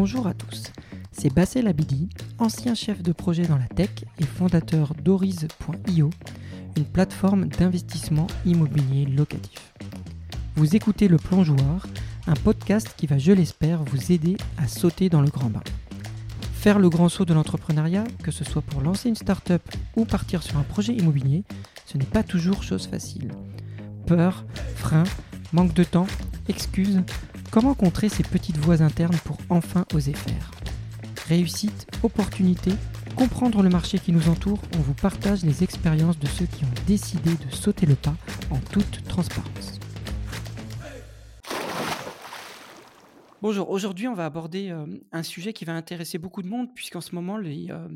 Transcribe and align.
Bonjour 0.00 0.28
à 0.28 0.32
tous, 0.32 0.62
c'est 1.10 1.34
Bassel 1.34 1.66
Abidi, 1.66 2.08
ancien 2.38 2.76
chef 2.76 3.02
de 3.02 3.10
projet 3.10 3.42
dans 3.48 3.58
la 3.58 3.66
tech 3.66 3.90
et 4.20 4.24
fondateur 4.24 4.94
d'Oriz.io, 4.94 6.10
une 6.76 6.84
plateforme 6.84 7.48
d'investissement 7.48 8.28
immobilier 8.46 9.06
locatif. 9.06 9.74
Vous 10.54 10.76
écoutez 10.76 11.08
Le 11.08 11.16
Plongeoir, 11.16 11.88
un 12.28 12.34
podcast 12.34 12.94
qui 12.96 13.08
va, 13.08 13.18
je 13.18 13.32
l'espère, 13.32 13.82
vous 13.82 14.12
aider 14.12 14.36
à 14.56 14.68
sauter 14.68 15.08
dans 15.08 15.20
le 15.20 15.30
grand 15.30 15.50
bain. 15.50 15.64
Faire 16.52 16.78
le 16.78 16.90
grand 16.90 17.08
saut 17.08 17.24
de 17.24 17.34
l'entrepreneuriat, 17.34 18.04
que 18.22 18.30
ce 18.30 18.44
soit 18.44 18.62
pour 18.62 18.82
lancer 18.82 19.08
une 19.08 19.16
start-up 19.16 19.68
ou 19.96 20.04
partir 20.04 20.44
sur 20.44 20.58
un 20.58 20.62
projet 20.62 20.94
immobilier, 20.94 21.42
ce 21.86 21.98
n'est 21.98 22.04
pas 22.04 22.22
toujours 22.22 22.62
chose 22.62 22.86
facile. 22.86 23.32
Peur, 24.06 24.44
frein, 24.76 25.02
manque 25.52 25.74
de 25.74 25.82
temps, 25.82 26.06
excuses, 26.48 27.02
comment 27.50 27.74
contrer 27.74 28.08
ces 28.08 28.22
petites 28.22 28.58
voix 28.58 28.82
internes 28.82 29.16
pour 29.24 29.38
enfin 29.48 29.84
oser 29.94 30.12
faire? 30.12 30.50
Réussite, 31.26 31.86
opportunité, 32.02 32.72
comprendre 33.16 33.62
le 33.62 33.68
marché 33.68 33.98
qui 33.98 34.12
nous 34.12 34.28
entoure, 34.28 34.60
on 34.76 34.80
vous 34.80 34.94
partage 34.94 35.44
les 35.44 35.62
expériences 35.62 36.18
de 36.18 36.26
ceux 36.26 36.46
qui 36.46 36.64
ont 36.64 36.84
décidé 36.86 37.30
de 37.30 37.54
sauter 37.54 37.86
le 37.86 37.94
pas 37.94 38.16
en 38.50 38.58
toute 38.58 39.04
transparence. 39.04 39.78
Bonjour, 43.40 43.70
aujourd'hui 43.70 44.08
on 44.08 44.14
va 44.14 44.26
aborder 44.26 44.70
euh, 44.70 44.86
un 45.12 45.22
sujet 45.22 45.52
qui 45.52 45.64
va 45.64 45.72
intéresser 45.72 46.18
beaucoup 46.18 46.42
de 46.42 46.48
monde 46.48 46.74
puisqu'en 46.74 47.00
ce 47.00 47.14
moment 47.14 47.38
euh, 47.38 47.88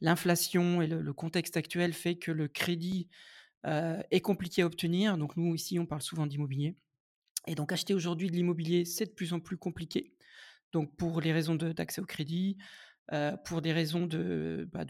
l'inflation 0.00 0.82
et 0.82 0.88
le, 0.88 1.00
le 1.00 1.12
contexte 1.12 1.56
actuel 1.56 1.92
fait 1.92 2.16
que 2.16 2.32
le 2.32 2.48
crédit 2.48 3.08
euh, 3.66 4.02
est 4.10 4.20
compliqué 4.20 4.62
à 4.62 4.66
obtenir. 4.66 5.16
Donc 5.16 5.36
nous 5.36 5.54
ici 5.54 5.78
on 5.78 5.86
parle 5.86 6.02
souvent 6.02 6.26
d'immobilier. 6.26 6.74
Et 7.46 7.54
donc 7.54 7.72
acheter 7.72 7.94
aujourd'hui 7.94 8.30
de 8.30 8.36
l'immobilier 8.36 8.84
c'est 8.84 9.06
de 9.06 9.12
plus 9.12 9.32
en 9.32 9.40
plus 9.40 9.56
compliqué. 9.56 10.12
Donc 10.72 10.96
pour 10.96 11.20
les 11.20 11.32
raisons 11.32 11.54
d'accès 11.54 12.00
au 12.00 12.06
crédit, 12.06 12.56
euh, 13.12 13.36
pour 13.36 13.60
des 13.60 13.72
raisons 13.72 14.06
de, 14.06 14.68
bah, 14.72 14.84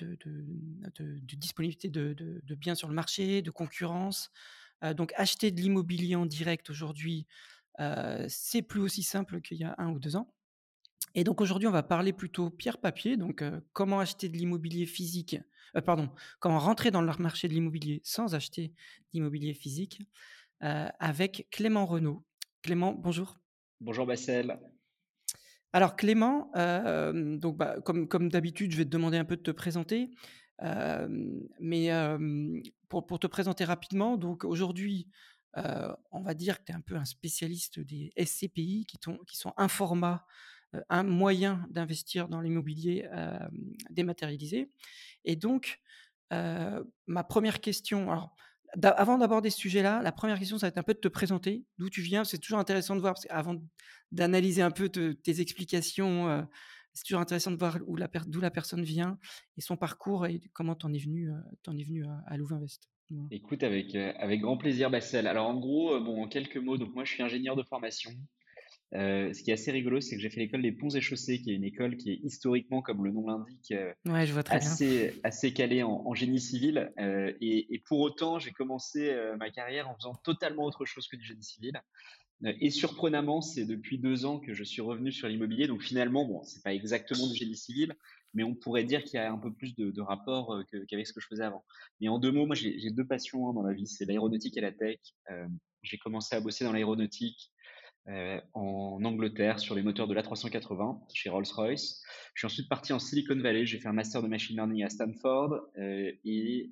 disponibilité 1.33 1.89
de, 1.89 2.55
biens 2.55 2.75
sur 2.75 2.89
le 2.89 2.95
marché, 2.95 3.41
de 3.41 3.51
concurrence. 3.51 4.31
Euh, 4.85 4.93
donc 4.93 5.13
acheter 5.17 5.51
de 5.51 5.61
l'immobilier 5.61 6.17
en 6.17 6.27
direct 6.27 6.69
aujourd'hui, 6.69 7.27
euh, 7.81 8.27
c'est 8.29 8.63
plus 8.63 8.81
aussi 8.81 9.03
simple 9.03 9.41
qu'il 9.41 9.57
y 9.57 9.65
a 9.65 9.75
un 9.79 9.89
ou 9.89 9.99
deux 9.99 10.17
ans. 10.17 10.35
Et 11.15 11.25
donc 11.25 11.41
aujourd'hui, 11.41 11.67
on 11.67 11.73
va 11.73 11.83
parler 11.83 12.13
plutôt 12.13 12.51
pierre-papier, 12.51 13.17
donc 13.17 13.43
comment 13.73 14.01
acheter 14.01 14.29
de 14.29 14.37
l'immobilier 14.37 14.87
physique, 14.87 15.39
pardon, 15.85 16.09
comment 16.39 16.59
rentrer 16.59 16.91
dans 16.93 17.03
le 17.03 17.13
marché 17.19 17.49
de 17.49 17.55
l'immobilier 17.55 18.01
sans 18.05 18.35
acheter 18.37 18.73
d'immobilier 19.13 19.55
physique, 19.55 20.03
avec 20.61 21.49
Clément 21.51 21.85
Renaud. 21.85 22.25
Clément, 22.63 22.93
bonjour. 22.93 23.41
Bonjour 23.81 24.05
Bassel. 24.05 24.59
Alors 25.73 25.97
Clément, 25.97 26.51
euh, 26.57 27.39
donc 27.39 27.57
bah, 27.57 27.81
comme, 27.81 28.07
comme 28.07 28.29
d'habitude, 28.29 28.73
je 28.73 28.77
vais 28.77 28.85
te 28.85 28.91
demander 28.91 29.17
un 29.17 29.25
peu 29.25 29.37
de 29.37 29.43
te 29.43 29.51
présenter. 29.51 30.11
Euh, 30.63 31.09
mais 31.59 31.91
euh, 31.91 32.61
pour, 32.89 33.07
pour 33.07 33.19
te 33.19 33.27
présenter 33.27 33.65
rapidement, 33.65 34.19
donc 34.19 34.45
aujourd'hui, 34.45 35.09
on 36.13 36.21
va 36.21 36.35
dire 36.35 36.59
que 36.59 36.65
tu 36.67 36.73
es 36.73 36.75
un 36.75 36.83
peu 36.83 36.97
un 36.97 37.07
spécialiste 37.07 37.81
des 37.81 38.13
SCPI, 38.17 38.87
qui, 38.87 38.99
qui 38.99 39.37
sont 39.37 39.53
un 39.57 39.69
format, 39.69 40.27
un 40.89 41.03
moyen 41.03 41.67
d'investir 41.71 42.29
dans 42.29 42.41
l'immobilier 42.41 43.09
dématérialisé. 43.91 44.71
Et 45.25 45.35
donc, 45.35 45.81
ma 46.31 47.25
première 47.25 47.61
question, 47.61 48.13
alors, 48.13 48.37
avant 48.83 49.19
d'aborder 49.19 49.51
ce 49.51 49.59
sujet-là, 49.59 50.03
la 50.03 50.13
première 50.13 50.39
question, 50.39 50.59
ça 50.59 50.67
va 50.67 50.69
être 50.69 50.79
un 50.79 50.83
peu 50.83 50.95
de 50.95 50.99
te 51.01 51.09
présenter, 51.09 51.65
d'où 51.79 51.91
tu 51.91 52.03
viens. 52.03 52.25
C'est 52.25 52.39
toujours 52.39 52.59
intéressant 52.59 52.95
de 52.97 53.01
voir, 53.01 53.15
parce 53.15 53.27
qu'avant 53.27 53.57
d'analyser 54.13 54.63
un 54.63 54.71
peu 54.71 54.89
te- 54.89 55.13
tes 55.13 55.41
explications, 55.41 56.47
c'est 56.93 57.05
toujours 57.05 57.21
intéressant 57.21 57.51
de 57.51 57.57
voir 57.57 57.79
d'où 57.81 58.41
la 58.41 58.51
personne 58.51 58.83
vient 58.83 59.19
et 59.57 59.61
son 59.61 59.77
parcours 59.77 60.27
et 60.27 60.41
comment 60.53 60.75
t'en 60.75 60.93
es 60.93 60.99
venu, 60.99 61.31
euh, 61.31 61.37
t'en 61.63 61.77
es 61.77 61.85
venu 61.85 62.05
à, 62.05 62.23
à 62.27 62.37
Louvainvest. 62.37 62.89
Écoute, 63.31 63.63
avec, 63.65 63.97
grand 64.41 64.57
plaisir 64.57 64.91
Bassel. 64.91 65.27
Alors 65.27 65.49
en 65.49 65.59
gros, 65.59 66.01
bon, 66.01 66.23
en 66.23 66.29
quelques 66.29 66.57
mots, 66.59 66.79
donc 66.79 66.95
moi 66.95 67.05
je 67.05 67.13
suis 67.13 67.23
ingénieur 67.23 67.57
de 67.57 67.63
formation. 67.65 68.11
Euh, 68.95 69.33
ce 69.33 69.43
qui 69.43 69.51
est 69.51 69.55
assez 69.55 69.71
rigolo, 69.71 70.01
c'est 70.01 70.17
que 70.17 70.23
j'ai 70.23 70.31
fait 70.31 70.41
l'école 70.41 70.63
des 70.63 70.73
Ponts 70.73 70.89
et 70.91 71.01
Chaussées, 71.01 71.41
qui 71.41 71.53
est 71.53 71.55
une 71.55 71.65
école 71.65 71.97
qui 71.97 72.11
est 72.11 72.21
historiquement, 72.25 72.83
comme 72.83 73.05
le 73.05 73.13
nom 73.13 73.27
l'indique, 73.27 73.73
euh, 73.73 73.93
Ouais, 74.07 74.27
assez, 74.49 75.21
assez 75.23 75.53
calée 75.53 75.83
en, 75.83 76.03
en 76.07 76.15
génie 76.15 76.41
civil. 76.41 76.93
Euh, 76.99 77.33
et, 77.41 77.73
et 77.73 77.79
pour 77.79 78.01
autant, 78.01 78.39
j'ai 78.39 78.51
commencé 78.51 79.17
ma 79.39 79.51
carrière 79.51 79.89
en 79.89 79.95
faisant 79.95 80.15
totalement 80.15 80.65
autre 80.65 80.85
chose 80.85 81.07
que 81.09 81.17
du 81.17 81.25
génie 81.25 81.45
civil. 81.45 81.81
Et 82.43 82.71
surprenamment, 82.71 83.43
c'est 83.43 83.67
depuis 83.67 83.99
deux 83.99 84.25
ans 84.25 84.41
que 84.41 84.55
je 84.55 84.65
suis 84.65 84.81
revenu 84.81 85.13
sur 85.13 85.29
l'immobilier. 85.29 85.67
Donc 85.67 85.83
finalement, 85.83 86.25
bon, 86.25 86.43
c'est 86.43 86.63
pas 86.63 86.73
exactement 86.73 87.29
du 87.29 87.37
génie 87.37 87.57
civil, 87.57 87.95
mais 88.33 88.45
on 88.45 88.55
pourrait 88.55 88.85
dire 88.85 89.05
qu'il 89.05 89.21
y 89.21 89.23
a 89.23 89.31
un 89.31 89.37
peu 89.37 89.53
plus 89.53 89.77
de, 89.77 89.91
de 89.91 90.01
rapport 90.01 90.59
qu'avec 90.89 91.07
ce 91.07 91.13
que 91.13 91.21
je 91.21 91.27
faisais 91.27 91.45
avant. 91.45 91.63
Mais 92.01 92.09
en 92.09 92.19
deux 92.19 92.33
mots, 92.33 92.47
moi 92.47 92.57
j'ai 92.57 92.91
deux 92.91 93.07
passions 93.07 93.51
hein, 93.51 93.53
dans 93.53 93.63
la 93.63 93.75
vie, 93.75 93.87
c'est 93.87 94.07
l'aéronautique 94.07 94.57
et 94.57 94.63
la 94.63 94.73
tech. 94.73 94.99
J'ai 95.83 95.99
commencé 95.99 96.35
à 96.35 96.41
bosser 96.41 96.65
dans 96.65 96.73
l'aéronautique 96.73 97.51
euh, 98.09 98.41
en 98.55 99.05
Angleterre 99.05 99.59
sur 99.59 99.75
les 99.75 99.83
moteurs 99.83 100.09
de 100.09 100.15
l'A380 100.15 101.01
chez 101.13 101.29
Rolls-Royce. 101.29 102.03
Je 102.35 102.41
suis 102.41 102.47
ensuite 102.47 102.69
parti 102.69 102.93
en 102.93 102.99
Silicon 102.99 103.39
Valley, 103.39 103.67
j'ai 103.67 103.79
fait 103.79 103.89
un 103.89 103.93
master 103.93 104.23
de 104.23 104.29
machine 104.29 104.57
learning 104.57 104.85
à 104.85 104.89
Stanford 104.89 105.61
euh, 105.79 106.11
et 106.25 106.71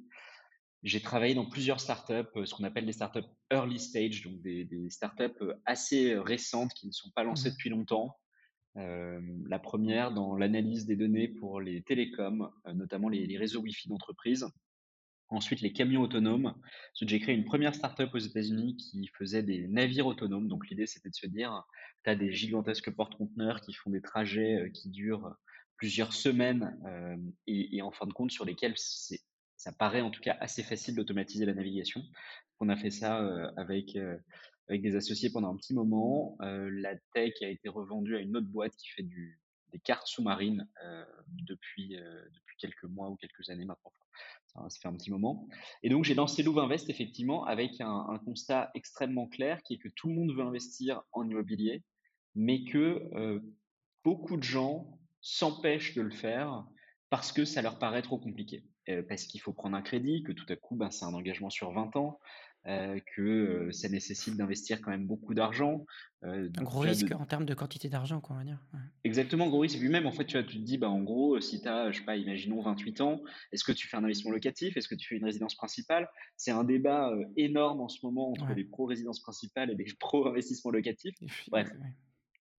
j'ai 0.82 1.00
travaillé 1.00 1.34
dans 1.34 1.44
plusieurs 1.44 1.80
startups, 1.80 2.12
euh, 2.36 2.46
ce 2.46 2.54
qu'on 2.54 2.64
appelle 2.64 2.86
des 2.86 2.92
startups 2.92 3.28
early 3.50 3.78
stage, 3.78 4.22
donc 4.22 4.40
des, 4.40 4.64
des 4.64 4.90
startups 4.90 5.52
assez 5.66 6.16
récentes 6.16 6.72
qui 6.74 6.86
ne 6.86 6.92
sont 6.92 7.10
pas 7.14 7.24
lancées 7.24 7.48
Mhm. 7.48 7.54
depuis 7.54 7.70
longtemps. 7.70 8.16
Euh, 8.76 9.20
la 9.48 9.58
première 9.58 10.12
dans 10.12 10.36
l'analyse 10.36 10.86
des 10.86 10.94
données 10.96 11.28
pour 11.28 11.60
les 11.60 11.82
télécoms, 11.82 12.50
notamment 12.74 13.08
les, 13.08 13.26
les 13.26 13.36
réseaux 13.36 13.60
Wi-Fi 13.60 13.88
d'entreprise. 13.88 14.46
Ensuite, 15.30 15.60
les 15.60 15.72
camions 15.72 16.02
autonomes. 16.02 16.54
J'ai 17.00 17.20
créé 17.20 17.34
une 17.34 17.44
première 17.44 17.74
startup 17.74 18.14
aux 18.14 18.18
États-Unis 18.18 18.76
qui 18.76 19.08
faisait 19.08 19.42
des 19.42 19.68
navires 19.68 20.06
autonomes. 20.06 20.48
Donc, 20.48 20.68
l'idée, 20.68 20.86
c'était 20.86 21.10
de 21.10 21.14
se 21.14 21.26
dire, 21.26 21.64
tu 22.04 22.10
as 22.10 22.16
des 22.16 22.32
gigantesques 22.32 22.90
porte-conteneurs 22.90 23.60
qui 23.60 23.74
font 23.74 23.90
des 23.90 24.00
trajets 24.00 24.56
euh, 24.56 24.70
qui 24.70 24.88
durent 24.88 25.34
plusieurs 25.76 26.12
semaines 26.12 26.76
euh, 26.86 27.16
et, 27.46 27.80
en 27.82 27.90
fin 27.90 28.06
de 28.06 28.12
compte, 28.12 28.30
sur 28.30 28.44
lesquels 28.44 28.74
ça 28.76 29.72
paraît 29.72 30.00
en 30.00 30.10
tout 30.10 30.20
cas 30.20 30.36
assez 30.40 30.62
facile 30.62 30.94
d'automatiser 30.94 31.46
la 31.46 31.54
navigation. 31.54 32.02
On 32.60 32.68
a 32.68 32.76
fait 32.76 32.90
ça 32.90 33.20
euh, 33.22 33.50
avec, 33.56 33.96
euh, 33.96 34.16
avec 34.68 34.82
des 34.82 34.96
associés 34.96 35.30
pendant 35.30 35.52
un 35.52 35.56
petit 35.56 35.74
moment. 35.74 36.36
Euh, 36.42 36.68
la 36.70 36.96
tech 37.14 37.34
a 37.42 37.48
été 37.48 37.68
revendue 37.68 38.16
à 38.16 38.20
une 38.20 38.36
autre 38.36 38.48
boîte 38.48 38.74
qui 38.76 38.88
fait 38.88 39.02
du, 39.02 39.40
des 39.72 39.78
cartes 39.78 40.06
sous-marines 40.06 40.68
euh, 40.84 41.04
depuis, 41.28 41.96
euh, 41.96 42.24
depuis 42.34 42.56
quelques 42.58 42.84
mois 42.84 43.10
ou 43.10 43.16
quelques 43.16 43.48
années 43.50 43.64
maintenant. 43.64 43.92
Ça, 44.46 44.68
ça 44.68 44.80
fait 44.80 44.88
un 44.88 44.94
petit 44.94 45.10
moment. 45.10 45.48
Et 45.82 45.88
donc, 45.88 46.04
j'ai 46.04 46.14
lancé 46.14 46.42
Louvainvest, 46.42 46.88
effectivement, 46.88 47.44
avec 47.44 47.80
un, 47.80 48.06
un 48.08 48.18
constat 48.18 48.70
extrêmement 48.74 49.28
clair 49.28 49.62
qui 49.62 49.74
est 49.74 49.78
que 49.78 49.88
tout 49.88 50.08
le 50.08 50.14
monde 50.14 50.34
veut 50.34 50.42
investir 50.42 51.02
en 51.12 51.28
immobilier, 51.28 51.84
mais 52.34 52.64
que 52.64 53.08
euh, 53.14 53.40
beaucoup 54.04 54.36
de 54.36 54.42
gens 54.42 54.98
s'empêchent 55.20 55.94
de 55.94 56.02
le 56.02 56.10
faire 56.10 56.64
parce 57.10 57.32
que 57.32 57.44
ça 57.44 57.62
leur 57.62 57.78
paraît 57.78 58.02
trop 58.02 58.18
compliqué. 58.18 58.64
Euh, 58.88 59.02
parce 59.06 59.24
qu'il 59.24 59.40
faut 59.40 59.52
prendre 59.52 59.76
un 59.76 59.82
crédit, 59.82 60.22
que 60.22 60.32
tout 60.32 60.46
à 60.48 60.56
coup, 60.56 60.76
ben, 60.76 60.90
c'est 60.90 61.04
un 61.04 61.12
engagement 61.14 61.50
sur 61.50 61.70
20 61.72 61.94
ans, 61.96 62.18
euh, 62.66 62.98
que 63.14 63.22
euh, 63.22 63.70
ça 63.72 63.88
nécessite 63.88 64.36
d'investir 64.36 64.80
quand 64.80 64.90
même 64.90 65.06
beaucoup 65.06 65.34
d'argent. 65.34 65.84
Un 66.22 66.46
gros 66.62 66.80
risque 66.80 67.06
de- 67.08 67.14
en 67.14 67.24
termes 67.26 67.44
de 67.44 67.54
quantité 67.54 67.88
d'argent, 67.88 68.20
quoi, 68.20 68.34
on 68.36 68.38
va 68.40 68.44
dire. 68.44 68.58
Ouais. 68.74 68.80
Exactement, 69.04 69.46
gros 69.48 69.60
risque. 69.60 69.76
Et 69.76 69.78
puis 69.80 69.88
même, 69.90 70.06
en 70.06 70.10
fait, 70.12 70.24
tu, 70.24 70.36
vois, 70.38 70.42
tu 70.46 70.56
te 70.56 70.62
dis, 70.62 70.76
bah, 70.78 70.88
en 70.90 71.02
gros, 71.02 71.38
si 71.40 71.60
tu 71.62 71.68
as, 71.68 71.92
je 71.92 71.98
sais 71.98 72.04
pas, 72.04 72.16
imaginons 72.16 72.60
28 72.62 73.00
ans, 73.02 73.20
est-ce 73.52 73.62
que 73.64 73.72
tu 73.72 73.86
fais 73.88 73.96
un 73.96 74.04
investissement 74.04 74.32
locatif? 74.32 74.76
Est-ce 74.76 74.88
que 74.88 74.94
tu 74.94 75.06
fais 75.06 75.16
une 75.16 75.24
résidence 75.24 75.54
principale? 75.54 76.08
C'est 76.36 76.50
un 76.50 76.64
débat 76.64 77.12
énorme 77.36 77.80
en 77.82 77.88
ce 77.88 78.04
moment 78.04 78.30
entre 78.30 78.46
Ouais. 78.48 78.54
les 78.54 78.64
pro-résidence 78.64 79.20
principale 79.20 79.70
et 79.70 79.74
les 79.74 79.86
pro-investissement 80.00 80.70
locatif. 80.70 81.14
Et 81.22 81.26
puis, 81.26 81.50
Bref. 81.50 81.68
ouais. 81.80 81.92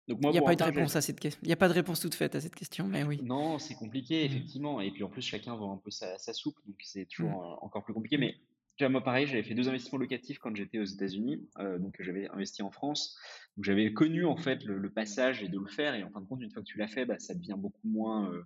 Donc 0.09 0.23
moi, 0.23 0.31
Il 0.31 0.33
n'y 0.35 0.39
a 0.39 0.43
pas 0.43 0.53
eu 0.55 0.57
de 0.57 0.63
réponse 0.65 0.97
à 0.97 1.01
cette 1.03 1.21
question. 1.21 1.39
Il 1.43 1.47
n'y 1.49 1.53
a 1.53 1.57
pas 1.57 1.69
de 1.69 1.75
réponse 1.75 2.01
toute 2.01 2.15
faite 2.15 2.35
à 2.35 2.41
cette 2.41 2.55
question, 2.55 2.87
mais 2.89 3.03
oui. 3.05 3.21
Non, 3.23 3.59
c'est 3.59 3.75
compliqué, 3.75 4.23
Mm. 4.23 4.27
effectivement. 4.27 4.81
Et 4.81 4.91
puis 4.91 5.05
en 5.05 5.09
plus, 5.11 5.23
chacun 5.23 5.55
vend 5.55 5.75
un 5.75 5.77
peu 5.77 5.91
sa, 5.91 6.17
sa 6.19 6.33
soupe, 6.33 6.57
donc 6.67 6.77
c'est 6.83 7.05
toujours 7.07 7.31
Mm. 7.31 7.35
euh, 7.35 7.57
encore 7.67 7.85
plus 7.85 7.93
compliqué. 7.95 8.17
Mais 8.17 8.37
tu 8.77 8.85
vois, 8.85 8.89
moi, 8.91 9.03
pareil, 9.05 9.27
j'avais 9.27 9.43
fait 9.43 9.55
deux 9.55 9.69
investissements 9.69 9.99
locatifs 9.99 10.39
quand 10.39 10.55
j'étais 10.57 10.79
aux 10.79 10.85
États-Unis, 10.85 11.47
euh, 11.59 11.79
donc 11.79 11.97
j'avais 12.01 12.29
investi 12.29 12.63
en 12.63 12.71
France. 12.71 13.19
Donc 13.57 13.65
j'avais 13.65 13.93
connu 13.93 14.25
en 14.25 14.37
fait 14.37 14.65
le, 14.65 14.79
le 14.79 14.91
passage 14.91 15.43
et 15.43 15.49
de 15.49 15.59
le 15.59 15.67
faire. 15.67 15.95
Et 15.95 16.03
en 16.05 16.11
fin 16.11 16.21
de 16.21 16.27
compte, 16.27 16.41
une 16.43 16.51
fois 16.51 16.63
que 16.63 16.69
tu 16.69 16.79
l'as 16.79 16.89
fait, 16.89 17.05
bah, 17.05 17.19
ça 17.19 17.35
devient 17.35 17.57
beaucoup 17.59 17.87
moins, 17.89 18.31
euh, 18.33 18.45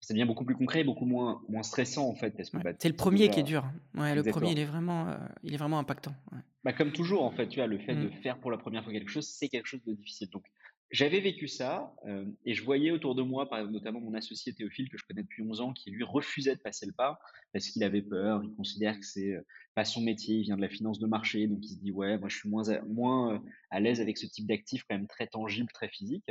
ça 0.00 0.14
devient 0.14 0.24
beaucoup 0.26 0.44
plus 0.44 0.54
concret, 0.54 0.84
beaucoup 0.84 1.04
moins, 1.04 1.42
moins 1.48 1.64
stressant 1.64 2.08
en 2.08 2.14
fait, 2.14 2.30
parce 2.30 2.48
que 2.50 2.58
Ouais. 2.58 2.62
bah, 2.62 2.72
C'est 2.78 2.88
le 2.88 2.94
premier 2.96 3.18
déjà- 3.18 3.32
qui 3.32 3.40
est 3.40 3.42
dur. 3.42 3.64
Ouais, 3.96 4.14
le 4.14 4.22
premier, 4.22 4.52
il 4.52 4.58
est 4.60 4.64
vraiment, 4.64 5.08
euh, 5.08 5.16
il 5.42 5.52
est 5.52 5.56
vraiment 5.56 5.78
impactant. 5.80 6.14
Ouais. 6.32 6.38
Bah, 6.64 6.72
comme 6.72 6.92
toujours, 6.92 7.24
en 7.24 7.32
fait, 7.32 7.48
tu 7.48 7.58
vois, 7.58 7.66
le 7.66 7.78
fait 7.78 7.94
de 7.96 8.06
Mm. 8.08 8.12
faire 8.22 8.38
pour 8.38 8.50
la 8.52 8.58
première 8.58 8.84
fois 8.84 8.92
quelque 8.92 9.10
chose, 9.10 9.26
c'est 9.28 9.48
quelque 9.48 9.66
chose 9.66 9.82
de 9.84 9.92
difficile. 9.94 10.28
Donc, 10.30 10.44
J'avais 10.92 11.18
vécu 11.20 11.48
ça, 11.48 11.92
hem 12.06 12.36
et 12.44 12.54
je 12.54 12.62
voyais 12.62 12.92
autour 12.92 13.16
de 13.16 13.22
moi, 13.22 13.48
par 13.48 13.68
notamment 13.68 14.00
mon 14.00 14.14
associé 14.14 14.54
Théophile 14.54 14.88
que 14.88 14.96
je 14.96 15.04
connais 15.04 15.22
depuis 15.22 15.42
11 15.42 15.60
ans, 15.60 15.72
qui 15.72 15.90
lui 15.90 16.04
refusait 16.04 16.54
de 16.54 16.60
passer 16.60 16.86
le 16.86 16.92
pas 16.92 17.18
parce 17.52 17.68
qu'il 17.68 17.82
avait 17.82 18.02
peur. 18.02 18.42
Il 18.44 18.54
considère 18.54 18.98
que 19.00 19.04
c'est, 19.04 19.32
heu, 19.32 19.42
pas 19.74 19.84
son 19.84 20.00
métier. 20.00 20.36
Il 20.36 20.42
vient 20.44 20.56
de 20.56 20.60
la 20.62 20.68
finance 20.68 21.00
de 21.00 21.06
marché, 21.08 21.48
donc 21.48 21.58
il 21.64 21.68
se 21.74 21.80
dit: 21.80 21.90
«Ouais, 21.90 22.18
moi 22.18 22.28
je 22.28 22.36
suis 22.38 22.48
moins 22.48 22.68
à 22.68 22.80
moins, 22.82 23.34
heu, 23.34 23.40
à 23.70 23.80
l'aise 23.80 24.00
avec 24.00 24.16
ce 24.16 24.26
type 24.26 24.46
d'actifs 24.46 24.84
quand 24.88 24.96
même 24.96 25.08
très 25.08 25.26
tangibles, 25.26 25.70
très 25.74 25.88
physiques» 25.88 26.30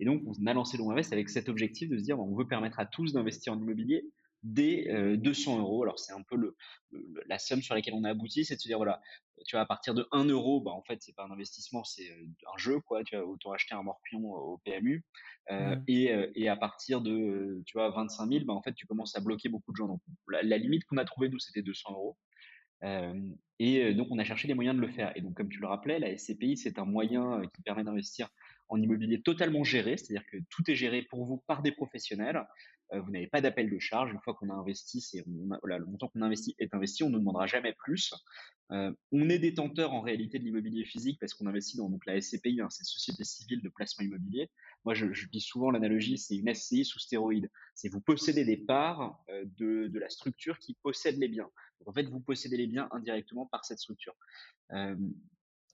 et 0.00 0.04
donc 0.04 0.22
on 0.26 0.46
a 0.46 0.54
lancé 0.54 0.76
Louvainvest 0.78 1.12
avec 1.12 1.28
cet 1.28 1.48
objectif 1.48 1.88
de 1.88 1.96
se 1.96 2.02
dire: 2.02 2.18
«On 2.18 2.34
veut 2.34 2.48
permettre 2.48 2.80
à 2.80 2.86
tous 2.86 3.12
d'investir 3.12 3.52
en 3.52 3.60
immobilier 3.60 4.04
dès, 4.42 4.88
heu, 4.90 5.16
200 5.16 5.58
euros». 5.58 5.82
Alors 5.82 5.98
c'est 5.98 6.12
un 6.12 6.22
peu 6.22 6.36
le 6.36 6.56
le 6.90 7.22
la 7.26 7.38
somme 7.38 7.62
sur 7.62 7.74
laquelle 7.74 7.94
on 7.94 8.04
a 8.04 8.10
abouti, 8.10 8.44
c'est 8.44 8.56
de 8.56 8.60
se 8.60 8.68
dire 8.68 8.76
voilà, 8.78 9.00
tu 9.46 9.56
vois, 9.56 9.62
à 9.62 9.66
partir 9.66 9.94
de 9.94 10.06
1 10.12 10.24
euro, 10.26 10.60
bah, 10.60 10.72
en 10.72 10.82
fait, 10.82 10.98
c'est 11.02 11.14
pas 11.14 11.24
un 11.24 11.30
investissement, 11.30 11.84
c'est, 11.84 12.10
un 12.10 12.58
jeu, 12.58 12.80
quoi. 12.80 13.02
Tu 13.04 13.16
vois, 13.16 13.26
autant 13.26 13.52
acheter 13.52 13.74
un 13.74 13.82
morpion 13.82 14.20
au 14.32 14.58
PMU, 14.58 15.04
Mmh. 15.58 15.86
et 15.88 16.10
et 16.34 16.48
à 16.48 16.56
partir 16.56 17.00
de, 17.02 17.62
tu 17.66 17.76
vois, 17.78 17.90
25 17.90 18.26
000, 18.26 18.44
bah, 18.46 18.54
en 18.54 18.62
fait, 18.62 18.74
tu 18.74 18.86
commences 18.86 19.16
à 19.16 19.20
bloquer 19.20 19.48
beaucoup 19.48 19.72
de 19.72 19.76
gens. 19.76 19.88
Donc 19.88 20.00
la 20.28 20.42
la 20.42 20.58
limite 20.58 20.84
qu'on 20.84 20.96
a 20.98 21.04
trouvée, 21.04 21.28
nous, 21.28 21.38
c'était 21.38 21.62
200 21.62 21.92
euros. 21.92 22.18
Et 23.58 23.94
donc 23.94 24.08
on 24.10 24.18
a 24.18 24.24
cherché 24.24 24.48
les 24.48 24.54
moyens 24.54 24.74
de 24.76 24.80
le 24.80 24.88
faire 24.88 25.12
et 25.16 25.20
donc 25.20 25.34
comme 25.36 25.48
tu 25.48 25.60
le 25.60 25.66
rappelais, 25.68 25.98
la 25.98 26.10
SCPI, 26.16 26.56
c'est 26.56 26.78
un 26.78 26.84
moyen, 26.84 27.42
qui 27.54 27.62
permet 27.62 27.84
d'investir 27.84 28.28
en 28.68 28.80
immobilier 28.80 29.22
totalement 29.22 29.62
géré, 29.64 29.96
c'est-à-dire 29.96 30.26
que 30.26 30.38
tout 30.50 30.68
est 30.70 30.74
géré 30.74 31.02
pour 31.02 31.24
vous 31.26 31.42
par 31.46 31.62
des 31.62 31.72
professionnels. 31.72 32.44
Heu, 32.92 33.00
vous 33.00 33.10
n'avez 33.10 33.26
pas 33.26 33.40
d'appel 33.40 33.70
de 33.70 33.78
charge. 33.78 34.12
Une 34.12 34.20
fois 34.20 34.34
qu'on 34.34 34.50
a 34.50 34.54
investi, 34.54 35.00
c'est 35.00 35.24
le 35.26 35.86
montant 35.86 36.08
qu'on 36.08 36.22
investit 36.22 36.54
est 36.58 36.74
investi, 36.74 37.02
on 37.02 37.10
ne 37.10 37.18
demandera 37.18 37.46
jamais 37.46 37.72
plus. 37.72 38.12
Heu, 38.70 38.96
on 39.12 39.28
est 39.28 39.38
détenteur 39.38 39.92
en 39.92 40.00
réalité 40.00 40.38
de 40.38 40.44
l'immobilier 40.44 40.84
physique 40.84 41.18
parce 41.20 41.34
qu'on 41.34 41.46
investit 41.46 41.76
dans 41.76 41.88
donc 41.88 42.04
la 42.06 42.20
SCPI, 42.20 42.60
hein, 42.60 42.68
c'est 42.70 42.84
Société 42.84 43.24
civile 43.24 43.62
de 43.62 43.68
placement 43.68 44.04
immobilier. 44.04 44.50
Moi, 44.84 44.94
je 44.94 45.26
dis 45.28 45.40
souvent 45.40 45.70
l'analogie, 45.70 46.18
c'est 46.18 46.36
une 46.36 46.48
SCI 46.48 46.84
sous 46.84 46.98
stéroïde. 46.98 47.50
C'est 47.74 47.88
vous 47.88 48.00
possédez 48.00 48.44
des 48.44 48.56
parts, 48.56 49.18
heu, 49.30 49.44
de 49.58 49.98
la 49.98 50.08
structure 50.08 50.58
qui 50.58 50.74
possède 50.82 51.18
les 51.18 51.28
biens. 51.28 51.48
En 51.86 51.92
fait, 51.92 52.04
vous 52.04 52.20
possédez 52.20 52.56
les 52.56 52.66
biens 52.66 52.88
indirectement 52.92 53.46
par 53.46 53.64
cette 53.64 53.78
structure. 53.78 54.14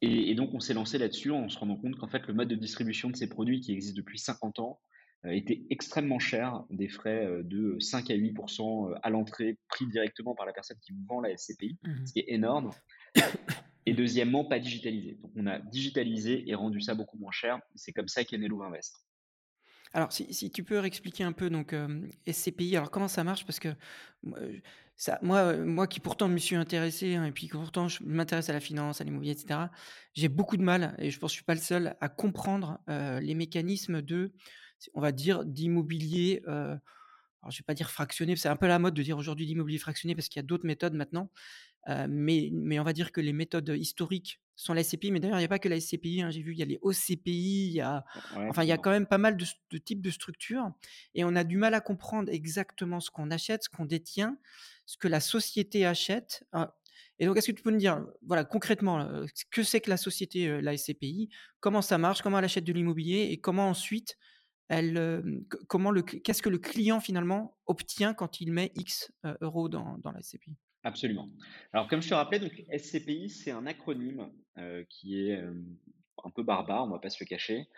Et 0.01 0.35
donc 0.35 0.55
on 0.55 0.61
s'est 0.61 0.75
lancé 0.75 0.97
là-dessus 0.99 1.33
en 1.33 1.49
se 1.49 1.59
rendant 1.59 1.77
compte 1.77 1.97
qu'en 1.97 2.07
fait, 2.07 2.27
le 2.27 2.35
mode 2.35 2.49
de 2.49 2.55
distribution 2.55 3.11
de 3.11 3.17
ces 3.17 3.29
produits 3.29 3.61
qui 3.61 3.73
existe 3.73 3.97
depuis 3.97 4.19
50 4.19 4.61
ans, 4.61 4.81
était 5.25 5.63
extrêmement 5.71 6.19
cher. 6.19 6.65
Des 6.71 6.89
frais, 6.89 7.27
heu, 7.27 7.43
de 7.43 7.79
5 7.81 8.11
à 8.11 8.15
8 8.15 8.35
heu, 8.39 8.95
à 9.03 9.11
l'entrée, 9.11 9.59
pris 9.69 9.87
directement 9.87 10.35
par 10.35 10.47
la 10.47 10.53
personne 10.53 10.79
qui 10.81 10.93
vous 10.93 11.05
vend 11.09 11.21
la 11.21 11.31
SCPI, 11.31 11.79
Mmh 11.83 12.07
ce 12.07 12.13
qui 12.13 12.19
est 12.21 12.33
énorme 12.33 12.71
et 13.87 13.95
deuxièmement, 13.95 14.45
pas 14.45 14.59
digitalisé. 14.59 15.19
Donc 15.23 15.33
on 15.35 15.47
a 15.47 15.59
digitalisé 15.59 16.45
et 16.49 16.55
rendu 16.55 16.81
ça 16.81 16.95
beaucoup 16.95 17.17
moins 17.19 17.33
cher. 17.33 17.59
C'est 17.75 17.93
comme 17.93 18.09
ça 18.09 18.23
qu'est 18.25 18.39
né 18.39 18.47
Louvainvest. 18.49 18.95
Alors 19.95 20.13
si 20.13 20.33
si 20.35 20.51
tu 20.51 20.63
peux 20.63 20.79
réexpliquer 20.79 21.25
un 21.25 21.33
peu 21.33 21.49
donc, 21.49 21.75
SCPI, 22.27 22.77
alors 22.77 22.91
comment 22.91 23.09
ça 23.09 23.25
marche? 23.25 23.47
Parce 23.47 23.59
que 23.59 23.75
moi, 24.23 24.39
ça 24.97 25.19
moi, 25.23 25.87
qui 25.87 26.01
pourtant 26.01 26.29
me 26.29 26.37
suis 26.37 26.57
intéressé, 26.57 27.15
hein, 27.15 27.25
et 27.25 27.33
puis 27.33 27.49
pourtant 27.49 27.89
je 27.89 28.03
m'intéresse 28.05 28.51
à 28.51 28.53
la 28.53 28.61
finance, 28.61 29.01
à 29.01 29.05
l'immobilier 29.05 29.33
et 29.33 29.39
cetera, 29.39 29.71
j'ai 30.13 30.29
beaucoup 30.29 30.59
de 30.59 30.63
mal 30.63 30.95
et 30.99 31.11
je 31.11 31.19
pense 31.19 31.31
que 31.31 31.35
je 31.35 31.39
suis 31.39 31.45
pas 31.45 31.55
le 31.55 31.61
seul 31.61 31.97
à 32.03 32.09
comprendre, 32.11 32.81
les 32.89 33.35
mécanismes 33.35 34.03
de 34.03 34.35
on 34.95 35.01
va 35.01 35.13
dire 35.13 35.45
d'immobilier, 35.45 36.43
alors 37.43 37.51
je 37.51 37.59
vais 37.59 37.65
pas 37.67 37.75
dire 37.75 37.91
fractionné, 37.91 38.37
c'est 38.37 38.49
un 38.49 38.57
peu 38.57 38.67
la 38.67 38.79
mode 38.79 38.95
de 38.95 39.03
dire 39.03 39.17
aujourd'hui 39.17 39.47
l'immobilier 39.47 39.79
fractionné 39.79 40.15
parce 40.15 40.29
qu'il 40.29 40.41
y 40.41 40.45
a 40.45 40.47
d'autres 40.47 40.67
méthodes 40.67 40.95
maintenant. 40.95 41.31
Heu, 41.89 42.07
mais 42.09 42.51
mais 42.53 42.79
on 42.81 42.85
va 42.85 42.93
dire 42.93 43.13
que 43.13 43.21
les 43.21 43.33
méthodes 43.33 43.69
historiques 43.79 44.41
sont 44.57 44.75
la 44.75 44.81
SCPI, 44.83 45.13
mais 45.13 45.21
d'ailleurs 45.21 45.39
il 45.39 45.43
y 45.43 45.47
a 45.47 45.49
pas 45.49 45.61
que 45.61 45.69
la 45.69 45.77
SCPI, 45.77 46.23
hein, 46.23 46.31
j'ai 46.31 46.43
vu 46.43 46.53
il 46.53 46.59
y 46.59 46.63
a 46.63 46.67
les 46.67 46.79
OCPI, 46.83 47.69
il 47.69 47.73
y 47.73 47.81
a 47.81 48.05
Ouais, 48.37 48.51
enfin 48.51 48.65
il 48.65 48.69
y 48.69 48.73
a 48.73 48.79
quand 48.79 48.91
même 48.91 49.07
pas 49.07 49.19
mal 49.19 49.37
de 49.37 49.47
de 49.71 49.79
types 49.79 50.03
de 50.03 50.11
structures 50.11 50.71
et 51.15 51.25
on 51.25 51.37
a 51.37 51.45
du 51.45 51.57
mal 51.57 51.75
à 51.75 51.81
comprendre 51.81 52.31
exactement 52.33 53.01
ce 53.01 53.11
qu'on 53.11 53.31
achète, 53.31 53.65
ce 53.65 53.69
qu'on 53.71 53.87
détient, 53.87 54.39
ce 54.87 54.97
que 54.99 55.09
la 55.09 55.21
société 55.21 55.87
achète, 55.87 56.45
hein 56.53 56.73
et 57.21 57.27
donc 57.27 57.37
est-ce 57.37 57.49
que 57.49 57.57
tu 57.57 57.63
peux 57.63 57.73
me 57.73 57.79
dire, 57.79 58.07
voilà, 58.23 58.45
concrètement, 58.45 59.25
que 59.51 59.65
c'est 59.65 59.81
que 59.81 59.91
la 59.91 59.97
société, 59.97 60.61
la 60.63 60.75
SCPI? 60.75 61.31
Comment 61.61 61.83
ça 61.83 61.99
marche? 61.99 62.23
Comment 62.23 62.39
elle 62.39 62.45
achète 62.45 62.63
de 62.65 62.73
l'immobilier 62.73 63.29
et 63.33 63.41
comment 63.41 63.69
ensuite 63.69 64.17
elle, 64.69 65.45
comment 65.69 65.91
le 65.91 66.03
qu'est-ce 66.03 66.43
que 66.43 66.49
le 66.49 66.59
client 66.59 67.01
finalement 67.01 67.57
obtient 67.67 68.15
quand 68.15 68.41
il 68.41 68.53
met 68.53 68.73
X, 68.75 69.13
euros 69.41 69.69
dans 69.69 69.99
dans 69.99 70.13
la 70.13 70.23
SCPI? 70.23 70.57
Absolument. 70.85 71.29
Alors 71.73 71.89
comme 71.89 72.03
je 72.03 72.09
te 72.09 72.15
rappelais, 72.15 72.39
donc 72.39 72.65
SCPI, 72.77 73.31
c'est 73.31 73.51
un 73.51 73.67
acronyme, 73.67 74.31
qui 74.89 75.21
est, 75.21 75.43
un 76.25 76.31
peu 76.31 76.43
barbare, 76.43 76.85
on 76.85 76.91
va 76.91 76.99
pas 76.99 77.11
se 77.11 77.23
le 77.23 77.27
cacher. 77.27 77.69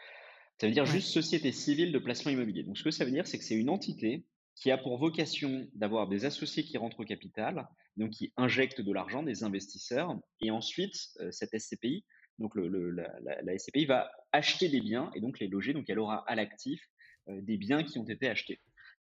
Ça 0.60 0.66
veut 0.66 0.72
dire 0.72 0.84
Ouais. 0.84 0.90
juste 0.90 1.08
Société 1.08 1.52
civile 1.52 1.92
de 1.92 1.98
placement 1.98 2.32
immobilier. 2.32 2.62
Donc 2.64 2.76
ce 2.76 2.84
que 2.84 2.90
ça 2.90 3.04
veut 3.04 3.10
dire, 3.10 3.26
c'est 3.26 3.38
que 3.38 3.44
c'est 3.44 3.54
une 3.56 3.70
entité 3.70 4.26
qui 4.56 4.70
a 4.70 4.76
pour 4.76 4.98
vocation 4.98 5.66
d'avoir 5.74 6.08
des 6.08 6.26
associés 6.26 6.64
qui 6.64 6.76
rentrent 6.76 7.00
au 7.00 7.04
capital, 7.04 7.66
donc 7.96 8.10
qui 8.10 8.32
injectent 8.36 8.82
de 8.82 8.92
l'argent, 8.92 9.22
des 9.22 9.42
investisseurs 9.42 10.14
et 10.40 10.50
ensuite, 10.50 10.94
cette 11.30 11.58
SCPI, 11.58 12.04
donc 12.40 12.54
le 12.54 12.68
le 12.68 12.90
la 12.90 13.20
la 13.20 13.42
la 13.42 13.58
SCPI 13.58 13.84
va 13.84 14.10
acheter 14.32 14.68
des 14.68 14.80
biens 14.80 15.10
et 15.14 15.20
donc 15.20 15.38
les 15.38 15.46
loger, 15.46 15.72
donc 15.72 15.88
elle 15.88 15.98
aura 15.98 16.24
à 16.28 16.34
l'actif, 16.34 16.82
heu, 17.28 17.40
des 17.42 17.58
biens 17.58 17.84
qui 17.84 17.98
ont 17.98 18.04
été 18.04 18.28
achetés. 18.28 18.60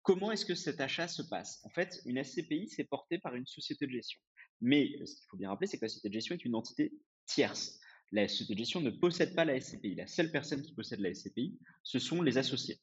Comment 0.03 0.31
est-ce 0.31 0.45
que 0.45 0.55
cet 0.55 0.79
achat 0.79 1.07
se 1.07 1.23
passe? 1.23 1.61
En 1.63 1.69
fait, 1.69 2.01
une 2.05 2.23
SCPI, 2.23 2.69
c'est 2.69 2.83
porté 2.83 3.17
par 3.17 3.35
une 3.35 3.45
société 3.47 3.87
de 3.87 3.91
gestion. 3.91 4.19
Mais 4.61 4.91
euh, 4.99 5.05
ce 5.05 5.15
qu'il 5.15 5.25
faut 5.29 5.37
bien 5.37 5.49
rappeler, 5.49 5.67
c'est 5.67 5.77
que 5.77 5.85
la 5.85 5.89
société 5.89 6.09
de 6.09 6.13
gestion 6.13 6.35
est 6.35 6.45
une 6.45 6.55
entité 6.55 6.93
tierce. 7.25 7.79
La 8.11 8.27
société 8.27 8.53
de 8.53 8.59
gestion 8.59 8.81
ne 8.81 8.91
possède 8.91 9.33
pas 9.33 9.45
la 9.45 9.59
SCPI. 9.59 9.95
La 9.95 10.07
seule 10.07 10.31
personne 10.31 10.61
qui 10.61 10.73
possède 10.73 10.99
la 10.99 11.13
SCPI, 11.13 11.57
ce 11.83 11.99
sont 11.99 12.21
les 12.21 12.37
associés. 12.37 12.79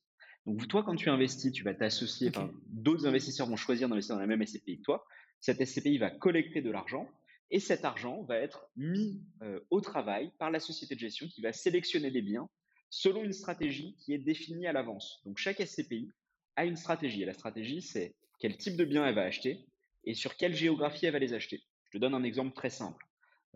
Donc 0.47 0.67
toi, 0.67 0.83
quand 0.83 0.97
tu 0.97 1.11
investis, 1.11 1.53
tu 1.53 1.63
vas 1.63 1.75
t'associer, 1.75 2.29
OK. 2.29 2.37
enfin, 2.37 2.53
d'autres 2.67 3.07
investisseurs 3.07 3.47
vont 3.47 3.57
choisir 3.57 3.89
d'investir 3.89 4.17
dans 4.17 4.21
la 4.21 4.27
même 4.27 4.45
SCPI 4.45 4.79
que 4.79 4.83
toi. 4.83 5.05
Cette 5.39 5.65
SCPI 5.65 5.99
va 5.99 6.11
collecter 6.11 6.63
de 6.63 6.71
l'argent 6.71 7.07
et 7.51 7.61
cet 7.61 7.85
argent 7.85 8.23
va 8.23 8.37
être 8.37 8.69
mis 8.77 9.21
euh, 9.43 9.61
au 9.71 9.81
travail 9.81 10.31
par 10.39 10.51
la 10.51 10.61
société 10.61 10.95
de 10.95 11.01
gestion 11.01 11.27
qui 11.29 11.41
va 11.41 11.53
sélectionner 11.53 12.11
des 12.11 12.23
biens 12.23 12.49
selon 12.91 13.23
une 13.23 13.33
stratégie 13.33 13.97
qui 13.99 14.13
est 14.13 14.19
définie 14.19 14.67
à 14.67 14.73
l'avance. 14.73 15.21
Donc 15.25 15.39
chaque 15.39 15.61
SCPI 15.65 16.11
a 16.57 16.65
une 16.65 16.77
stratégie. 16.77 17.23
Et 17.23 17.27
la 17.27 17.35
stratégie, 17.35 17.83
c'est 17.83 18.15
quel 18.39 18.57
type 18.57 18.77
de 18.77 18.85
bien 18.85 19.07
elle 19.07 19.15
va 19.15 19.23
acheter 19.23 19.67
et 20.05 20.15
sur 20.15 20.37
quelle 20.37 20.55
géographie 20.55 21.07
elle 21.07 21.13
va 21.13 21.19
les 21.19 21.35
acheter. 21.35 21.63
Je 21.87 21.99
te 21.99 21.99
donne 21.99 22.15
un 22.15 22.23
exemple 22.23 22.55
très 22.55 22.71
simple. 22.71 23.05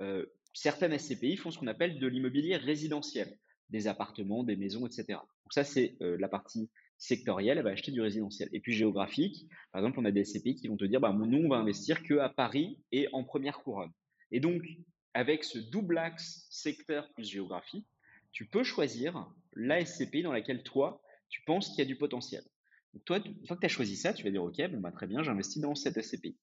Euh, 0.00 0.26
certaines 0.52 0.96
SCPI 0.96 1.36
font 1.36 1.50
ce 1.50 1.58
qu'on 1.58 1.66
appelle 1.66 1.98
de 1.98 2.06
l'immobilier 2.06 2.56
résidentiel, 2.56 3.38
des 3.70 3.86
appartements, 3.86 4.44
des 4.44 4.56
maisons, 4.56 4.86
etc. 4.86 5.04
Donc 5.08 5.52
ça, 5.52 5.64
c'est 5.64 5.96
euh, 6.00 6.16
la 6.18 6.28
partie 6.28 6.70
sectorielle, 7.04 7.58
elle 7.58 7.64
va 7.64 7.70
acheter 7.70 7.92
du 7.92 8.00
résidentiel. 8.00 8.48
Et 8.52 8.60
puis 8.60 8.72
géographique, 8.72 9.46
par 9.72 9.80
exemple, 9.80 10.00
on 10.00 10.04
a 10.04 10.10
des 10.10 10.24
SCPI 10.24 10.54
qui 10.54 10.68
vont 10.68 10.76
te 10.76 10.84
dire, 10.84 11.00
bah, 11.00 11.12
nous, 11.12 11.38
on 11.38 11.48
va 11.48 11.56
investir 11.56 12.02
que 12.02 12.14
à 12.18 12.28
Paris 12.28 12.78
et 12.92 13.08
en 13.12 13.24
première 13.24 13.58
couronne. 13.58 13.92
Et 14.30 14.40
donc, 14.40 14.62
avec 15.12 15.44
ce 15.44 15.58
double 15.58 15.98
axe 15.98 16.46
secteur 16.50 17.12
plus 17.14 17.30
géographie, 17.30 17.86
tu 18.32 18.46
peux 18.46 18.64
choisir 18.64 19.30
la 19.52 19.84
SCPI 19.84 20.22
dans 20.22 20.32
laquelle 20.32 20.62
toi, 20.62 21.00
tu 21.28 21.42
penses 21.42 21.68
qu'il 21.70 21.78
y 21.78 21.82
a 21.82 21.84
du 21.84 21.96
potentiel. 21.96 22.42
Donc 22.92 23.04
toi, 23.04 23.18
une 23.18 23.46
fois 23.46 23.56
que 23.56 23.60
tu 23.60 23.66
as 23.66 23.70
choisi 23.70 23.96
ça, 23.96 24.12
tu 24.12 24.24
vas 24.24 24.30
dire, 24.30 24.42
OK, 24.42 24.56
bon, 24.70 24.80
bah, 24.80 24.92
très 24.92 25.06
bien, 25.06 25.22
j'investis 25.22 25.60
dans 25.60 25.74
cette 25.74 26.00
SCPI. 26.00 26.36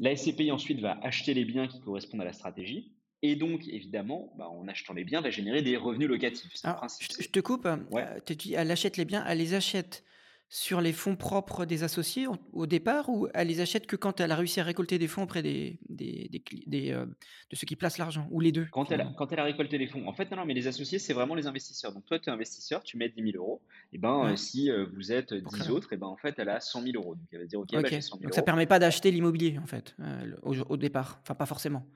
La 0.00 0.16
SCPI 0.16 0.50
ensuite 0.50 0.80
va 0.80 0.98
acheter 1.02 1.34
les 1.34 1.44
biens 1.44 1.68
qui 1.68 1.80
correspondent 1.80 2.22
à 2.22 2.24
la 2.24 2.32
stratégie. 2.32 2.93
Et 3.26 3.36
donc, 3.36 3.66
évidemment, 3.68 4.30
bah, 4.36 4.48
en 4.50 4.68
achetant 4.68 4.92
les 4.92 5.02
biens, 5.02 5.22
va 5.22 5.30
générer 5.30 5.62
des 5.62 5.78
revenus 5.78 6.08
locatifs. 6.08 6.52
Alors, 6.62 6.86
je 7.00 7.28
te 7.28 7.40
coupe, 7.40 7.64
heu, 7.64 7.78
ouais, 7.90 8.06
tu 8.26 8.36
dis 8.36 8.52
elle 8.52 8.70
achète 8.70 8.98
les 8.98 9.06
biens, 9.06 9.24
elle 9.26 9.38
les 9.38 9.54
achète 9.54 10.04
sur 10.50 10.82
les 10.82 10.92
fonds 10.92 11.16
propres 11.16 11.64
des 11.64 11.82
associés 11.84 12.26
au 12.52 12.66
départ 12.66 13.08
ou 13.08 13.26
elle 13.32 13.48
les 13.48 13.60
achète 13.60 13.86
que 13.86 13.96
quand 13.96 14.20
elle 14.20 14.30
a 14.30 14.36
réussi 14.36 14.60
à 14.60 14.64
récolter 14.64 14.98
des 14.98 15.08
fonds 15.08 15.22
auprès 15.22 15.42
des 15.42 15.78
des 15.88 16.28
des 16.30 16.40
cli 16.40 16.64
des, 16.66 16.90
heu, 16.92 17.06
de 17.50 17.56
ceux 17.56 17.66
qui 17.66 17.76
placent 17.76 17.96
l'argent 17.98 18.28
ou 18.30 18.40
les 18.40 18.52
2 18.52 18.66
Quand 18.70 18.84
elle, 18.90 19.00
a, 19.00 19.04
finalement? 19.04 19.14
quand 19.16 19.32
elle 19.32 19.40
a 19.40 19.44
récolté 19.44 19.78
les 19.78 19.86
fonds. 19.86 20.06
En 20.06 20.12
fait, 20.12 20.30
non, 20.30 20.36
non 20.36 20.44
mais 20.44 20.54
les 20.54 20.66
associés, 20.66 20.98
c'est 20.98 21.14
vraiment 21.14 21.34
les 21.34 21.46
investisseurs. 21.46 21.92
Donc, 21.92 22.04
toi, 22.04 22.18
tu 22.18 22.28
es 22.28 22.32
investisseur, 22.32 22.82
tu 22.82 22.96
mets 22.98 23.08
10 23.08 23.22
000 23.22 23.36
euros. 23.36 23.62
Et 23.92 23.98
ben, 23.98 24.26
euh, 24.26 24.30
Ouais, 24.30 24.36
si 24.36 24.70
euh, 24.70 24.86
vous 24.94 25.12
êtes 25.12 25.40
pour 25.42 25.52
créer 25.52 25.62
10 25.62 25.68
la 25.68 25.74
autres, 25.74 25.92
et 25.92 25.96
ben, 25.96 26.06
en 26.08 26.16
fait, 26.16 26.34
elle 26.38 26.48
a 26.48 26.60
100 26.60 26.82
000 26.82 26.96
euros. 26.96 27.14
Donc, 27.14 27.24
elle 27.32 27.40
va 27.40 27.46
dire, 27.46 27.60
OK, 27.60 27.68
bah, 27.72 27.78
OK, 27.80 27.86
j'ai 27.88 28.00
100 28.00 28.18
000 28.18 28.24
donc 28.24 28.34
ça 28.34 28.40
euros. 28.40 28.46
permet 28.46 28.66
pas 28.66 28.78
d'acheter 28.78 29.10
l'immobilier 29.10 29.58
en 29.58 29.66
fait, 29.66 29.96
au 30.42 30.76
départ? 30.76 31.18
Enfin 31.22 31.34
pas 31.34 31.46
forcément? 31.46 31.86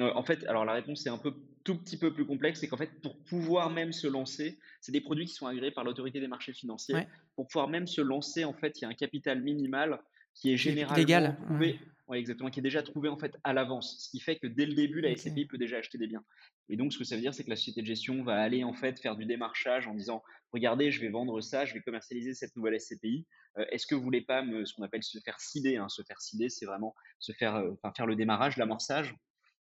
Heu, 0.00 0.10
en 0.16 0.22
fait, 0.24 0.44
alors 0.46 0.64
la 0.64 0.72
réponse 0.72 1.04
est 1.06 1.10
un 1.10 1.18
peu 1.18 1.34
tout 1.64 1.78
petit 1.78 1.98
peu 1.98 2.12
plus 2.12 2.26
complexe, 2.26 2.60
c'est 2.60 2.68
qu'en 2.68 2.76
fait, 2.76 3.00
pour 3.02 3.22
pouvoir 3.22 3.70
même 3.70 3.92
se 3.92 4.06
lancer, 4.06 4.58
c'est 4.80 4.92
des 4.92 5.00
produits 5.00 5.26
qui 5.26 5.34
sont 5.34 5.46
agréés 5.46 5.70
par 5.70 5.84
l'autorité 5.84 6.18
des 6.20 6.28
marchés 6.28 6.52
financiers. 6.52 6.98
Ouais, 6.98 7.08
Pour 7.36 7.46
pouvoir 7.46 7.68
même 7.68 7.86
se 7.86 8.00
lancer, 8.00 8.44
en 8.44 8.54
fait, 8.54 8.78
il 8.80 8.82
y 8.82 8.84
a 8.86 8.88
un 8.88 8.94
capital 8.94 9.42
minimal 9.42 10.00
qui 10.34 10.52
est 10.52 10.56
généralement 10.56 11.20
légal? 11.20 11.36
Trouvé 11.54 11.78
ouais, 12.08 12.18
exactement, 12.18 12.50
qui 12.50 12.60
est 12.60 12.62
déjà 12.62 12.82
trouvé, 12.82 13.08
en 13.08 13.18
fait, 13.18 13.36
à 13.44 13.52
l'avance. 13.52 13.96
Ce 14.04 14.10
qui 14.10 14.18
fait 14.20 14.36
que 14.36 14.46
dès 14.46 14.66
le 14.66 14.74
début, 14.74 15.00
la. 15.00 15.10
SCPI 15.10 15.46
peut 15.46 15.58
déjà 15.58 15.76
acheter 15.78 15.98
des 15.98 16.06
biens. 16.08 16.24
Et 16.68 16.76
donc 16.76 16.92
ce 16.92 16.98
que 16.98 17.04
ça 17.04 17.14
veut 17.16 17.20
dire, 17.20 17.34
c'est 17.34 17.44
que 17.44 17.50
la 17.50 17.56
société 17.56 17.82
de 17.82 17.86
gestion 17.86 18.22
va 18.24 18.40
aller, 18.40 18.64
en 18.64 18.72
fait, 18.72 18.98
faire 19.00 19.16
du 19.16 19.26
démarchage 19.26 19.86
en 19.86 19.94
disant: 19.94 20.22
«Regardez, 20.52 20.90
je 20.90 21.00
vais 21.00 21.10
vendre 21.10 21.40
ça, 21.40 21.64
je 21.64 21.74
vais 21.74 21.80
commercialiser 21.82 22.34
cette 22.34 22.56
nouvelle 22.56 22.74
SCPI. 22.74 23.26
Heu, 23.58 23.66
est-ce 23.70 23.86
que 23.86 23.94
vous 23.94 24.02
voulez 24.02 24.22
pas 24.22 24.42
me» 24.42 24.64
ce 24.64 24.74
qu'on 24.74 24.82
appelle 24.82 25.02
se 25.02 25.18
faire 25.24 25.38
seeder, 25.40 25.76
hein. 25.76 25.88
Se 25.88 26.02
faire 26.02 26.20
seeder, 26.20 26.48
c'est 26.48 26.66
vraiment 26.66 26.94
se 27.18 27.32
faire, 27.32 27.62
enfin, 27.72 27.92
faire 27.96 28.06
le 28.06 28.16
démarrage, 28.16 28.56
l'amorçage 28.56 29.14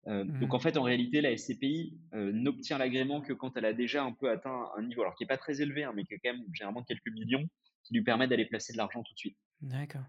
Euh, 0.07 0.23
donc 0.23 0.53
en 0.53 0.57
Mmh. 0.57 0.61
fait, 0.61 0.77
en 0.77 0.83
réalité, 0.83 1.21
la 1.21 1.31
SCPI 1.31 1.99
euh, 2.13 2.31
n'obtient 2.31 2.77
l'agrément 2.77 3.21
que 3.21 3.33
quand 3.33 3.57
elle 3.57 3.65
a 3.65 3.73
déjà 3.73 4.03
un 4.03 4.13
peu 4.13 4.29
atteint 4.29 4.69
un 4.77 4.83
niveau, 4.83 5.01
alors 5.01 5.15
qui 5.15 5.23
est 5.23 5.27
pas 5.27 5.37
très 5.37 5.61
élevé, 5.61 5.83
hein, 5.83 5.93
mais 5.95 6.03
qui 6.05 6.13
est 6.13 6.19
quand 6.19 6.33
même 6.33 6.45
généralement 6.53 6.83
quelques 6.83 7.11
millions, 7.11 7.45
qui 7.83 7.93
lui 7.93 8.03
permet 8.03 8.27
d'aller 8.27 8.45
placer 8.45 8.73
de 8.73 8.77
l'argent 8.77 9.03
tout 9.03 9.13
de 9.13 9.19
suite. 9.19 9.37
D'accord. 9.61 10.05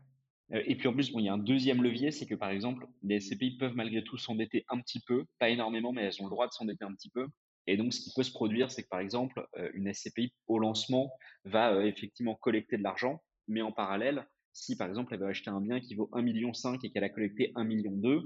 Euh, 0.53 0.63
et 0.67 0.77
puis 0.77 0.89
en 0.89 0.93
plus, 0.93 1.11
bon, 1.11 1.19
il 1.19 1.25
y 1.25 1.29
a 1.29 1.33
un 1.33 1.39
deuxième 1.39 1.83
levier, 1.83 2.11
c'est 2.11 2.27
que 2.27 2.35
par 2.35 2.51
exemple, 2.51 2.87
les 3.03 3.21
SCPI 3.21 3.59
peuvent 3.59 3.75
malgré 3.75 4.05
tout 4.05 4.19
s'endetter 4.19 4.65
un 4.69 4.81
petit 4.81 5.01
peu, 5.01 5.25
pas 5.39 5.49
énormément, 5.49 5.93
mais 5.93 6.03
elles 6.03 6.23
ont 6.23 6.27
le 6.27 6.31
droit 6.31 6.47
de 6.47 6.53
s'endetter 6.53 6.85
un 6.85 6.95
petit 6.95 7.11
peu. 7.11 7.27
Et 7.67 7.77
donc, 7.77 7.93
ce 7.93 8.01
qui 8.01 8.13
peut 8.15 8.23
se 8.23 8.33
produire, 8.33 8.71
c'est 8.71 8.83
que 8.83 8.89
par 8.89 9.01
exemple, 9.01 9.47
une 9.75 9.93
SCPI 9.93 10.33
au 10.47 10.59
lancement 10.59 11.13
va 11.45 11.85
effectivement 11.85 12.35
collecter 12.35 12.79
de 12.79 12.83
l'argent, 12.83 13.23
mais 13.47 13.61
en 13.61 13.73
parallèle, 13.73 14.27
si 14.53 14.77
par 14.77 14.89
exemple 14.89 15.15
elle 15.15 15.21
veut 15.21 15.27
acheter 15.27 15.51
un 15.51 15.61
bien 15.61 15.81
qui 15.81 15.95
vaut 15.95 16.09
1,5 16.13 16.23
million 16.23 16.53
et 16.83 16.91
qu'elle 16.91 17.05
a 17.05 17.09
collecté 17.11 17.53
1,2 17.55 17.67
million, 17.67 18.25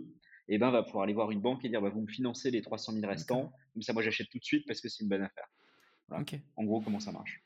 et 0.49 0.59
ben 0.59 0.71
va 0.71 0.83
pouvoir 0.83 1.05
aller 1.05 1.13
voir 1.13 1.31
une 1.31 1.41
banque 1.41 1.65
et 1.65 1.69
dire 1.69 1.81
bah, 1.81 1.89
vous 1.91 2.01
me 2.03 2.07
financez 2.07 2.51
les 2.51 2.63
300 2.63 2.93
000 2.93 3.01
D'accord. 3.01 3.15
restants, 3.15 3.53
comme 3.73 3.83
ça 3.83 3.93
moi 3.93 4.03
j'achète 4.03 4.29
tout 4.31 4.39
de 4.39 4.45
suite 4.45 4.67
parce 4.67 4.81
que 4.81 4.89
c'est 4.89 5.03
une 5.03 5.09
bonne 5.09 5.23
affaire. 5.23 5.47
Voilà. 6.09 6.23
OK. 6.23 6.39
En 6.57 6.65
gros, 6.65 6.81
comment 6.81 7.01
ça 7.01 7.13
marche. 7.13 7.43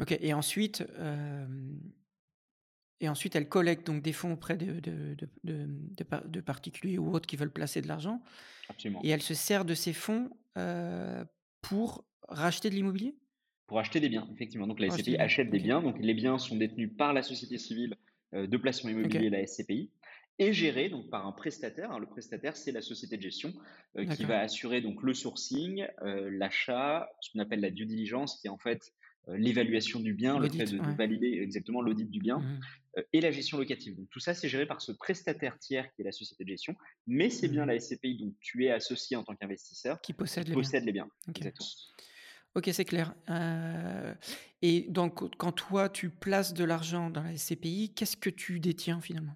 OK 0.00 0.16
et 0.20 0.34
ensuite, 0.34 0.84
et 3.00 3.08
ensuite 3.08 3.36
elle 3.36 3.48
collecte 3.48 3.86
donc 3.86 4.02
des 4.02 4.12
fonds 4.12 4.32
auprès 4.32 4.56
de 4.56 4.80
de 4.80 5.14
de 5.14 5.28
de 5.44 5.66
de 5.68 6.04
par 6.04 6.24
de 6.26 6.40
particuliers 6.40 6.98
ou 6.98 7.12
autres 7.12 7.26
qui 7.26 7.36
veulent 7.36 7.52
placer 7.52 7.80
de 7.80 7.88
l'argent 7.88 8.22
et 8.24 8.70
Absolument. 8.70 9.00
elle 9.04 9.22
se 9.22 9.34
sert 9.34 9.64
de 9.64 9.74
ces 9.74 9.92
fonds, 9.92 10.30
pour 11.60 12.04
racheter 12.28 12.70
de 12.70 12.74
l'immobilier? 12.74 13.14
Pour 13.66 13.78
acheter 13.78 13.98
des 14.00 14.08
biens, 14.08 14.28
effectivement. 14.32 14.66
Donc 14.66 14.78
la 14.78 14.90
SCPI 14.90 15.16
achète 15.16 15.50
des 15.50 15.58
biens. 15.58 15.80
Donc 15.80 15.96
les 15.98 16.14
biens 16.14 16.38
sont 16.38 16.56
détenus 16.56 16.90
par 16.96 17.12
la 17.12 17.22
société 17.22 17.56
civile 17.58 17.96
de 18.32 18.56
placement 18.56 18.90
immobilier, 18.90 19.30
la 19.30 19.46
SCPI, 19.46 19.90
et 20.38 20.52
gérés 20.52 20.88
donc 20.88 21.10
par 21.10 21.26
un 21.26 21.32
prestataire. 21.32 21.92
hein. 21.92 21.98
Le 21.98 22.06
prestataire, 22.06 22.56
c'est 22.56 22.72
la 22.72 22.82
société 22.82 23.16
de 23.16 23.22
gestion 23.22 23.52
euh, 23.96 24.04
qui 24.06 24.24
va 24.24 24.40
assurer 24.40 24.80
donc 24.80 25.02
le 25.02 25.14
sourcing, 25.14 25.86
euh, 26.02 26.30
l'achat, 26.32 27.08
ce 27.20 27.30
qu'on 27.32 27.38
appelle 27.38 27.60
la 27.60 27.70
due 27.70 27.86
diligence, 27.86 28.40
qui 28.40 28.48
est 28.48 28.50
en 28.50 28.58
fait 28.58 28.92
euh, 29.28 29.36
l'évaluation 29.36 30.00
du 30.00 30.12
bien, 30.12 30.38
le 30.38 30.48
fait 30.50 30.64
de, 30.64 30.78
valider 30.96 31.38
exactement 31.40 31.80
l'audit 31.80 32.10
du 32.10 32.20
bien, 32.20 32.38
Mmh 32.38 32.60
et 33.12 33.20
la 33.20 33.32
gestion 33.32 33.58
locative. 33.58 33.96
Donc 33.96 34.08
tout 34.08 34.20
ça, 34.20 34.34
c'est 34.34 34.48
géré 34.48 34.66
par 34.66 34.80
ce 34.80 34.92
prestataire 34.92 35.58
tiers 35.58 35.92
qui 35.92 36.02
est 36.02 36.04
la 36.04 36.12
société 36.12 36.44
de 36.44 36.48
gestion, 36.50 36.76
mais 37.08 37.28
c'est 37.28 37.48
bien 37.48 37.64
Mmh 37.64 37.68
la 37.68 37.80
SCPI 37.80 38.18
dont 38.18 38.32
tu 38.38 38.66
es 38.66 38.70
associé 38.70 39.16
en 39.16 39.24
tant 39.24 39.34
qu'investisseur 39.34 40.00
Qui 40.00 40.12
qui 40.12 40.16
possède 40.16 40.44
les 40.46 40.52
biens. 40.54 40.62
possède 40.62 40.84
les 40.84 40.92
biens. 40.92 41.08
OK. 41.28 41.38
Exactement. 41.38 41.68
OK, 42.54 42.70
c'est 42.72 42.84
clair. 42.84 43.16
Et 44.62 44.86
donc 44.90 45.36
quand 45.38 45.50
toi 45.50 45.88
tu 45.88 46.08
places 46.08 46.54
de 46.54 46.62
l'argent 46.62 47.10
dans 47.10 47.24
la 47.24 47.36
SCPI, 47.36 47.92
qu'est-ce 47.96 48.16
que 48.16 48.30
tu 48.30 48.60
détiens 48.60 49.00
finalement? 49.00 49.34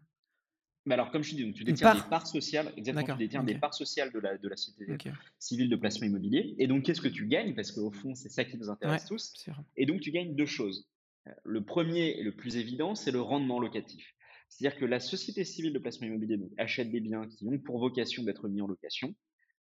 Mais 0.89 0.95
alors, 0.95 1.11
comme 1.11 1.23
je 1.23 1.33
te 1.33 1.37
dis, 1.37 1.45
donc 1.45 1.55
tu 1.55 1.65
détiens 1.65 1.93
des 1.93 1.99
part? 2.01 2.09
parts 2.09 2.27
sociales, 2.27 2.73
exactement, 2.79 3.17
tu 3.17 3.23
détiens 3.25 3.45
des 3.45 3.55
parts 3.57 3.75
sociales 3.75 4.11
de 4.11 4.19
la, 4.19 4.39
de 4.39 4.49
la 4.49 4.57
société 4.57 4.97
civile 5.39 5.69
de 5.69 5.77
placement 5.77 6.07
immobilier. 6.07 6.55
Et 6.59 6.67
donc, 6.67 6.85
qu'est-ce 6.85 7.03
que 7.03 7.09
tu 7.09 7.27
gagnes? 7.27 7.55
Parce 7.55 7.73
qu'au 7.73 7.91
fond, 7.91 8.15
c'est 8.15 8.31
ça 8.31 8.45
qui 8.45 8.57
nous 8.57 8.67
Ouais, 8.67 8.73
intéresse 8.73 9.05
tous. 9.05 9.35
Et 9.77 9.85
donc, 9.85 10.01
tu 10.01 10.11
gagnes 10.11 10.35
deux 10.35 10.47
choses. 10.47 10.89
Euh, 11.27 11.33
Le 11.45 11.63
premier 11.63 12.19
et 12.19 12.23
le 12.23 12.35
plus 12.35 12.57
évident, 12.57 12.95
c'est 12.95 13.11
le 13.11 13.21
rendement 13.21 13.61
locatif. 13.61 14.15
C'est-à-dire 14.49 14.79
que 14.81 14.87
la 14.87 14.99
société 14.99 15.45
civile 15.45 15.75
de 15.75 15.79
placement 15.79 16.07
immobilier 16.07 16.39
donc, 16.39 16.53
achète 16.57 16.91
des 16.91 17.01
biens 17.01 17.29
qui 17.29 17.47
ont 17.47 17.59
pour 17.59 17.79
vocation 17.79 18.23
d'être 18.23 18.49
mis 18.49 18.63
en 18.63 18.67
location. 18.67 19.15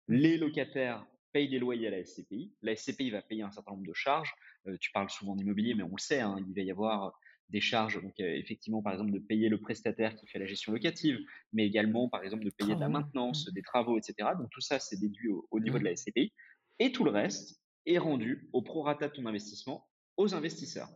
Mmh 0.09 0.15
Les 0.15 0.37
locataires 0.37 1.07
payent 1.33 1.49
des 1.49 1.59
loyers 1.59 1.87
à 1.89 1.91
la 1.91 2.05
SCPI. 2.05 2.53
La 2.61 2.77
SCPI 2.77 3.11
va 3.11 3.23
payer 3.23 3.43
un 3.43 3.51
certain 3.51 3.73
nombre 3.73 3.87
de 3.87 3.95
charges. 3.95 4.35
Euh, 4.67 4.77
tu 4.79 4.93
parles 4.93 5.09
souvent 5.09 5.35
d'immobilier, 5.37 5.75
mais 5.75 5.83
on 5.85 5.97
le 5.97 5.99
sait, 5.99 6.21
hein, 6.21 6.37
il 6.47 6.55
va 6.55 6.61
y 6.61 6.71
avoir 6.71 7.19
des 7.51 7.61
charges, 7.61 8.01
donc 8.03 8.19
euh, 8.21 8.35
effectivement, 8.37 8.83
par 8.83 8.93
exemple, 8.93 9.13
de 9.13 9.19
payer 9.19 9.49
le 9.49 9.61
prestataire 9.61 10.17
qui 10.17 10.27
fait 10.27 10.39
la 10.39 10.47
gestion 10.47 10.73
locative, 10.73 11.19
mais 11.53 11.67
également, 11.67 12.09
par 12.09 12.23
exemple, 12.25 12.45
de 12.45 12.51
payer 12.51 12.75
de 12.75 12.81
la 12.81 12.89
maintenance, 12.89 13.49
Mmh. 13.49 13.53
des 13.53 13.63
travaux, 13.63 13.99
etc. 13.99 14.31
Donc 14.39 14.49
tout 14.51 14.61
ça, 14.61 14.79
c'est 14.81 14.99
déduit 14.99 15.29
au, 15.29 15.47
au 15.51 15.61
niveau 15.61 15.79
de 15.79 15.83
Mmh. 15.83 15.87
la 15.87 15.97
SCPI. 15.97 16.33
Et 16.81 16.91
tout 16.93 17.05
le 17.05 17.11
reste 17.11 17.61
est 17.87 17.99
rendu 17.99 18.49
au 18.53 18.63
prorata 18.63 19.09
de 19.09 19.13
ton 19.13 19.27
investissement 19.27 19.87
aux 20.17 20.35
investisseurs. 20.35 20.89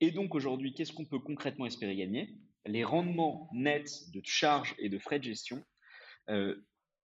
Et 0.00 0.10
donc 0.10 0.34
aujourd'hui, 0.34 0.74
qu'est-ce 0.74 0.92
qu'on 0.92 1.04
peut 1.04 1.20
concrètement 1.20 1.66
espérer 1.66 1.94
gagner? 1.96 2.36
Les 2.66 2.82
rendements 2.84 3.48
nets 3.52 4.10
de 4.12 4.20
charges 4.24 4.74
et 4.78 4.88
de 4.88 4.98
frais 4.98 5.18
de 5.18 5.24
gestion 5.24 5.62
euh, 6.30 6.56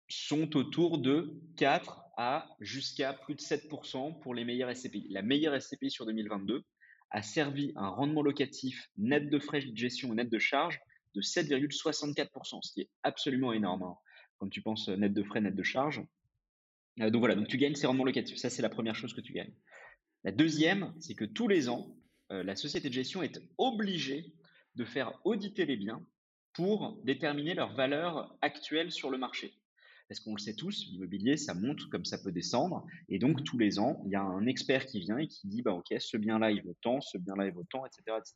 sont 0.10 0.56
autour 0.56 0.98
de 1.00 1.39
4 1.58 2.01
à 2.18 2.50
jusqu'à 2.60 3.13
plus 3.13 3.36
de 3.36 3.42
7% 3.42 4.20
pour 4.22 4.34
les 4.34 4.46
meilleures 4.46 4.75
SCPI. 4.75 5.08
La 5.10 5.22
meilleure 5.22 5.62
SCPI 5.62 5.92
sur 5.92 6.06
2022 6.06 6.63
a 7.12 7.22
servi 7.22 7.72
un 7.76 7.90
rendement 7.90 8.22
locatif 8.22 8.90
net 8.98 9.30
de 9.30 9.40
frais 9.40 9.62
de 9.62 9.76
gestion 9.76 10.12
et 10.14 10.16
net 10.16 10.30
de 10.30 10.40
charges 10.40 10.80
de 11.16 11.22
7,64%, 11.22 12.62
ce 12.62 12.74
qui 12.74 12.82
est 12.82 12.90
absolument 13.04 13.54
énorme 13.54 13.84
hein, 13.84 13.96
quand 14.38 14.50
tu 14.50 14.62
penses 14.62 14.90
net 14.90 15.14
de 15.14 15.24
frais, 15.24 15.42
net 15.42 15.56
de 15.56 15.64
charges. 15.64 16.04
Euh, 17.02 17.10
donc 17.10 17.20
voilà, 17.20 17.36
donc 17.36 17.48
tu 17.48 17.58
gagnes 17.58 17.76
ces 17.76 17.88
rendements 17.88 18.06
locatifs. 18.06 18.38
Ça, 18.38 18.50
c'est 18.50 18.62
la 18.62 18.70
première 18.70 18.96
chose 18.96 19.14
que 19.14 19.22
tu 19.22 19.34
gagnes. 19.34 19.54
La 20.24 20.32
deuxième, 20.32 20.94
c'est 21.00 21.16
que 21.16 21.26
tous 21.26 21.48
les 21.48 21.70
ans, 21.70 21.96
euh, 22.32 22.44
la 22.44 22.56
société 22.56 22.90
de 22.90 22.94
gestion 22.94 23.24
est 23.24 23.40
obligée 23.58 24.34
de 24.76 24.86
faire 24.86 25.14
auditer 25.24 25.66
les 25.66 25.78
biens 25.78 26.06
pour 26.54 27.00
déterminer 27.04 27.54
leur 27.54 27.74
valeur 27.74 28.36
actuelle 28.42 28.92
sur 28.92 29.10
le 29.10 29.18
marché. 29.18 29.54
Parce 30.08 30.20
qu'on 30.22 30.34
le 30.34 30.40
sait 30.40 30.56
tous, 30.56 30.88
l'immobilier, 30.92 31.38
ça 31.38 31.54
monte 31.54 31.86
comme 31.90 32.06
ça 32.06 32.18
peut 32.18 32.32
descendre. 32.32 32.86
Et 33.10 33.20
donc, 33.20 33.42
Mmh 33.42 33.44
tous 33.44 33.58
les 33.58 33.80
ans, 33.80 34.02
il 34.06 34.12
y 34.12 34.16
a 34.16 34.22
un 34.22 34.46
expert 34.46 34.86
qui 34.86 35.00
vient 35.00 35.18
et 35.18 35.28
qui 35.28 35.48
dit, 35.48 35.62
bah, 35.62 35.74
OK, 35.74 35.94
ce 35.98 36.18
bien-là, 36.18 36.52
il 36.52 36.62
vaut 36.64 36.76
tant, 36.82 37.02
ce 37.02 37.18
bien-là, 37.18 37.46
il 37.46 37.54
vaut 37.54 37.66
tant, 37.70 37.86
etc., 37.86 38.18
etc. 38.18 38.34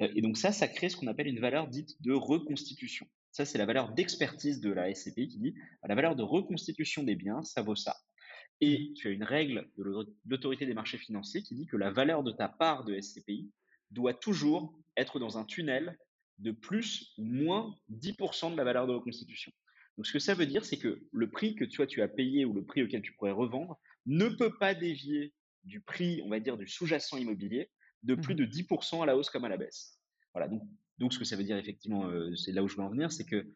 Euh, 0.00 0.08
Et 0.16 0.22
donc 0.22 0.36
ça, 0.36 0.50
ça 0.50 0.66
crée 0.66 0.88
ce 0.88 0.96
qu'on 0.96 1.06
appelle 1.06 1.28
une 1.28 1.40
valeur 1.40 1.68
dite 1.68 2.00
de 2.02 2.12
reconstitution. 2.12 3.06
Ça, 3.30 3.44
c'est 3.44 3.58
la 3.58 3.66
valeur 3.66 3.92
d'expertise 3.92 4.60
de 4.60 4.72
la 4.72 4.92
SCPI 4.92 5.28
qui 5.28 5.38
dit, 5.38 5.54
bah, 5.82 5.88
la 5.88 5.94
valeur 5.94 6.16
de 6.16 6.22
reconstitution 6.22 7.02
des 7.02 7.16
biens, 7.16 7.42
ça 7.42 7.62
vaut 7.62 7.76
ça. 7.76 7.92
Mmh 7.92 8.34
Et 8.60 8.92
tu 8.96 9.08
as 9.08 9.10
une 9.10 9.24
règle 9.24 9.68
de 9.76 9.84
l'autorité 10.26 10.66
des 10.66 10.74
marchés 10.74 10.98
financiers 10.98 11.42
qui 11.42 11.54
dit 11.54 11.66
que 11.66 11.76
la 11.76 11.90
valeur 11.90 12.22
de 12.22 12.32
ta 12.32 12.48
part 12.48 12.84
de 12.84 12.98
SCPI 12.98 13.50
doit 13.90 14.14
toujours 14.14 14.78
être 14.96 15.18
dans 15.18 15.38
un 15.38 15.44
tunnel 15.44 15.96
de 16.38 16.50
plus 16.50 17.14
ou 17.18 17.24
moins 17.24 17.74
10% 17.90 18.52
de 18.52 18.56
la 18.56 18.64
valeur 18.64 18.86
de 18.86 18.92
reconstitution. 18.92 19.52
Donc, 19.96 20.06
ce 20.06 20.12
que 20.12 20.18
ça 20.18 20.34
veut 20.34 20.46
dire, 20.46 20.64
c'est 20.64 20.78
que 20.78 21.00
le 21.12 21.30
prix 21.30 21.54
que 21.54 21.64
toi, 21.64 21.86
tu 21.86 22.02
as 22.02 22.08
payé 22.08 22.44
ou 22.44 22.52
le 22.52 22.64
prix 22.64 22.82
auquel 22.82 23.02
tu 23.02 23.12
pourrais 23.12 23.32
revendre 23.32 23.78
ne 24.06 24.28
peut 24.28 24.56
pas 24.58 24.74
dévier 24.74 25.32
du 25.64 25.80
prix, 25.80 26.20
on 26.24 26.28
va 26.28 26.40
dire, 26.40 26.56
du 26.56 26.66
sous-jacent 26.66 27.16
immobilier 27.16 27.70
de 28.02 28.14
plus 28.14 28.34
Mmh 28.34 28.38
de 28.38 28.44
10% 28.44 29.02
à 29.02 29.06
la 29.06 29.16
hausse 29.16 29.30
comme 29.30 29.44
à 29.44 29.48
la 29.48 29.56
baisse. 29.56 29.98
Voilà. 30.34 30.48
Donc, 30.48 30.62
donc 30.98 31.12
ce 31.12 31.18
que 31.18 31.24
ça 31.24 31.36
veut 31.36 31.44
dire, 31.44 31.56
effectivement, 31.56 32.06
euh, 32.06 32.34
c'est 32.36 32.52
là 32.52 32.62
où 32.62 32.68
je 32.68 32.76
veux 32.76 32.82
en 32.82 32.90
venir, 32.90 33.10
c'est 33.10 33.24
que 33.24 33.46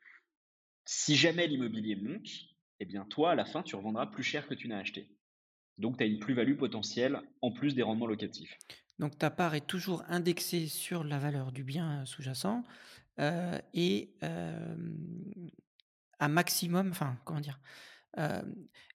si 0.87 1.17
jamais 1.17 1.47
l'immobilier 1.47 1.97
monte, 1.97 2.29
eh 2.81 2.87
bien, 2.87 3.05
toi, 3.05 3.33
à 3.33 3.35
la 3.35 3.45
fin, 3.45 3.63
tu 3.63 3.77
revendras 3.77 4.07
plus 4.07 4.23
cher 4.23 4.47
que 4.47 4.55
tu 4.55 4.69
n'as 4.69 4.79
acheté. 4.79 5.11
Donc, 5.77 5.99
tu 5.99 6.05
as 6.05 6.07
une 6.07 6.19
plus-value 6.19 6.57
potentielle 6.57 7.21
en 7.43 7.53
plus 7.53 7.75
des 7.75 7.83
rendements 7.83 8.07
locatifs. 8.07 8.57
Donc 8.99 9.17
ta 9.17 9.31
part 9.31 9.55
est 9.55 9.67
toujours 9.67 10.03
indexée 10.09 10.67
sur 10.67 11.05
la 11.05 11.19
valeur 11.19 11.53
du 11.53 11.63
bien, 11.63 12.05
sous-jacent, 12.05 12.65
heu 13.21 13.53
et 13.73 14.11
hem, 14.23 15.51
un 16.21 16.29
maximum 16.29 16.91
enfin, 16.91 17.17
comment 17.25 17.41
dire? 17.41 17.61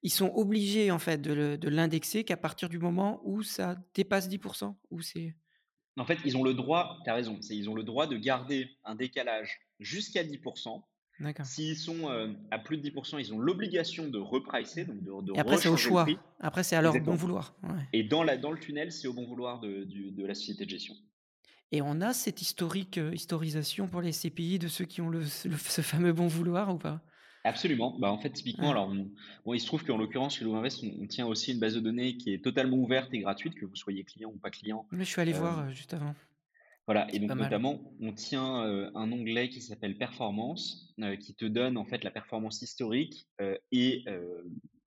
Ils 0.02 0.12
sont 0.12 0.32
obligés 0.36 0.92
en 0.92 1.00
fait 1.00 1.22
de 1.22 1.70
l'indexer 1.70 2.24
qu'à 2.26 2.36
partir 2.38 2.68
du 2.68 2.78
moment 2.78 3.22
où 3.24 3.42
ça 3.42 3.78
dépasse 3.94 4.28
10 4.28 4.40
Ou 4.92 5.02
c'est 5.02 5.36
En 5.98 6.06
fait, 6.06 6.18
ils 6.26 6.36
ont 6.36 6.44
le 6.44 6.54
droit, 6.54 7.00
tu 7.06 7.10
as 7.10 7.14
raison, 7.14 7.38
c'est 7.42 7.56
ils 7.56 7.70
ont 7.70 7.76
le 7.76 7.84
droit 7.84 8.08
de 8.08 8.18
garder 8.18 8.70
un 8.84 8.96
décalage 8.96 9.62
jusqu'à 9.80 10.24
10%. 10.24 10.84
d'accord. 11.22 11.46
S'ils 11.46 11.78
sont 11.78 12.10
euh, 12.10 12.34
à 12.52 12.60
plus 12.60 12.78
de 12.78 12.90
10%, 12.90 13.18
ils 13.20 13.34
ont 13.34 13.40
l'obligation 13.40 14.10
de 14.10 14.20
repricer, 14.20 14.84
donc 14.84 15.02
de, 15.02 15.26
de 15.26 15.34
Et 15.36 15.40
après 15.40 15.58
c'est 15.58 15.70
au 15.70 15.78
choix. 15.78 16.06
Après 16.42 16.64
c'est 16.64 16.76
à 16.76 16.82
leur 16.82 17.00
bon 17.00 17.16
vouloir. 17.16 17.56
Ouais. 17.64 17.88
Et 17.94 18.04
dans, 18.04 18.24
la, 18.24 18.36
dans 18.36 18.52
le 18.52 18.60
tunnel, 18.60 18.92
c'est 18.92 19.08
au 19.08 19.14
bon 19.14 19.26
vouloir 19.26 19.62
de, 19.62 19.86
de 19.86 20.26
la 20.26 20.36
société 20.36 20.66
de 20.66 20.70
gestion. 20.70 20.96
Et 21.72 21.82
on 21.82 22.02
a 22.02 22.14
cette 22.14 22.42
historique, 22.42 23.00
historisation 23.14 23.88
pour 23.88 24.02
les 24.02 24.12
CPI 24.12 24.60
de 24.60 24.68
ceux 24.68 24.86
qui 24.86 25.02
ont 25.02 25.10
le 25.10 25.22
le 25.22 25.26
ce 25.58 25.82
fameux 25.82 26.14
bon 26.14 26.28
vouloir 26.28 26.74
ou 26.74 26.78
pas? 26.78 27.02
Absolument. 27.44 27.98
Bah, 28.00 28.12
en 28.12 28.18
fait, 28.18 28.30
typiquement, 28.32 28.68
Ouais. 28.68 28.72
alors, 28.72 28.90
on- 28.90 29.12
bon, 29.46 29.54
il 29.54 29.60
se 29.60 29.66
trouve 29.68 29.84
qu'en 29.84 29.98
l'occurrence, 29.98 30.38
chez 30.38 30.46
Lovinvest, 30.46 30.84
on, 30.84 31.04
on 31.04 31.08
tient 31.08 31.26
aussi 31.28 31.52
une 31.52 31.60
base 31.60 31.76
de 31.76 31.80
données 31.82 32.16
qui 32.18 32.34
est 32.34 32.44
totalement 32.44 32.78
ouverte 32.78 33.14
et 33.14 33.20
gratuite, 33.20 33.56
que 33.56 33.66
vous 33.66 33.76
soyez 33.76 34.04
client 34.06 34.30
ou 34.34 34.38
pas 34.40 34.50
client. 34.50 34.88
Oui, 34.92 35.00
je 35.00 35.04
suis 35.04 35.22
allé 35.22 35.34
Euh, 35.34 35.40
voir, 35.40 35.68
heu, 35.68 35.72
juste 35.72 35.94
avant. 35.94 36.16
Voilà, 36.86 37.08
et 37.14 37.20
donc 37.20 37.30
notamment, 37.36 37.94
on 38.02 38.12
tient 38.14 38.66
euh, 38.66 38.92
un 38.96 39.10
onglet 39.12 39.48
qui 39.50 39.62
s'appelle 39.62 39.98
Performance, 39.98 40.94
euh, 41.00 41.16
qui 41.16 41.34
te 41.34 41.46
donne 41.46 41.78
en 41.78 41.86
fait 41.86 42.04
la 42.04 42.12
performance 42.12 42.62
historique 42.62 43.28
euh, 43.42 43.58
et 43.72 44.04
euh, 44.08 44.44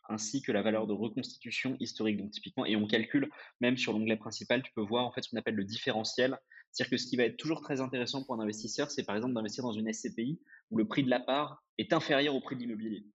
ainsi 0.09 0.43
que 0.43 0.53
la 0.53 0.61
valeur 0.63 0.87
de 0.87 0.93
reconstitution 0.93 1.77
historique. 1.81 2.19
Donc 2.19 2.31
typiquement, 2.33 2.67
et 2.67 2.77
on 2.77 2.87
calcule 2.87 3.31
même 3.61 3.79
sur 3.79 3.93
l'onglet 3.95 4.17
principal, 4.17 4.63
tu 4.63 4.73
peux 4.75 4.83
voir 4.83 5.07
en 5.07 5.13
fait 5.13 5.23
ce 5.23 5.31
qu'on 5.31 5.39
appelle 5.39 5.55
le 5.55 5.65
différentiel. 5.65 6.39
C'est-à-dire 6.76 6.90
que 6.90 6.97
ce 6.99 7.06
qui 7.06 7.16
va 7.16 7.25
être 7.25 7.38
toujours 7.38 7.62
très 7.62 7.80
intéressant 7.80 8.23
pour 8.23 8.35
un 8.35 8.40
investisseur, 8.40 8.90
c'est 8.90 9.02
par 9.04 9.16
exemple 9.16 9.33
d'investir 9.35 9.64
dans 9.64 9.73
une 9.73 9.90
SCPI 9.90 10.42
où 10.71 10.76
le 10.76 10.87
prix 10.87 11.02
de 11.04 11.09
la 11.09 11.21
part 11.21 11.64
est 11.78 11.95
inférieur 11.95 12.35
au 12.35 12.40
prix 12.42 12.54
de 12.56 12.61
l'immobilier, 12.61 13.06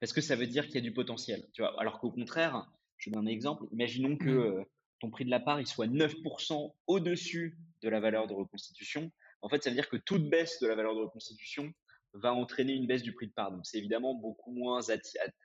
parce 0.00 0.14
que 0.14 0.22
ça 0.22 0.36
veut 0.36 0.46
dire 0.46 0.64
qu'il 0.66 0.76
y 0.76 0.78
a 0.78 0.80
du 0.80 0.94
potentiel. 0.94 1.46
Tu 1.52 1.60
vois, 1.60 1.78
alors 1.78 2.00
qu'au 2.00 2.10
contraire, 2.10 2.66
je 2.96 3.10
donne 3.10 3.26
un 3.26 3.30
exemple. 3.30 3.64
Imaginons 3.72 4.16
que 4.16 4.30
Mmh. 4.30 4.38
euh, 4.60 4.64
ton 5.00 5.10
prix 5.10 5.26
de 5.26 5.30
la 5.30 5.40
part 5.40 5.60
il 5.60 5.66
soit 5.66 5.86
9% 5.86 6.72
au-dessus 6.86 7.58
de 7.82 7.88
la 7.90 8.00
valeur 8.00 8.26
de 8.26 8.32
reconstitution, 8.32 9.10
en 9.42 9.48
fait, 9.50 9.62
ça 9.62 9.68
veut 9.70 9.76
dire 9.76 9.88
que 9.90 9.96
toute 9.98 10.28
baisse 10.30 10.58
de 10.60 10.66
la 10.66 10.74
valeur 10.74 10.94
de 10.94 11.00
reconstitution 11.00 11.72
va 12.14 12.32
entraîner 12.32 12.72
une 12.72 12.86
baisse 12.86 13.02
du 13.02 13.12
prix 13.14 13.26
de 13.28 13.32
part. 13.32 13.52
Donc 13.52 13.66
c'est 13.66 13.78
évidemment 13.78 14.14
beaucoup 14.14 14.52
moins 14.52 14.80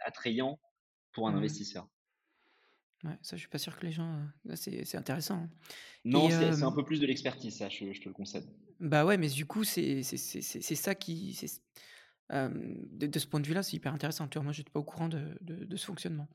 attrayant 0.06 0.60
pour 1.14 1.28
un 1.28 1.34
Mmh. 1.34 1.38
investisseur. 1.38 1.88
Ouais, 3.06 3.18
ça, 3.22 3.36
je 3.36 3.42
suis 3.42 3.50
pas 3.50 3.58
sûr 3.60 3.78
que 3.78 3.86
les 3.86 3.92
gens, 3.92 4.20
heu, 4.50 4.56
c'est 4.56 4.84
c'est 4.86 4.98
intéressant, 4.98 5.36
hein 5.44 5.50
Non, 6.06 6.30
c'est 6.30 6.54
c'est 6.54 6.64
un 6.64 6.72
hem 6.72 6.74
peu 6.74 6.86
plus 6.86 7.02
de 7.02 7.06
l'expertise 7.06 7.58
ça, 7.58 7.68
je 7.68 7.92
je 7.92 8.00
te 8.00 8.08
le 8.08 8.14
concède. 8.14 8.50
Bah, 8.80 9.06
ouais, 9.06 9.18
mais 9.18 9.30
du 9.30 9.46
coup, 9.46 9.64
c'est 9.64 10.04
c'est 10.04 10.18
c'est 10.18 10.42
c'est 10.42 10.62
c'est 10.62 10.76
ça 10.76 10.96
qui 10.96 11.34
c'est 11.34 11.48
hem, 12.32 12.78
de 12.92 13.08
de 13.08 13.20
ce 13.20 13.28
point 13.28 13.40
de 13.40 13.48
vue-là, 13.48 13.64
c'est 13.64 13.78
hyper 13.78 13.94
intéressant, 13.94 14.28
tu 14.28 14.38
vois? 14.38 14.44
Moi, 14.44 14.54
j'étais 14.54 14.72
pas 14.72 14.80
au 14.82 14.84
courant 14.84 15.10
de 15.10 15.38
de 15.42 15.66
de 15.66 15.78
ce 15.78 15.86
fonctionnement 15.86 16.28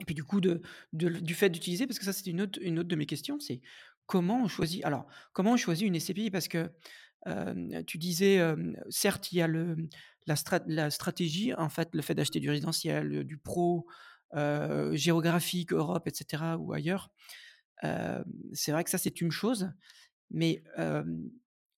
et 0.00 0.06
puis 0.06 0.14
du 0.16 0.24
coup, 0.24 0.40
de 0.42 0.62
du 0.94 1.34
fait 1.34 1.50
d'utiliser 1.50 1.86
parce 1.88 1.98
que 2.00 2.04
ça, 2.06 2.12
c'était 2.14 2.30
une 2.32 2.42
autre 2.42 2.58
une 2.62 2.78
autre 2.80 2.88
de 2.88 2.96
mes 2.96 3.06
questions, 3.06 3.40
c'est 3.40 3.62
comment 4.06 4.42
on 4.44 4.48
choisit 4.48 4.84
alors, 4.84 5.06
comment 5.34 5.52
on 5.54 5.56
choisit 5.58 5.86
une 5.88 5.96
SCPI? 5.96 6.30
Parce 6.32 6.48
que, 6.48 6.72
hem, 7.26 7.84
tu 7.86 7.98
disais, 7.98 8.34
hem, 8.36 8.76
certes, 8.90 9.32
il 9.32 9.38
y 9.38 9.42
a 9.42 9.46
le 9.48 9.76
la 10.26 10.36
strat 10.36 10.60
la 10.66 10.90
stratégie, 10.90 11.54
en 11.54 11.68
fait, 11.68 11.88
le 11.94 12.02
fait 12.02 12.14
d'acheter 12.14 12.40
du 12.40 12.50
résidentiel, 12.50 13.24
du 13.24 13.38
pro, 13.38 13.86
heu, 14.36 14.94
géographique, 14.96 15.72
Europe 15.72 16.06
et 16.08 16.14
cetera 16.14 16.58
ou 16.58 16.72
ailleurs. 16.72 17.10
Hem, 17.82 18.24
c'est 18.54 18.72
vrai 18.72 18.84
que 18.84 18.90
ça, 18.90 18.98
c'est 18.98 19.20
une 19.22 19.32
chose, 19.32 19.70
mais 20.30 20.64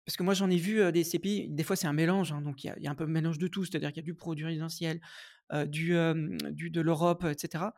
parce 0.04 0.16
que 0.16 0.24
moi, 0.24 0.34
j'en 0.34 0.50
ai 0.50 0.56
vu, 0.56 0.90
des 0.92 1.00
SCPI, 1.00 1.48
des 1.48 1.62
fois, 1.62 1.76
c'est 1.76 1.86
un 1.86 1.92
mélange, 1.92 2.32
hein, 2.32 2.40
donc 2.42 2.64
il 2.64 2.74
y 2.78 2.86
a 2.86 2.90
un 2.90 2.94
peu 2.94 3.04
un 3.04 3.06
mélange 3.06 3.38
de 3.38 3.46
tout, 3.46 3.64
c'est-à-dire 3.64 3.90
qu'il 3.90 3.98
y 3.98 4.00
a 4.00 4.02
du 4.04 4.14
pro, 4.14 4.34
du 4.34 4.44
résidentiel, 4.44 5.00
du, 5.66 5.94
du 6.50 6.70
de 6.70 6.80
l'Europe, 6.80 7.24
et 7.24 7.34
cetera, 7.38 7.74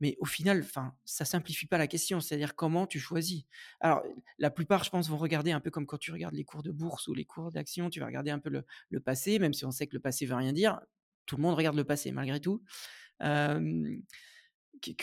mais 0.00 0.16
au 0.20 0.24
final, 0.26 0.60
enfin, 0.62 0.94
ça 1.04 1.24
simplifie 1.24 1.66
pas 1.66 1.76
la 1.78 1.86
question, 1.86 2.20
c'est-à-dire 2.20 2.54
comment 2.54 2.86
tu 2.86 2.98
choisis? 3.00 3.44
Alors, 3.80 4.02
la 4.38 4.50
plupart, 4.50 4.84
je 4.84 4.90
pense, 4.90 5.08
vont 5.08 5.16
regarder 5.18 5.52
un 5.52 5.60
peu 5.60 5.70
comme 5.70 5.86
quand 5.86 5.98
tu 5.98 6.12
regardes 6.12 6.34
les 6.34 6.44
cours 6.44 6.62
de 6.62 6.70
bourse 6.72 7.08
ou 7.08 7.14
les 7.14 7.24
cours 7.24 7.50
d'actions, 7.52 7.90
tu 7.90 8.00
vas 8.00 8.06
regarder 8.06 8.30
un 8.30 8.38
peu 8.38 8.50
le 8.50 8.64
le 8.90 9.00
passé, 9.00 9.38
même 9.38 9.52
si 9.54 9.64
on 9.66 9.70
sait 9.70 9.86
que 9.86 9.94
le 9.96 10.00
passé 10.00 10.24
veut 10.26 10.34
rien 10.36 10.52
dire. 10.52 10.80
Tout 11.26 11.36
le 11.36 11.42
monde 11.42 11.56
regarde 11.56 11.76
le 11.76 11.84
passé 11.84 12.12
malgré 12.12 12.40
tout. 12.40 12.62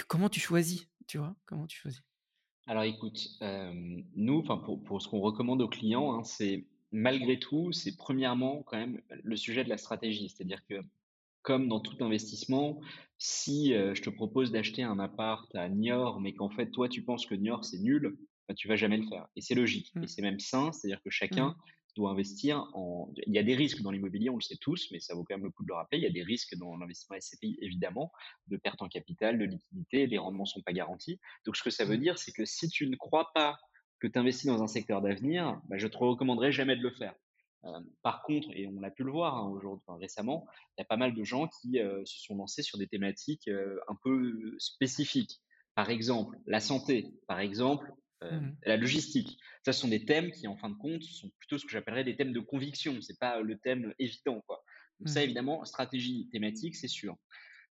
Comment 0.08 0.29
tu 0.29 0.39
choisis, 0.39 0.88
tu 1.08 1.17
vois? 1.17 1.36
Comment 1.46 1.67
tu 1.67 1.77
choisis? 1.77 2.01
Alors 2.67 2.84
écoute, 2.84 3.38
nous, 4.15 4.43
pour 4.43 4.84
pour 4.84 5.01
ce 5.01 5.08
qu'on 5.08 5.20
recommande 5.20 5.62
aux 5.62 5.67
clients, 5.67 6.13
hein, 6.13 6.24
c'est 6.24 6.65
malgré 6.91 7.39
tout, 7.39 7.72
c'est 7.72 7.98
premièrement 7.98 8.63
quand 8.63 8.77
même 8.77 9.01
le 9.10 9.36
sujet 9.36 9.63
de 9.63 9.70
la 9.70 9.77
stratégie. 9.77 10.29
C'est-à-dire 10.29 10.65
que 10.65 10.75
comme 11.41 11.67
dans 11.67 11.82
tout 11.82 12.03
investissement, 12.03 12.79
si, 13.17 13.74
je 13.74 14.01
te 14.01 14.10
propose 14.10 14.51
d'acheter 14.51 14.84
un 14.84 15.00
appart 15.00 15.53
à 15.55 15.67
Niort, 15.70 16.22
mais 16.22 16.34
qu'en 16.34 16.50
fait, 16.50 16.72
toi, 16.72 16.88
tu 16.89 17.03
penses 17.03 17.25
que 17.25 17.36
Niort, 17.36 17.65
c'est 17.65 17.79
nul, 17.79 18.17
bah, 18.48 18.55
tu 18.55 18.67
vas 18.70 18.75
jamais 18.77 18.98
le 18.98 19.08
faire 19.08 19.27
et 19.36 19.41
c'est 19.41 19.55
logique 19.55 19.93
et 20.01 20.08
Mmh. 20.08 20.08
c'est 20.08 20.22
même 20.22 20.39
sain. 20.39 20.72
C'est-à-dire 20.72 21.01
que 21.03 21.10
Mmh. 21.32 21.38
chacun 21.39 21.55
doit 21.96 22.12
investir 22.12 22.66
en 22.74 23.12
il 23.28 23.34
y 23.34 23.38
a 23.40 23.44
des 23.44 23.56
risques 23.56 23.82
dans 23.82 23.92
l'immobilier, 23.92 24.30
on 24.30 24.36
le 24.36 24.42
sait 24.42 24.58
tous, 24.60 24.90
mais 24.92 25.00
ça 25.00 25.16
vaut 25.16 25.24
quand 25.24 25.36
même 25.36 25.44
le 25.46 25.52
coup 25.52 25.64
de 25.64 25.70
le 25.70 25.76
rappeler. 25.76 26.00
Il 26.00 26.04
y 26.04 26.08
a 26.08 26.12
des 26.12 26.24
risques 26.24 26.56
dans 26.56 26.76
l'investissement 26.78 27.16
SCPI 27.18 27.58
évidemment, 27.62 28.12
de 28.48 28.58
perte 28.58 28.82
en 28.82 28.88
capital, 28.90 29.38
de 29.40 29.46
liquidité, 29.46 30.08
les 30.08 30.18
rendements 30.18 30.46
sont 30.46 30.62
pas 30.62 30.74
garantis. 30.74 31.20
Donc 31.46 31.56
ce 31.58 31.64
que 31.64 31.70
ça 31.70 31.86
veut 31.86 31.98
Mmh. 31.98 32.00
dire, 32.00 32.18
c'est 32.18 32.32
que 32.34 32.46
si 32.46 32.70
tu 32.70 32.88
ne 32.88 32.96
crois 32.96 33.32
pas 33.34 33.58
que 34.00 34.08
tu 34.08 34.20
investis 34.20 34.48
dans 34.48 34.62
un 34.64 34.68
secteur 34.68 35.02
d'avenir, 35.02 35.62
bah, 35.70 35.78
je 35.78 35.88
te 35.88 35.98
recommanderais 35.98 36.52
jamais 36.52 36.76
de 36.76 36.82
le 36.82 36.92
faire. 36.92 37.16
Hem, 37.64 37.86
par 38.02 38.24
contre 38.24 38.50
et 38.52 38.68
on 38.68 38.84
a 38.84 38.92
pu 38.92 39.04
le 39.04 39.12
voir, 39.12 39.38
hein, 39.38 39.48
aujourd 39.50 39.82
enfin 39.86 39.98
récemment, 40.00 40.46
il 40.78 40.82
y 40.82 40.84
a 40.84 40.86
pas 40.86 40.98
mal 40.98 41.14
de 41.16 41.24
gens 41.24 41.48
qui, 41.48 41.80
heu, 41.80 42.04
se 42.06 42.20
sont 42.20 42.36
lancés 42.36 42.62
sur 42.62 42.78
des 42.78 42.88
thématiques, 42.88 43.48
heu, 43.48 43.80
un 43.88 43.96
peu 44.04 44.56
spécifiques. 44.60 45.40
Par 45.76 45.90
exemple, 45.90 46.38
la 46.46 46.60
santé, 46.60 47.14
par 47.28 47.40
exemple, 47.40 47.92
Mmh 48.30 48.38
hem, 48.38 48.50
mh. 48.50 48.58
la 48.65 48.77
logistique. 48.77 49.38
Ça, 49.65 49.74
ce 49.74 49.82
sont 49.82 49.88
des 49.88 50.06
thèmes 50.06 50.32
qui, 50.32 50.48
en 50.48 50.58
fin 50.58 50.70
de 50.70 50.75
compte, 50.75 51.03
sont 51.03 51.30
plutôt 51.39 51.58
ce 51.58 51.65
que 51.65 51.72
j'appellerais 51.72 52.03
des 52.03 52.15
thèmes 52.15 52.34
de 52.34 52.39
conviction. 52.39 53.01
C'est 53.01 53.20
pas 53.20 53.42
le 53.42 53.58
thème 53.60 53.94
évident, 54.00 54.42
quoi. 54.48 54.63
Donc 55.00 55.10
ça, 55.10 55.24
Mmh. 55.24 55.24
évidemment, 55.24 55.63
stratégie 55.65 56.30
thématique, 56.32 56.75
c'est 56.75 56.88
sûr. 56.88 57.18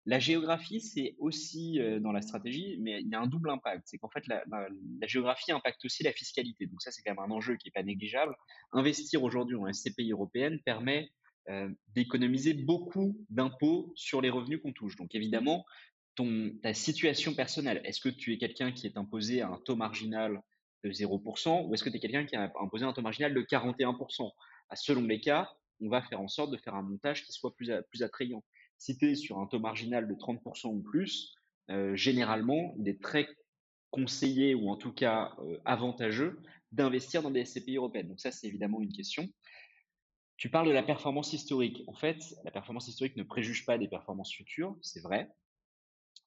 La 0.06 0.20
géographie, 0.20 0.82
c'est 0.82 1.16
aussi, 1.20 1.80
heu, 1.80 2.00
dans 2.00 2.12
la 2.12 2.22
stratégie, 2.24 2.78
mais 2.82 3.02
il 3.02 3.10
y 3.10 3.16
a 3.16 3.22
un 3.22 3.28
double 3.28 3.52
impact. 3.52 3.84
C'est 3.86 4.00
qu'en 4.00 4.10
fait, 4.10 4.26
la 4.28 4.44
la 4.52 4.68
la 5.02 5.08
géographie 5.08 5.52
impacte 5.52 5.86
aussi 5.86 6.04
la 6.04 6.12
fiscalité. 6.14 6.66
Donc 6.68 6.82
ça, 6.82 6.92
c'est 6.92 7.04
quand 7.04 7.12
même 7.14 7.20
un 7.32 7.32
enjeu 7.36 7.56
qui 7.58 7.70
est 7.70 7.72
pas 7.72 7.84
négligeable. 7.84 8.36
Investir 8.74 9.24
aujourd'hui 9.24 9.56
en 9.58 9.68
SCPI 9.68 10.12
européenne 10.12 10.60
permet, 10.66 11.12
d'économiser 11.96 12.54
beaucoup 12.54 13.26
d'impôts 13.30 13.92
sur 13.96 14.22
les 14.22 14.30
revenus 14.30 14.62
qu'on 14.62 14.74
touche. 14.74 14.96
Donc 14.96 15.14
évidemment, 15.16 15.66
ta 16.16 16.74
situation 16.74 17.34
personnelle, 17.34 17.82
est-ce 17.84 18.00
que 18.00 18.10
tu 18.10 18.34
es 18.34 18.38
quelqu'un 18.38 18.72
qui 18.72 18.88
est 18.88 18.98
imposé 18.98 19.42
à 19.42 19.50
un 19.50 19.58
taux 19.66 19.76
marginal 19.76 20.42
de 20.84 20.92
0% 20.92 21.66
ou 21.68 21.74
est-ce 21.74 21.84
que 21.84 21.90
tu 21.90 21.98
es 21.98 22.00
quelqu'un 22.00 22.26
qui 22.26 22.36
est 22.36 22.40
imposé 22.60 22.86
un 22.86 22.94
taux 22.94 23.02
marginal 23.02 23.34
de 23.34 23.42
41% 23.42 24.32
bah, 24.70 24.76
selon 24.76 25.02
les 25.04 25.20
cas, 25.20 25.50
on 25.82 25.90
va 25.90 26.02
faire 26.02 26.22
en 26.22 26.28
sorte 26.28 26.52
de 26.52 26.58
faire 26.58 26.76
un 26.76 26.84
montage 26.84 27.26
qui 27.26 27.32
soit 27.32 27.56
plus 27.56 27.72
a 27.72 27.82
plus 27.84 28.04
attrayant. 28.04 28.44
Si 28.78 28.98
tu 28.98 29.12
es 29.12 29.16
sur 29.16 29.40
un 29.40 29.48
taux 29.48 29.60
marginal 29.60 30.08
de 30.08 30.14
30% 30.16 30.70
ou 30.70 30.82
plus, 30.82 31.36
heu, 31.70 31.96
généralement, 31.96 32.74
il 32.80 32.88
est 32.88 33.02
très 33.02 33.28
conseillé 33.92 34.56
ou 34.56 34.70
en 34.70 34.78
tout 34.78 34.94
cas, 34.94 35.36
heu, 35.40 35.60
avantageux 35.66 36.42
d'investir 36.72 37.22
dans 37.22 37.32
des 37.32 37.42
SCPI 37.42 37.76
européennes. 37.78 38.08
Donc 38.08 38.20
ça, 38.20 38.32
c'est 38.32 38.48
évidemment 38.48 38.82
une 38.82 38.92
question. 38.94 39.28
Tu 40.38 40.50
parles 40.50 40.68
de 40.68 40.74
la 40.74 40.84
performance 40.84 41.34
historique. 41.34 41.84
En 41.88 41.94
fait, 41.94 42.36
la 42.44 42.52
performance 42.52 42.88
historique 42.88 43.16
ne 43.16 43.24
préjuge 43.24 43.66
pas 43.66 43.78
des 43.78 43.88
performances 43.88 44.34
futures, 44.34 44.76
c'est 44.82 45.02
vrai. 45.02 45.30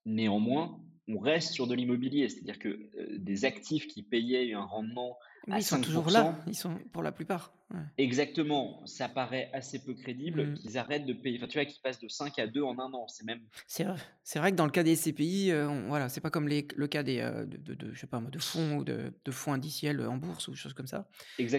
Néanmoins, 0.07 0.81
on 1.09 1.19
reste 1.19 1.53
sur 1.53 1.67
de 1.67 1.75
l'immobilier, 1.75 2.29
c'est-à-dire 2.29 2.59
que, 2.59 2.69
heu, 2.69 3.19
des 3.19 3.45
actifs 3.45 3.87
qui 3.89 4.03
payaient 4.03 4.53
un 4.55 4.65
rendement 4.65 5.19
à 5.51 5.61
ils 5.61 5.65
sont 5.65 5.81
toujours 5.81 6.11
là, 6.11 6.43
ils 6.47 6.57
sont 6.57 6.79
pour 6.93 7.03
la 7.03 7.13
plupart, 7.13 7.55
ouais. 7.71 7.87
exactement, 7.97 8.87
ça 8.87 9.09
paraît 9.09 9.51
assez 9.53 9.83
peu 9.85 9.95
crédible 9.95 10.53
Mmh. 10.53 10.55
qu'ils 10.55 10.79
arrêtent 10.79 11.07
de 11.07 11.13
payer 11.13 11.39
enfin, 11.39 11.49
tu 11.49 11.59
vois, 11.59 11.65
qu'ils 11.65 11.81
passent 11.83 11.99
de 12.01 12.07
5 12.09 12.39
à 12.39 12.47
2 12.47 12.63
en 12.63 12.79
un 12.79 12.93
an. 12.93 13.09
C'est 13.09 13.25
même 13.25 13.49
C'est 13.67 13.85
vrai 13.85 13.99
c'est 14.25 14.39
vrai 14.39 14.51
que 14.53 14.57
dans 14.57 14.65
le 14.67 14.71
cas 14.73 14.83
des 14.83 14.93
SCPI, 14.93 15.51
heu, 15.53 15.69
on 15.69 15.89
voilà, 15.89 16.09
c'est 16.09 16.21
pas 16.21 16.31
comme 16.31 16.49
les 16.49 16.67
le 16.77 16.87
cas 16.89 17.03
des, 17.03 17.21
heu, 17.21 17.47
de 17.47 17.57
de 17.59 17.75
de 17.75 17.95
je 17.95 18.01
sais 18.01 18.07
pas 18.07 18.21
de 18.21 18.39
fonds 18.39 18.77
ou 18.79 18.85
de 18.85 19.13
de 19.25 19.31
fonds 19.31 19.53
indiciels, 19.53 20.01
en 20.07 20.17
bourse 20.17 20.49
ou 20.49 20.53
des 20.53 20.57
choses 20.57 20.75
comme 20.75 20.87
ça. 20.87 21.09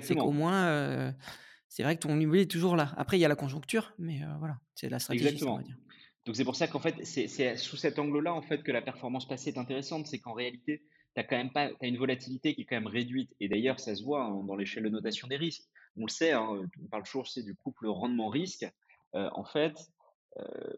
C'est 0.01 0.15
qu'au 0.15 0.31
exactement, 0.31 0.31
moins, 0.31 0.67
heu, 0.69 1.13
c'est 1.69 1.83
vrai 1.83 1.95
que 1.97 2.01
ton 2.01 2.19
immobilier 2.19 2.43
est 2.43 2.51
toujours 2.51 2.75
là. 2.75 2.93
Après, 2.97 3.17
il 3.17 3.21
y 3.21 3.25
a 3.25 3.29
la 3.29 3.35
conjoncture, 3.35 3.93
mais 3.99 4.21
voilà, 4.39 4.59
c'est 4.75 4.87
de 4.87 4.91
la 4.91 4.99
stratégie, 4.99 5.39
ça, 5.39 5.51
on 5.51 5.55
va 5.57 5.63
exactement. 5.63 5.63
dire. 5.63 5.77
Donc 6.25 6.35
c'est 6.35 6.43
pour 6.45 6.55
ça 6.55 6.67
qu'en 6.67 6.79
fait, 6.79 6.95
c'est 7.05 7.27
c'est 7.27 7.55
sous 7.57 7.77
cet 7.77 7.99
angle-là, 7.99 8.33
en 8.33 8.41
fait, 8.41 8.63
que 8.63 8.71
la 8.71 8.81
performance 8.81 9.27
passée 9.27 9.49
est 9.51 9.57
intéressante. 9.59 10.07
C'est 10.07 10.19
qu'en 10.19 10.33
réalité, 10.33 10.83
tu 11.15 11.21
as 11.21 11.23
quand 11.23 11.37
même 11.37 11.51
pas 11.51 11.69
tu 11.69 11.87
une 11.87 11.97
volatilité 11.97 12.55
qui 12.55 12.61
est 12.61 12.65
quand 12.65 12.75
même 12.75 12.87
réduite 12.87 13.35
et 13.39 13.47
d'ailleurs 13.47 13.79
ça 13.79 13.95
se 13.95 14.03
voit, 14.03 14.23
hein, 14.23 14.43
dans 14.43 14.55
l'échelle 14.55 14.83
de 14.83 14.89
notation 14.89 15.27
des 15.27 15.37
risques. 15.37 15.63
On 15.97 16.05
le 16.05 16.09
sait, 16.09 16.31
hein, 16.31 16.47
on 16.83 16.87
parle 16.87 17.03
toujours, 17.03 17.27
sais, 17.27 17.43
du 17.43 17.55
couple 17.55 17.87
rendement-risque. 17.87 18.65
Heu, 19.15 19.29
en 19.33 19.45
fait, 19.45 19.75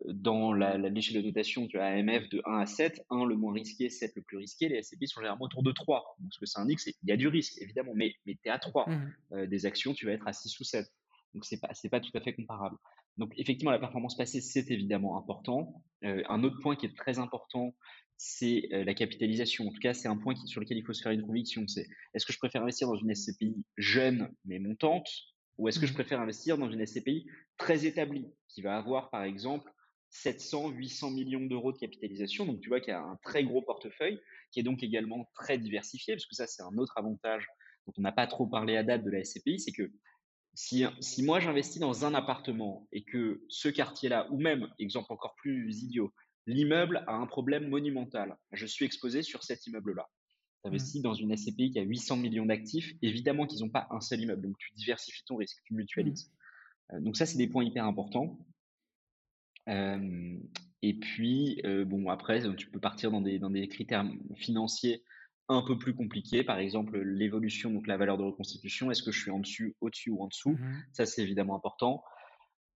dans 0.06 0.54
la 0.54 0.78
la 0.78 0.90
l'échelle 0.90 1.22
de 1.22 1.28
notation, 1.28 1.68
as 1.76 1.86
AMF 1.86 2.30
de 2.30 2.42
1 2.46 2.60
à 2.60 2.66
7, 2.66 3.02
1 3.10 3.26
le 3.26 3.36
moins 3.36 3.54
risqué, 3.54 3.90
7 3.90 4.14
le 4.16 4.22
plus 4.22 4.38
risqué, 4.38 4.70
les 4.70 4.78
SCPI 4.84 5.08
sont 5.08 5.22
généralement 5.22 5.46
autour 5.46 5.64
de 5.64 5.72
3. 5.72 6.16
Donc 6.20 6.34
ce 6.34 6.40
que 6.40 6.46
ça 6.46 6.62
indique, 6.62 6.80
c'est 6.80 6.94
qu'il 6.94 7.10
y 7.10 7.12
a 7.12 7.18
du 7.18 7.28
risque 7.28 7.60
évidemment, 7.62 7.94
mais 7.96 8.14
mais 8.26 8.36
tu 8.36 8.50
es 8.50 8.52
à 8.52 8.60
3. 8.60 8.88
Mmh 8.88 8.94
mh. 8.94 9.38
Heu, 9.38 9.48
des 9.48 9.66
actions, 9.66 9.94
tu 9.94 10.06
vas 10.06 10.12
être 10.14 10.28
à 10.28 10.34
6 10.34 10.60
ou 10.60 10.64
7. 10.64 10.88
Donc 11.34 11.46
c'est 11.46 11.60
pas 11.60 11.70
c'est 11.74 11.90
pas 11.90 12.00
tout 12.00 12.12
à 12.16 12.22
fait 12.22 12.34
comparable. 12.34 12.78
Donc 13.18 13.34
effectivement, 13.38 13.72
la 13.72 13.80
performance 13.80 14.16
passée, 14.16 14.42
c'est 14.42 14.70
évidemment 14.72 15.18
important. 15.18 15.84
Heu, 16.04 16.24
un 16.30 16.44
autre 16.44 16.60
point 16.62 16.76
qui 16.76 16.86
est 16.86 16.96
très 16.96 17.20
important, 17.20 17.76
c'est, 18.18 18.70
heu, 18.72 18.84
la 18.84 18.94
capitalisation. 18.94 19.68
En 19.68 19.72
tout 19.72 19.80
cas, 19.80 19.94
c'est 19.94 20.08
un 20.08 20.18
point 20.18 20.36
qui 20.36 20.48
sur 20.48 20.62
lequel 20.62 20.78
il 20.78 20.86
faut 20.86 20.94
se 20.94 21.02
faire 21.02 21.12
une 21.12 21.24
conviction. 21.24 21.68
C'est 21.68 21.88
est-ce 22.14 22.26
que 22.26 22.34
je 22.34 22.38
préfère 22.40 22.62
investir 22.62 22.88
dans 22.88 22.96
une 22.96 23.10
SCPI 23.12 23.66
jeune 23.78 24.30
mais 24.46 24.60
montante 24.60 25.08
ou 25.58 25.68
est-ce 25.68 25.80
que 25.80 25.88
je 25.88 25.94
Mmh. 25.94 25.96
préfère 25.96 26.22
investir 26.22 26.58
dans 26.58 26.70
une 26.70 26.82
SCPI 26.82 27.26
très 27.58 27.86
établie 27.86 28.28
qui 28.48 28.62
va 28.62 28.78
avoir 28.78 29.10
par 29.10 29.24
exemple 29.24 29.72
700-800 30.10 31.12
millions 31.12 31.46
d'euros 31.46 31.72
de 31.74 31.78
capitalisation? 31.78 32.46
Donc, 32.46 32.62
tu 32.62 32.70
vois 32.70 32.80
qu'il 32.80 32.92
y 32.92 32.96
a 32.96 33.02
un 33.02 33.18
très 33.24 33.44
gros 33.44 33.62
portefeuille 33.64 34.20
qui 34.52 34.60
est 34.60 34.64
donc 34.64 34.84
également 34.84 35.30
très 35.34 35.58
diversifié, 35.58 36.14
parce 36.14 36.26
que 36.28 36.36
ça, 36.36 36.46
c'est 36.48 36.62
un 36.64 36.78
autre 36.78 36.94
avantage 36.98 37.48
dont 37.88 37.94
on 37.98 38.02
n'a 38.02 38.12
pas 38.12 38.28
trop 38.28 38.48
parlé 38.48 38.78
à 38.78 38.84
date 38.84 39.04
de 39.04 39.10
la 39.10 39.20
SCPI, 39.20 39.60
c'est 39.60 39.72
que 39.72 39.92
si, 40.58 40.84
si 41.02 41.22
moi 41.22 41.40
j'investis 41.40 41.80
dans 41.80 42.04
un 42.04 42.16
appartement 42.16 42.88
et 42.92 43.04
que 43.04 43.44
ce 43.48 43.70
quartier-là, 43.70 44.28
ou 44.32 44.40
même, 44.40 44.68
exemple 44.80 45.14
encore 45.14 45.36
plus 45.36 45.84
idiot, 45.84 46.12
l'immeuble 46.48 47.04
a 47.06 47.14
un 47.14 47.28
problème 47.28 47.70
monumental, 47.70 48.36
je 48.52 48.66
suis 48.66 48.84
exposé 48.84 49.22
sur 49.22 49.44
cet 49.44 49.68
immeuble-là. 49.68 50.08
Tu 50.64 50.70
Mmh. 50.70 50.74
investis 50.74 51.02
dans 51.04 51.14
une 51.14 51.32
SCPI 51.38 51.70
qui 51.70 51.80
a 51.80 51.84
800 51.84 52.18
millions 52.18 52.48
d'actifs, 52.48 52.92
évidemment 53.04 53.46
qu'ils 53.46 53.60
n'ont 53.60 53.70
pas 53.70 53.86
un 53.92 54.02
seul 54.02 54.20
immeuble, 54.20 54.42
donc 54.48 54.58
tu 54.58 54.74
diversifies 54.74 55.24
ton 55.26 55.36
risque, 55.36 55.60
tu 55.64 55.76
Mmh. 55.76 55.78
mutualises. 55.78 56.32
Euh, 56.92 57.02
donc 57.02 57.18
ça, 57.18 57.28
c'est 57.28 57.38
des 57.38 57.48
points 57.48 57.64
hyper 57.64 57.86
importants. 57.86 58.40
Hem 59.68 60.42
et 60.82 60.96
puis, 60.96 61.62
heu, 61.66 61.86
bon 61.86 62.10
après, 62.10 62.42
tu 62.56 62.72
peux 62.72 62.80
partir 62.80 63.12
dans 63.12 63.22
des 63.22 63.38
dans 63.38 63.52
des 63.52 63.68
critères 63.68 64.06
financiers 64.36 65.04
un 65.50 65.62
peu 65.62 65.78
plus 65.78 65.96
compliqués. 65.96 66.44
Par 66.44 66.60
exemple, 66.60 67.00
l'évolution, 67.00 67.72
donc 67.72 67.88
la 67.88 67.98
valeur 67.98 68.18
de 68.18 68.24
reconstitution. 68.24 68.92
Est-ce 68.92 69.04
que 69.04 69.12
je 69.12 69.22
suis 69.22 69.32
en 69.32 69.40
dessus, 69.40 69.76
au-dessus 69.82 70.10
ou 70.10 70.22
en 70.24 70.28
dessous? 70.28 70.60
Mmh 70.60 70.88
Ça, 70.92 71.06
c'est 71.06 71.22
évidemment 71.24 71.56
important. 71.56 72.04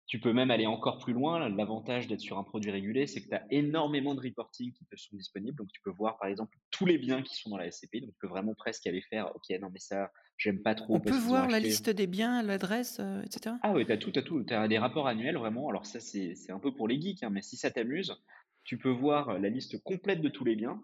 Tu 0.08 0.20
peux 0.20 0.34
même 0.34 0.52
aller 0.52 0.68
encore 0.68 1.00
plus 1.00 1.14
loin. 1.14 1.50
L'avantage 1.50 2.08
d'être 2.08 2.22
sur 2.22 2.38
un 2.38 2.44
produit 2.44 2.72
régulé, 2.72 3.08
c'est 3.08 3.24
que 3.24 3.30
tu 3.30 3.36
as 3.36 3.46
énormément 3.52 4.16
de 4.16 4.22
reporting 4.22 4.74
qui 4.74 4.86
te 4.86 4.96
sont 4.98 5.16
disponibles. 5.18 5.58
Donc, 5.58 5.70
tu 5.74 5.82
peux 5.84 5.92
voir, 5.92 6.18
par 6.20 6.30
exemple, 6.30 6.58
tous 6.72 6.86
les 6.86 6.98
biens 6.98 7.24
qui 7.24 7.36
sont 7.36 7.50
dans 7.52 7.58
la 7.58 7.68
SCPI. 7.68 8.02
Donc, 8.02 8.12
tu 8.12 8.20
peux 8.22 8.28
vraiment 8.28 8.56
presque 8.56 8.88
aller 8.88 9.02
faire, 9.02 9.36
OK, 9.36 9.50
non, 9.62 9.70
mais 9.72 9.80
ça, 9.80 10.12
j'aime 10.38 10.62
pas 10.62 10.76
trop 10.76 11.00
On 11.00 11.02
peut 11.02 11.18
voir 11.18 11.48
la 11.50 11.60
liste 11.60 11.90
des 11.90 12.08
biens, 12.08 12.42
l'adresse, 12.44 13.00
heu, 13.02 13.24
et 13.26 13.32
cetera? 13.32 13.60
Ah 13.62 13.74
ouais, 13.74 13.86
tu 13.86 13.92
as 13.92 13.98
tout, 13.98 14.12
tu 14.12 14.20
as 14.20 14.24
tout. 14.24 14.44
Tu 14.44 14.54
as 14.54 14.68
des 14.68 14.78
rapports 14.78 15.08
annuels 15.08 15.38
vraiment. 15.38 15.70
Alors 15.70 15.86
ça, 15.86 16.00
c'est 16.00 16.36
c'est 16.36 16.52
un 16.52 16.60
peu 16.60 16.74
pour 16.74 16.88
les 16.88 17.00
geeks, 17.00 17.24
hein, 17.24 17.30
mais 17.30 17.42
si 17.42 17.58
ça 17.58 17.72
t'amuse, 17.72 18.16
tu 18.64 18.78
peux 18.78 18.90
voir 18.92 19.40
la 19.40 19.50
liste 19.50 19.82
complète 19.84 20.22
de 20.22 20.30
tous 20.30 20.46
les 20.46 20.56
biens 20.56 20.82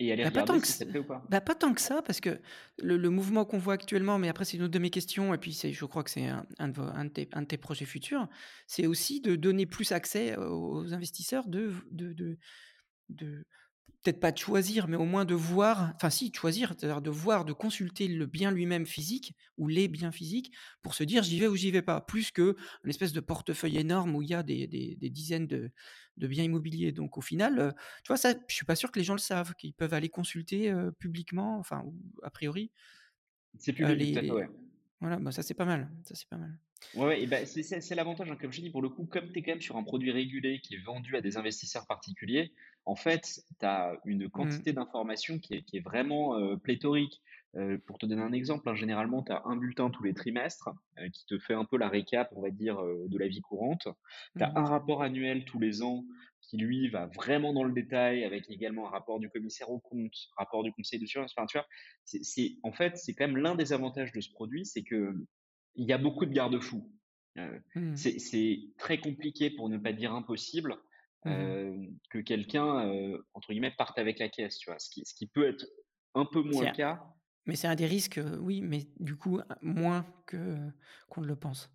et 0.00 0.12
aller 0.12 0.24
Bah, 0.24 0.30
pas 0.30 0.42
tant 0.42 0.60
que 0.60 0.66
si 0.66 0.74
ça 0.74 0.86
plaît 0.86 0.98
ou 1.00 1.04
pas. 1.06 1.24
bah, 1.28 1.40
pas 1.40 1.54
tant 1.54 1.74
que 1.74 1.80
ça 1.80 2.02
parce 2.02 2.20
que 2.20 2.40
le 2.78 2.96
le 2.96 3.10
mouvement 3.10 3.44
qu'on 3.44 3.58
voit 3.58 3.74
actuellement, 3.74 4.18
mais 4.18 4.28
après 4.28 4.44
c'est 4.44 4.56
une 4.56 4.64
autre 4.64 4.72
de 4.72 4.78
mes 4.78 4.90
questions 4.90 5.32
et 5.34 5.38
puis 5.38 5.52
c'est 5.54 5.72
je 5.72 5.84
crois 5.84 6.02
que 6.04 6.10
c'est 6.10 6.26
un 6.26 6.44
un 6.58 6.68
de 6.68 6.74
vos 6.74 6.82
un 6.84 7.04
de 7.06 7.46
tes 7.46 7.56
projets 7.58 7.84
futurs, 7.86 8.28
c'est 8.66 8.86
aussi 8.86 9.20
de 9.20 9.36
donner 9.36 9.66
plus 9.66 9.92
accès 9.92 10.36
aux 10.36 10.92
investisseurs 10.92 11.48
de 11.48 11.72
de 11.90 12.12
de 12.12 12.38
de 13.10 13.44
peut-être 14.04 14.20
pas 14.20 14.32
de 14.32 14.38
choisir, 14.38 14.88
mais 14.88 14.96
au 14.96 15.04
moins 15.06 15.24
de 15.26 15.34
voir 15.34 15.92
enfin 15.96 16.10
si, 16.10 16.30
de 16.30 16.36
choisir, 16.36 16.70
c'est-à-dire 16.78 17.02
de 17.02 17.10
voir, 17.10 17.44
de 17.44 17.52
consulter 17.52 18.08
le 18.08 18.26
bien 18.26 18.50
lui-même 18.52 18.86
physique 18.86 19.34
ou 19.58 19.68
les 19.68 19.88
biens 19.88 20.12
physiques 20.12 20.52
pour 20.82 20.94
se 20.94 21.04
dire: 21.04 21.22
«J'y 21.24 21.40
vais 21.40 21.48
ou 21.48 21.56
j'y 21.56 21.70
vais 21.70 21.82
pas». 21.82 22.00
Plus 22.02 22.30
qu'une 22.32 22.54
espèce 22.86 23.12
de 23.12 23.20
portefeuille 23.20 23.78
énorme 23.78 24.14
où 24.16 24.22
il 24.22 24.30
y 24.30 24.34
a 24.34 24.42
des 24.42 24.66
des 24.68 24.96
des 24.96 25.10
dizaines 25.10 25.46
de 25.48 25.70
de 26.20 26.28
biens 26.28 26.44
immobiliers. 26.44 26.92
Donc 26.92 27.18
au 27.18 27.20
final, 27.20 27.58
heu, 27.58 27.72
tu 28.04 28.08
vois 28.08 28.16
ça, 28.16 28.34
je 28.48 28.54
suis 28.54 28.66
pas 28.66 28.76
sûr 28.76 28.92
que 28.92 28.98
les 28.98 29.04
gens 29.04 29.14
le 29.14 29.18
savent, 29.18 29.54
qu'ils 29.54 29.74
peuvent 29.74 29.94
aller 29.94 30.08
consulter, 30.08 30.72
publiquement, 30.98 31.58
enfin 31.58 31.82
ou 31.84 31.94
a 32.22 32.30
priori, 32.30 32.70
C'est 33.58 33.72
public, 33.72 33.98
les 33.98 34.14
fait, 34.14 34.22
les 34.22 34.30
ouais. 34.30 34.48
voilà, 35.00 35.18
bah, 35.18 35.32
ça 35.32 35.42
c'est 35.42 35.54
pas 35.54 35.64
mal, 35.64 35.90
ça 36.04 36.14
c'est 36.14 36.28
pas 36.28 36.36
mal. 36.36 36.58
Ouais, 36.94 37.06
ouais 37.06 37.22
et 37.22 37.26
bah, 37.26 37.44
c'est 37.46 37.94
l'avantage, 37.94 38.30
hein, 38.30 38.36
comme 38.40 38.52
je 38.52 38.60
dit, 38.60 38.70
pour 38.70 38.82
le 38.82 38.88
coup, 38.88 39.04
comme 39.06 39.32
tu 39.32 39.38
es 39.38 39.42
quand 39.42 39.52
même 39.52 39.60
sur 39.60 39.76
un 39.76 39.82
produit 39.82 40.10
régulé 40.10 40.60
qui 40.60 40.74
est 40.74 40.82
vendu 40.84 41.16
à 41.16 41.20
des 41.20 41.36
investisseurs 41.36 41.86
particuliers, 41.86 42.52
en 42.86 42.96
fait, 42.96 43.40
tu 43.60 43.66
as 43.66 43.98
une 44.04 44.28
Mmh. 44.34 44.60
quantité 44.60 44.72
d'informations 44.72 45.38
qui 45.38 45.54
est 45.54 45.62
qui 45.62 45.76
est 45.78 45.80
vraiment, 45.80 46.56
pléthorique. 46.58 47.20
Pour 47.86 47.98
te 47.98 48.06
donner 48.06 48.22
un 48.22 48.32
exemple, 48.32 48.68
hein, 48.68 48.74
généralement, 48.76 49.22
tu 49.24 49.32
as 49.32 49.42
un 49.44 49.56
bulletin 49.56 49.90
tous 49.90 50.04
les 50.04 50.14
trimestres, 50.14 50.70
qui 51.12 51.26
te 51.26 51.38
fait 51.38 51.54
un 51.54 51.64
peu 51.64 51.78
la 51.78 51.88
récap, 51.88 52.30
on 52.36 52.42
va 52.42 52.50
dire, 52.50 52.78
de 52.82 53.18
la 53.18 53.26
vie 53.28 53.40
courante. 53.40 53.88
Tu 54.38 54.44
as 54.44 54.52
Mmh. 54.52 54.56
un 54.56 54.64
rapport 54.66 55.02
annuel 55.02 55.44
tous 55.44 55.58
les 55.58 55.82
ans 55.82 56.04
qui, 56.42 56.56
lui, 56.58 56.88
va 56.88 57.06
vraiment 57.06 57.52
dans 57.52 57.64
le 57.64 57.72
détail, 57.72 58.24
avec 58.24 58.48
également 58.50 58.86
un 58.88 58.90
rapport 58.90 59.18
du 59.20 59.28
commissaire 59.30 59.70
aux 59.70 59.80
comptes, 59.80 60.16
rapport 60.36 60.62
du 60.62 60.72
conseil 60.72 60.98
de 61.00 61.06
surveillance. 61.06 61.34
Enfin, 61.36 61.46
tu 61.46 61.58
vois? 61.58 61.66
C'est 62.04 62.22
c'est 62.24 62.56
en 62.62 62.72
fait, 62.72 62.96
c'est 62.96 63.14
quand 63.14 63.26
même 63.26 63.36
l'un 63.36 63.54
des 63.56 63.72
avantages 63.72 64.12
de 64.12 64.20
ce 64.20 64.30
produit, 64.30 64.64
c'est 64.64 64.82
que 64.84 65.12
il 65.74 65.86
y 65.88 65.92
a 65.92 65.98
beaucoup 65.98 66.26
de 66.26 66.32
garde-fous. 66.32 66.92
Mmh. 67.74 68.10
c'est 68.24 68.58
très 68.78 68.98
compliqué 68.98 69.50
pour 69.50 69.68
ne 69.68 69.78
pas 69.78 69.92
dire 69.92 70.14
impossible, 70.14 70.76
Mmh 71.24 71.32
mh. 71.52 71.60
hem, 71.66 71.98
que 72.10 72.18
quelqu'un, 72.18 72.86
heu, 72.92 73.26
entre 73.34 73.52
guillemets 73.52 73.74
«parte 73.76 73.98
avec 73.98 74.18
la 74.18 74.28
caisse», 74.28 74.58
tu 74.58 74.70
vois? 74.70 74.78
Ce 74.78 74.90
qui 74.90 75.04
ce 75.06 75.14
qui 75.14 75.26
peut 75.28 75.48
être 75.48 75.66
un 76.14 76.26
peu 76.26 76.42
moins 76.42 76.64
le 76.64 76.70
cas 76.70 77.00
mais 77.46 77.56
c'est 77.56 77.68
un 77.68 77.74
des 77.76 77.86
risques, 77.86 78.18
heu, 78.18 78.38
oui, 78.40 78.60
mais 78.62 78.88
du 79.00 79.16
coup, 79.16 79.40
moins 79.62 80.06
que 80.26 80.56
qu'on 81.10 81.22
ne 81.22 81.26
le 81.26 81.36
pense. 81.36 81.70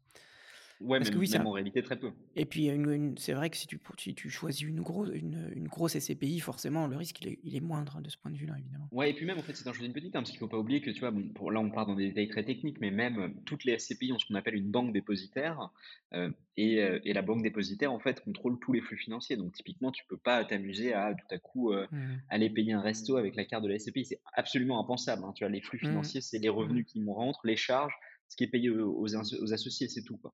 Ouais, 0.80 1.00
Parce 1.00 1.10
que 1.10 1.20
oui, 1.20 1.28
même 1.28 1.46
un 1.46 1.48
en 1.48 1.52
réalité 1.52 1.82
très 1.84 1.98
peu. 2.00 2.12
Et 2.36 2.46
puis, 2.46 2.68
une 2.70 2.92
une 2.92 3.18
c'est 3.18 3.34
vrai 3.34 3.50
que 3.50 3.58
si 3.58 3.68
tu 3.68 3.80
si 4.00 4.16
tu 4.16 4.30
choisis 4.30 4.64
une 4.64 4.82
grosse 4.82 5.10
une, 5.14 5.52
une 5.56 5.68
grosse 5.70 5.96
SCPI, 5.96 6.40
forcément, 6.42 6.88
le 6.88 6.98
risque, 6.98 7.22
il 7.22 7.30
est 7.30 7.40
il 7.44 7.56
est 7.56 7.62
moindre 7.62 8.02
de 8.02 8.10
ce 8.10 8.18
point 8.18 8.32
de 8.32 8.38
vue-là, 8.38 8.58
évidemment. 8.60 8.92
Ouais 8.92 9.10
et 9.10 9.14
puis 9.14 9.26
même 9.26 9.40
en 9.40 9.44
fait, 9.44 9.56
c'est 9.56 9.68
un 9.68 9.74
choix 9.74 9.84
d'une 9.84 9.94
petite, 9.94 10.16
hein, 10.16 10.20
parce 10.20 10.30
qu'il 10.30 10.40
faut 10.40 10.48
pas 10.48 10.60
oublier 10.60 10.80
que 10.80 10.92
tu 10.92 11.00
vois, 11.00 11.12
bon, 11.12 11.28
pour 11.34 11.52
là, 11.52 11.60
on 11.60 11.70
part 11.72 11.86
dans 11.88 11.96
des 11.96 12.08
détails 12.10 12.28
très 12.30 12.46
techniques, 12.46 12.80
mais 12.80 12.92
même, 12.92 13.20
heu, 13.20 13.34
toutes 13.46 13.66
les 13.66 13.74
SCPI 13.74 14.12
ont 14.14 14.20
ce 14.20 14.26
qu'on 14.28 14.36
appelle 14.36 14.56
une 14.56 14.70
banque 14.72 14.94
dépositaire, 14.94 15.72
heu 16.14 16.34
et 16.56 16.82
heu 16.82 17.02
et 17.04 17.12
la 17.14 17.22
banque 17.24 17.42
dépositaire, 17.44 17.92
en 17.92 18.00
fait, 18.00 18.22
contrôle 18.22 18.60
tous 18.60 18.72
les 18.74 18.82
flux 18.82 18.98
financiers. 18.98 19.38
Donc 19.38 19.54
typiquement, 19.54 19.92
tu 19.92 20.04
peux 20.08 20.18
pas 20.18 20.46
t'amuser 20.46 20.94
à 20.94 21.14
tout 21.16 21.26
à 21.34 21.40
coup, 21.40 21.74
Mmh. 21.92 22.22
aller 22.30 22.50
payer 22.50 22.74
un 22.74 22.82
resto 22.82 23.18
avec 23.18 23.36
la 23.36 23.44
carte 23.46 23.64
de 23.64 23.70
la 23.70 23.76
SCPI. 23.76 24.06
C'est 24.06 24.22
absolument 24.34 24.80
impensable, 24.80 25.24
hein, 25.26 25.34
tu 25.36 25.44
vois? 25.44 25.52
Les 25.52 25.62
flux 25.62 25.80
Mmh. 25.82 26.10
financiers, 26.10 26.22
c'est 26.22 26.40
les 26.40 26.50
Mmh. 26.58 26.80
revenus 26.80 26.86
qui 26.86 27.02
me 27.02 27.12
rentrent, 27.12 27.42
les 27.46 27.58
charges, 27.58 27.94
ce 28.30 28.36
qui 28.38 28.44
est 28.46 28.48
payé 28.50 28.70
aux 28.70 28.94
aux 29.02 29.54
associés, 29.54 29.88
c'est 29.90 30.04
tout, 30.04 30.18
quoi. 30.18 30.34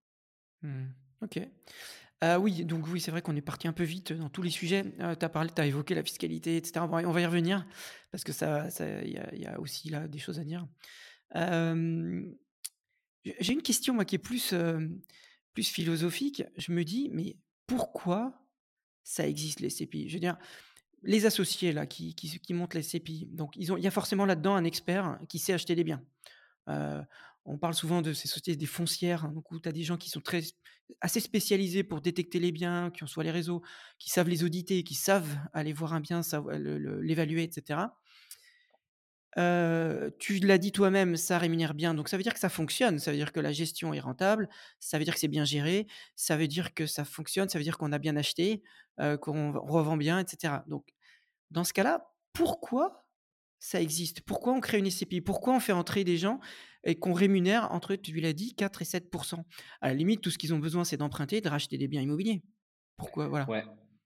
Mmh. 0.63 0.85
OK. 1.23 1.37
Heu, 2.23 2.37
oui, 2.37 2.65
donc 2.65 2.87
oui, 2.87 3.01
c'est 3.01 3.11
vrai 3.11 3.21
qu'on 3.21 3.35
est 3.35 3.41
parti 3.41 3.67
un 3.67 3.73
peu 3.73 3.83
vite 3.83 4.13
dans 4.13 4.29
tous 4.29 4.41
les 4.43 4.49
sujets. 4.51 4.83
Heu, 5.01 5.15
tu 5.17 5.25
as 5.25 5.29
parlé 5.29 5.51
évoqué 5.63 5.95
la 5.95 6.03
fiscalité 6.03 6.57
et 6.57 6.63
cetera. 6.65 6.85
On 6.87 7.11
va 7.11 7.21
y 7.21 7.25
revenir 7.25 7.65
parce 8.11 8.23
que 8.23 8.33
ça 8.33 8.69
ça 8.69 8.85
il 9.03 9.11
y 9.13 9.17
a 9.17 9.33
il 9.35 9.41
y 9.41 9.47
a 9.47 9.59
aussi 9.59 9.89
là 9.89 10.07
des 10.07 10.19
choses 10.19 10.39
à 10.39 10.43
dire. 10.43 10.67
Hem, 11.35 12.35
j'ai 13.39 13.53
une 13.53 13.61
question 13.63 13.93
moi 13.95 14.05
qui 14.05 14.15
est 14.15 14.19
plus, 14.19 14.53
hem, 14.53 15.01
plus 15.53 15.69
philosophique. 15.69 16.43
Je 16.57 16.71
me 16.73 16.83
dis: 16.85 17.09
«Mais 17.13 17.37
pourquoi 17.67 18.45
ça 19.03 19.27
existe 19.27 19.61
les 19.61 19.67
SCPI?» 19.69 20.09
je 20.09 20.15
veux 20.15 20.21
dire, 20.21 20.37
les 21.03 21.25
associés 21.27 21.73
là 21.73 21.85
qui 21.87 22.15
qui 22.15 22.53
montent 22.53 22.75
les 22.75 22.81
SCPI, 22.81 23.27
donc 23.33 23.55
il 23.57 23.65
y 23.79 23.87
a 23.87 23.91
forcément 23.91 24.25
là-dedans 24.25 24.55
un 24.55 24.65
expert 24.65 25.19
qui 25.29 25.39
sait 25.39 25.53
acheter 25.53 25.75
des 25.75 25.83
biens. 25.85 26.03
On 27.45 27.57
parle 27.57 27.73
souvent 27.73 28.01
de 28.01 28.13
ces 28.13 28.27
sociétés 28.27 28.55
des 28.55 28.65
foncières, 28.67 29.25
hein, 29.25 29.31
donc 29.33 29.51
où 29.51 29.59
tu 29.59 29.67
as 29.67 29.71
des 29.71 29.83
gens 29.83 29.97
qui 29.97 30.09
sont 30.09 30.21
très 30.21 30.41
assez 31.01 31.19
spécialisés 31.19 31.83
pour 31.83 32.01
détecter 32.01 32.39
les 32.39 32.51
biens, 32.51 32.91
qui 32.91 33.03
ont 33.03 33.07
soit 33.07 33.23
les 33.23 33.31
réseaux, 33.31 33.61
qui 33.99 34.09
savent 34.11 34.29
les 34.29 34.43
auditer, 34.43 34.83
qui 34.83 34.95
savent 34.95 35.37
aller 35.53 35.73
voir 35.73 35.93
un 35.93 36.01
bien, 36.01 36.21
l'évaluer 37.01 37.43
et 37.43 37.51
cetera. 37.51 37.97
Heu, 39.37 40.13
tu 40.19 40.39
l'as 40.39 40.57
dit 40.57 40.73
toi-même, 40.73 41.15
ça 41.15 41.37
rémunère 41.37 41.73
bien, 41.73 41.93
donc 41.93 42.09
ça 42.09 42.17
veut 42.17 42.23
dire 42.23 42.33
que 42.33 42.39
ça 42.39 42.49
fonctionne. 42.49 42.99
Ça 42.99 43.11
veut 43.11 43.17
dire 43.17 43.31
que 43.31 43.39
la 43.39 43.53
gestion 43.53 43.93
est 43.93 43.99
rentable, 44.01 44.49
ça 44.79 44.97
veut 44.97 45.05
dire 45.05 45.13
que 45.13 45.19
c'est 45.21 45.29
bien 45.29 45.45
géré, 45.45 45.87
ça 46.15 46.35
veut 46.37 46.47
dire 46.47 46.73
que 46.73 46.85
ça 46.85 47.05
fonctionne, 47.05 47.47
ça 47.47 47.57
veut 47.57 47.63
dire 47.63 47.77
qu'on 47.77 47.93
a 47.93 47.99
bien 47.99 48.17
acheté, 48.17 48.61
heu, 48.99 49.17
qu'on 49.17 49.53
revend 49.53 49.95
bien 49.97 50.19
et 50.19 50.25
cetera. 50.27 50.65
Donc 50.67 50.89
dans 51.51 51.63
ce 51.63 51.73
cas-là, 51.73 52.13
pourquoi 52.33 53.05
ça 53.61 53.79
existe? 53.79 54.21
Pourquoi 54.21 54.53
on 54.53 54.59
crée 54.59 54.79
une 54.79 54.87
SCPI? 54.87 55.21
Pourquoi 55.21 55.55
on 55.55 55.59
fait 55.59 55.71
entrer 55.71 56.03
des 56.03 56.17
gens 56.17 56.39
et 56.83 56.95
qu'on 56.95 57.13
rémunère 57.13 57.71
entre, 57.71 57.95
tu 57.95 58.19
l'as 58.19 58.33
dit, 58.33 58.55
4 58.55 58.81
et 58.81 58.85
7 58.85 59.07
À 59.81 59.89
la 59.89 59.93
limite, 59.93 60.21
tout 60.21 60.31
ce 60.31 60.39
qu'ils 60.39 60.53
ont 60.55 60.59
besoin, 60.59 60.83
c'est 60.83 60.97
d'emprunter, 60.97 61.41
de 61.41 61.47
racheter 61.47 61.77
des 61.77 61.87
biens 61.87 62.01
immobiliers. 62.01 62.41
Pourquoi? 62.97 63.27
Voilà. 63.27 63.47
Ouais. 63.47 63.63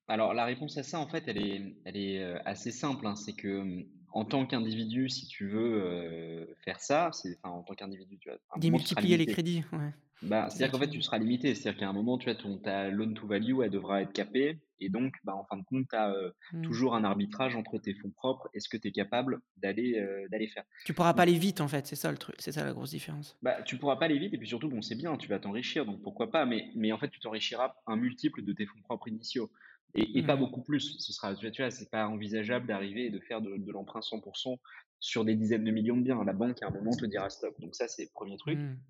Alors 0.07 0.33
la 0.33 0.43
réponse 0.43 0.77
à 0.77 0.83
ça, 0.83 0.99
en 0.99 1.07
fait, 1.07 1.23
elle 1.27 1.37
est 1.37 1.75
elle 1.85 1.97
est, 1.97 2.21
heu, 2.21 2.37
assez 2.45 2.69
simple, 2.69 3.07
hein. 3.07 3.15
C'est 3.15 3.33
que, 3.33 3.61
mmh, 3.63 3.85
en 4.15 4.25
tant 4.25 4.45
qu'individu, 4.47 5.09
si 5.09 5.27
tu 5.27 5.47
veux, 5.47 5.75
heu, 5.83 6.55
faire 6.65 6.79
ça, 6.81 7.11
c'est 7.13 7.37
enfin, 7.43 7.55
en 7.55 7.63
tant 7.63 7.75
qu'individu, 7.75 8.17
tu 8.19 8.29
seras 8.31 8.59
Démultiplier 8.59 9.15
les 9.17 9.27
crédits, 9.27 9.63
ouais. 9.71 9.93
Bah, 10.21 10.49
c'est-à-dire 10.49 10.67
que 10.67 10.77
qu'en 10.77 10.79
fait, 10.79 10.89
tu 10.89 11.01
seras 11.01 11.17
limité. 11.19 11.53
C'est-à-dire 11.55 11.79
qu'à 11.79 11.89
un 11.89 11.93
moment, 11.93 12.17
tu 12.17 12.25
vois, 12.25 12.35
ton 12.35 12.57
ta 12.57 12.89
loan 12.89 13.13
to 13.13 13.27
value, 13.27 13.61
elle 13.63 13.69
devra 13.69 14.01
être 14.01 14.13
capée 14.13 14.59
et 14.79 14.89
donc, 14.89 15.13
bah, 15.23 15.35
en 15.35 15.45
fin 15.45 15.57
de 15.57 15.63
compte, 15.63 15.87
tu 15.89 15.95
as, 15.95 16.13
Mmh. 16.51 16.75
toujours 16.75 16.95
un 16.95 17.03
arbitrage 17.03 17.55
entre 17.55 17.77
tes 17.79 17.93
fonds 17.93 18.11
propres 18.11 18.49
et 18.53 18.59
ce 18.59 18.67
que 18.69 18.77
tu 18.77 18.87
es 18.89 18.91
capable 18.91 19.41
d'aller, 19.57 19.99
heu, 19.99 20.27
d'aller 20.29 20.47
faire. 20.47 20.63
Tu 20.85 20.93
pourras 20.93 21.13
pas 21.13 21.23
aller 21.23 21.37
vite 21.37 21.59
en 21.59 21.67
fait, 21.67 21.85
c'est 21.85 21.97
ça 21.97 22.09
le 22.13 22.17
truc, 22.17 22.37
c'est 22.39 22.53
ça 22.53 22.63
la 22.63 22.71
grosse 22.71 22.91
différence. 22.91 23.37
Bah, 23.41 23.61
tu 23.63 23.77
pourras 23.77 23.97
pas 23.97 24.05
aller 24.05 24.17
vite 24.17 24.33
et 24.33 24.37
puis 24.37 24.47
surtout, 24.47 24.69
bon, 24.69 24.81
c'est 24.81 24.95
bien, 24.95 25.17
tu 25.17 25.27
vas 25.27 25.39
t'enrichir, 25.39 25.85
donc 25.85 26.01
pourquoi 26.01 26.31
pas, 26.31 26.45
mais 26.45 26.71
mais 26.75 26.91
en 26.91 26.97
fait, 26.97 27.09
tu 27.09 27.19
t'enrichiras 27.19 27.75
un 27.85 27.95
multiple 27.95 28.43
de 28.43 28.53
tes 28.53 28.65
fonds 28.65 28.81
propres 28.81 29.07
initiaux 29.07 29.51
et 29.95 30.19
et 30.19 30.23
pas 30.23 30.35
Mmh. 30.35 30.37
beaucoup 30.37 30.63
plus. 30.63 30.97
Ce 30.99 31.13
sera 31.13 31.35
tu 31.35 31.61
vois 31.61 31.71
c'est 31.71 31.89
pas 31.91 32.07
envisageable 32.07 32.67
d'arriver 32.67 33.05
et 33.07 33.11
de 33.11 33.19
faire 33.19 33.41
de 33.41 33.57
de 33.57 33.71
l'emprunt 33.71 34.01
100% 34.01 34.59
sur 34.99 35.25
des 35.25 35.35
dizaines 35.35 35.63
de 35.65 35.71
millions 35.71 35.97
de 35.97 36.03
biens. 36.03 36.23
La 36.25 36.33
banque, 36.33 36.61
à 36.63 36.67
un 36.67 36.71
moment, 36.71 36.95
te 36.97 37.05
dira 37.05 37.29
stop. 37.29 37.59
Donc 37.61 37.75
ça, 37.75 37.87
c'est 37.87 38.03
le 38.05 38.09
1er 38.13 38.37
truc. 38.37 38.59
Mmh. 38.59 38.85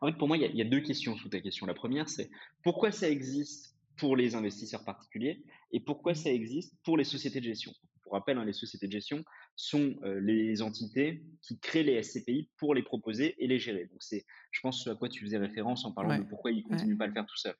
En 0.00 0.06
fait, 0.10 0.16
pour 0.18 0.28
moi, 0.28 0.36
il 0.36 0.42
y 0.42 0.46
a 0.46 0.48
il 0.48 0.56
y 0.56 0.62
a 0.62 0.64
2 0.64 0.80
questions 0.80 1.16
sous 1.16 1.28
ta 1.28 1.40
question. 1.40 1.66
La 1.66 1.74
première, 1.74 2.08
c'est 2.08 2.30
pourquoi 2.62 2.92
ça 2.92 3.08
existe 3.08 3.76
pour 3.96 4.16
les 4.16 4.34
investisseurs 4.34 4.84
particuliers 4.84 5.44
et 5.72 5.80
pourquoi 5.80 6.14
Mmh. 6.14 6.14
ça 6.14 6.30
existe 6.30 6.74
pour 6.84 6.96
les 6.98 7.04
sociétés 7.04 7.40
de 7.40 7.44
gestion? 7.46 7.72
Pour 8.02 8.12
rappel, 8.12 8.38
hein, 8.38 8.44
les 8.44 8.52
sociétés 8.52 8.86
de 8.86 8.92
gestion 8.92 9.24
sont, 9.56 9.96
heu, 10.04 10.18
les 10.20 10.62
entités 10.62 11.24
qui 11.42 11.58
créent 11.58 11.82
les 11.82 11.94
SCPI 11.94 12.50
pour 12.56 12.74
les 12.74 12.82
proposer 12.84 13.34
et 13.42 13.48
les 13.48 13.58
gérer. 13.58 13.86
Donc 13.86 14.02
c'est, 14.02 14.24
je 14.52 14.60
pense, 14.60 14.84
ce 14.84 14.90
à 14.90 14.94
quoi 14.94 15.08
tu 15.08 15.24
faisais 15.24 15.38
référence 15.38 15.84
en 15.84 15.92
parlant 15.92 16.14
de 16.14 16.22
pourquoi 16.22 16.52
ils 16.52 16.62
ouais. 16.70 16.86
continuent 16.86 16.96
pas 16.96 17.04
à 17.04 17.08
le 17.08 17.12
faire 17.14 17.26
tout 17.26 17.36
seuls. 17.36 17.56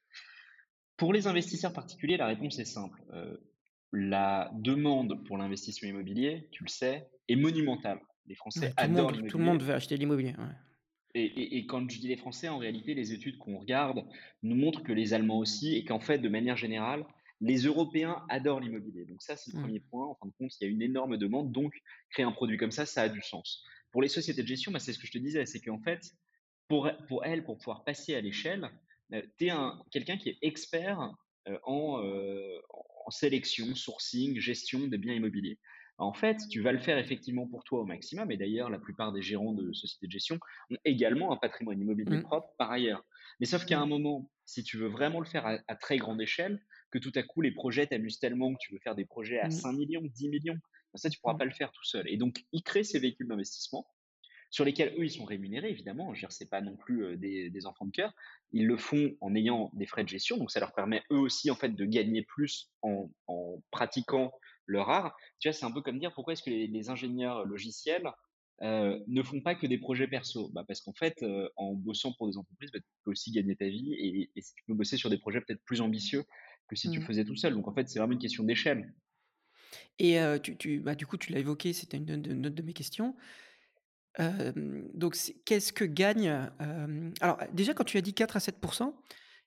Pour 0.96 1.12
les 1.12 1.26
investisseurs 1.26 1.72
particuliers, 1.72 2.16
la 2.16 2.26
réponse 2.26 2.58
est 2.58 2.64
simple. 2.66 3.02
Heu, 3.12 3.50
la 3.92 4.50
demande 4.54 5.24
pour 5.26 5.38
l'investissement 5.38 5.88
immobilier, 5.88 6.48
tu 6.52 6.64
le 6.64 6.68
sais, 6.68 7.08
est 7.28 7.36
monumentale. 7.36 8.00
Les 8.26 8.34
Français 8.34 8.72
Ouais, 8.72 8.72
adorent 8.76 9.12
monde 9.12 9.24
tout 9.28 9.38
le 9.38 9.44
monde 9.44 9.62
l'immobilier 9.62 9.62
veut 9.62 9.72
acheter 9.74 9.94
de 9.94 10.00
l'immobilier, 10.00 10.34
ouais. 10.36 10.54
et 11.14 11.24
et 11.24 11.56
et 11.58 11.66
quand 11.66 11.88
je 11.90 11.98
dis 12.00 12.08
les 12.08 12.16
Français, 12.16 12.48
en 12.48 12.58
réalité, 12.58 12.94
les 12.94 13.12
études 13.12 13.38
qu'on 13.38 13.58
regarde 13.58 14.04
nous 14.42 14.56
montrent 14.56 14.82
que 14.82 14.92
les 14.92 15.14
Allemands 15.14 15.38
aussi 15.38 15.74
et 15.76 15.84
qu'en 15.84 16.00
fait, 16.00 16.18
de 16.18 16.28
manière 16.28 16.56
générale, 16.56 17.06
les 17.40 17.58
Européens 17.64 18.24
adorent 18.28 18.60
l'immobilier. 18.60 19.04
Donc 19.04 19.22
ça, 19.22 19.36
c'est 19.36 19.50
le 19.50 19.56
Mmh. 19.56 19.60
premier 19.60 19.80
point. 19.80 20.06
En 20.06 20.14
fin 20.14 20.26
de 20.26 20.32
compte, 20.38 20.52
il 20.60 20.64
y 20.64 20.66
a 20.68 20.70
une 20.70 20.82
énorme 20.82 21.16
demande, 21.16 21.52
donc 21.52 21.74
créer 22.10 22.24
un 22.24 22.32
produit 22.32 22.56
comme 22.58 22.70
ça, 22.70 22.86
ça 22.86 23.02
a 23.02 23.08
du 23.08 23.20
sens. 23.22 23.62
Pour 23.92 24.02
les 24.02 24.08
sociétés 24.08 24.42
de 24.42 24.46
gestion, 24.48 24.72
bah, 24.72 24.78
c'est 24.78 24.92
ce 24.92 24.98
que 24.98 25.06
je 25.06 25.12
te 25.12 25.18
disais, 25.18 25.46
c'est 25.46 25.60
qu'en 25.60 25.80
fait, 25.80 26.00
pour 26.68 26.90
pour 27.08 27.24
elles, 27.24 27.44
pour 27.44 27.58
pouvoir 27.58 27.84
passer 27.84 28.14
à 28.14 28.20
l'échelle, 28.20 28.70
tu 29.10 29.46
es 29.46 29.50
un 29.50 29.82
quelqu'un 29.90 30.16
qui 30.16 30.30
est 30.30 30.38
expert, 30.42 31.12
en, 31.64 32.02
sélection, 33.10 33.74
sourcing, 33.74 34.38
gestion 34.40 34.86
des 34.88 34.98
biens 34.98 35.14
immobiliers. 35.14 35.58
En 35.98 36.12
fait, 36.12 36.38
tu 36.50 36.60
vas 36.60 36.72
le 36.72 36.78
faire 36.78 36.98
effectivement 36.98 37.46
pour 37.48 37.64
toi 37.64 37.80
au 37.80 37.84
maximum 37.86 38.30
et 38.30 38.36
d'ailleurs 38.36 38.68
la 38.68 38.78
plupart 38.78 39.12
des 39.12 39.22
gérants 39.22 39.54
de 39.54 39.72
sociétés 39.72 40.06
de 40.06 40.12
gestion 40.12 40.38
ont 40.70 40.76
également 40.84 41.32
un 41.32 41.36
patrimoine 41.38 41.80
immobilier 41.80 42.18
Mmh. 42.18 42.22
propre 42.22 42.52
par 42.58 42.70
ailleurs. 42.70 43.02
Mais 43.40 43.46
sauf 43.46 43.64
qu'à 43.64 43.80
un 43.80 43.86
Mmh. 43.86 43.86
moment 43.86 44.30
si 44.44 44.62
tu 44.62 44.76
veux 44.76 44.88
vraiment 44.88 45.20
le 45.20 45.26
faire 45.26 45.46
à, 45.46 45.58
à 45.68 45.74
très 45.76 45.96
grande 45.96 46.20
échelle, 46.20 46.60
que 46.90 46.98
tout 46.98 47.12
à 47.14 47.22
coup 47.22 47.40
les 47.40 47.50
projets 47.50 47.86
t'amusent 47.86 48.18
tellement 48.18 48.52
que 48.52 48.58
tu 48.60 48.72
veux 48.74 48.78
faire 48.78 48.94
des 48.94 49.06
projets 49.06 49.40
à 49.40 49.48
Mmh. 49.48 49.50
5 49.50 49.72
millions, 49.72 50.02
10 50.04 50.28
millions, 50.28 50.54
ben 50.54 50.96
ça 50.96 51.08
tu 51.08 51.18
pourras 51.18 51.34
Mmh. 51.34 51.38
pas 51.38 51.46
le 51.46 51.50
faire 51.50 51.72
tout 51.72 51.84
seul. 51.84 52.06
Et 52.10 52.18
donc 52.18 52.44
ils 52.52 52.62
créent 52.62 52.84
ces 52.84 52.98
véhicules 52.98 53.26
d'investissement 53.28 53.86
sur 54.56 54.64
lesquels 54.64 54.94
eux 54.98 55.04
ils 55.04 55.10
sont 55.10 55.24
rémunérés 55.24 55.70
évidemment. 55.70 56.14
Je 56.14 56.20
veux 56.20 56.28
dire 56.28 56.32
c'est 56.32 56.48
pas 56.48 56.60
non 56.62 56.76
plus 56.76 57.04
euh, 57.04 57.16
des, 57.16 57.50
des 57.50 57.66
enfants 57.66 57.84
de 57.86 57.90
cœur. 57.90 58.14
Ils 58.52 58.66
le 58.66 58.76
font 58.76 59.12
en 59.20 59.34
ayant 59.34 59.70
des 59.74 59.86
frais 59.86 60.02
de 60.04 60.08
gestion, 60.08 60.36
donc 60.38 60.50
ça 60.50 60.60
leur 60.60 60.74
permet 60.74 61.02
eux 61.12 61.18
aussi 61.18 61.50
en 61.50 61.56
fait 61.56 61.70
de 61.70 61.84
gagner 61.84 62.22
plus 62.22 62.72
en, 62.82 63.10
en 63.26 63.62
pratiquant 63.70 64.32
leur 64.66 64.88
art. 64.90 65.16
Tu 65.38 65.48
vois, 65.48 65.52
c'est 65.52 65.66
un 65.66 65.72
peu 65.72 65.82
comme 65.82 65.98
dire 65.98 66.12
pourquoi 66.14 66.32
est-ce 66.32 66.42
que 66.42 66.50
les, 66.50 66.66
les 66.66 66.88
ingénieurs 66.90 67.44
logiciels 67.44 68.08
euh, 68.62 68.98
ne 69.06 69.22
font 69.22 69.42
pas 69.42 69.54
que 69.54 69.66
des 69.66 69.78
projets 69.78 70.08
perso? 70.08 70.50
Bah 70.52 70.64
Parce 70.66 70.80
qu'en 70.80 70.94
fait, 70.94 71.22
euh, 71.22 71.48
en 71.56 71.74
bossant 71.74 72.12
pour 72.16 72.28
des 72.28 72.38
entreprises, 72.38 72.70
bah, 72.72 72.80
tu 72.80 72.86
peux 73.04 73.10
aussi 73.10 73.30
gagner 73.32 73.56
ta 73.56 73.68
vie 73.68 73.92
et, 73.94 74.30
et 74.34 74.42
tu 74.42 74.64
peux 74.66 74.74
bosser 74.74 74.96
sur 74.96 75.10
des 75.10 75.18
projets 75.18 75.40
peut-être 75.40 75.62
plus 75.64 75.80
ambitieux 75.82 76.24
que 76.68 76.76
si 76.76 76.90
tu 76.90 77.00
Mmh. 77.00 77.02
faisais 77.02 77.24
tout 77.24 77.36
seul. 77.36 77.54
Donc 77.54 77.68
en 77.68 77.74
fait, 77.74 77.88
c'est 77.88 77.98
vraiment 77.98 78.14
une 78.14 78.18
question 78.18 78.44
d'échelle. 78.44 78.94
Et 79.98 80.18
tu 80.42 80.56
tu 80.56 80.80
bah, 80.80 80.94
du 80.94 81.06
coup, 81.06 81.16
tu 81.16 81.32
l'as 81.32 81.38
évoqué, 81.40 81.72
c'était 81.72 81.96
une 81.96 82.04
de 82.04 82.30
une 82.32 82.46
autre 82.46 82.54
de 82.54 82.62
mes 82.62 82.72
questions. 82.72 83.16
Donc 84.18 85.16
qu'est-ce 85.44 85.72
que 85.72 85.84
gagne, 85.84 86.28
alors, 87.20 87.38
déjà, 87.52 87.74
quand 87.74 87.84
tu 87.84 87.96
as 87.98 88.00
dit 88.00 88.14
4 88.14 88.36
à 88.36 88.40
7 88.40 88.56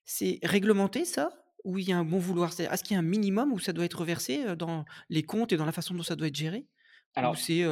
c'est 0.05 0.39
réglementé 0.43 1.05
ça? 1.05 1.45
Ou 1.65 1.77
il 1.77 1.89
y 1.89 1.91
a 1.91 1.97
un 1.97 2.05
bon 2.05 2.19
vouloir? 2.19 2.53
C'est-à-dire, 2.53 2.73
est-ce 2.73 2.84
qu'il 2.84 2.93
y 2.95 2.97
a 2.97 2.99
un 2.99 3.03
minimum 3.03 3.51
où 3.51 3.60
ça 3.60 3.73
doit 3.73 3.86
être 3.86 4.05
versé, 4.05 4.45
heu, 4.45 4.55
dans 4.55 4.86
les 5.10 5.23
comptes 5.23 5.51
et 5.51 5.58
dans 5.58 5.65
la 5.65 5.71
façon 5.73 5.93
dont 5.93 6.03
ça 6.03 6.15
doit 6.15 6.27
être 6.27 6.36
géré? 6.36 6.67
Ou 7.21 7.36
Alors, 7.36 7.36
c'est, 7.36 7.63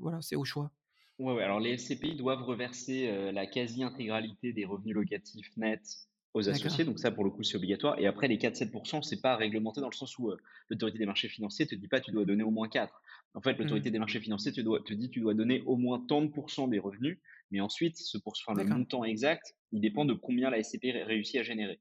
voilà, 0.00 0.20
c'est 0.22 0.36
au 0.36 0.44
choix? 0.44 0.72
Ouais, 1.18 1.32
ouais, 1.34 1.42
alors 1.42 1.60
les 1.60 1.72
SCPI 1.72 2.14
doivent 2.16 2.42
reverser, 2.44 3.32
la 3.32 3.46
quasi-intégralité 3.46 4.52
des 4.52 4.64
revenus 4.64 4.94
locatifs 4.94 5.56
nets 5.56 6.07
aux 6.34 6.48
associés, 6.48 6.84
donc 6.84 6.98
ça, 6.98 7.10
pour 7.10 7.24
le 7.24 7.30
coup, 7.30 7.42
c'est 7.42 7.56
obligatoire 7.56 7.98
et 7.98 8.06
après 8.06 8.28
les 8.28 8.38
4-7 8.38 8.70
c'est 9.02 9.20
pas 9.20 9.36
réglementé 9.36 9.80
dans 9.80 9.88
le 9.88 9.94
sens 9.94 10.18
où, 10.18 10.30
heu, 10.30 10.36
l'autorité 10.68 10.98
des 10.98 11.06
marchés 11.06 11.28
financiers 11.28 11.66
te 11.66 11.74
dit 11.74 11.88
pas: 11.88 12.00
«Tu 12.00 12.10
dois 12.12 12.24
donner 12.24 12.42
au 12.42 12.50
moins 12.50 12.68
4». 12.68 13.00
En 13.34 13.40
fait, 13.40 13.54
Mmh. 13.58 13.58
l'autorité 13.58 13.90
des 13.90 13.98
marchés 13.98 14.20
financiers 14.20 14.52
te 14.52 14.60
doit 14.60 14.80
te 14.84 14.92
dit: 14.94 15.10
«Tu 15.10 15.20
dois 15.20 15.34
donner 15.34 15.62
au 15.62 15.76
moins 15.76 16.04
tant 16.06 16.22
de 16.22 16.28
pourcents 16.28 16.68
des 16.68 16.78
revenus», 16.78 17.18
mais 17.50 17.60
ensuite 17.60 17.96
ce 17.96 18.18
pour 18.18 18.34
enfin, 18.46 18.54
le 18.54 18.64
montant 18.64 19.04
exact, 19.04 19.54
il 19.72 19.80
dépend 19.80 20.04
de 20.04 20.14
combien 20.14 20.50
la 20.50 20.58
SCPI 20.58 20.92
ré 20.92 21.02
réussit 21.04 21.36
à 21.40 21.42
générer. 21.42 21.80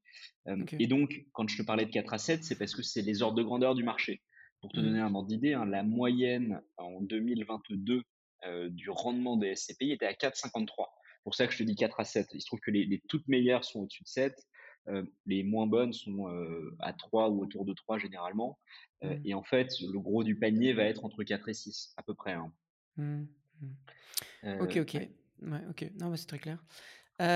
OK. 0.60 0.74
et 0.80 0.88
donc 0.88 1.26
quand 1.34 1.48
je 1.48 1.58
te 1.58 1.64
parlais 1.64 1.86
de 1.86 1.92
4 1.92 2.14
à 2.14 2.18
7, 2.18 2.44
c'est 2.44 2.58
parce 2.58 2.74
que 2.76 2.82
c'est 2.84 3.02
les 3.02 3.22
ordres 3.22 3.38
de 3.38 3.44
grandeur 3.44 3.76
du 3.76 3.84
marché. 3.84 4.24
Pour 4.62 4.72
te 4.72 4.80
Mmh. 4.80 4.82
donner 4.82 5.00
un 5.00 5.14
ordre 5.14 5.28
d'idée, 5.28 5.54
hein, 5.54 5.66
la 5.66 5.84
moyenne 5.84 6.62
en 6.78 7.02
2022 7.02 8.02
euh, 8.46 8.70
du 8.70 8.90
rendement 8.90 9.38
des 9.38 9.50
SCPI 9.56 9.92
était 9.92 10.06
à 10.08 10.14
4,53. 10.14 10.88
C'est 11.28 11.30
pour 11.30 11.36
ça 11.36 11.48
que 11.48 11.52
je 11.52 11.58
te 11.58 11.64
dis 11.64 11.76
4 11.76 12.00
à 12.00 12.06
7. 12.06 12.30
Il 12.36 12.40
se 12.42 12.46
trouve 12.46 12.62
que 12.62 12.72
les, 12.72 12.86
les 12.86 13.02
toutes 13.10 13.28
meilleures 13.28 13.66
sont 13.66 13.82
au-dessus 13.82 14.04
de 14.04 14.08
7, 14.08 14.48
euh, 14.88 15.04
les 15.26 15.44
moins 15.44 15.68
bonnes 15.68 15.92
sont 15.92 16.30
euh, 16.30 16.74
à 16.80 16.94
3 16.94 17.28
ou 17.32 17.42
autour 17.44 17.66
de 17.66 17.74
3 17.74 17.98
généralement. 17.98 18.58
Euh, 19.04 19.14
Mmh. 19.18 19.22
et 19.26 19.34
en 19.34 19.44
fait, 19.44 19.68
le 19.82 20.00
gros 20.00 20.24
du 20.24 20.40
panier 20.40 20.72
va 20.72 20.84
être 20.84 21.04
entre 21.04 21.26
4 21.26 21.50
et 21.50 21.54
6, 21.54 21.94
à 21.98 22.04
peu 22.04 22.14
près. 22.14 22.32
hein. 22.32 22.54
Mmh. 22.96 23.26
Mmh. 24.44 24.62
OK, 24.62 24.78
OK. 24.78 24.94
ouais. 24.94 25.12
Ouais, 25.42 25.62
OK. 25.70 25.92
Non, 26.00 26.16
c'est 26.16 26.28
très 26.28 26.40
clair. 26.40 26.64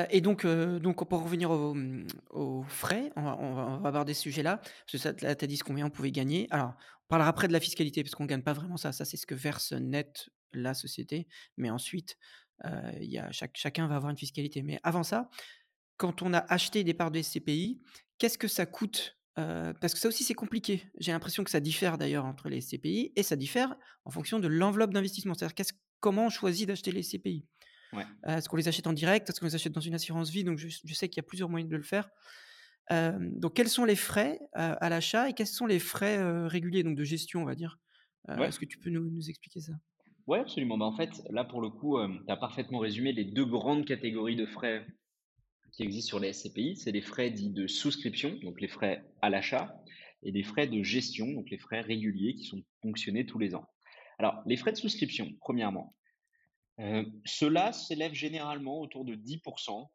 Et 0.09 0.21
donc 0.21 0.45
donc 0.45 1.05
pour 1.09 1.23
revenir 1.23 1.51
aux, 1.51 2.63
frais, 2.63 3.11
on 3.17 3.23
va 3.23 3.37
on 3.39 3.53
va 3.55 3.67
on 3.67 3.77
va 3.79 3.89
aborder 3.89 4.13
ce 4.13 4.21
sujet-là, 4.21 4.57
parce 4.57 4.91
que 4.91 4.97
ça 4.99 5.11
là, 5.21 5.35
tu 5.35 5.43
as 5.43 5.47
dit 5.47 5.57
ce 5.57 5.63
combien 5.65 5.87
on 5.87 5.89
pouvait 5.89 6.11
gagner. 6.11 6.47
Alors, 6.51 6.75
on 7.05 7.07
parlera 7.09 7.27
après 7.29 7.47
de 7.47 7.53
la 7.53 7.59
fiscalité, 7.59 8.03
parce 8.03 8.15
qu'on 8.15 8.25
gagne 8.25 8.43
pas 8.43 8.53
vraiment 8.53 8.77
ça. 8.77 8.91
Ça, 8.93 9.03
c'est 9.03 9.17
ce 9.17 9.25
que 9.25 9.35
verse 9.35 9.73
net 9.73 10.29
la 10.53 10.73
société, 10.73 11.27
mais 11.57 11.69
ensuite, 11.69 12.17
y 13.01 13.17
a 13.17 13.31
chaque 13.31 13.57
chacun 13.57 13.87
va 13.87 13.95
avoir 13.95 14.11
une 14.11 14.17
fiscalité. 14.17 14.61
Mais 14.63 14.79
avant 14.83 15.03
ça, 15.03 15.29
quand 15.97 16.21
on 16.21 16.33
a 16.33 16.39
acheté 16.39 16.83
des 16.83 16.93
parts 16.93 17.11
de 17.11 17.19
SCPI, 17.19 17.81
qu'est-ce 18.17 18.37
que 18.37 18.47
ça 18.47 18.65
coûte? 18.65 19.17
Heu, 19.39 19.73
parce 19.81 19.93
que 19.93 19.99
ça 19.99 20.07
aussi, 20.07 20.23
c'est 20.23 20.33
compliqué. 20.33 20.83
J'ai 20.99 21.11
l'impression 21.11 21.43
que 21.43 21.51
ça 21.51 21.59
diffère 21.59 21.97
d'ailleurs 21.97 22.25
entre 22.25 22.49
les 22.49 22.57
SCPI 22.57 23.13
et 23.15 23.23
ça 23.23 23.35
diffère 23.35 23.75
en 24.05 24.11
fonction 24.11 24.39
de 24.39 24.47
l'enveloppe 24.47 24.93
d'investissement. 24.93 25.33
C'est-à-dire 25.33 25.55
comment 25.99 26.25
on 26.27 26.29
choisit 26.29 26.67
d'acheter 26.67 26.91
les 26.91 27.01
SCPI? 27.01 27.45
ouais. 27.93 28.07
Heu, 28.27 28.31
est-ce 28.33 28.49
qu'on 28.49 28.57
les 28.57 28.67
achète 28.67 28.87
en 28.87 28.93
direct? 28.93 29.29
Est-ce 29.29 29.39
qu'on 29.39 29.47
les 29.47 29.55
achète 29.55 29.73
dans 29.73 29.81
une 29.81 29.95
assurance 29.95 30.29
vie? 30.29 30.43
Donc 30.43 30.57
je 30.57 30.67
je 30.69 30.93
sais 30.93 31.09
qu'il 31.09 31.17
y 31.17 31.25
a 31.25 31.27
plusieurs 31.27 31.49
moyens 31.49 31.71
de 31.71 31.77
le 31.77 31.83
faire. 31.83 32.09
Donc 32.89 33.55
quels 33.55 33.69
sont 33.69 33.85
les 33.85 33.95
frais, 33.95 34.39
à 34.53 34.89
l'achat 34.89 35.29
et 35.29 35.33
quels 35.33 35.47
sont 35.47 35.65
les 35.65 35.79
frais, 35.79 36.47
réguliers, 36.47 36.83
donc 36.83 36.97
de 36.97 37.03
gestion, 37.03 37.41
on 37.41 37.45
va 37.45 37.55
dire? 37.55 37.79
Ouais. 38.35 38.49
est-ce 38.49 38.59
que 38.59 38.65
tu 38.65 38.79
peux 38.79 38.89
nous 38.89 39.09
nous 39.09 39.29
expliquer 39.29 39.61
ça? 39.61 39.73
Ouais, 40.27 40.39
absolument. 40.39 40.77
Bah, 40.77 40.85
en 40.85 40.95
fait, 40.95 41.23
là, 41.29 41.43
pour 41.43 41.61
le 41.61 41.69
coup, 41.69 41.97
tu 41.99 42.31
as 42.31 42.37
parfaitement 42.37 42.79
résumé 42.79 43.11
les 43.11 43.25
deux 43.25 43.45
grandes 43.45 43.85
catégories 43.85 44.35
de 44.35 44.45
frais 44.45 44.85
qui 45.71 45.83
existent 45.83 46.09
sur 46.09 46.19
les 46.19 46.33
SCPI. 46.33 46.75
C'est 46.75 46.91
les 46.91 47.01
frais 47.01 47.31
dits 47.31 47.49
de 47.49 47.67
souscription, 47.67 48.37
donc 48.43 48.61
les 48.61 48.67
frais 48.67 49.03
à 49.21 49.29
l'achat, 49.29 49.81
et 50.23 50.31
des 50.31 50.43
frais 50.43 50.67
de 50.67 50.83
gestion, 50.83 51.31
donc 51.31 51.49
les 51.49 51.57
frais 51.57 51.81
réguliers 51.81 52.35
qui 52.35 52.43
sont 52.43 52.63
ponctionnés 52.81 53.25
tous 53.25 53.39
les 53.39 53.55
ans. 53.55 53.65
Alors, 54.19 54.41
les 54.45 54.57
frais 54.57 54.71
de 54.71 54.77
souscription, 54.77 55.33
premièrement, 55.39 55.95
euh, 56.79 57.03
ceux-là 57.25 57.73
s'élèvent 57.73 58.13
généralement 58.13 58.79
autour 58.79 59.05
de 59.05 59.15
10% 59.15 59.89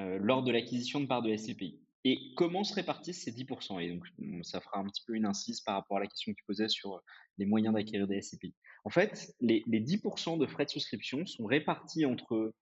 euh, 0.00 0.18
lors 0.20 0.42
de 0.42 0.52
l'acquisition 0.52 1.00
de 1.00 1.06
parts 1.06 1.22
de 1.22 1.34
SCPI. 1.36 1.80
Et 2.04 2.32
comment 2.36 2.64
se 2.64 2.74
répartissent 2.74 3.24
ces 3.24 3.32
10% 3.32 3.80
Et 3.80 3.92
donc, 3.92 4.04
ça 4.44 4.60
fera 4.60 4.78
un 4.78 4.84
petit 4.84 5.02
peu 5.06 5.14
une 5.14 5.26
incise 5.26 5.60
par 5.60 5.74
rapport 5.74 5.96
à 5.96 6.00
la 6.00 6.06
question 6.06 6.32
que 6.32 6.36
tu 6.38 6.44
posais 6.44 6.68
sur 6.68 7.02
les 7.38 7.46
moyens 7.46 7.74
d'acquérir 7.74 8.06
des 8.06 8.22
SCPI. 8.22 8.54
En 8.84 8.90
fait, 8.90 9.34
les, 9.40 9.64
les 9.66 9.80
10% 9.80 10.38
de 10.38 10.46
frais 10.46 10.64
de 10.64 10.70
souscription 10.70 11.26
sont 11.26 11.44
répartis 11.44 12.06
entre 12.06 12.54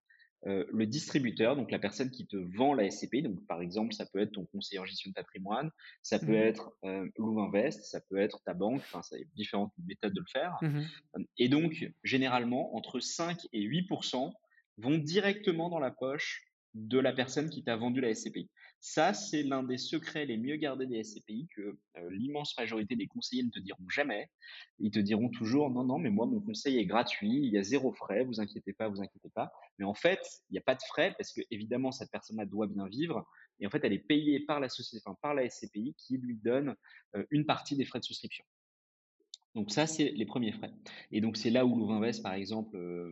euh, 0.46 0.64
le 0.72 0.87
distributeur, 0.87 1.57
donc 1.57 1.72
la 1.72 1.79
personne 1.79 2.11
qui 2.11 2.27
te 2.27 2.37
vend 2.37 2.72
la 2.72 2.88
SCPI, 2.88 3.22
donc 3.22 3.44
par 3.46 3.61
exemple, 3.62 3.94
ça 3.94 4.07
peut 4.07 4.20
être 4.20 4.33
ton 4.33 4.44
conseiller 4.46 4.79
en 4.79 4.85
gestion 4.85 5.11
de 5.11 5.14
patrimoine, 5.14 5.70
ça 6.03 6.20
peut 6.20 6.27
Mmh 6.27 6.35
être 6.35 6.70
euh, 6.85 7.09
Louvinvest, 7.16 7.85
ça 7.85 8.01
peut 8.01 8.18
être 8.18 8.42
ta 8.44 8.55
banque, 8.55 8.81
enfin, 8.81 9.03
ça 9.03 9.18
y 9.18 9.22
a 9.22 9.25
différentes 9.35 9.72
méthodes 9.85 10.12
de 10.12 10.20
le 10.20 10.27
faire. 10.31 10.57
Mmh 10.62 10.83
Et 11.38 11.49
donc, 11.49 11.90
généralement, 12.05 12.77
entre 12.77 13.01
5 13.01 13.40
et 13.53 13.66
8% 13.66 14.33
vont 14.79 14.99
directement 14.99 15.68
dans 15.68 15.81
la 15.81 15.90
poche 15.90 16.44
de 16.75 16.99
la 16.99 17.12
personne 17.12 17.51
qui 17.51 17.64
t'a 17.64 17.75
vendu 17.77 18.01
la 18.01 18.14
SCPI. 18.14 18.51
Ça, 18.81 19.15
c'est 19.15 19.43
l'un 19.43 19.62
des 19.62 19.79
secrets 19.79 20.27
les 20.27 20.37
mieux 20.37 20.57
gardés 20.57 20.87
des 20.87 21.03
SCPI 21.03 21.49
que 21.55 21.61
euh, 21.61 22.11
l'immense 22.11 22.57
majorité 22.57 22.95
des 22.95 23.07
conseillers 23.07 23.43
ne 23.43 23.51
te 23.51 23.59
diront 23.59 23.89
jamais. 23.89 24.31
Ils 24.79 24.91
te 24.91 24.99
diront 24.99 25.29
toujours 25.29 25.71
non, 25.71 25.85
non, 25.85 25.99
mais 25.99 26.11
moi, 26.11 26.27
mon 26.27 26.41
conseil 26.41 26.79
est 26.79 26.87
gratuit, 26.87 27.37
il 27.37 27.53
y 27.53 27.59
a 27.59 27.62
zéro 27.62 27.93
frais, 27.93 28.25
vous 28.25 28.41
inquiétez 28.41 28.73
pas, 28.73 28.89
vous 28.89 29.01
inquiétez 29.01 29.31
pas. 29.31 29.53
Mais 29.79 29.85
en 29.85 29.95
fait, 29.95 30.21
il 30.51 30.53
n'y 30.53 30.59
a 30.59 30.62
pas 30.62 30.75
de 30.75 30.83
frais 30.83 31.15
parce 31.19 31.33
que, 31.33 31.41
évidemment, 31.51 31.91
cette 31.91 32.11
personne-là 32.11 32.45
doit 32.45 32.67
bien 32.67 32.87
vivre. 32.87 33.27
Et 33.59 33.67
en 33.67 33.71
fait, 33.71 33.85
elle 33.85 33.93
est 33.93 33.99
payée 33.99 34.41
par 34.41 34.61
la 34.61 34.69
société, 34.69 35.03
par 35.23 35.35
la 35.35 35.49
SCPI 35.49 35.95
qui 35.97 36.19
lui 36.19 36.37
donne 36.37 36.77
euh, 37.17 37.25
une 37.31 37.47
partie 37.47 37.77
des 37.77 37.85
frais 37.85 38.01
de 38.01 38.05
souscription. 38.05 38.45
Donc 39.55 39.73
ça, 39.73 39.87
c'est 39.87 40.11
les 40.11 40.27
premiers 40.27 40.53
frais. 40.53 40.71
Et 41.11 41.23
donc 41.23 41.39
c'est 41.39 41.51
là 41.51 41.65
où 41.65 41.77
Louvainvest, 41.77 42.23
par 42.23 42.35
exemple, 42.35 42.77
euh, 42.77 43.11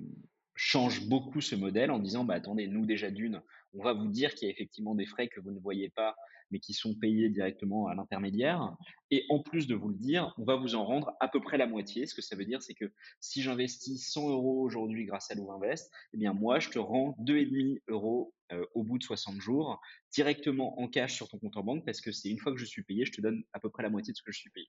change 0.55 1.09
beaucoup 1.09 1.41
ce 1.41 1.57
modèle 1.57 1.91
en 1.91 1.99
disant, 1.99 2.25
bah 2.25 2.35
attendez, 2.35 2.69
nous 2.69 2.87
déjà 2.87 3.11
d'une, 3.11 3.43
on 3.75 3.83
va 3.83 3.93
vous 3.93 4.09
dire 4.09 4.35
qu'il 4.35 4.49
y 4.49 4.51
a 4.51 4.55
effectivement 4.55 4.95
des 4.95 5.07
frais 5.07 5.29
que 5.29 5.41
vous 5.41 5.51
ne 5.51 5.59
voyez 5.59 5.91
pas, 5.91 6.17
mais 6.51 6.61
qui 6.61 6.73
sont 6.75 6.95
payés 6.95 7.29
directement 7.29 7.89
à 7.89 7.95
l'intermédiaire. 7.95 8.77
Et 9.11 9.25
en 9.29 9.41
plus 9.41 9.67
de 9.67 9.75
vous 9.75 9.89
le 9.89 9.97
dire, 9.97 10.33
on 10.39 10.45
va 10.45 10.57
vous 10.57 10.75
en 10.75 10.85
rendre 10.85 11.13
à 11.21 11.29
peu 11.29 11.41
près 11.41 11.59
la 11.59 11.67
moitié. 11.67 12.07
Ce 12.07 12.15
que 12.15 12.23
ça 12.23 12.37
veut 12.37 12.45
dire, 12.45 12.63
c'est 12.63 12.75
que 12.75 12.93
si 13.21 13.43
j'investis 13.43 14.11
100 14.13 14.31
euros 14.31 14.63
aujourd'hui 14.63 15.05
grâce 15.05 15.31
à 15.31 15.35
Louvainvest, 15.35 15.91
eh 16.13 16.17
bien 16.17 16.33
moi, 16.33 16.61
je 16.61 16.71
te 16.71 16.79
rends 16.79 17.17
2,5 17.21 17.81
euros 17.89 18.35
euh, 18.53 18.65
au 18.75 18.83
bout 18.85 18.99
de 18.99 19.05
60 19.05 19.41
jours 19.41 19.81
directement 20.13 20.79
en 20.81 20.89
cash 20.89 21.15
sur 21.15 21.29
ton 21.29 21.39
compte 21.39 21.57
en 21.57 21.65
banque 21.65 21.85
parce 21.85 22.01
que 22.01 22.13
c'est 22.13 22.29
une 22.29 22.39
fois 22.39 22.53
que 22.53 22.59
je 22.59 22.65
suis 22.65 22.83
payé, 22.83 23.05
je 23.05 23.13
te 23.13 23.21
donne 23.21 23.43
à 23.53 23.61
peu 23.61 23.71
près 23.71 23.83
la 23.83 23.91
moitié 23.91 24.13
de 24.13 24.17
ce 24.17 24.23
que 24.23 24.33
je 24.33 24.39
suis 24.39 24.51
payé. 24.51 24.69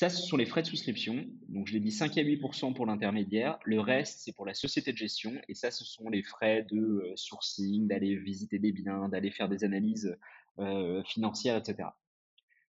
Ça, 0.00 0.08
ce 0.08 0.22
sont 0.22 0.36
les 0.38 0.46
frais 0.46 0.62
de 0.62 0.66
souscription. 0.66 1.26
Donc, 1.48 1.66
je 1.66 1.74
l'ai 1.74 1.80
dit 1.80 1.90
5 1.92 2.16
à 2.16 2.22
8% 2.22 2.72
pour 2.72 2.86
l'intermédiaire. 2.86 3.58
Le 3.64 3.80
reste, 3.80 4.20
c'est 4.24 4.32
pour 4.32 4.46
la 4.46 4.54
société 4.54 4.92
de 4.92 4.96
gestion. 4.96 5.34
Et 5.48 5.54
ça, 5.54 5.70
ce 5.70 5.84
sont 5.84 6.08
les 6.08 6.22
frais 6.22 6.66
de 6.70 6.78
euh, 6.78 7.12
sourcing, 7.16 7.86
d'aller 7.86 8.16
visiter 8.16 8.58
des 8.58 8.72
biens, 8.72 9.08
d'aller 9.10 9.30
faire 9.30 9.48
des 9.48 9.62
analyses 9.64 10.16
euh, 10.58 11.02
financières, 11.04 11.58
etc. 11.58 11.98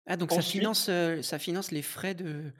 Ah 0.08 0.18
donc 0.18 0.32
ça 0.32 0.42
Ensuite, 0.42 0.44
finance, 0.44 0.90
heu, 0.90 1.22
ça 1.22 1.40
finance 1.40 1.72
les 1.72 1.82
frais 1.82 2.16
de 2.16 2.52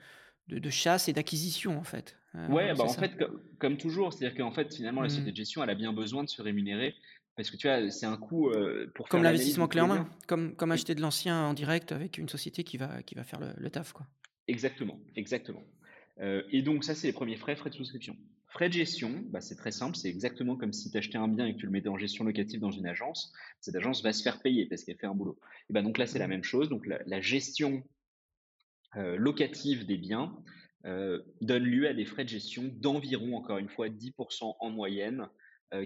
de 0.48 0.58
de 0.58 0.70
chasse 0.70 1.08
et 1.08 1.12
d'acquisition, 1.14 1.78
en 1.78 1.84
fait? 1.84 2.18
Heu, 2.36 2.40
ouais, 2.48 2.74
bah 2.74 2.84
en 2.84 2.94
fait, 2.96 3.16
co- 3.16 3.40
comme 3.58 3.76
toujours, 3.76 4.12
c'est-à-dire 4.12 4.36
qu'en 4.36 4.52
fait, 4.52 4.74
finalement, 4.74 5.02
la 5.02 5.08
société 5.08 5.30
Mmh. 5.30 5.32
de 5.32 5.36
gestion, 5.36 5.62
elle 5.62 5.70
a 5.70 5.74
bien 5.74 5.92
besoin 5.92 6.24
de 6.24 6.28
se 6.28 6.42
rémunérer 6.42 6.94
parce 7.36 7.50
que 7.50 7.56
tu 7.56 7.66
vois, 7.68 7.90
c'est 7.90 8.06
un 8.06 8.16
coût 8.18 8.50
euh, 8.50 8.90
pour 8.94 9.08
Comme 9.08 9.22
faire 9.22 9.22
l'investissement 9.22 9.68
clé 9.68 9.80
en 9.80 9.86
main? 9.86 10.08
Comme 10.26 10.56
comme 10.56 10.72
acheter 10.72 10.96
de 10.96 11.00
l'ancien 11.00 11.44
en 11.46 11.54
direct 11.54 11.92
avec 11.92 12.18
une 12.18 12.28
société 12.28 12.64
qui 12.64 12.78
va 12.78 13.02
qui 13.04 13.14
va 13.14 13.22
faire 13.22 13.38
le 13.38 13.52
le 13.56 13.70
taf, 13.70 13.92
quoi? 13.92 14.08
Exactement, 14.48 15.00
exactement. 15.16 15.62
Euh, 16.20 16.42
et 16.50 16.62
donc 16.62 16.84
ça, 16.84 16.94
c'est 16.94 17.06
les 17.06 17.12
premiers 17.12 17.36
frais, 17.36 17.56
frais 17.56 17.70
de 17.70 17.74
souscription. 17.74 18.16
Frais 18.48 18.68
de 18.68 18.74
gestion, 18.74 19.24
bah, 19.30 19.40
c'est 19.40 19.56
très 19.56 19.72
simple, 19.72 19.96
c'est 19.96 20.08
exactement 20.10 20.56
comme 20.56 20.72
si 20.74 20.90
tu 20.90 20.98
achetais 20.98 21.16
un 21.16 21.28
bien 21.28 21.46
et 21.46 21.54
que 21.54 21.58
tu 21.58 21.66
le 21.66 21.72
mettais 21.72 21.88
en 21.88 21.96
gestion 21.96 22.24
locative 22.24 22.60
dans 22.60 22.70
une 22.70 22.86
agence. 22.86 23.32
Cette 23.60 23.76
agence 23.76 24.02
va 24.02 24.12
se 24.12 24.22
faire 24.22 24.40
payer 24.42 24.66
parce 24.66 24.84
qu'elle 24.84 24.98
fait 24.98 25.06
un 25.06 25.14
boulot. 25.14 25.38
Et 25.70 25.72
ben 25.72 25.82
donc 25.82 25.96
là, 25.96 26.06
c'est 26.06 26.18
la 26.18 26.26
Mmh. 26.26 26.30
même 26.30 26.44
chose. 26.44 26.68
Donc 26.68 26.86
la, 26.86 27.00
la 27.06 27.20
gestion 27.22 27.82
euh, 28.96 29.16
locative 29.16 29.86
des 29.86 29.96
biens 29.96 30.36
euh, 30.84 31.22
donne 31.40 31.64
lieu 31.64 31.88
à 31.88 31.94
des 31.94 32.04
frais 32.04 32.24
de 32.24 32.28
gestion 32.28 32.64
d'environ, 32.64 33.36
encore 33.36 33.58
une 33.58 33.68
fois, 33.68 33.88
10% 33.88 34.56
en 34.60 34.70
moyenne 34.70 35.28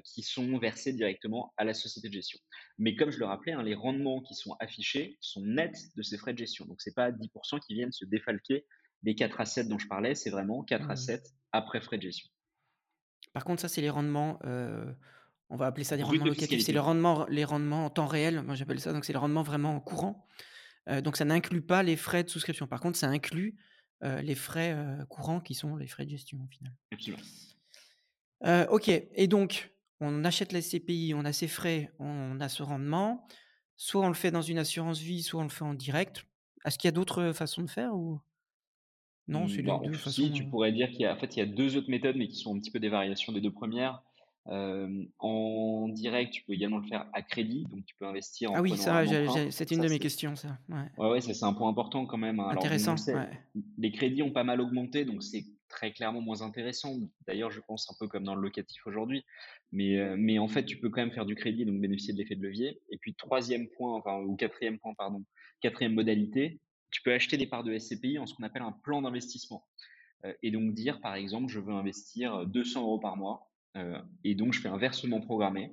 qui 0.04 0.22
sont 0.22 0.58
versés 0.58 0.92
directement 0.92 1.52
à 1.56 1.64
la 1.64 1.74
société 1.74 2.08
de 2.08 2.14
gestion. 2.14 2.38
Mais 2.78 2.96
comme 2.96 3.10
je 3.10 3.18
le 3.18 3.26
rappelais, 3.26 3.52
hein, 3.52 3.62
les 3.62 3.74
rendements 3.74 4.20
qui 4.22 4.34
sont 4.34 4.56
affichés 4.60 5.16
sont 5.20 5.42
nets 5.44 5.76
de 5.96 6.02
ces 6.02 6.18
frais 6.18 6.32
de 6.32 6.38
gestion. 6.38 6.66
Donc 6.66 6.80
c'est 6.80 6.94
pas 6.94 7.12
10% 7.12 7.58
qui 7.58 7.74
viennent 7.74 7.92
se 7.92 8.04
défalquer 8.04 8.66
des 9.02 9.14
4 9.14 9.40
assets 9.40 9.64
dont 9.66 9.78
je 9.78 9.88
parlais, 9.88 10.14
c'est 10.14 10.30
vraiment 10.30 10.64
4 10.64 10.90
Mmh. 10.90 10.90
assets 10.90 11.22
après 11.52 11.80
frais 11.80 11.98
de 11.98 12.02
gestion. 12.02 12.28
Par 13.32 13.44
contre, 13.44 13.60
ça, 13.60 13.68
c'est 13.68 13.80
les 13.80 13.90
rendements, 13.90 14.38
heu, 14.44 14.94
on 15.50 15.56
va 15.56 15.66
appeler 15.66 15.84
ça 15.84 15.96
des 15.96 16.02
rendements 16.02 16.26
de 16.26 16.30
locatifs. 16.30 16.62
C'est 16.62 16.72
le 16.72 16.80
fiscalité. 16.80 16.80
rendement 16.80 17.26
les 17.28 17.44
rendements 17.44 17.84
en 17.86 17.90
temps 17.90 18.06
réel, 18.06 18.42
moi 18.42 18.54
j'appelle 18.54 18.80
ça, 18.80 18.92
donc 18.92 19.04
c'est 19.04 19.12
le 19.12 19.18
rendement 19.18 19.42
vraiment 19.42 19.78
courant. 19.80 20.26
Heu, 20.90 21.02
donc 21.02 21.16
ça 21.16 21.24
n'inclut 21.24 21.62
pas 21.62 21.82
les 21.82 21.96
frais 21.96 22.24
de 22.24 22.30
souscription. 22.30 22.66
Par 22.68 22.80
contre, 22.80 22.98
ça 22.98 23.08
inclut, 23.08 23.56
les 24.02 24.34
frais, 24.36 24.76
courants 25.10 25.40
qui 25.40 25.54
sont 25.54 25.76
les 25.76 25.88
frais 25.88 26.04
de 26.06 26.10
gestion 26.10 26.38
au 26.44 26.48
final. 26.48 26.74
Absolument. 26.92 27.26
OK 28.70 28.88
et 28.88 29.26
donc 29.28 29.72
on 30.00 30.24
achète 30.24 30.52
la 30.52 30.58
SCPI, 30.60 31.14
on 31.14 31.24
a 31.24 31.32
ses 31.32 31.48
frais, 31.48 31.92
on 31.98 32.40
a 32.40 32.48
ce 32.48 32.62
rendement. 32.62 33.26
Soit 33.76 34.04
on 34.04 34.08
le 34.08 34.14
fait 34.14 34.30
dans 34.30 34.42
une 34.42 34.58
assurance 34.58 35.00
vie, 35.00 35.22
soit 35.22 35.40
on 35.40 35.44
le 35.44 35.48
fait 35.50 35.64
en 35.64 35.74
direct. 35.74 36.24
Est-ce 36.64 36.78
qu'il 36.78 36.88
y 36.88 36.90
a 36.90 36.92
d'autres, 36.92 37.32
façons 37.32 37.62
de 37.62 37.70
faire 37.70 37.94
ou? 37.94 38.20
Non, 39.28 39.46
c'est 39.46 39.62
Mmh, 39.62 39.62
les 39.62 39.70
bah, 39.70 39.80
2 39.84 39.96
si, 39.98 40.32
tu 40.32 40.44
façons, 40.44 40.48
heu? 40.48 40.50
pourrais 40.50 40.72
dire 40.72 40.90
qu'il 40.90 41.00
y 41.00 41.04
a 41.06 41.14
en 41.14 41.18
fait, 41.18 41.36
il 41.36 41.40
y 41.40 41.42
a 41.42 41.46
2 41.46 41.76
autres 41.76 41.90
méthodes, 41.90 42.16
mais 42.16 42.28
qui 42.28 42.36
sont 42.36 42.54
un 42.56 42.60
petit 42.60 42.70
peu 42.70 42.78
des 42.80 42.88
variations 42.88 43.32
des 43.32 43.40
2 43.40 43.52
premières. 43.52 44.02
En 45.18 45.88
direct, 45.88 46.32
tu 46.32 46.42
peux 46.44 46.52
également 46.52 46.78
le 46.78 46.86
faire 46.88 47.08
à 47.12 47.22
crédit, 47.22 47.64
donc 47.66 47.84
tu 47.84 47.96
peux 47.96 48.06
investir 48.06 48.52
en 48.52 48.58
Ah 48.58 48.62
oui, 48.62 48.76
ça, 48.76 49.04
un 49.06 49.50
c'était 49.50 49.74
une 49.74 49.80
Ça, 49.80 49.82
de 49.82 49.88
mes 49.88 49.98
questions 50.00 50.34
ça, 50.36 50.58
ouais. 50.68 50.90
ouais, 50.98 51.10
ouais, 51.10 51.20
ça, 51.20 51.34
c'est 51.34 51.44
un 51.44 51.52
point 51.54 51.68
important 51.70 52.06
quand 52.06 52.18
même, 52.18 52.40
hein. 52.40 52.48
Alors 52.50 52.68
Intéressant, 52.68 52.96
sait, 52.96 53.14
ouais. 53.14 53.28
les 53.78 53.92
crédits 53.92 54.22
ont 54.22 54.32
pas 54.32 54.44
mal 54.44 54.60
augmenté, 54.60 55.04
donc 55.04 55.22
c'est 55.22 55.44
très 55.68 55.92
clairement 55.92 56.20
moins 56.20 56.42
intéressant. 56.42 56.98
D'ailleurs, 57.26 57.50
je 57.50 57.60
pense 57.60 57.90
un 57.90 57.94
peu 57.98 58.08
comme 58.08 58.24
dans 58.24 58.34
le 58.34 58.42
locatif 58.42 58.86
aujourd'hui. 58.86 59.24
Mais, 59.72 59.96
heu, 59.96 60.16
mais 60.16 60.38
en 60.38 60.48
fait, 60.48 60.64
tu 60.64 60.78
peux 60.78 60.90
quand 60.90 61.00
même 61.00 61.12
faire 61.12 61.26
du 61.26 61.34
crédit, 61.34 61.64
donc 61.64 61.80
bénéficier 61.80 62.12
de 62.14 62.18
l'effet 62.18 62.36
de 62.36 62.42
levier. 62.42 62.80
Et 62.90 62.98
puis 62.98 63.14
troisième 63.14 63.68
point, 63.76 63.94
enfin 63.96 64.20
ou 64.20 64.36
quatrième 64.36 64.78
point, 64.78 64.94
pardon, 64.94 65.24
quatrième 65.60 65.94
modalité, 65.94 66.60
tu 66.90 67.02
peux 67.02 67.12
acheter 67.12 67.36
des 67.36 67.46
parts 67.46 67.64
de 67.64 67.76
SCPI 67.78 68.18
en 68.18 68.26
ce 68.26 68.34
qu'on 68.34 68.44
appelle 68.44 68.62
un 68.62 68.72
plan 68.72 69.02
d'investissement. 69.02 69.66
Heu 70.24 70.36
et 70.42 70.50
donc 70.50 70.74
dire, 70.74 71.00
par 71.00 71.14
exemple: 71.14 71.52
«Je 71.52 71.60
veux 71.60 71.72
investir, 71.72 72.46
200 72.46 72.82
euros 72.82 73.00
par 73.00 73.16
mois», 73.16 73.50
et 74.24 74.34
donc 74.34 74.54
je 74.54 74.60
fais 74.60 74.68
un 74.68 74.78
versement 74.78 75.20
programmé 75.20 75.72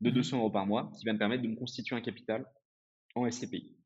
de 0.00 0.10
Mmh 0.10 0.10
200 0.10 0.38
euros 0.38 0.50
par 0.50 0.66
mois 0.66 0.92
qui 0.96 1.04
va 1.04 1.12
me 1.12 1.18
permettre 1.18 1.42
de 1.42 1.48
me 1.48 1.56
constituer 1.56 1.96
un 1.96 2.00
capital 2.00 2.46
en 3.16 3.26
SCPI. 3.26 3.76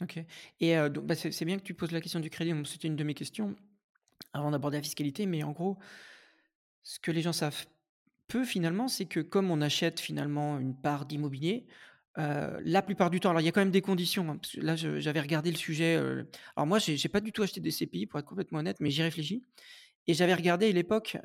OK 0.00 0.18
et 0.60 0.76
donc 0.90 1.06
bah, 1.06 1.14
c'est 1.14 1.44
bien 1.44 1.58
que 1.58 1.62
tu 1.62 1.74
poses 1.74 1.92
la 1.92 2.00
question 2.00 2.20
du 2.20 2.30
crédit, 2.30 2.52
c'était 2.64 2.88
une 2.88 2.96
de 2.96 3.04
mes 3.04 3.14
questions 3.14 3.56
avant 4.32 4.50
d'aborder 4.50 4.78
la 4.78 4.82
fiscalité, 4.82 5.26
mais 5.26 5.42
en 5.42 5.52
gros, 5.52 5.78
ce 6.82 6.98
que 6.98 7.10
les 7.10 7.22
gens 7.22 7.32
savent 7.32 7.66
peu 8.28 8.44
finalement, 8.44 8.88
c'est 8.88 9.06
que 9.06 9.20
comme 9.20 9.50
on 9.50 9.60
achète 9.60 10.00
finalement 10.00 10.58
une 10.58 10.80
part 10.80 11.06
d'immobilier, 11.06 11.66
heu, 12.18 12.58
la 12.64 12.82
plupart 12.82 13.10
du 13.10 13.20
temps 13.20 13.30
alors 13.30 13.42
il 13.42 13.44
y 13.46 13.48
a 13.48 13.52
quand 13.52 13.60
même 13.60 13.70
des 13.72 13.82
conditions, 13.82 14.30
hein, 14.30 14.38
parce 14.38 14.54
que 14.54 14.60
là 14.60 14.76
j'avais 14.76 15.20
regardé 15.20 15.50
le 15.50 15.56
sujet, 15.58 15.96
heu, 15.98 16.28
alors 16.56 16.66
moi 16.66 16.78
j'ai 16.78 17.08
pas 17.08 17.20
du 17.20 17.32
tout 17.32 17.42
acheté 17.42 17.60
des 17.60 17.70
SCPI 17.70 18.06
pour 18.06 18.18
être 18.20 18.26
complètement 18.26 18.60
honnête, 18.60 18.78
mais 18.80 18.90
j'y 18.90 19.02
réfléchis 19.02 19.44
et 20.08 20.14
j'avais 20.14 20.34
regardé 20.34 20.68
à 20.70 20.72
l'époque, 20.72 21.18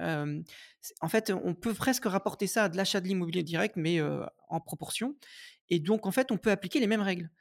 c 0.82 0.94
en 1.02 1.10
fait, 1.10 1.32
on 1.32 1.56
peut 1.56 1.74
presque 1.74 2.06
rapporter 2.06 2.48
ça 2.48 2.66
à 2.66 2.70
de 2.70 2.78
l'achat 2.78 3.02
de 3.02 3.08
l'immobilier 3.08 3.44
direct, 3.44 3.76
mais 3.78 4.00
en 4.50 4.62
proportion 4.62 5.16
et 5.70 5.80
donc 5.80 6.06
en 6.08 6.12
fait, 6.12 6.32
on 6.32 6.38
peut 6.38 6.52
appliquer 6.52 6.80
les 6.80 6.88
mêmes 6.88 7.02
règles. 7.02 7.32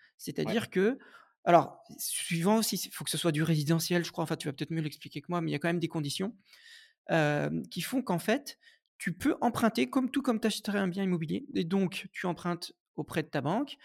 Ouais. 0.45 0.57
C'est-à-dire 0.57 0.71
que 0.71 0.99
alors, 1.47 1.81
suivant 1.99 2.59
aussi, 2.59 2.77
il 2.77 2.91
faut 2.93 3.05
que 3.05 3.11
ce 3.11 3.19
soit 3.19 3.33
du 3.33 3.43
résidentiel, 3.43 4.05
je 4.05 4.13
crois, 4.13 4.25
enfin, 4.25 4.37
tu 4.37 4.49
vas 4.49 4.53
peut-être 4.53 4.73
mieux 4.73 4.83
l'expliquer 4.83 5.21
que 5.21 5.27
moi, 5.31 5.41
mais 5.41 5.51
il 5.51 5.53
y 5.53 5.57
a 5.57 5.59
quand 5.59 5.69
même 5.69 5.81
des 5.81 5.89
conditions, 5.89 6.37
qui 7.71 7.81
font 7.83 8.03
qu'en 8.03 8.19
fait, 8.19 8.59
tu 8.99 9.13
peux 9.17 9.37
emprunter 9.41 9.89
comme 9.91 10.11
tout 10.11 10.23
comme 10.23 10.41
tu 10.41 10.47
achèterais 10.47 10.79
un 10.79 10.89
bien 10.89 11.05
immobilier 11.05 11.47
et 11.55 11.65
donc 11.65 12.09
tu 12.13 12.27
empruntes 12.27 12.73
auprès 12.97 13.23
de 13.23 13.29
ta 13.29 13.41
banque, 13.41 13.77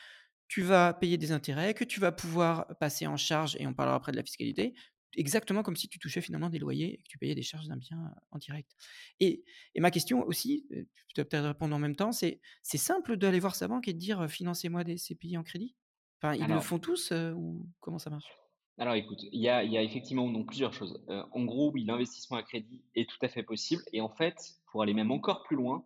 tu 0.47 0.62
vas 0.63 0.93
payer 0.93 1.17
des 1.17 1.32
intérêts 1.32 1.74
que 1.74 1.84
tu 1.84 2.00
vas 2.00 2.12
pouvoir 2.12 2.67
passer 2.80 3.08
en 3.08 3.17
charge 3.17 3.58
et 3.60 3.67
on 3.67 3.74
parlera 3.74 3.97
après 3.97 4.12
de 4.12 4.17
la 4.17 4.24
fiscalité, 4.24 4.74
exactement 5.15 5.63
comme 5.63 5.76
si 5.76 5.89
tu 5.89 6.00
touchais 6.00 6.21
finalement 6.21 6.50
des 6.50 6.60
loyers 6.60 6.95
et 6.95 6.97
que 7.04 7.08
tu 7.10 7.17
payais 7.17 7.36
des 7.36 7.43
charges 7.43 7.67
d'un 7.67 7.78
bien, 7.78 8.13
en 8.32 8.38
direct. 8.38 8.71
Et 9.19 9.43
ma 9.78 9.91
question 9.91 10.26
aussi, 10.26 10.67
tu 10.69 11.21
vas 11.21 11.26
peut-être 11.26 11.47
répondre 11.47 11.76
en 11.76 11.80
même 11.80 11.95
temps, 11.95 12.12
c'est 12.12 12.41
c'est 12.63 12.78
simple 12.78 13.17
d'aller 13.17 13.39
voir 13.39 13.56
sa 13.56 13.67
banque 13.67 13.88
et 13.88 13.93
de 13.93 14.00
dire, 14.00 14.30
«Financez-moi 14.30 14.84
des 14.84 14.97
CPI 14.97 15.38
en 15.38 15.43
crédit»? 15.43 15.76
Enfin, 16.22 16.36
ils 16.36 16.48
le 16.48 16.60
font 16.60 16.80
tous, 16.80 17.12
ou 17.12 17.66
comment 17.80 18.00
ça 18.00 18.10
marche? 18.10 18.38
alors 18.78 18.96
écoute, 18.96 19.20
il 19.32 19.40
y 19.40 19.48
a 19.48 19.64
il 19.64 19.72
y 19.72 19.78
a 19.78 19.84
effectivement 19.84 20.28
donc 20.32 20.48
plusieurs 20.48 20.74
choses. 20.74 21.04
En 21.08 21.44
gros, 21.44 21.72
oui, 21.72 21.84
l'investissement 21.84 22.38
à 22.38 22.44
crédit 22.44 22.82
est 22.96 23.08
tout 23.08 23.18
à 23.22 23.28
fait 23.28 23.44
possible 23.44 23.84
et 23.94 24.02
en 24.02 24.10
fait, 24.10 24.36
pour 24.72 24.82
aller 24.82 24.96
même 24.96 25.12
encore 25.12 25.44
plus 25.44 25.56
loin, 25.56 25.84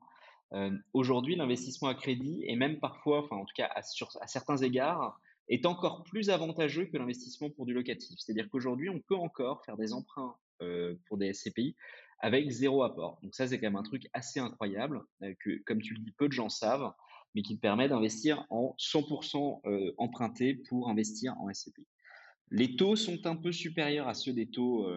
aujourd'hui, 0.93 1.35
l'investissement 1.35 1.89
à 1.89 1.95
crédit 1.95 2.43
est 2.47 2.55
même 2.55 2.79
parfois, 2.79 3.23
enfin 3.23 3.35
en 3.35 3.43
tout 3.45 3.53
cas 3.55 3.69
à 3.75 3.81
sur 3.81 4.09
à 4.21 4.27
certains 4.27 4.57
égards, 4.57 5.19
est 5.49 5.65
encore 5.65 6.03
plus 6.03 6.29
avantageux 6.29 6.85
que 6.85 6.97
l'investissement 6.97 7.49
pour 7.49 7.65
du 7.65 7.73
locatif. 7.73 8.17
C'est-à-dire 8.17 8.49
qu'aujourd'hui, 8.49 8.89
on 8.89 8.99
peut 8.99 9.15
encore 9.15 9.63
faire 9.65 9.77
des 9.77 9.91
emprunts, 9.91 10.35
pour 11.07 11.17
des 11.17 11.33
SCPI 11.33 11.75
avec 12.19 12.49
zéro 12.49 12.83
apport. 12.83 13.19
Donc 13.21 13.35
ça, 13.35 13.47
c'est 13.47 13.59
quand 13.59 13.67
même 13.67 13.75
un 13.75 13.83
truc 13.83 14.07
assez 14.13 14.39
incroyable, 14.39 15.03
que 15.39 15.61
comme 15.65 15.81
tu 15.81 15.93
le 15.93 15.99
dis, 15.99 16.11
peu 16.11 16.27
de 16.27 16.33
gens 16.33 16.49
savent, 16.49 16.93
mais 17.35 17.43
qui 17.43 17.55
te 17.55 17.61
permet 17.61 17.89
d'investir 17.89 18.45
en 18.49 18.75
100 18.77 19.03
heu, 19.67 19.93
emprunté 19.97 20.55
pour 20.55 20.89
investir 20.89 21.35
en 21.39 21.49
SCPI. 21.49 21.87
Les 22.51 22.75
taux 22.77 22.95
sont 22.95 23.25
un 23.27 23.35
peu 23.37 23.51
supérieurs 23.51 24.07
à 24.07 24.13
ceux 24.15 24.33
des 24.33 24.49
taux, 24.49 24.87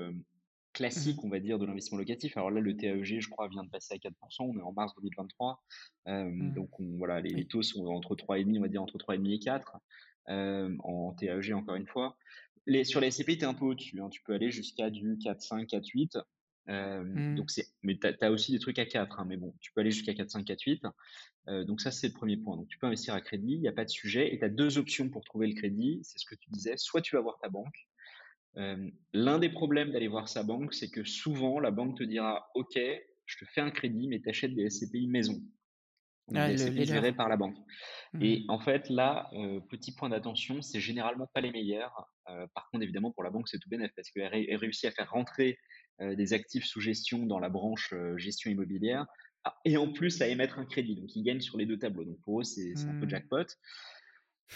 Mmh 0.94 1.08
mh. 1.08 1.18
classiques, 1.18 1.24
on 1.24 1.28
va 1.30 1.40
dire, 1.40 1.58
de 1.58 1.66
l'investissement 1.66 1.98
locatif. 1.98 2.36
Alors 2.36 2.50
là, 2.50 2.60
le 2.60 2.76
TAEG, 2.76 3.20
je 3.20 3.28
crois, 3.28 3.48
vient 3.48 3.64
de 3.64 3.70
passer 3.70 3.94
à 3.94 3.98
4% 3.98 4.44
On 4.44 4.58
est 4.58 4.62
en 4.62 4.72
mars 4.72 4.92
2023. 4.96 5.62
Hem, 6.06 6.52
Mmh. 6.52 6.54
donc 6.54 6.78
on 6.80 6.96
voilà, 6.98 7.20
les 7.20 7.46
taux 7.46 7.62
sont 7.62 7.86
entre 7.86 8.14
3,5, 8.14 8.58
on 8.58 8.62
va 8.62 8.68
dire 8.68 8.82
entre 8.82 8.98
3,5 8.98 9.32
et 9.34 9.38
4, 9.40 9.78
hem, 10.28 10.78
en 10.84 11.12
TAEG, 11.14 11.52
encore 11.54 11.74
une 11.76 11.86
fois. 11.86 12.16
Les 12.66 12.84
sur 12.84 13.00
les 13.00 13.08
SCPI, 13.08 13.38
tu 13.38 13.44
es 13.44 13.48
un 13.48 13.54
peu 13.54 13.64
au-dessus, 13.64 14.00
hein. 14.00 14.08
Tu 14.10 14.22
peux 14.22 14.34
aller 14.34 14.50
jusqu'à 14.50 14.90
du 14.90 15.18
4,5-4,8. 15.18 16.18
Hem, 16.68 17.18
Mmh. 17.18 17.38
donc 17.38 17.50
c'est 17.50 17.66
mais 17.82 17.98
tu 17.98 18.06
as 18.20 18.30
aussi 18.30 18.52
des 18.52 18.58
trucs 18.58 18.78
à 18.78 18.86
4, 18.86 19.20
hein, 19.20 19.24
mais 19.26 19.36
bon, 19.38 19.54
tu 19.60 19.72
peux 19.72 19.80
aller 19.80 19.90
jusqu'à 19.90 20.14
4,5-4,8. 20.14 20.84
Heu, 21.48 21.64
donc 21.64 21.80
ça, 21.80 21.90
c'est 21.90 22.08
le 22.08 22.14
premier 22.14 22.36
point. 22.36 22.56
Donc 22.56 22.68
tu 22.68 22.78
peux 22.78 22.86
investir 22.86 23.14
à 23.14 23.20
crédit, 23.22 23.54
il 23.54 23.62
y 23.62 23.68
a 23.68 23.72
pas 23.72 23.84
de 23.84 23.90
sujet 23.90 24.34
et 24.34 24.38
tu 24.38 24.44
as 24.44 24.48
2 24.50 24.78
options 24.78 25.08
pour 25.10 25.24
trouver 25.24 25.48
le 25.48 25.54
crédit. 25.54 26.00
C'est 26.04 26.18
ce 26.18 26.26
que 26.26 26.34
tu 26.36 26.50
disais, 26.50 26.74
soit 26.76 27.02
tu 27.02 27.16
vas 27.16 27.22
voir 27.22 27.38
ta 27.42 27.48
banque. 27.50 27.88
Hem, 28.56 28.92
l'un 29.12 29.38
des 29.38 29.50
problèmes 29.50 29.92
d'aller 29.92 30.08
voir 30.08 30.28
sa 30.28 30.42
banque, 30.42 30.74
c'est 30.74 30.90
que 30.90 31.04
souvent 31.04 31.60
la 31.60 31.70
banque 31.70 31.98
te 31.98 32.04
dira: 32.04 32.48
«OK, 32.54 32.78
je 33.26 33.38
te 33.38 33.44
fais 33.46 33.60
un 33.60 33.70
crédit, 33.70 34.08
mais 34.08 34.20
tu 34.20 34.28
achètes 34.28 34.54
des 34.54 34.64
SCPI 34.66 35.06
maison, 35.08 35.40
Ah 36.34 36.50
des 36.50 36.54
SCPI 36.54 36.86
gérés 36.86 37.14
par 37.14 37.28
la 37.28 37.36
banque». 37.36 37.56
Mmh. 38.12 38.20
Et 38.20 38.44
en 38.48 38.60
fait 38.60 38.88
là, 38.90 39.30
heu, 39.34 39.60
petit 39.70 39.94
point 39.94 40.08
d'attention, 40.10 40.62
c'est 40.62 40.80
généralement 40.80 41.28
pas 41.34 41.40
les 41.42 41.52
meilleurs. 41.52 42.08
Par 42.54 42.68
contre 42.70 42.84
évidemment 42.84 43.12
pour 43.12 43.24
la 43.24 43.30
banque, 43.30 43.48
c'est 43.48 43.58
tout 43.58 43.70
bénef 43.70 43.92
parce 43.96 44.10
qu'elle 44.10 44.30
elle 44.34 44.56
réussit 44.56 44.86
à 44.86 44.92
faire 44.92 45.10
rentrer, 45.10 45.58
des 46.00 46.32
actifs 46.34 46.64
sous 46.66 46.80
gestion 46.80 47.26
dans 47.26 47.38
la 47.40 47.48
branche, 47.50 47.92
heu, 47.92 48.16
gestion 48.18 48.50
immobilière. 48.50 49.06
Ah 49.44 49.56
et 49.64 49.76
en 49.76 49.92
plus 49.92 50.20
à 50.22 50.28
émettre 50.28 50.58
un 50.58 50.66
crédit, 50.66 50.96
donc 50.96 51.14
ils 51.16 51.22
gagnent 51.22 51.40
sur 51.40 51.58
les 51.58 51.66
2 51.66 51.78
tableaux. 51.78 52.04
Donc 52.04 52.20
pour 52.22 52.40
eux, 52.40 52.44
c'est 52.44 52.74
un 52.88 52.94
peu 52.94 53.06
Mmh. 53.06 53.08
jackpot. 53.08 53.44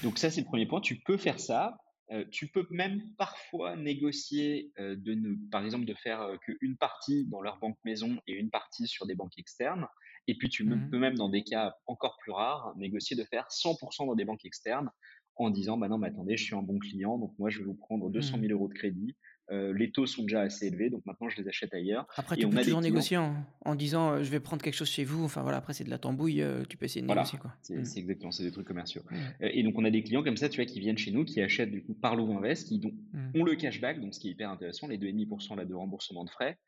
Donc 0.03 0.19
ça, 0.19 0.31
c'est 0.31 0.41
le 0.41 0.47
premier 0.47 0.67
point. 0.67 0.81
Tu 0.81 0.97
peux 1.01 1.17
faire 1.17 1.39
ça. 1.41 1.79
Heu, 2.13 2.29
tu 2.31 2.49
peux 2.49 2.67
même 2.71 3.01
parfois 3.17 3.77
négocier, 3.77 4.73
de 4.79 5.15
ne 5.15 5.35
par 5.51 5.65
exemple, 5.65 5.85
de 5.85 5.95
faire, 5.95 6.29
qu'une 6.45 6.77
partie 6.77 7.27
dans 7.29 7.41
leur 7.41 7.59
banque 7.61 7.79
maison 7.85 8.19
et 8.27 8.33
une 8.35 8.51
partie 8.51 8.87
sur 8.89 9.07
des 9.07 9.15
banques 9.15 9.39
externes. 9.39 9.87
Et 10.29 10.37
puis 10.37 10.49
tu 10.49 10.65
Mmh. 10.65 10.93
peux 10.93 10.99
même, 10.99 11.15
dans 11.17 11.29
des 11.29 11.45
cas 11.45 11.75
encore 11.87 12.17
plus 12.21 12.33
rares, 12.33 12.75
négocier 12.77 13.17
de 13.17 13.25
faire 13.25 13.51
100% 13.51 14.07
dans 14.07 14.15
des 14.17 14.25
banques 14.25 14.45
externes 14.45 14.91
en 15.37 15.51
disant: 15.51 15.79
«Bah 15.79 15.89
non, 15.89 15.99
mais 15.99 16.09
attendez, 16.09 16.37
je 16.37 16.45
suis 16.45 16.55
un 16.55 16.63
bon 16.63 16.79
client, 16.79 17.19
donc 17.19 17.35
moi 17.39 17.49
je 17.51 17.59
vais 17.61 17.65
vous 17.65 17.75
prendre 17.75 18.11
200 18.11 18.39
Mmh. 18.39 18.53
000 18.53 18.53
€ 18.55 18.69
de 18.69 18.75
crédit. 18.75 19.17
Heu, 19.51 19.73
les 19.73 19.91
taux 19.93 20.07
sont 20.07 20.23
déjà 20.23 20.43
assez 20.43 20.67
élevés, 20.69 20.91
donc 20.91 21.05
maintenant 21.07 21.29
je 21.29 21.41
les 21.43 21.49
achète 21.49 21.75
ailleurs» 21.75 22.07
Après 22.17 22.37
et 22.37 22.45
tu 22.45 22.47
on 22.47 22.51
peux 22.51 22.59
a 22.59 22.65
des 22.65 22.77
toujours 22.77 22.81
clients 22.81 22.83
négocier 22.83 23.17
en 23.17 23.47
en 23.65 23.75
disant, 23.75 24.17
heu: 24.19 24.23
«Je 24.23 24.31
vais 24.31 24.41
prendre 24.41 24.63
quelque 24.63 24.75
chose 24.75 24.91
chez 24.91 25.05
vous». 25.05 25.25
Enfin 25.25 25.43
voilà, 25.43 25.57
après 25.59 25.73
c'est 25.73 25.85
de 25.85 25.91
la 25.91 25.99
tambouille, 25.99 26.43
heu, 26.43 26.65
tu 26.69 26.77
peux 26.77 26.85
essayer 26.85 27.01
de 27.03 27.07
Voilà, 27.07 27.07
négocier 27.07 27.39
quoi. 27.39 27.55
c'est 27.61 27.75
Mmh. 27.75 27.93
exactement, 27.99 28.31
c'est 28.31 28.45
des 28.45 28.53
trucs 28.53 28.67
commerciaux. 28.67 29.03
Mmh. 29.11 29.33
Et 29.41 29.63
donc 29.65 29.75
on 29.77 29.85
a 29.85 29.91
des 29.91 30.03
clients 30.05 30.23
comme 30.23 30.37
ça, 30.37 30.49
tu 30.49 30.57
vois, 30.61 30.67
qui 30.71 30.79
viennent 30.81 30.99
chez 30.99 31.11
nous, 31.11 31.25
qui 31.25 31.41
achètent 31.41 31.71
du 31.71 31.83
coup 31.83 31.95
par 31.95 32.15
Louvain 32.17 32.37
Invest, 32.39 32.69
qui 32.69 32.79
donc 32.79 32.95
Mmh. 33.13 33.35
ont 33.35 33.45
le 33.45 33.57
cashback, 33.57 34.01
donc 34.01 34.15
ce 34.15 34.21
qui 34.21 34.29
est 34.29 34.31
hyper 34.33 34.51
intéressant, 34.51 34.87
les 34.89 34.99
2,5 34.99 35.57
là 35.57 35.65
de 35.65 35.75
remboursement 35.75 36.25
de 36.25 36.31
frais, 36.31 36.59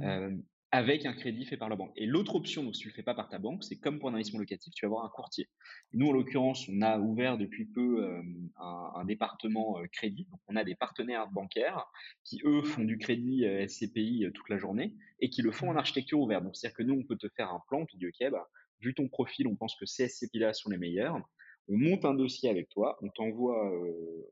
hem, 0.00 0.42
avec 0.74 1.06
un 1.06 1.12
crédit 1.12 1.44
fait 1.44 1.56
par 1.56 1.68
la 1.68 1.76
banque. 1.76 1.92
Et 1.94 2.04
l'autre 2.04 2.34
option, 2.34 2.64
donc 2.64 2.74
si 2.74 2.82
tu 2.82 2.88
le 2.88 2.94
fais 2.94 3.04
pas 3.04 3.14
par 3.14 3.28
ta 3.28 3.38
banque, 3.38 3.62
c'est 3.62 3.78
comme 3.78 4.00
pour 4.00 4.08
un 4.08 4.14
investissement 4.14 4.40
locatif, 4.40 4.74
tu 4.74 4.84
vas 4.84 4.88
avoir 4.88 5.04
un 5.04 5.08
courtier. 5.08 5.48
Nous, 5.92 6.08
en 6.08 6.12
l'occurrence, 6.12 6.68
on 6.68 6.82
a 6.82 6.98
ouvert 6.98 7.38
depuis 7.38 7.64
peu, 7.66 8.04
hem, 8.04 8.50
un 8.56 9.04
département, 9.04 9.78
heu, 9.80 9.86
crédit. 9.86 10.26
Donc 10.32 10.40
on 10.48 10.56
a 10.56 10.64
des 10.64 10.74
partenaires 10.74 11.28
bancaires 11.30 11.86
qui, 12.24 12.40
eux, 12.44 12.62
font 12.62 12.82
du 12.82 12.98
crédit, 12.98 13.44
heu, 13.44 13.60
SCPI, 13.68 14.26
toute 14.34 14.48
la 14.48 14.58
journée 14.58 14.96
et 15.20 15.30
qui 15.30 15.42
le 15.42 15.52
font 15.52 15.70
en 15.70 15.76
architecture 15.76 16.18
ouverte. 16.18 16.42
Donc 16.42 16.56
c'est-à-dire 16.56 16.76
que 16.76 16.82
nous, 16.82 16.94
on 16.94 17.04
peut 17.04 17.16
te 17.16 17.28
faire 17.36 17.50
un 17.52 17.62
plan, 17.68 17.82
on 17.82 17.86
te 17.86 17.96
dit: 17.96 18.08
«OK, 18.08 18.30
bah, 18.32 18.48
vu 18.80 18.94
ton 18.94 19.06
profil, 19.06 19.46
on 19.46 19.54
pense 19.54 19.76
que 19.76 19.86
ces 19.86 20.08
SCPI-là 20.08 20.54
sont 20.54 20.70
les 20.70 20.78
meilleurs. 20.78 21.20
On 21.68 21.78
monte 21.78 22.04
un 22.04 22.14
dossier 22.14 22.50
avec 22.50 22.68
toi, 22.68 22.98
on 23.00 23.10
t'envoie, 23.10 23.72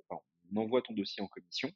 enfin, 0.09 0.21
on 0.53 0.57
envoie 0.57 0.83
ton 0.83 0.93
dossier 0.93 1.23
en 1.23 1.29
commission, 1.29 1.71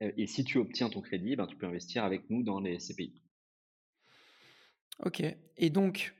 et 0.00 0.26
si 0.26 0.44
tu 0.44 0.58
obtiens 0.58 0.90
ton 0.90 1.00
crédit, 1.00 1.36
ben, 1.36 1.46
tu 1.46 1.56
peux 1.56 1.66
investir 1.66 2.04
avec 2.04 2.28
nous 2.30 2.42
dans 2.42 2.60
les 2.60 2.74
SCPI. 2.78 3.22
OK 5.04 5.22
et 5.56 5.70
donc 5.70 6.14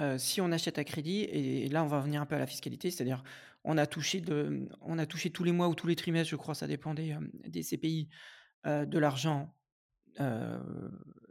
Heu, 0.00 0.18
si 0.18 0.40
on 0.40 0.50
achète 0.52 0.78
à 0.78 0.84
crédit 0.84 1.20
et 1.20 1.68
là, 1.68 1.84
on 1.84 1.86
va 1.86 1.98
revenir 1.98 2.20
un 2.22 2.26
peu 2.26 2.34
à 2.34 2.38
la 2.38 2.46
fiscalité, 2.46 2.90
c'est-à-dire 2.90 3.22
on 3.62 3.78
a 3.78 3.86
touché 3.86 4.22
de, 4.22 4.68
on 4.80 4.98
a 4.98 5.06
touché 5.06 5.30
tous 5.30 5.44
les 5.44 5.52
mois 5.52 5.68
ou 5.68 5.74
tous 5.76 5.86
les 5.86 5.96
trimestres, 5.96 6.30
je 6.30 6.36
crois, 6.36 6.54
ça 6.56 6.66
dépend 6.66 6.94
des, 6.94 7.10
hem, 7.10 7.30
des 7.46 7.62
CPI, 7.62 8.08
heu, 8.66 8.86
de 8.86 8.98
l'argent, 8.98 9.54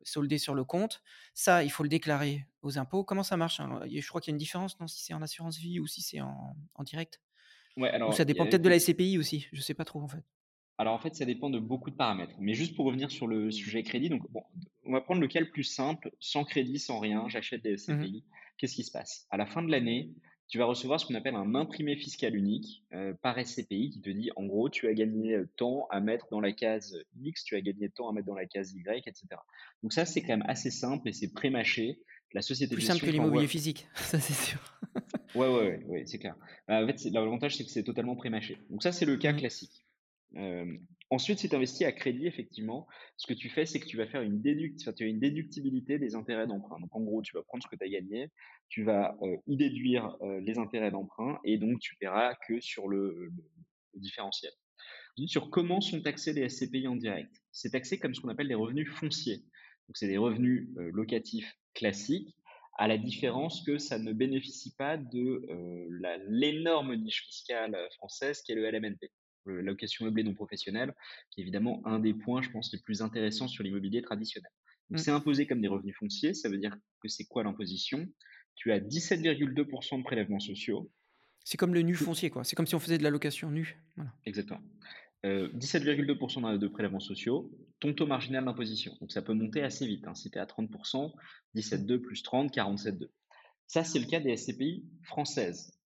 soldé 0.03 0.37
sur 0.37 0.55
le 0.55 0.63
compte. 0.63 1.01
Ça, 1.33 1.63
il 1.63 1.71
faut 1.71 1.83
le 1.83 1.89
déclarer 1.89 2.45
aux 2.61 2.77
impôts. 2.77 3.03
Comment 3.03 3.23
ça 3.23 3.37
marche, 3.37 3.59
hein? 3.59 3.81
Je 3.89 4.07
crois 4.07 4.21
qu'il 4.21 4.31
y 4.31 4.33
a 4.33 4.35
une 4.35 4.39
différence, 4.39 4.79
non? 4.79 4.87
Si 4.87 5.03
c'est 5.03 5.13
en 5.13 5.21
assurance 5.21 5.57
vie 5.57 5.79
ou 5.79 5.87
si 5.87 6.01
c'est 6.01 6.21
en 6.21 6.55
en 6.75 6.83
direct? 6.83 7.21
Ouais, 7.77 7.91
Ou 8.05 8.13
ça 8.13 8.25
dépend 8.25 8.45
a 8.45 8.47
peut-être 8.47 8.63
de 8.63 8.69
la 8.69 8.77
SCPI 8.77 9.19
aussi? 9.19 9.47
Je 9.53 9.61
sais 9.61 9.75
pas 9.75 9.85
trop, 9.85 10.01
en 10.01 10.07
fait. 10.09 10.25
Alors 10.77 10.93
en 10.95 10.99
fait, 10.99 11.15
ça 11.15 11.25
dépend 11.25 11.49
de 11.49 11.59
beaucoup 11.59 11.91
de 11.91 11.95
paramètres. 11.95 12.33
Mais 12.39 12.53
juste 12.53 12.75
pour 12.75 12.85
revenir 12.85 13.11
sur 13.11 13.27
le 13.27 13.51
sujet 13.51 13.83
crédit, 13.83 14.09
donc 14.09 14.29
bon, 14.31 14.43
on 14.85 14.91
va 14.93 15.01
prendre 15.01 15.21
le 15.21 15.27
cas 15.27 15.39
le 15.39 15.49
plus 15.49 15.63
simple, 15.63 16.11
sans 16.19 16.43
crédit, 16.43 16.79
sans 16.79 16.99
rien, 16.99 17.27
j'achète 17.29 17.61
des 17.63 17.71
Mmh 17.71 17.73
mh. 17.73 17.77
SCPI. 18.03 18.23
Qu'est-ce 18.57 18.75
qui 18.75 18.83
se 18.83 18.91
passe? 18.91 19.27
À 19.29 19.37
la 19.37 19.45
fin 19.45 19.61
de 19.63 19.69
l'année, 19.71 20.11
tu 20.47 20.57
vas 20.57 20.65
recevoir 20.65 20.99
ce 20.99 21.05
qu'on 21.05 21.15
appelle 21.15 21.35
un 21.35 21.55
imprimé 21.55 21.95
fiscal 21.95 22.35
unique 22.35 22.83
euh, 22.93 23.13
par 23.21 23.37
SCPI 23.39 23.89
qui 23.91 24.01
te 24.01 24.09
dit 24.09 24.31
en 24.35 24.45
gros, 24.45 24.69
tu 24.69 24.87
as 24.87 24.93
gagné 24.93 25.33
euh, 25.35 25.49
tant 25.55 25.87
à 25.91 25.99
mettre 26.01 26.27
dans 26.31 26.41
la 26.41 26.51
case 26.51 26.97
X, 27.21 27.43
tu 27.43 27.55
as 27.55 27.61
gagné 27.61 27.89
tant 27.89 28.09
à 28.09 28.11
mettre 28.13 28.27
dans 28.27 28.35
la 28.35 28.45
case 28.47 28.73
Y, 28.73 29.07
etc. 29.07 29.27
Donc 29.83 29.93
ça, 29.93 30.05
c'est 30.05 30.21
quand 30.21 30.35
même 30.37 30.45
assez 30.47 30.69
simple 30.71 31.07
et 31.07 31.13
c'est 31.13 31.31
pré-mâché. 31.31 31.99
La 32.33 32.41
société 32.41 32.75
Plus 32.75 32.81
simple 32.83 33.05
que 33.05 33.11
l'immobilier 33.11 33.47
physique, 33.47 33.87
ça 33.95 34.19
c'est 34.19 34.33
sûr. 34.33 34.59
Ouais, 35.35 35.47
ouais, 35.47 35.59
ouais, 35.59 35.83
ouais, 35.87 36.03
c'est 36.05 36.17
clair. 36.17 36.35
Euh, 36.69 36.83
en 36.83 36.87
fait, 36.87 37.09
l'avantage, 37.11 37.55
c'est 37.57 37.63
que 37.65 37.69
c'est 37.69 37.83
totalement 37.83 38.15
pré-mâché. 38.15 38.57
Donc 38.69 38.83
ça, 38.83 38.91
c'est 38.91 39.05
le 39.05 39.17
cas 39.17 39.33
Mmh. 39.33 39.37
classique. 39.37 39.85
Ensuite, 41.11 41.39
si 41.39 41.49
tu 41.49 41.55
investis 41.57 41.85
à 41.85 41.91
crédit, 41.91 42.25
effectivement, 42.25 42.87
ce 43.17 43.27
que 43.27 43.33
tu 43.33 43.49
fais, 43.49 43.65
c'est 43.65 43.81
que 43.81 43.85
tu 43.85 43.97
vas 43.97 44.07
faire 44.07 44.21
une, 44.21 44.41
as 44.45 45.03
une 45.03 45.19
déductibilité 45.19 45.99
des 45.99 46.15
intérêts 46.15 46.47
d'emprunt. 46.47 46.79
Donc, 46.79 46.95
en 46.95 47.01
gros, 47.01 47.21
tu 47.21 47.35
vas 47.35 47.43
prendre 47.43 47.61
ce 47.61 47.67
que 47.67 47.75
tu 47.75 47.83
as 47.83 47.89
gagné, 47.89 48.31
tu 48.69 48.83
vas 48.83 49.17
y 49.45 49.57
déduire 49.57 50.15
les 50.41 50.57
intérêts 50.57 50.89
d'emprunt 50.89 51.37
et 51.43 51.57
donc 51.57 51.79
tu 51.79 51.97
paieras 51.97 52.35
que 52.47 52.61
sur 52.61 52.87
le, 52.87 53.29
différentiel. 53.93 54.53
Sur 55.25 55.49
comment 55.49 55.81
sont 55.81 56.01
taxés 56.01 56.31
les 56.31 56.47
SCPI 56.47 56.87
en 56.87 56.95
direct. 56.95 57.35
C'est 57.51 57.71
taxé 57.71 57.99
comme 57.99 58.15
ce 58.15 58.21
qu'on 58.21 58.29
appelle 58.29 58.47
des 58.47 58.55
revenus 58.55 58.89
fonciers. 58.89 59.39
Donc, 59.89 59.97
c'est 59.97 60.07
des 60.07 60.17
revenus 60.17 60.69
locatifs 60.77 61.53
classiques, 61.73 62.33
à 62.77 62.87
la 62.87 62.97
différence 62.97 63.65
que 63.65 63.77
ça 63.77 63.99
ne 63.99 64.13
bénéficie 64.13 64.73
pas 64.77 64.95
de 64.95 65.45
l'énorme 66.29 66.95
niche 66.95 67.25
fiscale 67.25 67.77
française 67.97 68.41
qui 68.43 68.53
est 68.53 68.55
le 68.55 68.71
LMNP 68.71 69.11
la 69.45 69.61
location 69.61 70.05
meublée 70.05 70.23
non 70.23 70.33
professionnelle, 70.33 70.93
qui 71.29 71.41
est 71.41 71.43
évidemment 71.43 71.81
un 71.85 71.99
des 71.99 72.13
points, 72.13 72.41
je 72.41 72.49
pense, 72.49 72.71
les 72.73 72.79
plus 72.79 73.01
intéressants 73.01 73.47
sur 73.47 73.63
l'immobilier 73.63 74.01
traditionnel. 74.01 74.51
Donc, 74.89 74.99
Mmh. 74.99 75.03
c'est 75.03 75.11
imposé 75.11 75.47
comme 75.47 75.61
des 75.61 75.67
revenus 75.69 75.95
fonciers. 75.97 76.33
Ça 76.33 76.49
veut 76.49 76.57
dire 76.57 76.75
que 77.01 77.07
c'est 77.07 77.23
quoi 77.25 77.43
l'imposition? 77.43 78.07
Tu 78.55 78.71
as 78.71 78.79
17,2% 78.79 79.97
de 79.97 80.03
prélèvements 80.03 80.39
sociaux. 80.39 80.91
C'est 81.43 81.57
comme 81.57 81.73
le 81.73 81.81
nu 81.81 81.95
foncier, 81.95 82.29
quoi. 82.29 82.43
C'est 82.43 82.55
comme 82.55 82.67
si 82.67 82.75
on 82.75 82.79
faisait 82.79 82.97
de 82.97 83.03
la 83.03 83.09
location 83.09 83.49
nue. 83.49 83.77
Voilà. 83.95 84.11
exactement. 84.25 84.59
Euh, 85.25 85.49
17,2% 85.53 86.57
de 86.57 86.67
prélèvements 86.67 86.99
sociaux, 86.99 87.51
ton 87.79 87.93
taux 87.93 88.05
marginal 88.07 88.43
d'imposition. 88.45 88.95
Donc, 89.01 89.11
ça 89.11 89.21
peut 89.21 89.33
monter 89.33 89.61
assez 89.61 89.87
vite. 89.87 90.05
Hein. 90.07 90.13
Si 90.15 90.29
tu 90.29 90.37
es 90.37 90.41
à 90.41 90.45
30%, 90.45 91.13
Mmh. 91.53 91.59
17,2 91.59 91.99
plus 92.01 92.21
30, 92.23 92.51
47,2. 92.53 93.09
Ça, 93.67 93.83
c'est 93.83 93.99
le 93.99 94.05
cas 94.05 94.19
des 94.19 94.35
SCPI 94.35 94.83
françaises. 95.03 95.79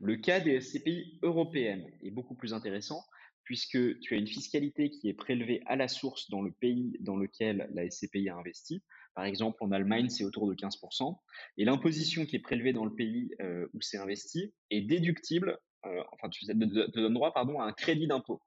Le 0.00 0.16
cas 0.16 0.40
des 0.40 0.60
SCPI 0.60 1.18
européennes 1.22 1.86
est 2.02 2.10
beaucoup 2.10 2.34
plus 2.34 2.54
intéressant 2.54 3.04
puisque 3.44 3.98
tu 4.00 4.14
as 4.14 4.16
une 4.16 4.26
fiscalité 4.26 4.90
qui 4.90 5.08
est 5.08 5.14
prélevée 5.14 5.62
à 5.66 5.76
la 5.76 5.88
source 5.88 6.30
dans 6.30 6.40
le 6.40 6.52
pays 6.52 6.96
dans 7.00 7.16
lequel 7.16 7.68
la 7.74 7.90
SCPI 7.90 8.28
a 8.28 8.36
investi. 8.36 8.82
Par 9.14 9.24
exemple, 9.24 9.58
en 9.62 9.72
Allemagne, 9.72 10.08
c'est 10.08 10.24
autour 10.24 10.48
de 10.48 10.54
15%. 10.54 11.18
Et 11.58 11.64
l'imposition 11.64 12.24
qui 12.24 12.36
est 12.36 12.40
prélevée 12.40 12.72
dans 12.72 12.84
le 12.84 12.94
pays 12.94 13.30
euh, 13.40 13.66
où 13.74 13.80
c'est 13.80 13.98
investi 13.98 14.54
est 14.70 14.82
déductible, 14.82 15.58
euh, 15.84 16.02
enfin, 16.12 16.28
tu 16.28 16.46
te 16.46 17.00
donnes 17.00 17.14
droit 17.14 17.34
pardon, 17.34 17.60
à 17.60 17.64
un 17.64 17.72
crédit 17.72 18.06
d'impôt. 18.06 18.40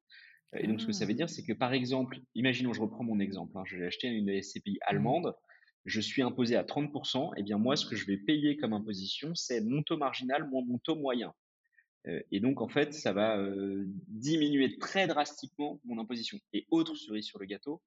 Et 0.55 0.67
donc, 0.67 0.81
ce 0.81 0.85
que 0.85 0.93
ça 0.93 1.05
veut 1.05 1.15
dire, 1.15 1.29
c'est 1.29 1.43
que 1.43 1.53
par 1.53 1.73
exemple, 1.73 2.19
imaginons, 2.35 2.73
je 2.73 2.81
reprends 2.81 3.03
mon 3.03 3.19
exemple, 3.19 3.57
hein, 3.57 3.63
j'ai 3.65 3.83
acheté 3.85 4.07
une 4.07 4.41
SCPI 4.41 4.73
Mmh 4.73 4.77
allemande, 4.87 5.35
je 5.85 5.99
suis 5.99 6.21
imposé 6.21 6.55
à 6.55 6.63
30%, 6.63 7.33
et 7.37 7.43
bien 7.43 7.57
moi, 7.57 7.75
ce 7.75 7.85
que 7.85 7.95
je 7.95 8.05
vais 8.05 8.17
payer 8.17 8.55
comme 8.55 8.71
imposition, 8.71 9.35
c'est 9.35 9.61
mon 9.61 9.83
taux 9.83 9.97
marginal 9.97 10.47
moins 10.49 10.63
mon 10.65 10.77
taux 10.77 10.95
moyen. 10.95 11.33
Euh, 12.07 12.21
et 12.31 12.39
donc, 12.39 12.61
en 12.61 12.67
fait, 12.67 12.93
ça 12.93 13.13
va 13.13 13.37
euh, 13.37 13.85
diminuer 14.07 14.77
très 14.77 15.07
drastiquement 15.07 15.79
mon 15.85 15.99
imposition. 15.99 16.39
Et 16.53 16.67
autre 16.69 16.95
cerise 16.95 17.25
sur 17.25 17.39
le 17.39 17.45
gâteau, 17.45 17.81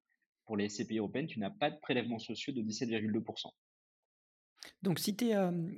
pour 0.47 0.57
les 0.57 0.69
SCPI 0.69 0.99
européennes, 0.99 1.27
tu 1.27 1.41
n'as 1.41 1.51
pas 1.51 1.71
de 1.71 1.77
prélèvements 1.79 2.19
sociaux 2.19 2.53
de 2.53 2.63
17,2%. 2.63 3.51
Donc 4.83 4.99
si 4.99 5.17
es, 5.21 5.35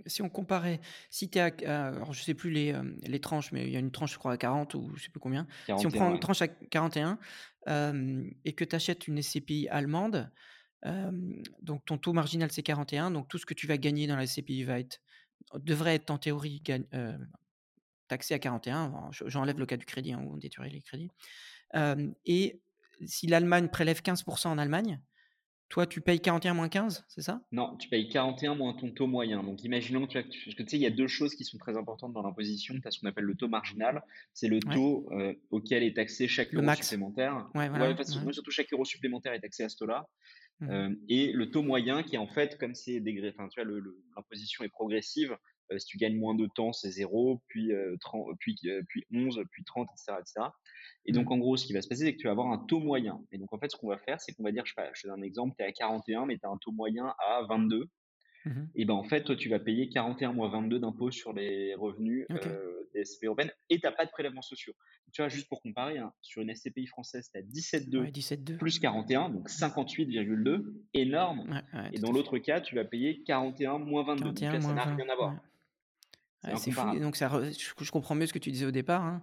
si 0.06 0.22
on 0.22 0.30
comparait, 0.30 0.80
si 1.10 1.28
tu 1.28 1.38
es 1.38 1.40
à 1.42 1.52
à 1.66 1.88
alors 1.88 2.14
je 2.14 2.22
sais 2.22 2.34
plus 2.34 2.50
les, 2.50 3.20
tranches, 3.20 3.52
mais 3.52 3.66
il 3.66 3.70
y 3.70 3.76
a 3.76 3.80
une 3.80 3.90
tranche 3.90 4.14
je 4.14 4.18
crois 4.18 4.32
à 4.32 4.36
40 4.38 4.74
ou 4.74 4.90
je 4.96 5.04
sais 5.04 5.10
plus 5.10 5.20
combien. 5.20 5.46
Si 5.66 5.72
on 5.72 5.76
41, 5.76 6.00
prend 6.00 6.10
une 6.10 6.20
tranche 6.20 6.42
à 6.42 6.48
41, 6.48 7.18
hem 7.66 8.30
et 8.46 8.54
que 8.54 8.64
tu 8.64 8.74
achètes 8.74 9.06
une 9.06 9.20
SCPI 9.20 9.68
allemande, 9.68 10.30
donc 11.62 11.84
ton 11.84 11.98
taux 11.98 12.14
marginal 12.14 12.50
c'est 12.50 12.62
41, 12.62 13.10
donc 13.10 13.28
tout 13.28 13.36
ce 13.36 13.44
que 13.44 13.54
tu 13.54 13.66
vas 13.66 13.76
gagner 13.76 14.06
dans 14.06 14.16
la 14.16 14.26
SCPI 14.26 14.64
va 14.64 14.80
être 14.80 15.00
devrait 15.54 15.94
être 15.94 16.10
en 16.10 16.18
théorie 16.18 16.60
gagne 16.64 16.86
taxé 18.08 18.34
à 18.34 18.38
41. 18.38 18.88
Bon, 18.88 19.12
je 19.12 19.24
j'enlève 19.28 19.58
le 19.58 19.66
cas 19.66 19.76
du 19.76 19.86
crédit, 19.86 20.12
hein, 20.12 20.22
où 20.24 20.34
on 20.34 20.36
détruit 20.36 20.70
les 20.70 20.80
crédits. 20.82 21.10
Et 22.26 22.60
si 23.04 23.26
l'Allemagne 23.26 23.68
prélève 23.68 24.00
15% 24.02 24.48
en 24.48 24.58
Allemagne, 24.58 25.00
toi 25.68 25.86
tu 25.86 26.00
payes 26.00 26.18
41 26.20 26.54
moins 26.54 26.68
15, 26.70 27.04
c'est 27.08 27.20
ça? 27.20 27.42
Non, 27.52 27.76
tu 27.76 27.88
payes 27.90 28.08
41 28.08 28.54
moins 28.54 28.72
ton 28.72 28.90
taux 28.90 29.06
moyen. 29.06 29.42
Donc, 29.42 29.62
imaginons 29.64 30.06
que 30.06 30.12
tu 30.12 30.18
as, 30.18 30.22
parce 30.22 30.54
que 30.56 30.62
tu 30.62 30.68
sais, 30.70 30.76
il 30.78 30.82
y 30.82 30.86
a 30.86 30.90
deux 30.90 31.06
choses 31.06 31.34
qui 31.34 31.44
sont 31.44 31.58
très 31.58 31.76
importantes 31.76 32.14
dans 32.14 32.22
l'imposition. 32.22 32.74
Tu 32.80 32.88
as 32.88 32.90
ce 32.90 33.00
qu'on 33.00 33.06
appelle 33.08 33.24
le 33.24 33.34
taux 33.34 33.48
marginal. 33.48 34.02
C'est 34.32 34.48
le 34.48 34.60
Ouais, 34.66 34.74
taux 34.74 35.08
euh, 35.12 35.34
auquel 35.50 35.82
est 35.82 35.94
taxé 35.94 36.26
chaque 36.26 36.52
le 36.52 36.58
euro 36.60 36.66
max. 36.66 36.88
supplémentaire. 36.88 37.48
Ouais, 37.54 37.60
Ouais, 37.64 37.68
voilà, 37.68 37.90
ouais. 37.90 38.04
moi, 38.24 38.32
surtout 38.32 38.50
chaque 38.50 38.72
euro 38.72 38.84
supplémentaire 38.86 39.34
est 39.34 39.40
taxé 39.40 39.62
à 39.62 39.68
ce 39.68 39.76
taux-là. 39.76 40.06
Mmh 40.60 40.70
Euh, 40.70 40.90
et 41.08 41.32
le 41.32 41.50
taux 41.50 41.62
moyen 41.62 42.02
qui 42.02 42.16
est 42.16 42.18
en 42.18 42.26
fait, 42.26 42.58
comme 42.58 42.74
c'est 42.74 42.98
dégré, 43.00 43.28
enfin, 43.36 43.46
tu 43.48 43.62
vois, 43.62 43.70
l'imposition 44.16 44.64
est 44.64 44.68
progressive. 44.70 45.36
Euh, 45.72 45.78
si 45.78 45.86
tu 45.86 45.98
gagnes 45.98 46.16
moins 46.16 46.34
de 46.34 46.46
temps, 46.54 46.72
c'est 46.72 46.90
0, 46.90 47.42
puis, 47.48 47.72
euh, 47.72 47.96
30, 48.00 48.26
puis, 48.38 48.56
euh, 48.66 48.82
puis 48.88 49.04
11, 49.12 49.42
puis 49.50 49.64
30, 49.64 49.88
etc., 49.92 50.18
etc. 50.20 50.48
Et 51.06 51.12
Mmh. 51.12 51.14
donc, 51.16 51.30
en 51.30 51.38
gros, 51.38 51.56
ce 51.56 51.66
qui 51.66 51.72
va 51.72 51.82
se 51.82 51.88
passer, 51.88 52.04
c'est 52.04 52.12
que 52.14 52.18
tu 52.18 52.26
vas 52.26 52.32
avoir 52.32 52.48
un 52.52 52.58
taux 52.66 52.80
moyen. 52.80 53.20
Et 53.32 53.38
donc, 53.38 53.52
en 53.52 53.58
fait, 53.58 53.70
ce 53.70 53.76
qu'on 53.76 53.88
va 53.88 53.98
faire, 53.98 54.20
c'est 54.20 54.32
qu'on 54.32 54.42
va 54.44 54.52
dire, 54.52 54.64
je, 54.66 54.72
sais 54.72 54.80
pas, 54.82 54.90
je 54.94 55.02
te 55.02 55.06
donne 55.08 55.20
un 55.20 55.22
exemple, 55.22 55.54
tu 55.58 55.64
es 55.64 55.66
à 55.66 55.72
41, 55.72 56.26
mais 56.26 56.38
tu 56.38 56.46
as 56.46 56.50
un 56.50 56.58
taux 56.58 56.72
moyen 56.72 57.14
à 57.18 57.42
22. 57.48 57.88
Mmh 58.44 58.50
mh. 58.50 58.68
Et 58.76 58.84
ben 58.84 58.94
en 58.94 59.02
fait, 59.04 59.24
toi, 59.24 59.34
tu 59.36 59.48
vas 59.48 59.58
payer 59.58 59.88
41 59.88 60.32
moins 60.32 60.48
22 60.48 60.78
d'impôts 60.78 61.10
sur 61.10 61.32
les 61.32 61.74
revenus 61.74 62.24
euh, 62.30 62.72
des 62.94 63.04
SCPI 63.04 63.26
européennes 63.26 63.50
et 63.68 63.80
tu 63.80 63.86
n'as 63.86 63.92
pas 63.92 64.06
de 64.06 64.10
prélèvements 64.10 64.42
sociaux. 64.42 64.72
Tu 65.12 65.20
vois, 65.20 65.28
juste 65.28 65.48
pour 65.48 65.60
comparer, 65.60 65.98
hein, 65.98 66.12
sur 66.22 66.40
une 66.42 66.54
SCPI 66.54 66.86
française, 66.86 67.28
tu 67.32 67.38
as 67.38 67.42
17,2 67.42 67.98
Ouais, 67.98 68.10
17,2. 68.12 68.56
plus 68.56 68.78
41, 68.78 69.30
donc 69.30 69.48
58,2, 69.50 70.62
énorme. 70.94 71.40
Ouais, 71.50 71.80
ouais, 71.80 71.90
Et 71.92 71.98
dans 71.98 72.12
l'autre 72.12 72.38
cas, 72.38 72.60
tu 72.60 72.76
vas 72.76 72.84
payer 72.84 73.22
41 73.24 73.78
moins 73.78 74.04
22. 74.04 74.24
Donc 74.24 74.36
41 74.36 74.52
là, 74.52 74.60
ça 74.60 74.72
n'a 74.72 74.84
20, 74.84 74.96
rien 74.96 75.08
à 75.12 75.16
voir. 75.16 75.36
C'est 76.44 76.54
Ouais, 76.54 76.56
c'est 76.56 76.70
fou 76.70 77.00
donc 77.00 77.16
ça 77.16 77.28
re 77.28 77.42
je 77.80 77.90
comprends 77.90 78.14
mieux 78.14 78.26
ce 78.26 78.32
que 78.32 78.38
tu 78.38 78.52
disais 78.52 78.64
au 78.66 78.70
départ, 78.70 79.02
hein, 79.04 79.22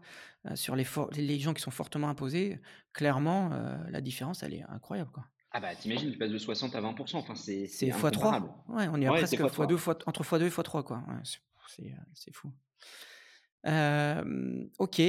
heu, 0.51 0.55
sur 0.57 0.75
les 0.75 0.83
for 0.83 1.09
les 1.13 1.39
gens 1.39 1.53
qui 1.53 1.61
sont 1.61 1.71
fortement 1.71 2.09
imposés, 2.09 2.59
clairement, 2.91 3.51
heu, 3.53 3.77
la 3.89 4.01
différence, 4.01 4.43
elle 4.43 4.53
est 4.53 4.63
incroyable, 4.63 5.11
quoi. 5.11 5.25
Ah 5.51 5.59
bah 5.59 5.75
t'imagines, 5.75 6.11
tu 6.11 6.17
passes 6.17 6.31
de 6.31 6.37
60 6.37 6.75
à 6.75 6.81
20%, 6.81 7.19
enfin 7.19 7.35
c'est 7.35 7.67
C'est 7.67 7.89
c'est 7.89 7.91
fois 7.91 8.11
incomparable. 8.11 8.51
3. 8.51 8.63
Ouais, 8.67 8.87
on 8.91 9.01
est 9.01 9.07
Ouais, 9.07 9.25
presque 9.25 9.37
fois 9.37 9.49
fois 9.49 9.67
2 9.67 9.77
3. 9.77 9.77
fois 9.77 9.97
entre 10.05 10.23
fois 10.23 10.39
2 10.39 10.45
et 10.47 10.49
fois 10.49 10.63
3, 10.63 10.83
quoi. 10.83 11.03
Ouais, 11.07 11.21
c'est 11.23 11.39
c'est 12.13 12.33
fou. 12.33 12.51
OK. 14.79 15.01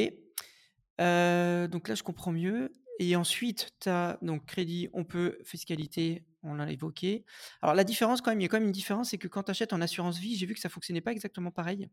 Donc 0.98 1.88
là, 1.88 1.94
je 1.94 2.02
comprends 2.02 2.32
mieux 2.32 2.72
et 2.98 3.14
ensuite, 3.16 3.72
tu 3.80 3.88
as 3.90 4.18
donc 4.22 4.46
crédit, 4.46 4.88
on 4.94 5.04
peut, 5.04 5.38
fiscalité, 5.44 6.24
on 6.46 6.54
l'a 6.54 6.70
évoqué. 6.70 7.24
Alors 7.62 7.74
la 7.74 7.84
différence 7.84 8.20
quand 8.20 8.30
même, 8.30 8.40
il 8.40 8.44
y 8.44 8.46
a 8.46 8.48
quand 8.48 8.58
même 8.58 8.66
une 8.66 8.72
différence, 8.72 9.10
c'est 9.10 9.18
que 9.18 9.28
quand 9.28 9.44
tu 9.44 9.50
achètes 9.50 9.72
en 9.72 9.80
assurance 9.80 10.18
vie, 10.18 10.36
j'ai 10.36 10.46
vu 10.46 10.54
que 10.54 10.60
ça 10.60 10.68
fonctionnait 10.68 11.00
pas 11.00 11.12
exactement 11.12 11.50
pareil. 11.50 11.88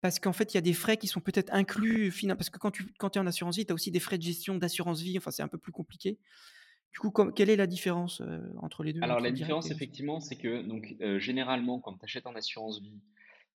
Parce 0.00 0.18
qu'en 0.18 0.32
fait, 0.32 0.54
il 0.54 0.56
y 0.56 0.58
a 0.58 0.62
des 0.62 0.72
frais 0.72 0.96
qui 0.96 1.06
sont 1.06 1.20
peut-être 1.20 1.52
inclus 1.52 2.12
parce 2.28 2.48
que 2.48 2.58
quand 2.58 2.70
tu 2.70 2.86
quand 2.98 3.16
es 3.16 3.18
en 3.18 3.26
assurance 3.26 3.56
vie, 3.56 3.66
tu 3.66 3.72
as 3.72 3.74
aussi 3.74 3.90
des 3.90 4.00
frais 4.00 4.16
de 4.16 4.22
gestion 4.22 4.54
d'assurance 4.54 5.02
vie, 5.02 5.18
enfin, 5.18 5.30
c'est 5.30 5.42
un 5.42 5.48
peu 5.48 5.58
plus 5.58 5.72
compliqué. 5.72 6.18
Du 6.92 6.98
coup, 6.98 7.10
quelle 7.10 7.50
est 7.50 7.56
la 7.56 7.66
différence, 7.66 8.20
heu, 8.20 8.52
entre 8.58 8.82
les 8.82 8.92
2, 8.92 9.00
Alors 9.02 9.20
la 9.20 9.30
différence 9.30 9.70
et 9.70 9.74
effectivement, 9.74 10.20
c'est 10.20 10.36
que 10.36 10.62
donc 10.62 10.96
euh, 11.00 11.20
généralement 11.20 11.78
quand 11.78 11.96
tu 11.96 12.04
achètes 12.04 12.26
en 12.26 12.34
assurance 12.34 12.80
vie, 12.80 12.98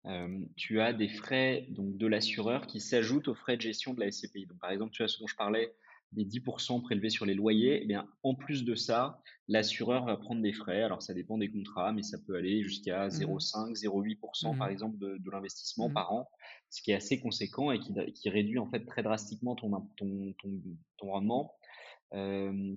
euh, 0.06 0.38
tu 0.56 0.80
as 0.80 0.92
des 0.92 1.08
frais 1.08 1.66
donc 1.70 1.96
de 1.96 2.06
l'assureur 2.06 2.66
qui 2.66 2.80
s'ajoutent 2.80 3.28
aux 3.28 3.34
frais 3.34 3.56
de 3.56 3.62
gestion 3.62 3.94
de 3.94 4.00
la 4.00 4.10
SCPI. 4.10 4.46
Donc 4.46 4.58
par 4.58 4.70
exemple, 4.70 4.92
tu 4.92 5.02
as 5.02 5.08
ce 5.08 5.18
dont 5.18 5.26
je 5.26 5.34
parlais 5.34 5.74
des 6.12 6.24
10% 6.24 6.82
prélevés 6.82 7.10
sur 7.10 7.26
les 7.26 7.34
loyers, 7.34 7.80
eh 7.82 7.86
bien 7.86 8.08
en 8.22 8.34
plus 8.34 8.64
de 8.64 8.74
ça, 8.74 9.20
l'assureur 9.48 10.04
va 10.04 10.16
prendre 10.16 10.42
des 10.42 10.52
frais. 10.52 10.82
Alors 10.82 11.02
ça 11.02 11.14
dépend 11.14 11.38
des 11.38 11.50
contrats, 11.50 11.92
mais 11.92 12.02
ça 12.02 12.18
peut 12.26 12.36
aller 12.36 12.62
jusqu'à 12.62 13.06
Mmh 13.06 13.10
0,5, 13.10 13.74
0,8% 13.74 14.56
par 14.58 14.68
Mmh 14.68 14.70
exemple 14.70 14.98
de, 14.98 15.18
de 15.18 15.30
l'investissement 15.30 15.88
Mmh 15.88 15.94
par 15.94 16.12
an, 16.12 16.28
ce 16.70 16.82
qui 16.82 16.92
est 16.92 16.94
assez 16.94 17.20
conséquent 17.20 17.72
et 17.72 17.80
qui, 17.80 17.92
qui 18.14 18.30
réduit 18.30 18.58
en 18.58 18.70
fait 18.70 18.84
très 18.86 19.02
drastiquement 19.02 19.56
ton, 19.56 19.70
ton, 19.96 20.34
ton, 20.38 20.50
ton 20.98 21.06
rendement. 21.10 21.54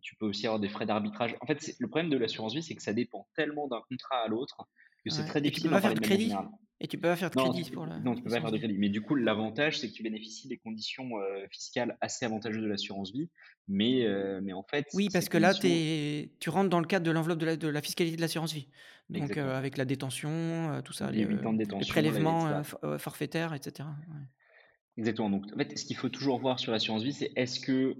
Tu 0.02 0.16
peux 0.16 0.26
aussi 0.26 0.48
avoir 0.48 0.60
des 0.60 0.70
frais 0.70 0.88
d'arbitrage. 0.88 1.36
En 1.42 1.46
fait, 1.46 1.76
le 1.78 1.88
problème 1.88 2.10
de 2.10 2.18
l'assurance 2.18 2.56
vie, 2.56 2.64
c'est 2.64 2.76
que 2.76 2.82
ça 2.82 2.94
dépend 2.94 3.28
tellement 3.36 3.68
d'un 3.68 3.82
contrat 3.88 4.24
à 4.24 4.28
l'autre 4.28 4.68
que 5.04 5.10
c'est 5.10 5.24
Ouais 5.24 5.26
très 5.26 5.42
et 5.44 5.52
tu 5.52 5.62
peux 5.62 5.70
difficile 5.70 5.70
pas 5.70 5.82
faire 5.82 5.94
de 5.94 6.00
crédit? 6.00 6.34
Et 6.80 6.88
tu 6.88 6.98
peux 6.98 7.08
pas 7.08 7.16
faire 7.16 7.30
de 7.32 7.36
crédit 7.36 7.66
pour 7.66 7.86
la 7.86 8.00
non, 8.00 8.16
tu 8.16 8.22
peux 8.24 8.30
pas 8.30 8.40
faire 8.42 8.52
de 8.52 8.58
crédit. 8.58 8.78
Mais 8.78 8.90
du 8.90 9.02
coup, 9.02 9.16
l'avantage, 9.16 9.80
c'est 9.80 9.90
que 9.90 9.94
tu 9.94 10.04
bénéficies 10.04 10.48
des 10.48 10.58
conditions, 10.58 11.18
heu, 11.20 11.48
fiscales 11.52 11.98
assez 12.02 12.26
avantageuses 12.26 12.62
de 12.64 12.68
l'assurance 12.68 13.12
vie. 13.12 13.30
Mais, 13.68 14.04
heu, 14.06 14.40
mais 14.42 14.54
en 14.54 14.64
fait, 14.64 14.86
Oui, 14.94 15.10
parce 15.10 15.28
que 15.28 15.38
là, 15.38 15.54
tu 15.54 15.68
conditions 15.68 15.70
es 15.70 16.32
tu 16.40 16.50
rentres 16.50 16.70
dans 16.70 16.80
le 16.80 16.88
cadre 16.88 17.06
de 17.06 17.12
l'enveloppe 17.12 17.40
de 17.40 17.46
la 17.46 17.58
de 17.58 17.68
la 17.68 17.82
fiscalité 17.82 18.16
de 18.16 18.22
l'assurance 18.22 18.54
vie. 18.54 18.70
Donc, 19.10 19.36
exactement. 19.36 19.38
avec 19.38 19.76
la 19.78 19.86
détention, 19.86 20.82
tout 20.84 20.94
ça, 20.94 21.12
Les 21.12 21.24
les, 21.24 21.26
8 21.26 21.46
heu, 21.46 21.46
ans 21.46 21.54
de 21.54 21.58
les 21.80 21.86
détention, 21.86 22.02
les 22.02 22.20
et 22.22 22.38
prélèvements, 22.48 22.64
forfaitaires 22.98 23.54
et 23.54 23.60
cetera. 23.62 23.96
Ouais. 24.10 24.22
Exactement, 24.98 25.30
donc 25.30 25.46
en 25.54 25.58
fait, 25.58 25.78
ce 25.78 25.86
qu'il 25.86 25.96
faut 25.96 26.10
toujours 26.10 26.40
voir 26.40 26.60
sur 26.60 26.72
l'assurance 26.72 27.04
vie, 27.04 27.14
c'est 27.14 27.32
est-ce 27.36 27.60
que, 27.60 27.96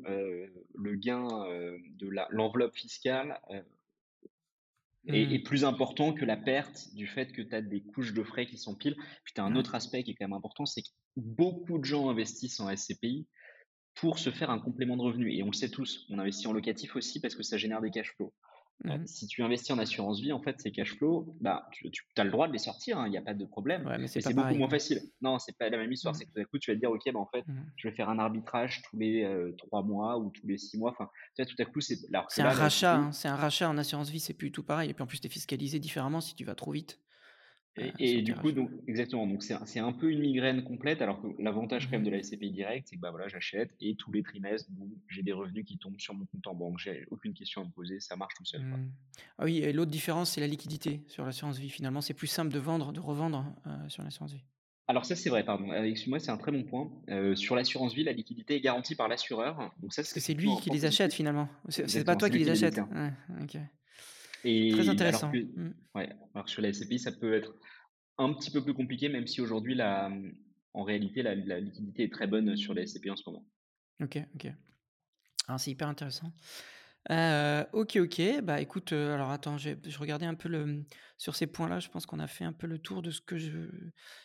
le 0.74 0.96
gain, 0.96 1.28
de 1.28 2.10
l'enveloppe 2.32 2.76
fiscale, 2.76 3.40
Mmh. 5.08 5.34
est 5.34 5.40
plus 5.40 5.64
important 5.64 6.14
que 6.14 6.26
la 6.26 6.36
perte 6.36 6.94
du 6.94 7.08
fait 7.08 7.32
que 7.32 7.42
tu 7.42 7.56
as 7.56 7.62
des 7.62 7.82
couches 7.82 8.14
de 8.14 8.24
frais 8.24 8.46
qui 8.46 8.58
s'empilent. 8.58 8.98
Puis 9.24 9.34
tu 9.34 9.42
as 9.42 9.44
un 9.44 9.56
autre 9.56 9.76
aspect 9.76 10.04
qui 10.04 10.12
est 10.12 10.16
quand 10.16 10.26
même 10.26 10.34
important, 10.34 10.66
c'est 10.66 10.82
que 10.82 10.90
beaucoup 11.16 11.80
de 11.80 11.86
gens 11.86 12.10
investissent 12.10 12.60
en 12.60 12.76
SCPI 12.76 13.26
pour 13.96 14.20
se 14.20 14.30
faire 14.30 14.50
un 14.50 14.60
complément 14.60 14.98
de 14.98 15.02
revenu 15.02 15.34
et 15.34 15.42
on 15.44 15.48
le 15.48 15.54
sait 15.54 15.70
tous, 15.70 16.06
on 16.10 16.20
investit 16.20 16.48
en 16.48 16.54
locatif 16.54 16.96
aussi 16.96 17.20
parce 17.20 17.36
que 17.36 17.44
ça 17.44 17.58
génère 17.58 17.82
des 17.82 17.90
cash 17.90 18.14
flows. 18.16 18.34
Mmh 18.84 18.92
Heu, 18.92 18.98
mh. 19.04 19.08
si 19.08 19.28
tu 19.28 19.44
investis 19.44 19.72
en 19.72 19.80
assurance 19.80 20.22
vie, 20.22 20.32
en 20.34 20.42
fait, 20.42 20.60
ces 20.62 20.72
cash 20.72 20.96
flows, 20.98 21.36
bah, 21.42 21.68
tu 21.74 21.90
tu 21.92 22.04
as 22.18 22.24
le 22.24 22.32
droit 22.32 22.48
de 22.48 22.54
les 22.54 22.60
sortir, 22.60 22.98
hein, 23.00 23.08
il 23.08 23.14
y 23.14 23.18
a 23.18 23.22
pas 23.22 23.34
de 23.34 23.46
problème, 23.46 23.86
Ouais, 23.86 23.98
mais 23.98 24.08
c'est 24.08 24.34
beaucoup 24.34 24.56
moins 24.56 24.70
quoi. 24.70 24.70
facile. 24.70 25.02
Non, 25.22 25.40
c'est 25.40 25.58
pas 25.58 25.70
la 25.70 25.78
même 25.78 25.92
histoire, 25.92 26.16
Mmh. 26.16 26.18
c'est 26.18 26.26
que 26.26 26.32
tout 26.32 26.40
d'un 26.40 26.46
coup, 26.46 26.60
tu 26.60 26.72
vas 26.72 26.76
te 26.76 26.80
dire: 26.80 26.92
«OK, 26.92 27.02
bah, 27.14 27.20
en 27.20 27.28
fait, 27.28 27.46
Mmh. 27.46 27.72
je 27.76 27.90
vais 27.90 27.96
faire 27.96 28.10
un 28.10 28.20
arbitrage 28.20 28.82
tous 28.84 28.98
les, 28.98 29.24
heu, 29.26 29.56
3 29.58 29.84
mois 29.84 30.18
ou 30.20 30.32
tous 30.32 30.48
les 30.48 30.58
6 30.58 30.78
mois». 30.78 30.92
Enfin, 30.92 31.10
tu 31.36 31.44
vois, 31.44 31.46
tout 31.54 31.62
à 31.62 31.66
coup, 31.66 31.82
c'est 32.28 32.42
un 32.42 32.52
là, 32.54 32.54
rachat, 32.54 32.96
hein, 32.96 33.12
c'est 33.12 33.28
un 33.28 33.36
rachat 33.36 33.70
en 33.70 33.78
assurance 33.78 34.10
vie, 34.10 34.20
c'est 34.20 34.34
plus 34.34 34.52
tout 34.52 34.64
pareil 34.64 34.90
et 34.90 34.94
puis 34.94 35.04
en 35.04 35.08
plus, 35.08 35.20
tu 35.22 35.28
es 35.28 35.30
fiscalisé 35.30 35.80
différemment 35.80 36.22
si 36.22 36.36
tu 36.36 36.44
vas 36.46 36.56
trop 36.56 36.72
vite, 36.72 37.00
et 37.78 38.08
sur 38.08 38.20
et 38.20 38.22
du 38.22 38.34
coup, 38.34 38.52
donc 38.52 38.70
exactement, 38.88 39.28
donc 39.28 39.44
c'est 39.44 39.54
un 39.54 39.66
c'est 39.66 39.80
un 39.80 39.92
peu 39.94 40.12
une 40.12 40.20
migraine 40.20 40.64
complète 40.64 41.02
alors 41.02 41.22
que 41.22 41.28
l'avantage 41.40 41.86
Mmh 41.86 41.92
quand 41.92 41.98
même 41.98 42.04
de 42.06 42.10
la 42.10 42.20
SCPI 42.20 42.52
directe, 42.52 42.88
c'est 42.90 42.96
que, 42.96 43.02
bah, 43.02 43.12
voilà, 43.12 43.28
j'achète 43.28 43.72
et 43.80 43.96
tous 43.96 44.12
les 44.12 44.24
trimestres, 44.24 44.70
j'ai 45.10 45.24
des 45.24 45.32
revenus 45.32 45.66
qui 45.66 45.78
tombent 45.78 46.00
sur 46.00 46.14
mon 46.14 46.26
compte 46.26 46.48
en 46.48 46.56
banque. 46.56 46.80
J'ai 46.80 47.06
aucune 47.12 47.34
question 47.34 47.62
à 47.62 47.66
me 47.66 47.72
poser, 47.72 48.00
ça 48.00 48.16
marche 48.16 48.34
tout 48.36 48.46
seul, 48.46 48.62
quoi. 48.68 48.78
Mmh. 48.78 48.92
Ah 49.38 49.46
oui 49.46 49.60
et 49.60 49.74
l'autre 49.74 49.92
différence, 49.92 50.32
c'est 50.32 50.42
la 50.42 50.48
liquidité 50.48 51.02
sur 51.08 51.26
l'assurance 51.26 51.58
vie. 51.58 51.70
Finalement, 51.70 52.02
c'est 52.02 52.14
plus 52.14 52.28
simple 52.28 52.52
de 52.52 52.60
vendre, 52.60 52.92
de 52.92 53.00
revendre, 53.00 53.46
heu, 53.66 53.90
sur 53.90 54.04
l'assurance 54.04 54.34
vie. 54.34 54.44
Alors 54.88 55.06
ça, 55.06 55.16
c'est 55.16 55.30
vrai, 55.30 55.44
pardon, 55.44 55.72
heu, 55.72 55.86
excuse-moi, 55.86 56.20
c'est 56.20 56.32
un 56.32 56.38
très 56.38 56.52
bon 56.52 56.64
point. 56.64 56.90
Sur 57.36 57.56
l'assurance 57.56 57.94
vie, 57.94 58.04
la 58.04 58.14
liquidité 58.14 58.56
est 58.56 58.62
garantie 58.62 58.96
par 58.96 59.08
l'assureur, 59.08 59.58
donc 59.82 59.94
ça, 59.94 60.02
Parce 60.02 60.10
c'est 60.10 60.16
que 60.16 60.26
c'est 60.26 60.34
lui 60.34 60.50
qui 60.62 60.70
les 60.70 60.86
achète 60.86 61.14
finalement. 61.14 61.50
C'est 61.70 62.06
pas 62.06 62.16
toi 62.16 62.30
qui 62.30 62.40
les 62.40 62.46
détient 62.46 62.88
Très 64.44 64.82
alors 64.82 64.90
intéressant. 64.90 65.32
que 65.32 65.38
Mmh. 65.38 65.74
ouais, 65.96 66.10
alors 66.34 66.50
sur 66.50 66.62
la 66.62 66.70
SCPI, 66.70 67.00
ça 67.00 67.12
peut 67.12 67.34
être 67.34 67.54
un 68.18 68.34
petit 68.34 68.52
peu 68.52 68.64
plus 68.64 68.74
compliqué, 68.74 69.10
même 69.10 69.28
si 69.28 69.42
aujourd'hui 69.42 69.76
la, 69.76 70.12
en 70.74 70.84
réalité, 70.84 71.22
la 71.24 71.36
la 71.36 71.60
liquidité 71.60 72.04
est 72.04 72.14
très 72.14 72.28
bonne 72.28 72.56
sur 72.58 72.74
les 72.74 72.84
SCPI 72.84 73.12
en 73.12 73.16
ce 73.16 73.24
moment. 73.30 73.46
OK, 74.02 74.20
OK. 74.36 74.48
Alors 75.48 75.60
c'est 75.60 75.72
hyper 75.72 75.88
intéressant. 75.88 76.34
Heu, 77.10 77.66
OK, 77.74 77.98
OK. 77.98 78.22
Bah, 78.44 78.60
écoute, 78.62 78.94
heu, 78.94 79.14
alors 79.14 79.32
attends, 79.32 79.58
je 79.58 80.00
regardais 80.00 80.26
un 80.26 80.36
peu 80.36 80.50
le, 80.50 80.86
sur 81.18 81.36
ces 81.36 81.48
points-là, 81.48 81.80
je 81.80 81.90
pense 81.90 82.06
qu'on 82.06 82.20
a 82.20 82.28
fait 82.28 82.44
un 82.44 82.54
peu 82.54 82.68
le 82.68 82.80
tour 82.80 83.02
de 83.02 83.12
ce 83.12 83.22
que 83.22 83.38
je 83.38 83.70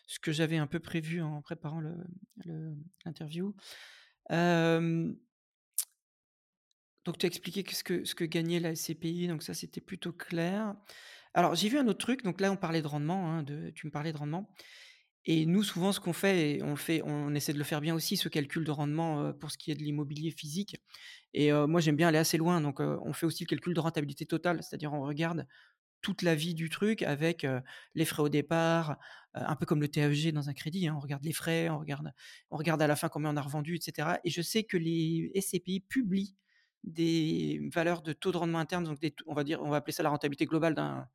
ce 0.06 0.18
que 0.18 0.32
j'avais 0.32 0.58
un 0.58 0.66
peu 0.66 0.80
prévu 0.80 1.22
en 1.22 1.42
préparant 1.42 1.80
le 1.80 1.96
le 2.44 2.74
l'interview. 3.04 3.54
Donc 7.04 7.18
tu 7.18 7.26
as 7.26 7.28
expliqué 7.28 7.64
ce 7.72 7.82
que 8.14 8.24
gagnait 8.24 8.60
la 8.60 8.70
SCPI, 8.72 9.26
donc 9.28 9.42
ça, 9.42 9.54
c'était 9.54 9.80
plutôt 9.80 10.12
clair. 10.12 10.74
Alors 11.34 11.54
j'ai 11.56 11.68
vu 11.68 11.78
un 11.78 11.86
autre 11.88 11.98
truc, 11.98 12.22
donc 12.24 12.40
là, 12.40 12.52
on 12.52 12.56
parlait 12.56 12.82
de 12.82 12.86
rendement, 12.86 13.32
hein, 13.32 13.44
tu 13.74 13.86
me 13.86 13.92
parlais 13.92 14.12
de 14.12 14.18
rendement 14.18 14.50
et 15.26 15.46
nous, 15.46 15.62
souvent, 15.64 15.92
ce 15.92 16.00
qu'on 16.00 16.12
fait 16.14 16.60
on 16.64 16.76
fait 16.76 17.02
on 17.04 17.34
essaie 17.34 17.52
de 17.54 17.58
le 17.58 17.64
faire 17.64 17.80
bien 17.82 17.94
aussi, 17.94 18.16
ce 18.18 18.28
calcul 18.30 18.64
de 18.64 18.70
rendement, 18.72 19.22
heu, 19.28 19.34
pour 19.38 19.50
ce 19.52 19.58
qui 19.58 19.70
est 19.72 19.76
de 19.76 19.82
l'immobilier 19.82 20.30
physique 20.32 20.76
et 21.34 21.52
heu, 21.52 21.66
moi, 21.68 21.80
j'aime 21.82 21.96
bien 21.96 22.08
aller 22.08 22.18
assez 22.18 22.38
loin, 22.38 22.60
donc 22.62 22.80
heu, 22.80 22.98
on 23.04 23.12
fait 23.14 23.26
aussi 23.26 23.44
le 23.44 23.48
calcul 23.48 23.74
de 23.74 23.80
rentabilité 23.80 24.26
totale. 24.26 24.62
C'est-à-dire, 24.62 24.92
on 24.94 25.02
regarde 25.02 25.46
toute 26.02 26.22
la 26.22 26.34
vie 26.36 26.54
du 26.54 26.70
truc 26.70 27.02
avec, 27.02 27.46
les 27.94 28.04
frais 28.06 28.22
au 28.22 28.28
départ, 28.30 28.98
un 29.34 29.56
peu 29.56 29.66
comme 29.66 29.80
le 29.82 29.88
TFG 29.88 30.32
dans 30.32 30.48
un 30.50 30.54
crédit, 30.54 30.88
hein. 30.88 30.94
On 30.96 31.00
regarde 31.00 31.24
les 31.24 31.32
frais, 31.34 31.68
on 31.70 31.78
regarde 31.80 32.12
on 32.50 32.56
regarde 32.58 32.82
à 32.82 32.86
la 32.88 32.96
fin 32.96 33.08
combien 33.10 33.30
on 33.32 33.36
a 33.38 33.42
revendu 33.42 33.76
et 33.76 33.80
cetera 33.82 34.20
et 34.24 34.30
je 34.30 34.42
sais 34.42 34.64
que 34.64 34.76
les 34.78 35.32
SCPI 35.36 35.80
publient 35.80 36.36
des 36.84 37.60
valeurs 37.72 38.02
de 38.02 38.12
taux 38.12 38.32
de 38.32 38.36
rendement 38.38 38.58
interne, 38.58 38.84
donc 38.84 38.98
des 39.00 39.14
on 39.26 39.34
va 39.34 39.44
dire 39.44 39.62
on 39.62 39.70
va 39.70 39.76
appeler 39.78 39.92
ça 39.92 40.02
la 40.02 40.10
rentabilité 40.10 40.46
globale 40.46 40.74
d'un 40.74 41.08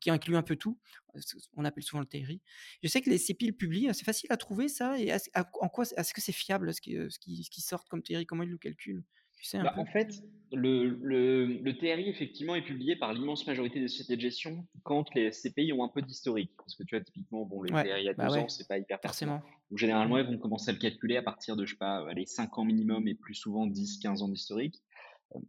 qui 0.00 0.08
inclut 0.10 0.36
un 0.36 0.42
peu 0.42 0.56
tout. 0.56 0.78
Ce 1.16 1.36
on 1.56 1.64
appelle 1.64 1.82
souvent 1.84 2.00
le 2.00 2.06
TRI. 2.06 2.42
Je 2.82 2.88
sais 2.88 3.02
que 3.02 3.10
les 3.10 3.16
SCPI 3.16 3.46
le 3.48 3.52
publient, 3.56 3.88
c'est 3.92 4.04
facile 4.04 4.32
à 4.32 4.36
trouver 4.38 4.68
ça 4.68 4.98
et 4.98 5.10
à 5.12 5.18
en 5.60 5.68
quoi 5.68 5.84
est-ce 5.96 6.14
que 6.14 6.20
c'est 6.22 6.32
fiable 6.32 6.72
ce 6.74 6.80
qui, 6.80 6.96
heu, 6.96 7.10
ce 7.10 7.18
qui 7.18 7.46
comme 7.88 8.02
TRI? 8.02 8.26
Comment 8.26 8.42
ils 8.44 8.50
le 8.50 8.58
calculent? 8.58 9.04
Tu 9.36 9.44
sais 9.44 9.58
un 9.58 9.66
Bah, 9.66 9.74
peu? 9.74 9.78
en 9.78 9.86
fait, 9.86 10.22
le 10.52 10.88
le 11.02 11.46
le 11.46 11.76
TRI, 11.78 12.08
effectivement, 12.08 12.54
est 12.54 12.62
publié 12.62 12.94
par 12.96 13.12
l'immense 13.12 13.46
majorité 13.46 13.80
des 13.80 13.88
sociétés 13.88 14.16
de 14.16 14.20
gestion 14.20 14.66
quand 14.84 15.12
les 15.14 15.26
SCPI 15.26 15.72
ont 15.72 15.82
un 15.82 15.88
peu 15.88 16.00
d'historique. 16.02 16.52
Parce 16.56 16.76
que 16.76 16.84
tu 16.84 16.94
vois, 16.96 17.04
typiquement, 17.04 17.44
bon, 17.44 17.62
le 17.62 17.72
Ouais, 17.72 17.88
TRI 17.88 18.08
à 18.08 18.14
bah, 18.16 18.30
2 18.30 18.38
ans, 18.38 18.48
ouais, 18.48 18.48
c'est 18.48 18.68
pas 18.68 18.78
hyper 18.78 19.00
forcément. 19.02 19.42
Donc 19.70 19.78
Mmh. 19.78 19.78
généralement, 19.78 20.18
ils 20.18 20.26
vont 20.26 20.38
commencer 20.38 20.70
à 20.70 20.74
le 20.74 20.78
calculer 20.78 21.16
à 21.16 21.22
partir 21.22 21.56
de, 21.56 21.66
je 21.66 21.72
sais 21.72 21.78
pas, 21.78 22.08
allez, 22.08 22.26
5 22.26 22.56
ans 22.58 22.64
minimum 22.64 23.08
et 23.08 23.14
plus 23.14 23.34
souvent 23.34 23.66
10-15 23.66 24.22
ans 24.22 24.28
d'historique. 24.28 24.76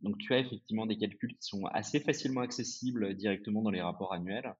Donc 0.02 0.18
tu 0.20 0.34
as 0.34 0.40
effectivement 0.40 0.86
des 0.86 0.98
calculs 0.98 1.32
qui 1.36 1.42
sont 1.48 1.66
assez 1.68 2.00
facilement 2.02 2.42
accessibles 2.42 3.16
directement 3.16 3.62
dans 3.62 3.72
les 3.72 3.82
rapports 3.82 4.14
annuels. 4.14 4.54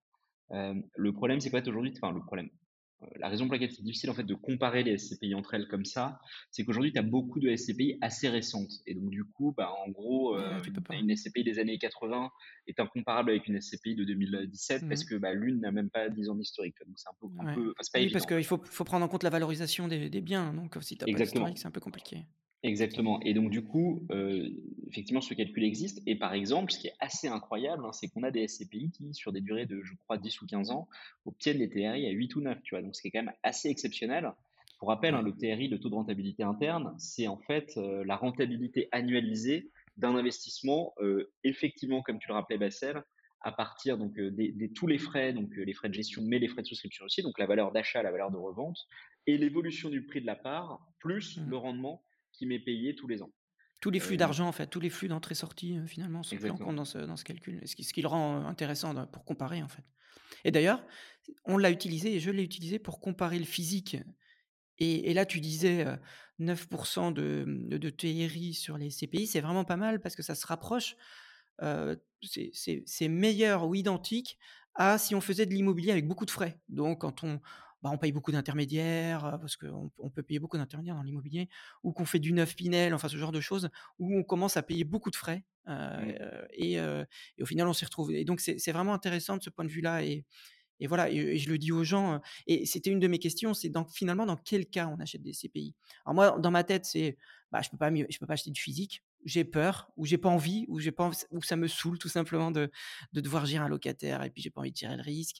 Hem, 0.52 0.84
le 0.96 1.14
problème, 1.14 1.40
c'est 1.42 1.50
fait, 1.52 1.68
aujourd'hui 1.68 1.94
enfin 2.02 2.14
le 2.14 2.22
problème, 2.26 2.50
heu, 3.04 3.08
la 3.18 3.30
raison 3.30 3.46
pour 3.48 3.54
laquelle 3.54 3.72
c'est 3.74 3.84
difficile, 3.84 4.10
en 4.12 4.16
fait, 4.16 4.24
de 4.26 4.36
comparer 4.36 4.84
les 4.84 4.94
SCPI 5.00 5.36
entre 5.36 5.54
elles 5.56 5.68
comme 5.70 5.86
ça, 5.86 6.20
c'est 6.52 6.66
qu'aujourd'hui, 6.66 6.94
tu 6.94 7.00
as 7.00 7.04
beaucoup 7.04 7.40
de 7.40 7.50
SCPI 7.56 7.98
assez 8.02 8.30
récentes 8.30 8.72
et 8.88 8.96
donc 8.96 9.10
du 9.12 9.26
coup, 9.26 9.54
bah, 9.58 9.72
en 9.86 9.90
gros, 9.92 10.38
peux 10.74 10.82
une 11.00 11.12
SCPI 11.12 11.44
des 11.46 11.60
années 11.60 11.78
80 11.80 12.32
est 12.68 12.80
incomparable 12.80 13.32
avec 13.32 13.48
une 13.48 13.58
SCPI 13.62 13.96
de 13.96 14.06
2017 14.06 14.84
parce 14.90 15.04
Mmh. 15.04 15.10
que, 15.10 15.16
bah, 15.16 15.34
l'une 15.34 15.62
n'a 15.62 15.72
même 15.72 15.90
pas 15.92 16.10
10 16.10 16.30
ans 16.30 16.36
d'historique, 16.36 16.76
donc 16.88 17.00
c'est 17.00 17.10
un 17.10 17.16
peu 17.22 17.28
un 17.40 17.46
Ouais. 17.46 17.56
peu 17.56 17.74
pas 17.94 18.00
Oui, 18.00 18.10
parce 18.10 18.26
évident, 18.26 18.26
qu'il 18.26 18.44
faut 18.44 18.62
faut 18.64 18.84
prendre 18.84 19.06
en 19.06 19.08
compte 19.10 19.24
la 19.24 19.30
valorisation 19.30 19.88
des 19.88 20.10
des 20.10 20.22
biens, 20.22 20.54
donc 20.54 20.78
heu, 20.78 20.82
si 20.82 20.98
tu 20.98 21.04
as 21.04 21.08
pas 21.08 21.20
d'historique, 21.20 21.58
Exactement. 21.58 21.60
c'est 21.60 21.68
un 21.68 21.72
peu 21.72 21.80
compliqué. 21.82 22.26
Exactement 22.62 23.22
et 23.24 23.34
donc 23.34 23.52
du 23.52 23.64
coup, 23.64 24.06
heu, 24.12 24.50
effectivement, 24.90 25.22
ce 25.22 25.34
calcul 25.34 25.64
existe 25.64 26.02
et 26.06 26.18
par 26.18 26.34
exemple, 26.34 26.74
ce 26.74 26.80
qui 26.80 26.88
est 26.88 26.94
assez 27.00 27.30
incroyable, 27.30 27.86
hein, 27.86 27.94
c'est 27.94 28.10
qu'on 28.10 28.24
a 28.24 28.32
des 28.32 28.42
SCPI 28.44 28.92
qui, 28.92 29.14
sur 29.14 29.32
des 29.32 29.40
durées 29.40 29.66
de, 29.66 29.82
je 29.82 29.94
crois, 29.96 30.18
10 30.18 30.42
ou 30.42 30.46
15 30.46 30.70
ans, 30.70 30.90
obtiennent 31.26 31.60
des 31.60 31.70
TRI 31.70 32.06
à 32.08 32.10
8 32.12 32.36
ou 32.36 32.42
9, 32.42 32.62
tu 32.64 32.76
vois? 32.76 32.82
Donc 32.82 32.98
ce 32.98 33.02
qui 33.02 33.08
est 33.08 33.12
quand 33.12 33.24
même 33.24 33.34
assez 33.44 33.70
exceptionnel. 33.70 34.34
Pour 34.78 34.90
rappel, 34.90 35.16
hein, 35.16 35.22
le 35.22 35.32
TRI, 35.38 35.70
le 35.70 35.80
taux 35.80 35.90
de 35.90 35.96
rentabilité 35.96 36.44
interne, 36.44 36.96
c'est 36.98 37.28
en 37.28 37.38
fait, 37.38 37.78
heu, 37.78 38.04
la 38.04 38.18
rentabilité 38.18 38.90
annualisée 38.92 39.72
d'un 39.96 40.16
investissement, 40.16 40.94
heu, 41.02 41.32
effectivement, 41.46 42.02
comme 42.02 42.20
tu 42.20 42.28
le 42.28 42.34
rappelais, 42.34 42.58
Bassel, 42.58 43.04
à 43.42 43.54
partir 43.54 43.98
donc, 43.98 44.20
des 44.20 44.52
des 44.52 44.74
tous 44.74 44.86
les 44.88 44.98
frais, 44.98 45.32
donc, 45.32 45.50
les 45.56 45.74
frais 45.74 45.88
de 45.88 45.94
gestion, 45.94 46.22
mais 46.26 46.40
les 46.40 46.50
frais 46.50 46.62
de 46.62 46.68
souscription 46.68 47.06
aussi, 47.06 47.22
donc 47.22 47.40
la 47.40 47.46
valeur 47.46 47.72
d'achat, 47.72 48.04
la 48.04 48.12
valeur 48.12 48.32
de 48.32 48.38
revente 48.38 48.78
et 49.28 49.38
l'évolution 49.38 49.90
du 49.90 50.06
prix 50.06 50.20
de 50.20 50.26
la 50.26 50.36
part, 50.36 50.82
plus 51.00 51.40
le 51.46 51.56
Mmh. 51.56 51.58
rendement 51.58 52.04
qui 52.40 52.48
m'est 52.48 52.60
payé 52.60 52.96
tous 52.96 53.08
les 53.08 53.22
ans. 53.24 53.34
Tous 53.82 53.92
les 53.92 54.02
flux 54.02 54.18
Hem, 54.18 54.18
d'argent, 54.18 54.46
en 54.48 54.52
fait, 54.52 54.68
tous 54.68 54.82
les 54.82 54.90
flux 54.90 55.08
d'entrée-sortie, 55.08 55.78
heu, 55.78 55.86
finalement, 55.86 56.22
sont 56.22 56.38
pris 56.38 56.52
en 56.52 56.58
compte 56.58 56.76
dans 56.76 56.84
ce 56.84 56.98
dans 56.98 57.16
ce 57.16 57.24
calcul 57.24 57.62
ce 57.66 57.78
qui 57.78 57.86
ce 57.86 57.94
qui 57.94 58.02
le 58.02 58.10
rend, 58.10 58.42
heu, 58.42 58.46
intéressant 58.46 58.94
pour 59.08 59.24
comparer, 59.24 59.64
en 59.64 59.70
fait 59.70 59.84
et 60.46 60.52
d'ailleurs, 60.52 60.86
on 61.46 61.58
l'a 61.58 61.72
utilisé 61.72 62.16
et 62.16 62.20
je 62.22 62.32
l'ai 62.32 62.44
utilisé 62.44 62.80
pour 62.80 63.02
comparer 63.02 63.40
le 63.40 63.46
physique 63.46 63.98
et 64.80 65.12
et 65.12 65.14
là, 65.16 65.26
tu 65.26 65.42
disais, 65.42 65.86
heu, 65.88 65.98
9 66.40 66.68
de, 67.14 67.46
de 67.78 67.90
TRI 67.92 68.54
sur 68.56 68.78
les 68.78 68.92
CPI, 68.92 69.28
c'est 69.28 69.42
vraiment 69.42 69.66
pas 69.66 69.78
mal 69.78 70.02
parce 70.02 70.16
que 70.16 70.24
ça 70.24 70.36
se 70.36 70.48
rapproche, 70.48 70.96
c'est 72.24 72.84
c'est 72.86 73.08
meilleur 73.08 73.68
ou 73.68 73.76
identique 73.76 74.38
à 74.76 74.98
si 74.98 75.16
on 75.16 75.22
faisait 75.22 75.46
de 75.46 75.54
l'immobilier 75.54 75.92
avec 75.92 76.08
beaucoup 76.08 76.26
de 76.26 76.32
frais. 76.32 76.62
Donc 76.70 77.02
quand 77.02 77.24
on 77.24 77.42
bah, 77.82 77.90
on 77.94 77.98
paye 77.98 78.12
beaucoup 78.12 78.32
d'intermédiaires, 78.32 79.38
parce 79.40 79.58
qu'on 79.58 79.92
on 80.00 80.10
peut 80.10 80.24
payer 80.24 80.40
beaucoup 80.40 80.58
d'intermédiaires 80.58 80.96
dans 80.96 81.04
l'immobilier 81.04 81.50
ou 81.84 81.94
qu'on 81.94 82.06
fait 82.06 82.20
du 82.20 82.34
neuf 82.34 82.56
Pinel, 82.56 82.94
enfin 82.94 83.08
ce 83.08 83.18
genre 83.18 83.32
de 83.32 83.42
choses 83.42 83.70
où 84.00 84.18
on 84.18 84.24
commence 84.24 84.58
à 84.58 84.64
payer 84.64 84.84
beaucoup 84.84 85.12
de 85.12 85.16
frais, 85.16 85.46
et 86.54 86.80
au 87.42 87.46
final 87.46 87.68
on 87.68 87.74
s'y 87.74 87.86
retrouve 87.86 88.12
et 88.12 88.26
donc 88.26 88.40
c'est 88.42 88.72
vraiment 88.72 88.94
intéressant 88.94 89.38
de 89.38 89.44
ce 89.44 89.50
point 89.50 89.66
de 89.66 89.70
vue-là 89.70 90.04
et 90.04 90.26
et 90.80 90.88
voilà 90.88 91.10
et 91.12 91.18
et 91.18 91.38
je 91.38 91.50
le 91.50 91.58
dis 91.58 91.72
aux 91.72 91.84
gens, 91.84 92.22
et 92.48 92.66
c'était 92.66 92.90
une 92.92 93.00
de 93.00 93.08
mes 93.08 93.20
questions, 93.20 93.54
c'est 93.54 93.72
finalement 93.94 94.26
dans 94.26 94.38
quel 94.38 94.66
cas 94.66 94.88
on 94.88 95.00
achète 95.00 95.22
des 95.22 95.34
CPI? 95.34 95.76
Alors 96.06 96.16
moi, 96.16 96.40
dans 96.40 96.52
ma 96.52 96.64
tête, 96.64 96.86
c'est, 96.86 97.18
bah, 97.52 97.62
je 97.62 97.70
peux 97.70 97.90
mieux 97.92 98.08
je 98.10 98.18
peux 98.20 98.26
pas 98.26 98.34
acheter 98.34 98.52
du 98.52 98.62
physique, 98.62 99.04
j'ai 99.26 99.44
peur 99.46 99.92
ou 99.98 100.06
j'ai 100.06 100.18
pas 100.18 100.30
envie 100.30 100.66
ou 100.70 100.80
j'ai 100.80 100.92
pas 100.92 101.04
env 101.06 101.14
ou 101.32 101.42
ça 101.44 101.56
me 101.58 101.68
saoule 101.68 102.00
tout 102.00 102.10
simplement 102.10 102.52
de 102.52 102.72
de 103.14 103.22
devoir 103.22 103.46
gérer 103.46 103.64
un 103.66 103.68
locataire 103.70 104.24
et 104.24 104.30
puis 104.32 104.42
j'ai 104.42 104.50
pas 104.52 104.62
envie 104.62 104.72
de 104.72 104.78
gérer 104.78 104.96
le 104.96 105.04
risque, 105.04 105.38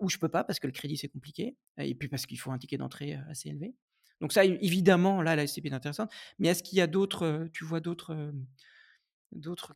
ou 0.00 0.08
je 0.08 0.18
peux 0.18 0.28
pas 0.28 0.44
parce 0.44 0.60
que 0.60 0.66
le 0.66 0.72
crédit 0.72 0.96
c'est 0.96 1.08
compliqué 1.08 1.56
et 1.78 1.94
puis 1.94 2.08
parce 2.08 2.26
qu'il 2.26 2.38
faut 2.38 2.50
un 2.50 2.58
ticket 2.58 2.76
d'entrée, 2.76 3.14
assez 3.28 3.48
élevé. 3.48 3.74
Donc 4.20 4.32
ça, 4.32 4.44
évidemment, 4.44 5.22
là, 5.22 5.34
la 5.34 5.46
SCPI 5.46 5.68
est 5.68 5.72
intéressante, 5.72 6.12
mais 6.38 6.48
est-ce 6.48 6.62
qu'il 6.62 6.76
y 6.76 6.82
a 6.82 6.86
d'autres, 6.86 7.48
tu 7.54 7.64
vois 7.64 7.80
d'autres, 7.80 8.14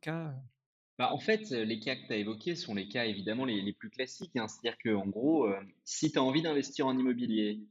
cas? 0.03 0.35
Bah, 0.99 1.13
en 1.13 1.19
fait, 1.19 1.51
les 1.51 1.81
cas 1.81 1.97
que 1.97 2.07
tu 2.07 2.13
as 2.13 2.17
évoqués 2.17 2.55
sont 2.55 2.75
les 2.75 2.89
cas 2.89 3.07
évidemment 3.07 3.47
les 3.47 3.73
plus 3.73 3.89
classiques, 3.91 4.37
hein. 4.37 4.47
C'est-à-dire 4.47 4.79
qu'en 4.85 5.07
gros, 5.07 5.49
si 5.85 6.13
tu 6.13 6.19
as 6.19 6.23
envie 6.23 6.43
d'investir 6.43 6.87
en 6.87 6.99
immobilier, 6.99 7.63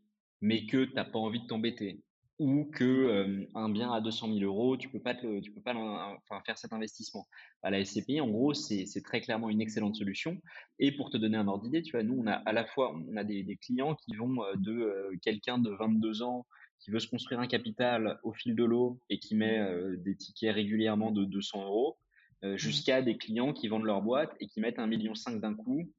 mais 0.42 0.66
que 0.66 0.86
tu 0.86 0.98
as 0.98 1.06
pas 1.06 1.20
envie 1.20 1.42
de 1.42 1.48
t'embêter 1.48 2.02
ou 2.40 2.66
que, 2.66 3.10
hem, 3.10 3.48
un 3.56 3.70
bien 3.70 3.92
à 3.94 4.02
200 4.02 4.28
000 4.34 4.76
€, 4.76 4.78
tu 4.78 4.90
peux 4.90 5.02
pas 5.02 5.14
te 5.16 5.26
le 5.26 5.42
tu 5.42 5.52
peux 5.52 5.62
pas 5.62 5.74
enfin 5.76 6.42
faire 6.46 6.58
cet 6.58 6.74
investissement. 6.74 7.28
Bah, 7.62 7.70
la 7.70 7.84
SCPI 7.86 8.22
en 8.22 8.30
gros, 8.30 8.54
c'est 8.54 8.86
très 9.04 9.22
clairement 9.22 9.50
une 9.50 9.62
excellente 9.62 9.96
solution 9.96 10.42
et 10.80 10.92
pour 10.96 11.10
te 11.12 11.18
donner 11.18 11.38
un 11.38 11.48
ordre 11.48 11.64
d'idée, 11.64 11.82
tu 11.84 11.92
vois, 11.92 12.04
nous 12.04 12.16
on 12.18 12.28
a 12.28 12.34
à 12.34 12.52
la 12.54 12.66
fois 12.66 12.96
on 12.96 13.16
a 13.18 13.24
des 13.24 13.44
des 13.44 13.58
clients 13.58 13.96
qui 13.96 14.16
vont, 14.16 14.36
de, 14.56 15.12
quelqu'un 15.22 15.58
de 15.60 15.70
22 15.72 16.24
ans 16.24 16.46
qui 16.80 16.92
veut 16.92 17.00
se 17.00 17.08
construire 17.08 17.40
un 17.40 17.48
capital 17.48 18.20
au 18.24 18.34
fil 18.34 18.56
de 18.56 18.64
l'eau 18.66 19.00
et 19.10 19.20
qui 19.20 19.36
met, 19.36 19.62
des 19.98 20.16
tickets 20.18 20.54
régulièrement 20.56 21.12
de 21.12 21.26
200 21.26 21.64
€, 21.70 21.98
heu, 22.44 22.58
Mmh. 22.58 22.58
jusqu'à 22.58 23.02
des 23.02 23.18
clients 23.18 23.54
qui 23.54 23.68
vendent 23.70 23.86
leur 23.86 24.02
boîte 24.02 24.32
et 24.40 24.48
qui 24.48 24.60
mettent 24.60 24.80
1,5 24.80 24.88
million 24.88 25.14
d'un 25.40 25.56
coup, 25.56 25.92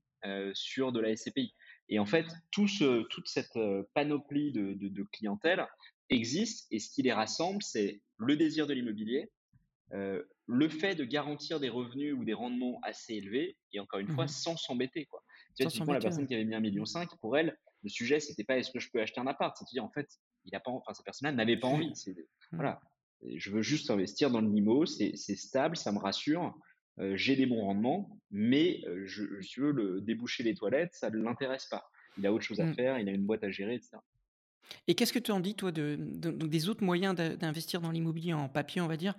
sur 0.54 0.92
de 0.92 1.00
la 1.00 1.14
SCPI. 1.16 1.54
Et 1.88 1.98
en 1.98 2.06
fait, 2.06 2.26
tout 2.50 2.66
ce 2.68 3.02
toute 3.08 3.28
cette, 3.28 3.58
panoplie 3.94 4.52
de 4.52 4.74
de 4.74 4.88
de 4.88 5.02
clientèle 5.12 5.66
existe 6.10 6.66
et 6.70 6.78
ce 6.80 6.90
qui 6.90 7.02
les 7.02 7.12
rassemble, 7.12 7.62
c'est 7.62 8.02
le 8.18 8.36
désir 8.36 8.66
de 8.66 8.74
l'immobilier, 8.74 9.32
heu, 9.94 10.28
le 10.46 10.68
fait 10.70 10.94
de 10.96 11.04
garantir 11.04 11.60
des 11.60 11.70
revenus 11.70 12.14
ou 12.14 12.24
des 12.24 12.34
rendements 12.34 12.80
assez 12.84 13.14
élevés 13.14 13.58
et 13.72 13.80
encore 13.80 14.00
une 14.00 14.08
Mmh 14.08 14.12
fois, 14.12 14.26
mh. 14.26 14.28
sans 14.28 14.56
s'embêter, 14.58 15.06
quoi. 15.06 15.22
Tu 15.56 15.64
vois, 15.64 15.94
la 15.94 16.00
ouais. 16.02 16.02
personne 16.02 16.26
qui 16.26 16.34
avait 16.34 16.44
mis 16.46 16.54
un 16.56 16.60
Mmh. 16.70 16.70
million 16.70 16.84
cinq, 16.86 17.10
pour 17.20 17.36
elle, 17.38 17.58
le 17.84 17.88
sujet, 17.90 18.20
c'était 18.20 18.44
pas: 18.44 18.58
«Est-ce 18.58 18.72
que 18.72 18.80
je 18.80 18.90
peux 18.92 19.00
acheter 19.02 19.20
un 19.20 19.26
appart?» 19.28 19.56
c'est 19.58 19.64
de 19.66 19.70
dire, 19.70 19.84
en 19.84 19.90
fait, 19.92 20.08
il 20.46 20.54
a 20.56 20.60
pas 20.60 20.70
en 20.72 20.76
enfin, 20.78 20.94
cette 20.94 21.04
personne-là 21.06 21.32
n'avait 21.34 21.58
pas 21.58 21.68
envie. 21.68 21.92
C'est 21.96 22.14
Mmh. 22.52 22.58
voilà, 22.58 22.80
je 23.36 23.50
veux 23.50 23.62
juste 23.62 23.90
investir 23.90 24.30
dans 24.30 24.40
le 24.42 24.48
l'IMO, 24.50 24.86
c'est 24.86 25.12
c'est 25.16 25.36
stable, 25.36 25.76
ça 25.76 25.92
me 25.92 25.98
rassure, 26.00 26.54
heu, 27.00 27.16
j'ai 27.16 27.36
des 27.36 27.46
bons 27.46 27.62
rendements, 27.62 28.20
mais 28.30 28.82
heu, 28.88 29.06
je 29.06 29.24
veux, 29.62 29.72
le 29.72 30.00
déboucher 30.02 30.42
les 30.44 30.54
toilettes, 30.54 30.94
ça 30.94 31.10
ne 31.10 31.18
l'intéresse 31.22 31.66
pas. 31.70 31.84
Il 32.16 32.26
a 32.26 32.32
autre 32.34 32.44
chose 32.44 32.60
à 32.60 32.66
Mmh. 32.66 32.74
faire, 32.76 32.98
il 33.00 33.08
a 33.08 33.12
une 33.12 33.26
boîte 33.26 33.44
à 33.44 33.50
gérer 33.52 33.76
et 33.76 33.80
cetera. 33.82 34.02
Et 34.88 34.94
qu'est-ce 34.94 35.12
que 35.12 35.18
tu 35.18 35.30
en 35.32 35.40
dis 35.40 35.54
toi 35.54 35.72
de 35.72 35.96
de 36.00 36.30
donc 36.30 36.50
des 36.50 36.68
autres 36.68 36.84
moyens 36.84 37.14
d'in 37.14 37.36
d'investir 37.36 37.80
dans 37.80 37.90
l'immobilier 37.90 38.32
en 38.32 38.48
papier, 38.48 38.80
on 38.80 38.86
va 38.86 38.96
dire? 38.96 39.14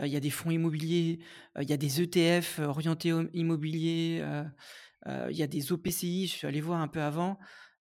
Heu, 0.00 0.06
il 0.06 0.12
y 0.12 0.16
a 0.16 0.20
des 0.20 0.30
fonds 0.30 0.50
immobiliers, 0.50 1.20
heu, 1.58 1.62
il 1.62 1.70
y 1.70 1.72
a 1.72 1.76
des 1.76 2.02
ETF 2.02 2.58
orientés 2.60 3.12
au 3.12 3.22
immobilier, 3.32 4.20
heu 4.22 4.44
heu, 5.08 5.28
il 5.30 5.36
y 5.36 5.42
a 5.42 5.46
des 5.48 5.72
OPCI, 5.72 6.26
je 6.28 6.32
suis 6.34 6.46
allé 6.46 6.60
voir 6.60 6.80
un 6.80 6.88
peu 6.88 7.02
avant. 7.02 7.38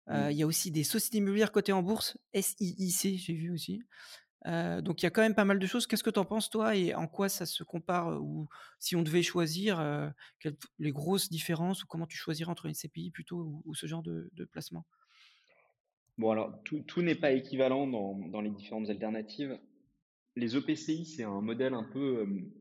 Heu, 0.09 0.31
il 0.31 0.37
Mmh. 0.37 0.39
y 0.39 0.43
a 0.43 0.47
aussi 0.47 0.71
des 0.71 0.83
sociétés 0.85 1.19
immobilières 1.19 1.51
cotées 1.53 1.73
en 1.73 1.83
bourse, 1.83 2.17
SIIC, 2.33 3.17
j'ai 3.19 3.33
vu 3.35 3.51
aussi. 3.53 3.83
Donc 4.45 5.01
il 5.01 5.05
y 5.05 5.07
a 5.07 5.11
quand 5.11 5.21
même 5.21 5.35
pas 5.35 5.45
mal 5.45 5.59
de 5.59 5.67
choses. 5.67 5.87
Qu'est-ce 5.87 6.03
que 6.03 6.09
tu 6.09 6.19
en 6.19 6.25
penses 6.25 6.49
toi 6.49 6.75
et 6.75 6.95
en 6.95 7.07
quoi 7.07 7.29
ça 7.29 7.45
se 7.45 7.63
compare, 7.63 8.21
ou 8.21 8.47
si 8.79 8.95
on 8.95 9.01
devait 9.03 9.23
choisir, 9.23 9.79
heu, 9.79 10.11
quelles 10.39 10.57
les 10.79 10.91
grosses 10.91 11.29
différences 11.29 11.83
ou 11.83 11.87
comment 11.87 12.07
tu 12.07 12.17
choisirais 12.17 12.49
entre 12.51 12.65
une 12.65 12.71
SCPI 12.71 13.11
plutôt 13.11 13.37
ou 13.41 13.61
ou 13.65 13.75
ce 13.75 13.85
genre 13.87 14.03
de 14.03 14.29
de 14.33 14.45
placement? 14.45 14.85
Bon 16.19 16.29
alors, 16.31 16.61
tout 16.63 16.81
tout 16.81 17.01
n'est 17.01 17.15
pas 17.15 17.31
équivalent 17.31 17.87
dans 17.87 18.13
dans 18.15 18.41
les 18.41 18.51
différentes 18.51 18.89
alternatives. 18.91 19.57
Les 20.35 20.57
EPCI, 20.57 21.05
c'est 21.05 21.23
un 21.23 21.41
modèle 21.41 21.73
un 21.75 21.83
peu, 21.85 22.23
hem, 22.23 22.51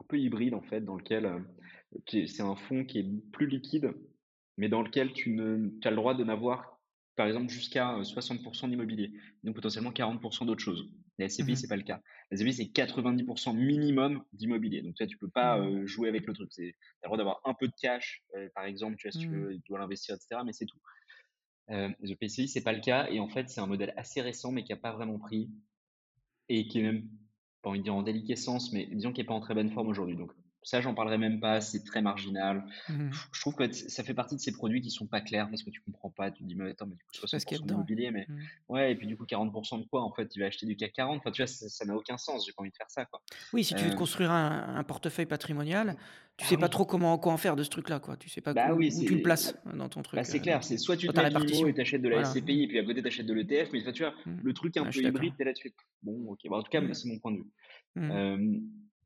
un 0.00 0.04
peu 0.08 0.18
hybride 0.18 0.54
en 0.54 0.62
fait, 0.62 0.80
dans 0.82 0.96
lequel, 0.96 1.26
est 2.12 2.26
c'est 2.26 2.42
un 2.42 2.56
fonds 2.56 2.84
qui 2.84 2.98
est 3.00 3.30
plus 3.32 3.46
liquide, 3.46 3.92
mais 4.56 4.68
dans 4.68 4.82
lequel 4.82 5.12
tu 5.12 5.30
ne 5.30 5.70
as 5.84 5.90
le 5.90 5.96
droit 5.96 6.14
de 6.14 6.24
n'avoir, 6.24 6.80
par 7.16 7.26
exemple, 7.26 7.48
jusqu'à, 7.50 7.98
heu, 7.98 8.04
60% 8.04 8.68
d'immobilier, 8.68 9.12
donc 9.44 9.56
potentiellement 9.56 9.92
40% 9.92 10.46
d'autres 10.46 10.62
choses. 10.64 10.90
Les 11.18 11.26
Mmh 11.38 11.44
SCPI, 11.44 11.56
mh. 11.56 11.58
c'est 11.58 11.68
pas 11.68 11.76
le 11.76 11.84
cas. 11.84 12.02
Les 12.30 12.38
SCPI, 12.38 12.54
c'est 12.54 12.68
90% 12.72 13.54
minimum 13.54 14.24
d'immobilier, 14.32 14.82
donc 14.82 14.94
tu 14.96 15.04
vois, 15.04 15.08
tu 15.08 15.18
peux 15.18 15.30
pas, 15.30 15.60
Mmh. 15.60 15.78
jouer 15.86 16.08
avec 16.08 16.26
le 16.26 16.34
truc. 16.34 16.50
Tu 16.50 16.62
as 16.62 16.66
le 16.66 16.74
droit 17.08 17.18
d'avoir 17.18 17.40
un 17.44 17.54
peu 17.54 17.68
de 17.68 17.74
cash, 17.80 18.22
par 18.54 18.64
exemple, 18.64 18.96
tu 18.98 19.08
vois, 19.08 19.12
si 19.12 19.18
tu 19.18 19.30
Mmh. 19.30 19.46
veux, 19.46 19.54
tu 19.54 19.62
dois 19.68 19.78
l'investir 19.80 20.14
et 20.16 20.18
cetera, 20.20 20.44
mais 20.44 20.52
c'est 20.52 20.66
tout. 20.66 20.78
Heu, 21.70 21.94
les 22.00 22.12
EPCI, 22.12 22.48
c'est 22.48 22.62
pas 22.62 22.72
le 22.72 22.80
cas 22.80 23.08
et 23.10 23.20
en 23.20 23.28
fait, 23.28 23.48
c'est 23.50 23.60
un 23.60 23.66
modèle 23.66 23.92
assez 23.96 24.20
récent, 24.20 24.52
mais 24.52 24.64
qui 24.64 24.72
a 24.72 24.76
pas 24.76 24.92
vraiment 24.92 25.18
pris 25.18 25.50
et 26.48 26.66
qui 26.66 26.80
est 26.80 26.82
même, 26.82 27.08
pas 27.62 27.70
envie 27.70 27.80
dire 27.80 27.94
en 27.94 28.02
déliquescence, 28.02 28.72
mais 28.72 28.86
disons 28.86 29.12
qu'il 29.12 29.24
est 29.24 29.26
pas 29.26 29.34
en 29.34 29.40
très 29.40 29.54
bonne 29.54 29.70
forme 29.70 29.88
aujourd'hui. 29.88 30.16
Donc 30.16 30.32
ça, 30.62 30.80
j'en 30.80 30.94
parlerai 30.94 31.18
même 31.18 31.40
pas, 31.40 31.60
c'est 31.60 31.84
très 31.84 32.02
marginal. 32.02 32.64
Mmh 32.88 33.02
mh. 33.04 33.18
Je 33.32 33.40
trouve 33.40 33.54
que 33.56 33.70
ça 33.72 34.04
fait 34.04 34.14
partie 34.14 34.36
de 34.36 34.40
ces 34.40 34.52
produits 34.52 34.80
qui 34.80 34.90
sont 34.90 35.06
pas 35.06 35.20
clairs 35.20 35.48
parce 35.48 35.62
que 35.62 35.70
tu 35.70 35.80
comprends 35.82 36.10
pas. 36.10 36.30
Tu 36.30 36.42
te 36.42 36.48
dis: 36.48 36.54
«Mais 36.56 36.70
attends, 36.70 36.86
mais 36.86 36.96
du 36.96 37.04
coup 37.04 37.12
Je 37.12 37.20
sais 37.20 37.28
pas 37.30 37.38
60 37.38 37.38
ce 37.38 37.46
qu'il 37.46 37.56
y 37.56 37.60
a 37.60 37.62
dedans. 37.62 37.90
d'immobilier, 37.90 38.10
mais 38.10 38.28
Mmh. 38.28 38.46
ouais 38.68 38.92
et 38.92 38.96
puis 38.96 39.06
du 39.06 39.16
coup 39.16 39.26
40 39.26 39.52
de 39.52 39.86
quoi 39.88 40.02
en 40.02 40.12
fait? 40.14 40.28
Il 40.36 40.40
va 40.40 40.46
acheter 40.46 40.66
du 40.66 40.76
CAC 40.76 40.92
40?» 40.92 41.18
enfin 41.20 41.30
tu 41.32 41.42
vois? 41.42 41.46
Ça 41.48 41.84
n'a 41.84 41.96
aucun 41.96 42.18
sens, 42.18 42.46
j'ai 42.46 42.52
pas 42.52 42.62
envie 42.62 42.70
de 42.70 42.76
faire 42.76 42.90
ça, 42.90 43.06
quoi. 43.06 43.22
Oui, 43.52 43.64
si 43.64 43.74
tu 43.74 43.84
veux 43.84 43.90
te 43.90 43.94
Heu, 43.94 43.96
construire 43.96 44.30
un 44.30 44.76
un 44.76 44.84
portefeuille 44.84 45.26
patrimonial, 45.26 45.96
tu 46.36 46.46
bah 46.46 46.46
sais 46.46 46.56
pas 46.56 46.68
trop 46.68 46.84
comment 46.86 47.18
quoi 47.18 47.32
en 47.32 47.36
faire 47.36 47.56
de 47.56 47.62
ce 47.62 47.70
truc-là, 47.70 48.00
quoi. 48.00 48.16
Tu 48.16 48.28
sais 48.28 48.40
pas 48.40 48.54
bah 48.54 48.74
oui, 48.74 48.90
où 48.90 49.00
où 49.00 49.04
tu 49.04 49.14
le 49.14 49.20
c'est 49.20 49.22
places 49.22 49.54
dans 49.74 49.88
ton 49.88 50.02
Bah, 50.14 50.22
truc, 50.22 50.24
c'est 50.24 50.40
heu, 50.40 50.46
dans 50.46 50.46
clair, 50.46 50.64
c'est 50.64 50.78
soit 50.78 50.96
tu 50.96 51.10
te 51.10 51.16
mets 51.16 51.26
l'IMO 51.26 51.68
et 51.68 51.74
répartition. 51.74 51.74
tu 51.74 51.80
achètes 51.82 52.02
de 52.02 52.08
la 52.10 52.18
Voilà, 52.18 52.24
SCPI 52.24 52.64
et 52.64 52.68
puis 52.68 52.78
à 52.80 52.84
côté 52.84 53.02
tu 53.02 53.08
achètes 53.08 53.26
de 53.26 53.34
l'ETF, 53.34 53.72
mais 53.72 53.82
tu 53.92 54.02
vois? 54.04 54.14
mmh. 54.24 54.42
Le 54.42 54.54
truc 54.54 54.76
un 54.78 54.86
peu 54.86 55.04
hybride, 55.04 55.36
tu 55.36 55.42
es 55.42 55.46
là, 55.46 55.54
tu 55.54 55.68
fais: 55.70 55.74
«Bon, 56.02 56.32
OK». 56.32 56.40
Bah, 56.50 56.58
en 56.58 56.62
tout 56.64 56.70
cas, 56.70 56.80
Mmh. 56.80 56.94
c'est 56.94 57.08
mon 57.08 57.18
point 57.20 57.32
de 57.32 57.38
vue. 57.38 57.50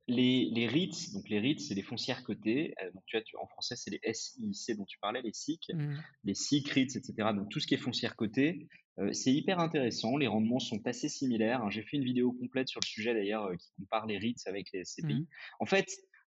Les 0.07 0.49
les 0.53 0.67
REITs, 0.67 1.13
donc 1.13 1.29
les 1.29 1.39
REITs, 1.39 1.61
c'est 1.61 1.75
les 1.75 1.81
foncières 1.81 2.23
cotées, 2.23 2.73
heu, 2.83 2.91
donc 2.93 3.03
tu 3.05 3.15
vois, 3.15 3.23
tu 3.23 3.37
en 3.37 3.47
français, 3.47 3.75
c'est 3.77 3.89
les 3.91 4.01
SIIC 4.13 4.75
dont 4.77 4.83
tu 4.85 4.99
parlais, 4.99 5.21
les 5.21 5.31
SIC, 5.33 5.71
Mmh. 5.71 6.03
les 6.25 6.33
SIC, 6.35 6.69
REITs 6.69 6.95
et 6.97 7.01
cetera, 7.03 7.33
donc 7.33 7.49
tout 7.49 7.59
ce 7.61 7.67
qui 7.67 7.73
est 7.75 7.77
foncière 7.77 8.17
cotée, 8.17 8.67
heu, 8.99 9.13
c'est 9.13 9.31
hyper 9.33 9.59
intéressant. 9.59 10.17
Les 10.17 10.27
rendements 10.27 10.59
sont 10.59 10.85
assez 10.87 11.07
similaires, 11.07 11.63
hein. 11.63 11.69
J'ai 11.69 11.83
fait 11.83 11.95
une 11.97 12.03
vidéo 12.03 12.33
complète 12.33 12.67
sur 12.67 12.81
le 12.81 12.85
sujet 12.87 13.13
d'ailleurs, 13.13 13.47
heu, 13.49 13.55
qui 13.55 13.71
compare 13.79 14.05
les 14.05 14.17
REITs 14.17 14.45
avec 14.47 14.67
les 14.73 14.81
Mmh. 15.01 15.19
SCPI. 15.19 15.27
En 15.59 15.65
fait, 15.65 15.87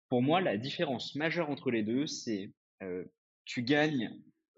pour 0.10 0.24
moi, 0.24 0.42
la 0.42 0.58
différence 0.58 1.14
majeure 1.16 1.50
entre 1.52 1.70
les 1.70 1.84
2, 1.84 2.08
c'est, 2.08 2.52
tu 3.46 3.64
gagnes 3.64 4.12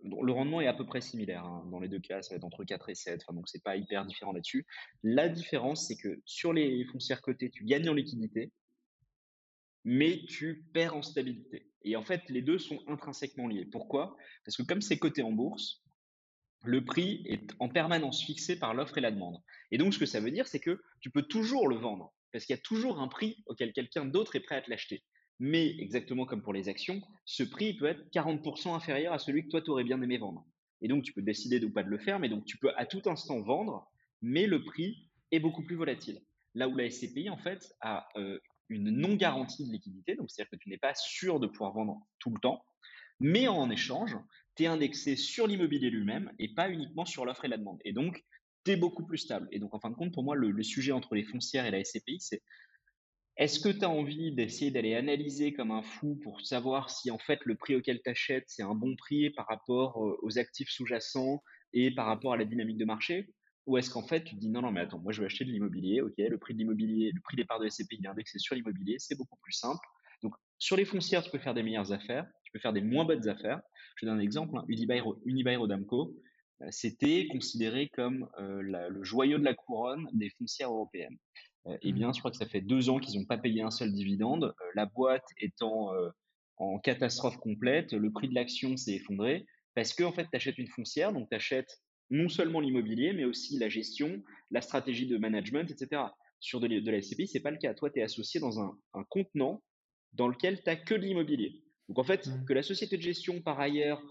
le 0.04 0.32
rendement 0.32 0.62
est 0.62 0.68
à 0.68 0.74
peu 0.74 0.84
près 0.84 1.00
similaire, 1.00 1.46
hein, 1.46 1.64
dans 1.70 1.80
les 1.80 1.88
2 1.88 2.00
cas, 2.00 2.24
ça 2.24 2.34
va 2.34 2.38
être 2.38 2.44
entre 2.44 2.64
4 2.64 2.90
et 2.90 2.96
7, 2.96 3.22
enfin 3.24 3.36
donc 3.36 3.48
c'est 3.48 3.62
pas 3.64 3.76
hyper 3.78 4.04
différent 4.04 4.32
là-dessus. 4.32 4.66
La 5.04 5.30
différence, 5.30 5.86
c'est 5.88 5.96
que 5.96 6.20
sur 6.26 6.54
les 6.54 6.84
foncières 6.86 7.22
cotées, 7.22 7.52
tu 7.52 7.66
gagnes 7.66 7.88
en 7.88 7.94
liquidité, 7.94 8.52
mais 9.84 10.24
tu 10.28 10.66
perds 10.74 10.96
en 10.96 11.02
stabilité. 11.02 11.72
Et 11.84 11.96
en 11.96 12.04
fait, 12.04 12.22
les 12.30 12.42
2 12.42 12.60
sont 12.60 12.80
intrinsèquement 12.88 13.48
liés. 13.48 13.66
Pourquoi? 13.66 14.16
Parce 14.46 14.56
que 14.56 14.64
comme 14.64 14.82
c'est 14.82 15.00
coté 15.00 15.24
en 15.24 15.32
bourse, 15.32 15.84
le 16.64 16.84
prix 16.86 17.24
est 17.26 17.54
en 17.60 17.70
permanence 17.70 18.24
fixé 18.24 18.58
par 18.58 18.74
l'offre 18.74 18.98
et 18.98 19.02
la 19.02 19.12
demande. 19.12 19.38
Et 19.72 19.78
donc, 19.78 19.94
ce 19.94 20.00
que 20.00 20.06
ça 20.06 20.20
veut 20.20 20.32
dire, 20.32 20.48
c'est 20.48 20.60
que 20.60 20.82
tu 21.00 21.10
peux 21.10 21.24
toujours 21.24 21.68
le 21.68 21.76
vendre, 21.76 22.14
parce 22.32 22.46
qu'il 22.46 22.56
y 22.56 22.60
a 22.60 22.62
toujours 22.62 23.00
un 23.00 23.08
prix 23.08 23.44
auquel 23.48 23.74
quelqu'un 23.74 24.06
d'autre 24.06 24.36
est 24.36 24.42
prêt 24.42 24.56
à 24.56 24.62
te 24.62 24.70
l'acheter. 24.70 25.04
Mais 25.40 25.76
exactement 25.80 26.26
comme 26.26 26.44
pour 26.44 26.54
les 26.54 26.70
actions, 26.70 27.02
ce 27.26 27.42
prix 27.42 27.74
peut 27.74 27.88
être 27.88 28.04
40% 28.14 28.76
inférieur 28.76 29.12
à 29.12 29.18
celui 29.18 29.44
que 29.44 29.50
toi, 29.50 29.62
tu 29.62 29.72
aurais 29.72 29.84
bien 29.84 30.00
aimé 30.02 30.20
vendre. 30.20 30.46
Et 30.82 30.88
donc, 30.88 31.04
tu 31.04 31.14
peux 31.14 31.24
décider 31.24 31.60
de 31.60 31.66
ou 31.66 31.72
pas 31.72 31.84
de 31.84 31.90
le 31.90 31.98
faire, 31.98 32.20
mais 32.20 32.30
donc 32.30 32.46
tu 32.46 32.58
peux 32.58 32.72
à 32.76 32.86
tout 32.86 33.02
instant 33.06 33.42
vendre, 33.42 33.90
mais 34.22 34.46
le 34.46 34.64
prix 34.64 35.10
est 35.32 35.40
beaucoup 35.40 35.64
plus 35.64 35.76
volatile. 35.76 36.22
Là 36.54 36.68
où 36.68 36.76
la 36.76 36.90
SCPI, 36.90 37.30
en 37.30 37.38
fait, 37.38 37.74
a 37.82 38.08
euh, 38.18 38.40
une 38.72 38.90
non-garantie 38.90 39.66
de 39.66 39.72
liquidité, 39.72 40.16
donc 40.16 40.30
c'est-à-dire 40.30 40.52
que 40.52 40.56
tu 40.58 40.70
n'es 40.70 40.78
pas 40.78 40.96
sûr 40.96 41.40
de 41.40 41.48
pouvoir 41.48 41.74
vendre 41.74 42.00
tout 42.20 42.30
le 42.30 42.40
temps, 42.40 42.64
mais 43.20 43.48
en 43.48 43.70
échange, 43.70 44.18
tu 44.56 44.64
es 44.64 44.68
indexé 44.68 45.16
sur 45.16 45.48
l'immobilier 45.48 45.90
lui-même 45.90 46.32
et 46.40 46.54
pas 46.54 46.70
uniquement 46.70 47.06
sur 47.06 47.26
l'offre 47.26 47.46
et 47.46 47.48
la 47.48 47.58
demande. 47.58 47.80
Et 47.86 47.94
donc, 47.94 48.24
tu 48.66 48.72
es 48.72 48.76
beaucoup 48.76 49.06
plus 49.06 49.18
stable. 49.18 49.48
Et 49.52 49.60
donc, 49.60 49.74
en 49.74 49.80
fin 49.80 49.90
de 49.90 49.96
compte, 49.96 50.14
pour 50.14 50.24
moi, 50.24 50.36
le, 50.36 50.52
le 50.52 50.64
sujet 50.64 50.92
entre 50.92 51.16
les 51.16 51.24
foncières 51.24 51.66
et 51.66 51.72
la 51.72 51.84
SCPI, 51.84 52.20
c'est 52.20 52.42
est-ce 53.38 53.60
que 53.60 53.70
tu 53.70 53.86
as 53.86 53.90
envie 53.90 54.34
d'essayer 54.34 54.72
d'aller 54.72 54.94
analyser 54.94 55.54
comme 55.54 55.72
un 55.72 55.84
fou 55.84 56.20
pour 56.22 56.42
savoir 56.42 56.90
si 56.90 57.10
en 57.12 57.18
fait 57.18 57.40
le 57.46 57.56
prix 57.56 57.76
auquel 57.76 58.02
tu 58.04 58.10
achètes, 58.10 58.44
c'est 58.48 58.64
un 58.64 58.76
bon 58.76 58.96
prix 58.96 59.30
par 59.32 59.48
rapport 59.48 60.06
euh, 60.06 60.18
aux 60.22 60.38
actifs 60.38 60.70
sous-jacents 60.70 61.42
et 61.74 61.92
par 61.92 62.06
rapport 62.06 62.34
à 62.34 62.38
la 62.38 62.46
dynamique 62.46 62.78
de 62.78 62.86
marché? 62.86 63.34
Ou 63.68 63.78
est-ce 63.78 63.90
qu'en 63.90 64.04
fait 64.08 64.24
tu 64.24 64.36
te 64.36 64.40
dis 64.40 64.50
non, 64.50 64.62
non, 64.62 64.72
mais 64.72 64.82
attends, 64.82 65.00
moi 65.00 65.12
je 65.12 65.22
vais 65.22 65.26
acheter 65.28 65.46
de 65.46 65.52
l'immobilier, 65.52 66.02
ok, 66.02 66.14
le 66.18 66.38
prix 66.38 66.54
de 66.54 66.60
l'immobilier, 66.60 67.12
le 67.14 67.22
prix 67.22 67.38
des 67.38 67.46
parts 67.46 67.60
de 67.60 67.68
SCPI 67.68 68.02
est 68.04 68.08
indexé 68.08 68.40
sur 68.40 68.56
l'immobilier, 68.56 68.96
c'est 69.00 69.16
beaucoup 69.18 69.38
plus 69.42 69.54
simple. 69.54 69.80
Donc 70.24 70.34
sur 70.58 70.76
les 70.78 70.86
foncières, 70.86 71.24
tu 71.24 71.30
peux 71.32 71.40
faire 71.40 71.54
des 71.54 71.64
meilleures 71.64 71.92
affaires, 71.92 72.28
tu 72.44 72.52
peux 72.52 72.60
faire 72.60 72.74
des 72.74 72.82
moins 72.82 73.06
bonnes 73.06 73.28
affaires. 73.28 73.62
Je 73.98 74.06
donne 74.06 74.18
un 74.18 74.22
exemple, 74.22 74.58
hein, 74.58 74.66
Unibail, 74.68 75.56
Rodamco, 75.58 76.16
euh, 76.62 76.68
c'était 76.70 77.28
considéré 77.32 77.90
comme 77.90 78.30
euh, 78.40 78.62
la- 78.64 78.90
le 78.90 79.04
joyau 79.04 79.38
de 79.38 79.44
la 79.44 79.54
couronne 79.54 80.08
des 80.14 80.30
foncières 80.38 80.72
européennes. 80.72 81.18
Euh, 81.68 81.78
eh 81.82 81.92
Mmh. 81.92 81.94
bien, 81.94 82.12
je 82.14 82.20
crois 82.20 82.32
que 82.32 82.38
ça 82.38 82.48
fait 82.48 82.62
deux 82.62 82.90
ans 82.90 83.00
qu'ils 83.00 83.20
n'ont 83.20 83.26
pas 83.26 83.38
payé 83.38 83.62
un 83.62 83.72
seul 83.72 83.92
dividende. 83.94 84.54
La 84.76 84.86
boîte 84.88 85.26
étant 85.38 85.92
en 86.58 86.80
catastrophe 86.80 87.38
complète, 87.38 87.94
le 87.94 88.12
prix 88.12 88.30
de 88.30 88.36
l'action 88.36 88.78
s'est 88.78 88.94
effondré 88.96 89.46
parce 89.76 89.94
que 89.94 90.04
en 90.04 90.12
fait, 90.12 90.26
tu 90.30 90.36
achètes 90.36 90.58
une 90.58 90.68
foncière, 90.68 91.14
donc 91.14 91.30
tu 91.30 91.36
achètes 91.36 91.80
non 92.12 92.30
seulement 92.30 92.60
l'immobilier, 92.60 93.14
mais 93.14 93.24
aussi 93.26 93.58
la 93.58 93.70
gestion, 93.70 94.22
la 94.52 94.62
stratégie 94.62 95.08
de 95.08 95.18
management, 95.18 95.72
etc. 95.72 96.04
Sur 96.40 96.60
de, 96.60 96.68
de 96.68 96.92
la 96.92 97.02
SCPI, 97.02 97.28
c'est 97.28 97.40
pas 97.40 97.52
le 97.52 97.58
cas. 97.58 97.74
Toi, 97.74 97.90
tu 97.90 98.00
es 98.00 98.04
associé 98.04 98.40
dans 98.40 98.60
un, 98.60 98.78
un 98.94 99.04
contenant 99.04 99.64
dans 100.14 100.28
lequel 100.28 100.58
tu 100.58 100.64
n'as 100.68 100.76
que 100.76 100.94
de 100.94 101.02
l'immobilier. 101.02 101.64
Donc 101.88 101.98
en 102.00 102.04
fait, 102.04 102.28
Mmh. 102.28 102.46
que 102.46 102.54
la 102.54 102.64
société 102.64 102.98
de 102.98 103.02
gestion, 103.02 103.42
par 103.42 103.60
ailleurs, 103.60 104.02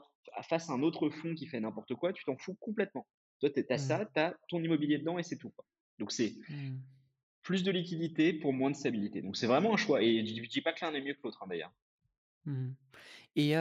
fasse 0.48 0.70
un 0.70 0.82
autre 0.82 1.08
fonds 1.10 1.34
qui 1.34 1.46
fait 1.46 1.60
n'importe 1.60 1.94
quoi, 1.94 2.12
tu 2.12 2.24
t'en 2.24 2.36
fous 2.36 2.54
complètement. 2.60 3.06
Toi, 3.40 3.50
tu 3.50 3.64
as 3.68 3.74
Mmh. 3.74 3.78
ça, 3.78 4.10
tu 4.14 4.20
as 4.20 4.36
ton 4.48 4.62
immobilier 4.62 4.98
dedans 4.98 5.18
et 5.18 5.22
c'est 5.22 5.38
tout. 5.38 5.50
Quoi. 5.50 5.64
Donc 5.98 6.12
c'est 6.12 6.34
Mmh. 6.48 6.78
Plus 7.42 7.62
de 7.64 7.70
liquidité 7.70 8.32
pour 8.34 8.52
moins 8.52 8.70
de 8.70 8.76
stabilité. 8.76 9.22
Donc 9.22 9.36
c'est 9.36 9.46
vraiment 9.46 9.72
un 9.72 9.78
choix 9.78 10.02
et 10.02 10.24
je 10.26 10.32
dis 10.34 10.40
dis 10.46 10.60
pas 10.60 10.72
que 10.74 10.84
l'un 10.84 10.92
est 10.94 11.00
mieux 11.00 11.14
que 11.14 11.20
l'autre, 11.24 11.42
hein, 11.42 11.46
d'ailleurs. 11.48 11.72
Et 13.36 13.56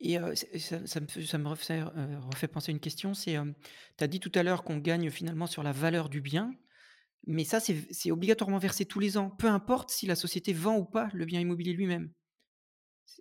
et 0.00 0.18
ça 0.58 0.86
ça 0.86 1.00
me 1.00 1.06
ça 1.08 1.38
me 1.38 1.48
refait, 1.48 1.80
heu, 1.80 2.18
refait 2.32 2.48
penser 2.48 2.70
à 2.72 2.74
une 2.74 2.80
question, 2.80 3.14
c'est, 3.14 3.32
hem, 3.32 3.54
tu 3.98 4.04
as 4.04 4.06
dit 4.08 4.20
tout 4.20 4.32
à 4.34 4.42
l'heure 4.42 4.64
qu'on 4.64 4.78
gagne 4.78 5.10
finalement 5.10 5.46
sur 5.46 5.62
la 5.62 5.72
valeur 5.72 6.08
du 6.08 6.20
bien, 6.20 6.52
mais 7.26 7.44
ça 7.44 7.60
c'est 7.60 7.76
c'est 7.92 8.10
obligatoirement 8.12 8.58
versé 8.58 8.86
tous 8.86 9.00
les 9.00 9.18
ans, 9.18 9.30
peu 9.30 9.48
importe 9.48 9.90
si 9.90 10.06
la 10.06 10.16
société 10.16 10.52
vend 10.54 10.78
ou 10.78 10.84
pas 10.86 11.10
le 11.14 11.26
bien 11.26 11.40
immobilier 11.40 11.74
lui-même? 11.74 12.12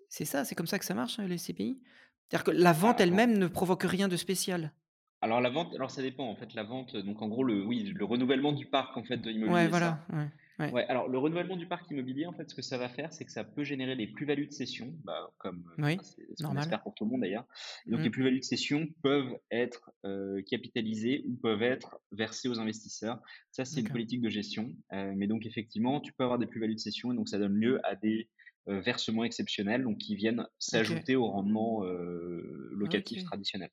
C'est 0.10 0.26
ça, 0.26 0.46
c'est 0.46 0.56
comme 0.56 0.68
ça 0.68 0.80
que 0.80 0.86
ça 0.86 0.94
marche, 0.94 1.20
les 1.20 1.38
CPI? 1.38 1.82
C'est-à-dire 2.30 2.44
que 2.46 2.52
la 2.52 2.74
vente 2.74 3.00
Alors 3.02 3.02
elle-même 3.02 3.38
ne 3.38 3.48
provoque 3.48 3.84
rien 3.84 4.08
de 4.08 4.18
spécial? 4.18 4.74
alors 5.22 5.40
la 5.40 5.50
vente 5.50 5.74
alors 5.76 5.92
ça 5.92 6.02
dépend 6.02 6.26
en 6.30 6.36
fait, 6.36 6.54
la 6.54 6.64
vente, 6.64 6.96
donc 6.98 7.22
en 7.22 7.30
gros 7.30 7.44
le 7.46 7.66
oui, 7.66 7.84
le 7.96 8.04
renouvellement 8.06 8.52
du 8.52 8.66
parc 8.66 8.98
en 8.98 9.04
fait 9.06 9.18
de 9.18 9.30
Ouais, 9.46 9.68
l'immobilier, 9.70 9.72
ça. 9.74 9.88
voilà, 9.90 10.06
ouais, 10.14 10.30
ouais. 10.60 10.74
Ouais, 10.74 10.86
alors 10.88 11.08
le 11.08 11.18
renouvellement 11.18 11.56
du 11.58 11.68
parc 11.68 11.90
immobilier, 11.90 12.28
en 12.28 12.34
fait, 12.34 12.50
ce 12.50 12.54
que 12.56 12.62
ça 12.62 12.78
va 12.78 12.90
faire, 12.90 13.12
c'est 13.12 13.26
que 13.26 13.32
ça 13.32 13.44
peut 13.44 13.64
générer 13.64 13.96
des 13.96 14.06
plus-values 14.08 14.46
de 14.46 14.52
cession, 14.52 14.94
bah, 15.04 15.32
comme, 15.40 15.66
heu, 15.68 15.78
Oui, 15.78 16.00
enfin, 16.00 16.04
c'est 16.04 16.24
ce 16.36 16.44
qu'on 16.44 16.56
normal. 16.56 16.58
espère 16.58 16.84
pour 16.84 16.94
tout 16.94 17.06
le 17.06 17.12
monde 17.12 17.22
d'ailleurs. 17.22 17.48
Donc 17.88 18.04
les 18.04 18.10
Mmh. 18.10 18.12
plus-values 18.12 18.40
de 18.40 18.44
cession 18.46 18.88
peuvent 19.02 19.36
être, 19.50 19.92
heu, 20.06 20.44
capitalisées 20.48 21.24
ou 21.28 21.36
peuvent 21.42 21.64
être 21.64 22.00
versées 22.12 22.50
aux 22.50 22.60
investisseurs. 22.60 23.20
Ça, 23.52 23.66
c'est 23.66 23.82
une 23.82 23.90
politique 23.90 24.22
de 24.22 24.30
gestion, 24.30 24.76
heu, 24.94 25.14
mais 25.16 25.26
donc 25.28 25.46
effectivement, 25.48 26.02
tu 26.02 26.14
peux 26.14 26.24
avoir 26.24 26.38
des 26.38 26.46
plus-values 26.48 26.76
de 26.76 26.80
cession 26.80 27.12
et 27.12 27.16
donc 27.16 27.30
ça 27.30 27.40
donne 27.40 27.56
lieu 27.56 27.80
à 27.86 27.96
des, 27.96 28.30
versements 28.68 29.24
exceptionnels, 29.24 29.84
donc 29.84 29.98
qui 29.98 30.16
viennent 30.16 30.46
s'ajouter 30.60 31.16
au 31.16 31.26
rendement, 31.26 31.84
heu, 31.86 32.70
locatif 32.74 33.24
traditionnel. 33.24 33.72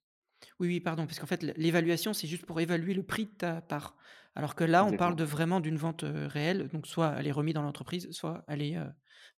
Oui, 0.60 0.68
oui, 0.68 0.80
pardon, 0.80 1.06
parce 1.06 1.18
qu'en 1.18 1.26
fait, 1.26 1.42
l'évaluation, 1.42 2.12
c'est 2.12 2.26
juste 2.26 2.44
pour 2.46 2.60
évaluer 2.60 2.94
le 2.94 3.02
prix 3.02 3.24
de 3.26 3.30
ta 3.30 3.60
part. 3.60 3.96
Alors 4.36 4.54
que 4.54 4.64
là, 4.64 4.84
on 4.84 4.92
parle 4.96 5.16
de 5.16 5.24
vraiment 5.24 5.60
d'une 5.60 5.76
vente, 5.78 6.04
réelle, 6.06 6.68
donc 6.68 6.86
soit 6.86 7.14
elle 7.18 7.26
est 7.26 7.32
remise 7.32 7.54
dans 7.54 7.62
l'entreprise, 7.62 8.08
soit 8.12 8.44
elle 8.48 8.62
est, 8.62 8.76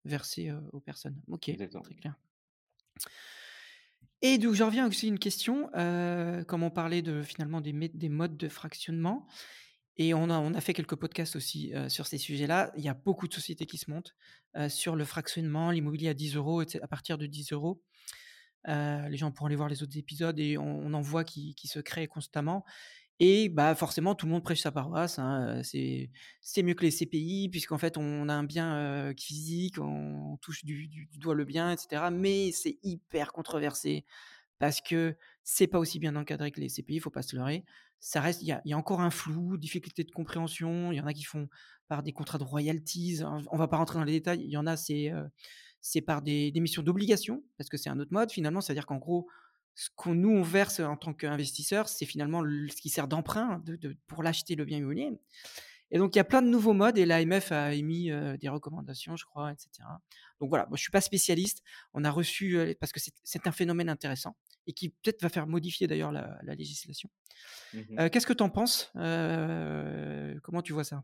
versée, 0.05 0.51
aux 0.73 0.79
personnes. 0.79 1.21
OK, 1.27 1.49
exactement. 1.49 1.83
très 1.83 1.95
clair. 1.95 2.15
Et 4.23 4.39
donc 4.39 4.55
j'en 4.55 4.65
reviens 4.65 4.87
aussi 4.87 5.05
à 5.05 5.09
une 5.09 5.19
question, 5.19 5.69
comme 6.47 6.63
on 6.63 6.71
parlait 6.71 7.01
de 7.03 7.21
finalement 7.21 7.61
des 7.61 8.09
modes 8.09 8.37
de 8.37 8.49
fractionnement 8.49 9.27
et 9.97 10.13
on 10.13 10.29
a 10.29 10.39
on 10.39 10.53
a 10.55 10.61
fait 10.61 10.73
quelques 10.73 10.95
podcasts 10.95 11.35
aussi, 11.35 11.73
sur 11.89 12.07
ces 12.07 12.17
sujets-là. 12.17 12.71
Il 12.77 12.83
y 12.83 12.89
a 12.89 12.95
beaucoup 12.95 13.27
de 13.27 13.33
sociétés 13.33 13.67
qui 13.67 13.77
se 13.77 13.91
montent, 13.91 14.15
sur 14.69 14.95
le 14.95 15.05
fractionnement, 15.05 15.69
l'immobilier 15.71 16.09
à 16.09 16.13
10 16.15 16.35
€ 16.35 16.65
et 16.65 16.69
cet 16.69 16.83
à 16.83 16.87
partir 16.87 17.19
de 17.19 17.27
10 17.27 17.51
€. 17.51 17.81
Heu, 18.67 19.09
les 19.09 19.17
gens 19.17 19.31
pourront 19.31 19.47
aller 19.47 19.55
voir 19.55 19.69
les 19.69 19.83
autres 19.83 19.97
épisodes 19.97 20.39
et 20.39 20.57
on 20.57 20.79
on 20.79 20.93
en 20.93 21.01
voit 21.01 21.23
qui 21.23 21.55
qui 21.55 21.67
se 21.67 21.79
créent 21.79 22.07
constamment 22.07 22.65
et 23.19 23.49
bah, 23.49 23.73
forcément 23.75 24.15
tout 24.15 24.25
le 24.27 24.31
monde 24.31 24.43
prêche 24.43 24.61
sa 24.61 24.71
paroisse, 24.71 25.19
hein, 25.19 25.61
c'est 25.63 26.11
c'est 26.41 26.63
mieux 26.63 26.75
que 26.75 26.83
les 26.83 26.91
CPI 26.91 27.49
puisqu'en 27.49 27.77
fait 27.79 27.97
on 27.97 28.29
a 28.29 28.33
un 28.33 28.43
bien, 28.43 29.09
heu, 29.11 29.13
physique, 29.17 29.79
on 29.79 30.37
touche 30.41 30.63
du 30.65 31.07
doigt 31.17 31.35
le 31.35 31.45
bien 31.45 31.71
et 31.71 31.77
cetera, 31.77 32.11
mais 32.11 32.51
c'est 32.51 32.77
hyper 32.83 33.31
controversé 33.33 34.05
parce 34.59 34.81
que 34.81 35.17
c'est 35.43 35.67
pas 35.67 35.79
aussi 35.79 35.99
bien 35.99 36.15
encadré 36.15 36.51
que 36.51 36.61
les 36.61 36.69
CPI, 36.69 36.95
il 36.97 37.01
faut 37.01 37.11
pas 37.11 37.21
se 37.23 37.35
leurrer. 37.35 37.65
Ça 37.99 38.21
reste 38.21 38.41
il 38.43 38.47
y 38.49 38.55
y 38.69 38.73
a 38.73 38.77
encore 38.77 39.01
un 39.01 39.11
flou, 39.11 39.57
difficulté 39.57 40.03
de 40.03 40.11
compréhension, 40.11 40.91
il 40.91 40.97
y 40.97 41.01
en 41.01 41.07
a 41.07 41.13
qui 41.13 41.23
font 41.23 41.49
par 41.87 42.03
des 42.03 42.13
contrats 42.13 42.37
de 42.39 42.43
royalties, 42.43 43.21
hein, 43.23 43.41
on 43.51 43.57
va 43.57 43.67
pas 43.67 43.77
rentrer 43.77 43.99
dans 43.99 44.05
les 44.05 44.13
détails, 44.13 44.41
il 44.43 44.51
y 44.51 44.57
en 44.57 44.67
a 44.67 44.77
c'est, 44.77 45.11
c'est 45.81 46.01
par 46.01 46.21
des 46.21 46.51
des 46.51 46.59
missions 46.59 46.83
d'obligation 46.83 47.43
parce 47.57 47.69
que 47.69 47.77
c'est 47.77 47.89
un 47.89 47.99
autre 47.99 48.11
mode 48.13 48.31
finalement, 48.31 48.61
c'est-à-dire 48.61 48.85
qu'en 48.85 48.97
gros, 48.97 49.27
ce 49.77 49.89
qu'on 49.95 50.15
nous 50.15 50.31
on 50.31 50.43
verse 50.43 50.81
en 50.81 50.97
tant 50.97 51.13
qu'investisseurs, 51.13 51.89
c'est 51.89 52.05
finalement 52.07 52.43
ce 52.43 52.81
qui 52.81 52.89
sert 52.89 53.07
d'emprunt 53.07 53.59
de 53.65 53.77
de 53.77 53.97
pour 54.07 54.23
l'acheter 54.23 54.55
le 54.55 54.65
bien 54.65 54.79
immobilier 54.79 55.11
et 55.91 55.97
donc 55.99 56.15
il 56.15 56.17
y 56.17 56.21
a 56.21 56.25
plein 56.25 56.41
de 56.41 56.47
nouveaux 56.47 56.73
modes 56.73 56.97
et 56.97 57.05
l'AMF 57.05 57.51
a 57.51 57.73
émis, 57.73 58.11
heu, 58.11 58.37
des 58.37 58.49
recommandations, 58.49 59.15
je 59.15 59.25
crois 59.25 59.51
et 59.51 59.55
cetera. 59.57 60.01
Donc 60.41 60.49
voilà, 60.49 60.65
moi 60.67 60.77
je 60.77 60.81
suis 60.81 60.91
pas 60.91 61.01
spécialiste. 61.01 61.63
On 61.93 62.03
a 62.03 62.11
reçu, 62.11 62.57
heu, 62.57 62.75
parce 62.79 62.91
que 62.91 62.99
c'est 63.23 63.47
un 63.47 63.51
phénomène 63.51 63.89
intéressant 63.89 64.35
et 64.67 64.73
qui 64.73 64.89
peut-être 64.89 65.21
va 65.21 65.29
faire 65.29 65.47
modifier 65.47 65.87
d'ailleurs 65.87 66.11
la 66.11 66.39
la 66.43 66.55
législation. 66.55 67.09
Mmh 67.73 68.01
Heu, 68.01 68.09
qu'est-ce 68.09 68.27
que 68.27 68.33
tu 68.33 68.43
en 68.43 68.49
penses? 68.49 68.91
Comment 70.43 70.61
tu 70.61 70.73
vois 70.73 70.83
ça? 70.83 71.03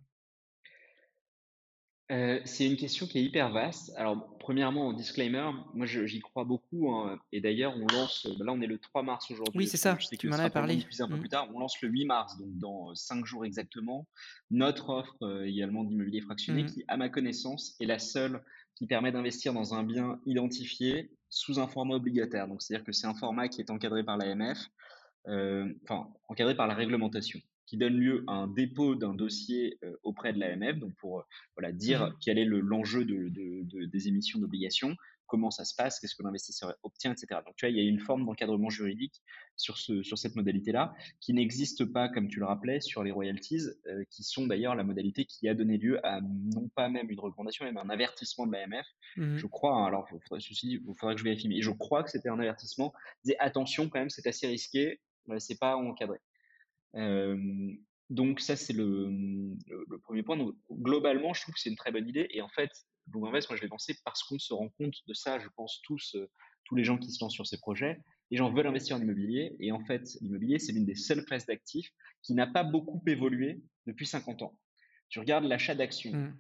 Heu, 2.12 2.42
c'est 2.46 2.66
une 2.70 2.76
question 2.76 3.08
qui 3.08 3.18
est 3.20 3.24
hyper 3.24 3.52
vaste. 3.52 3.92
Alors, 3.96 4.38
premièrement, 4.38 4.88
en 4.88 4.94
disclaimer, 4.94 5.50
moi 5.74 5.86
j'y 5.86 6.20
crois 6.20 6.44
beaucoup, 6.44 6.92
hein, 6.94 7.18
et 7.32 7.40
d'ailleurs 7.40 7.76
on 7.78 7.88
lance, 7.88 8.26
heu, 8.26 8.36
bah, 8.38 8.46
là 8.46 8.52
on 8.52 8.62
est 8.62 8.68
le 8.68 8.78
3 8.78 9.04
mars 9.04 9.32
aujourd'hui, 9.32 9.54
Oui, 9.56 9.68
c'est 9.68 9.78
que 9.90 9.98
je 10.00 10.06
ça, 10.06 10.08
sais 10.08 10.18
tu 10.18 10.28
que 10.28 10.30
m'en 10.30 10.36
ce 10.36 10.40
avais 10.40 10.50
sera 10.50 10.50
parlé. 10.50 10.76
diffusé 10.76 11.02
un 11.04 11.08
peu 11.08 11.18
Mmh. 11.18 11.18
plus 11.18 11.30
tard. 11.30 11.48
On 11.56 11.60
lance 11.60 11.82
le 11.82 11.90
8 11.90 12.06
mars, 12.06 12.38
donc 12.38 12.58
dans, 12.58 12.92
heu, 12.92 12.96
5 12.96 13.26
jours 13.26 13.46
exactement, 13.46 14.08
notre 14.52 14.90
offre, 14.90 15.16
également 15.46 15.84
d'immobilier 15.86 16.22
fractionné 16.22 16.66
Mmh 16.66 16.66
qui, 16.66 16.84
à 16.90 16.98
ma 16.98 17.08
connaissance, 17.10 17.76
est 17.80 17.86
la 17.86 18.00
seule 18.00 18.44
qui 18.76 18.86
permet 18.86 19.12
d'investir 19.14 19.54
dans 19.54 19.74
un 19.74 19.84
bien 19.84 20.20
identifié 20.26 21.12
sous 21.30 21.60
un 21.60 21.68
format 21.68 21.96
obligataire. 21.96 22.48
Donc 22.50 22.62
c'est-à-dire 22.62 22.86
que 22.86 22.92
c'est 22.92 23.08
un 23.08 23.16
format 23.16 23.48
qui 23.48 23.62
est 23.62 23.72
encadré 23.72 24.04
par 24.04 24.18
l'AMF, 24.18 24.68
heu, 25.30 25.80
enfin 25.84 26.10
encadré 26.28 26.56
par 26.56 26.68
la 26.68 26.74
réglementation, 26.76 27.40
qui 27.66 27.78
donne 27.78 27.96
lieu 27.96 28.24
à 28.28 28.34
un 28.34 28.48
dépôt 28.48 28.96
d'un 28.96 29.14
dossier, 29.14 29.78
heu, 29.84 30.00
auprès 30.04 30.34
de 30.34 30.40
l'AMF, 30.40 30.80
donc 30.80 30.96
pour, 30.96 31.20
heu, 31.20 31.24
voilà, 31.58 31.72
dire 31.72 32.10
Mmh 32.10 32.24
quel 32.24 32.38
est 32.38 32.46
le 32.46 32.60
l'enjeu 32.60 33.06
de 33.06 33.30
de 33.30 33.64
de 33.64 33.86
des 33.86 34.08
émissions 34.08 34.40
d'obligations, 34.40 34.96
comment 35.28 35.52
ça 35.52 35.66
se 35.66 35.74
passe, 35.76 36.00
qu'est-ce 36.00 36.16
que 36.16 36.24
l'investisseur 36.24 36.76
obtient 36.84 37.14
et 37.14 37.18
cetera. 37.18 37.42
Donc 37.42 37.56
tu 37.56 37.66
vois, 37.66 37.72
il 37.72 37.78
y 37.78 37.80
a 37.86 37.90
une 37.90 38.00
forme 38.00 38.26
d'encadrement 38.26 38.70
juridique 38.70 39.22
sur 39.56 39.78
ce 39.78 40.04
sur 40.04 40.18
cette 40.18 40.36
modalité-là, 40.36 40.94
qui 41.20 41.34
n'existe 41.34 41.86
pas, 41.86 42.10
comme 42.10 42.28
tu 42.28 42.40
le 42.40 42.46
rappelais, 42.46 42.82
sur 42.82 43.04
les 43.04 43.12
royalties, 43.12 43.62
heu, 43.88 44.06
qui 44.10 44.24
sont 44.24 44.48
d'ailleurs 44.48 44.76
la 44.76 44.84
modalité 44.84 45.26
qui 45.26 45.48
a 45.48 45.54
donné 45.54 45.78
lieu 45.78 46.06
à 46.06 46.22
non 46.22 46.70
pas 46.70 46.90
même 46.90 47.10
une 47.10 47.20
recommandation, 47.20 47.66
même 47.66 47.78
un 47.78 47.90
avertissement 47.90 48.46
de 48.48 48.52
l'AMF. 48.54 48.88
Je 49.34 49.46
Mmh 49.46 49.48
crois, 49.48 49.76
hein, 49.78 49.86
alors 49.86 50.08
faudrait 50.10 50.40
ceci 50.42 50.80
il 50.88 50.96
faudrait 50.96 51.16
que 51.16 51.20
je 51.20 51.24
vérifie, 51.26 51.48
mais 51.50 51.62
je 51.62 51.72
crois 51.72 52.04
que 52.04 52.10
c'était 52.12 52.30
un 52.30 52.40
avertissement, 52.40 52.94
disait: 53.24 53.38
«Attention 53.40 53.90
quand 53.90 54.00
même, 54.00 54.10
c'est 54.10 54.28
assez 54.28 54.48
risqué, 54.48 55.02
c'est 55.40 55.60
pas 55.60 55.76
encadré». 55.78 56.20
Donc 58.10 58.40
ça, 58.42 58.56
c'est 58.56 58.74
le, 58.74 59.10
mmh, 59.10 59.58
1 60.10 60.24
point. 60.24 60.54
Globalement, 60.72 61.34
je 61.34 61.42
trouve 61.42 61.56
que 61.56 61.60
c'est 61.60 61.70
une 61.70 61.76
très 61.76 61.92
bonne 61.92 62.08
idée 62.08 62.28
et 62.30 62.42
en 62.42 62.50
fait, 62.50 62.70
Blue 63.08 63.26
Invest, 63.28 63.50
moi, 63.50 63.58
je 63.58 63.62
l'ai 63.62 63.68
pensé 63.68 63.96
parce 64.06 64.24
qu'on 64.24 64.40
se 64.40 64.54
rend 64.54 64.70
compte 64.78 64.96
de 65.08 65.14
ça, 65.14 65.40
je 65.40 65.48
pense 65.56 65.82
tous, 65.84 66.16
tous 66.66 66.76
les 66.76 66.84
gens 66.84 66.98
qui 66.98 67.12
se 67.12 67.24
lancent 67.24 67.34
sur 67.34 67.48
ces 67.48 67.58
projets. 67.58 68.00
Les 68.32 68.38
gens 68.38 68.52
veulent 68.52 68.68
investir 68.68 68.96
en 68.96 69.02
immobilier 69.02 69.56
et 69.60 69.72
en 69.72 69.84
fait, 69.84 70.04
l'immobilier, 70.22 70.60
c'est 70.60 70.72
l'une 70.72 70.86
des 70.86 70.96
seules 70.96 71.26
classes 71.26 71.46
d'actifs 71.46 71.90
qui 72.22 72.34
n'a 72.34 72.48
pas 72.48 72.64
beaucoup 72.64 73.02
évolué 73.08 73.62
depuis 73.88 74.06
50 74.06 74.42
ans. 74.44 74.58
Tu 75.10 75.20
regardes 75.20 75.46
l'achat 75.46 75.76
d'actions, 75.76 76.12
mh. 76.12 76.38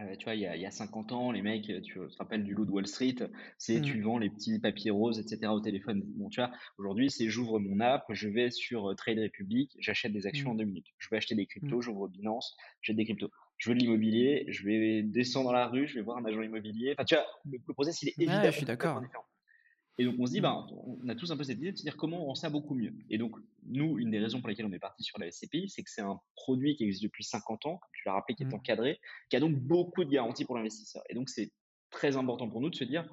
Heu, 0.00 0.16
tu 0.16 0.24
vois, 0.24 0.34
il 0.34 0.40
y 0.40 0.46
a 0.46 0.56
il 0.56 0.62
y 0.62 0.66
a 0.66 0.70
50 0.70 1.12
ans, 1.12 1.30
les 1.32 1.42
mecs, 1.42 1.64
tu 1.82 1.94
te 1.94 2.16
rappelles 2.18 2.44
du 2.44 2.54
loup 2.54 2.64
de 2.64 2.70
Wall 2.70 2.86
Street, 2.86 3.16
c'est 3.58 3.80
Mmh. 3.80 3.80
tu 3.80 4.00
vends 4.00 4.18
les 4.18 4.30
petits 4.30 4.58
papiers 4.60 4.90
roses 4.90 5.18
et 5.18 5.22
cetera 5.28 5.54
au 5.54 5.60
téléphone. 5.60 6.02
Bon, 6.16 6.28
tu 6.28 6.40
vois, 6.40 6.50
aujourd'hui, 6.78 7.10
c'est 7.10 7.28
j'ouvre 7.28 7.58
mon 7.58 7.80
app, 7.80 8.04
je 8.10 8.28
vais 8.28 8.50
sur, 8.50 8.88
heu, 8.90 8.94
Trade 8.94 9.18
Republic, 9.18 9.76
j'achète 9.80 10.12
des 10.12 10.26
actions 10.26 10.50
Mmh. 10.50 10.52
en 10.52 10.54
2 10.54 10.64
minutes. 10.64 10.86
Je 10.98 11.08
veux 11.10 11.16
acheter 11.16 11.34
des 11.34 11.46
Mmh. 11.62 11.74
cryptos, 11.74 11.80
j'ouvre 11.82 12.08
Binance, 12.08 12.56
j'achète 12.82 12.96
des 12.96 13.04
cryptos. 13.04 13.30
Je 13.58 13.68
veux 13.70 13.74
de 13.74 13.80
l'immobilier, 13.80 14.44
je 14.48 14.64
vais 14.64 15.02
descendre 15.02 15.46
dans 15.48 15.52
la 15.52 15.66
rue, 15.66 15.86
je 15.86 15.94
vais 15.96 16.02
voir 16.02 16.16
un 16.18 16.24
agent 16.24 16.40
immobilier. 16.42 16.94
Enfin, 16.96 17.04
tu 17.04 17.14
vois, 17.16 17.26
le 17.50 17.58
le 17.66 17.74
process, 17.74 18.02
il 18.02 18.08
est 18.08 18.14
Ouais, 18.26 18.50
je 18.52 18.56
suis 18.56 18.66
d'accord. 18.66 19.10
Et 20.00 20.04
donc 20.04 20.14
on 20.18 20.26
se 20.26 20.32
dit, 20.32 20.38
Mmh. 20.40 20.42
ben, 20.42 20.66
on 21.02 21.08
a 21.08 21.14
tous 21.14 21.30
un 21.30 21.36
peu 21.36 21.44
cette 21.44 21.58
idée 21.58 21.72
de 21.72 21.76
se 21.76 21.82
dire 21.82 21.96
comment 21.96 22.22
on 22.22 22.26
rend 22.26 22.34
ça 22.34 22.48
beaucoup 22.48 22.74
mieux. 22.74 22.94
Et 23.10 23.18
donc 23.18 23.36
nous, 23.66 23.98
une 23.98 24.10
des 24.10 24.18
raisons 24.18 24.40
pour 24.40 24.48
lesquelles 24.48 24.66
on 24.66 24.72
est 24.72 24.78
parti 24.78 25.02
sur 25.04 25.18
la 25.18 25.30
SCPI, 25.30 25.68
c'est 25.68 25.82
que 25.82 25.90
c'est 25.90 26.00
un 26.00 26.18
produit 26.36 26.74
qui 26.76 26.84
existe 26.84 27.02
depuis 27.02 27.22
50 27.24 27.66
ans, 27.66 27.76
comme 27.78 27.90
tu 27.92 28.02
l'as 28.06 28.14
rappelé, 28.14 28.34
qui 28.34 28.42
est 28.44 28.46
Mmh. 28.46 28.54
encadré, 28.54 29.00
qui 29.28 29.36
a 29.36 29.40
donc 29.40 29.54
beaucoup 29.56 30.04
de 30.04 30.10
garanties 30.10 30.44
pour 30.46 30.56
l'investisseur. 30.56 31.02
Et 31.10 31.14
donc 31.14 31.28
c'est 31.28 31.52
très 31.90 32.16
important 32.16 32.48
pour 32.48 32.60
nous 32.62 32.70
de 32.70 32.76
se 32.76 32.84
dire, 32.84 33.04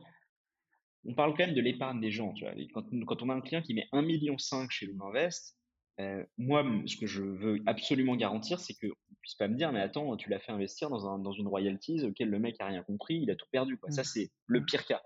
on 1.05 1.13
parle 1.13 1.31
quand 1.31 1.45
même 1.45 1.55
de 1.55 1.61
l'épargne 1.61 1.99
des 2.01 2.11
gens, 2.11 2.33
tu 2.33 2.45
vois. 2.45 2.53
Quand, 2.73 2.83
quand 3.05 3.21
on 3.21 3.29
a 3.29 3.33
un 3.33 3.41
client 3.41 3.61
qui 3.61 3.73
met 3.73 3.87
1,5 3.93 4.05
million 4.05 4.35
chez 4.69 4.85
Luminvest, 4.85 5.57
euh, 5.99 6.23
moi, 6.37 6.63
ce 6.85 6.95
que 6.95 7.07
je 7.07 7.23
veux 7.23 7.59
absolument 7.65 8.15
garantir, 8.15 8.59
c'est 8.59 8.73
qu'on 8.75 8.87
ne 8.87 9.15
puisse 9.21 9.35
pas 9.35 9.47
me 9.47 9.55
dire, 9.55 9.71
mais 9.71 9.79
attends, 9.81 10.15
tu 10.15 10.29
l'as 10.29 10.39
fait 10.39 10.51
investir 10.51 10.89
dans, 10.89 11.07
un, 11.09 11.17
dans 11.17 11.31
une 11.31 11.47
royalties 11.47 12.03
auquel 12.03 12.29
le 12.29 12.39
mec 12.39 12.55
a 12.59 12.67
rien 12.67 12.83
compris, 12.83 13.19
il 13.21 13.31
a 13.31 13.35
tout 13.35 13.47
perdu. 13.51 13.77
Quoi. 13.77 13.89
Ça, 13.91 14.01
Mmh. 14.01 14.05
c'est 14.05 14.31
le 14.45 14.59
Mmh. 14.61 14.65
pire 14.65 14.85
cas. 14.85 15.01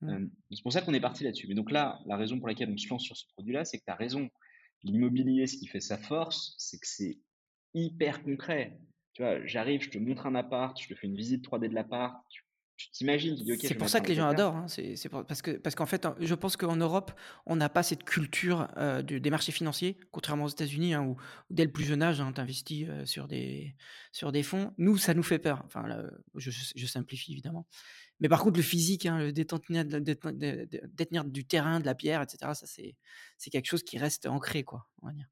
Mmh. 0.00 0.08
Euh, 0.08 0.26
c'est 0.50 0.62
pour 0.62 0.72
ça 0.72 0.80
qu'on 0.80 0.94
est 0.94 1.00
parti 1.00 1.24
là-dessus. 1.24 1.46
Mais 1.48 1.54
donc 1.54 1.70
là, 1.70 2.00
la 2.06 2.16
raison 2.16 2.38
pour 2.38 2.48
laquelle 2.48 2.70
on 2.70 2.76
se 2.78 2.88
lance 2.88 3.02
sur 3.02 3.16
ce 3.16 3.26
produit-là, 3.34 3.64
c'est 3.64 3.78
que 3.78 3.84
tu 3.84 3.92
as 3.92 3.96
raison. 3.96 4.28
L'immobilier, 4.82 5.46
ce 5.46 5.56
qui 5.58 5.66
fait 5.66 5.80
sa 5.80 5.98
force, 5.98 6.54
c'est 6.58 6.78
que 6.78 6.86
c'est 6.86 7.18
hyper 7.74 8.22
concret. 8.22 8.78
Tu 9.12 9.22
vois, 9.22 9.44
j'arrive, 9.46 9.82
je 9.82 9.90
te 9.90 9.98
montre 9.98 10.26
un 10.26 10.34
appart, 10.34 10.80
je 10.80 10.88
te 10.88 10.94
fais 10.94 11.06
une 11.06 11.16
visite 11.16 11.44
3D 11.44 11.68
de 11.68 11.74
l'appart, 11.74 12.16
tu 12.76 12.90
t'imagines, 12.92 13.36
tu 13.36 13.42
dis: 13.42 13.52
«OK, 13.52 13.58
je 13.62 13.66
C'est 13.66 13.74
pour 13.74 13.90
ça 13.90 14.00
que 14.00 14.08
les 14.08 14.14
gens 14.14 14.26
locataire». 14.26 14.46
adorent, 14.46 14.56
hein, 14.56 14.68
c'est 14.68 15.08
parce 15.10 15.42
que 15.42 15.50
parce 15.50 15.74
qu'en 15.74 15.84
fait, 15.84 16.08
je 16.18 16.34
pense 16.34 16.56
qu'en 16.56 16.76
Europe, 16.76 17.12
on 17.44 17.56
n'a 17.56 17.68
pas 17.68 17.82
cette 17.82 18.04
culture, 18.04 18.68
de 18.78 19.18
des 19.18 19.30
marchés 19.30 19.52
financiers, 19.52 19.98
contrairement 20.12 20.44
aux 20.44 20.48
États-Unis, 20.48 20.94
hein, 20.94 21.04
où 21.04 21.16
dès 21.50 21.64
le 21.64 21.72
plus 21.72 21.84
jeune 21.84 22.02
âge, 22.02 22.22
hein, 22.22 22.32
tu 22.32 22.40
investis, 22.40 22.88
heu, 22.88 23.04
sur 23.04 23.28
des 23.28 23.76
sur 24.12 24.32
des 24.32 24.42
fonds. 24.42 24.72
Nous, 24.78 24.96
ça 24.96 25.12
nous 25.12 25.22
fait 25.22 25.38
peur. 25.38 25.62
Enfin, 25.66 25.86
là, 25.86 26.04
je 26.36 26.86
simplifie 26.86 27.32
évidemment. 27.32 27.66
Mais 28.20 28.28
par 28.28 28.42
contre, 28.42 28.58
le 28.58 28.62
physique, 28.62 29.06
hein, 29.06 29.18
le 29.18 29.32
détenir 29.32 29.84
du 31.24 31.44
terrain, 31.46 31.80
de 31.80 31.86
la 31.86 31.94
pierre 31.94 32.22
et 32.22 32.28
cetera, 32.28 32.54
ça 32.54 32.66
c'est 32.66 33.50
quelque 33.50 33.66
chose 33.66 33.82
qui 33.82 33.98
reste 33.98 34.26
ancré, 34.26 34.62
quoi. 34.62 34.86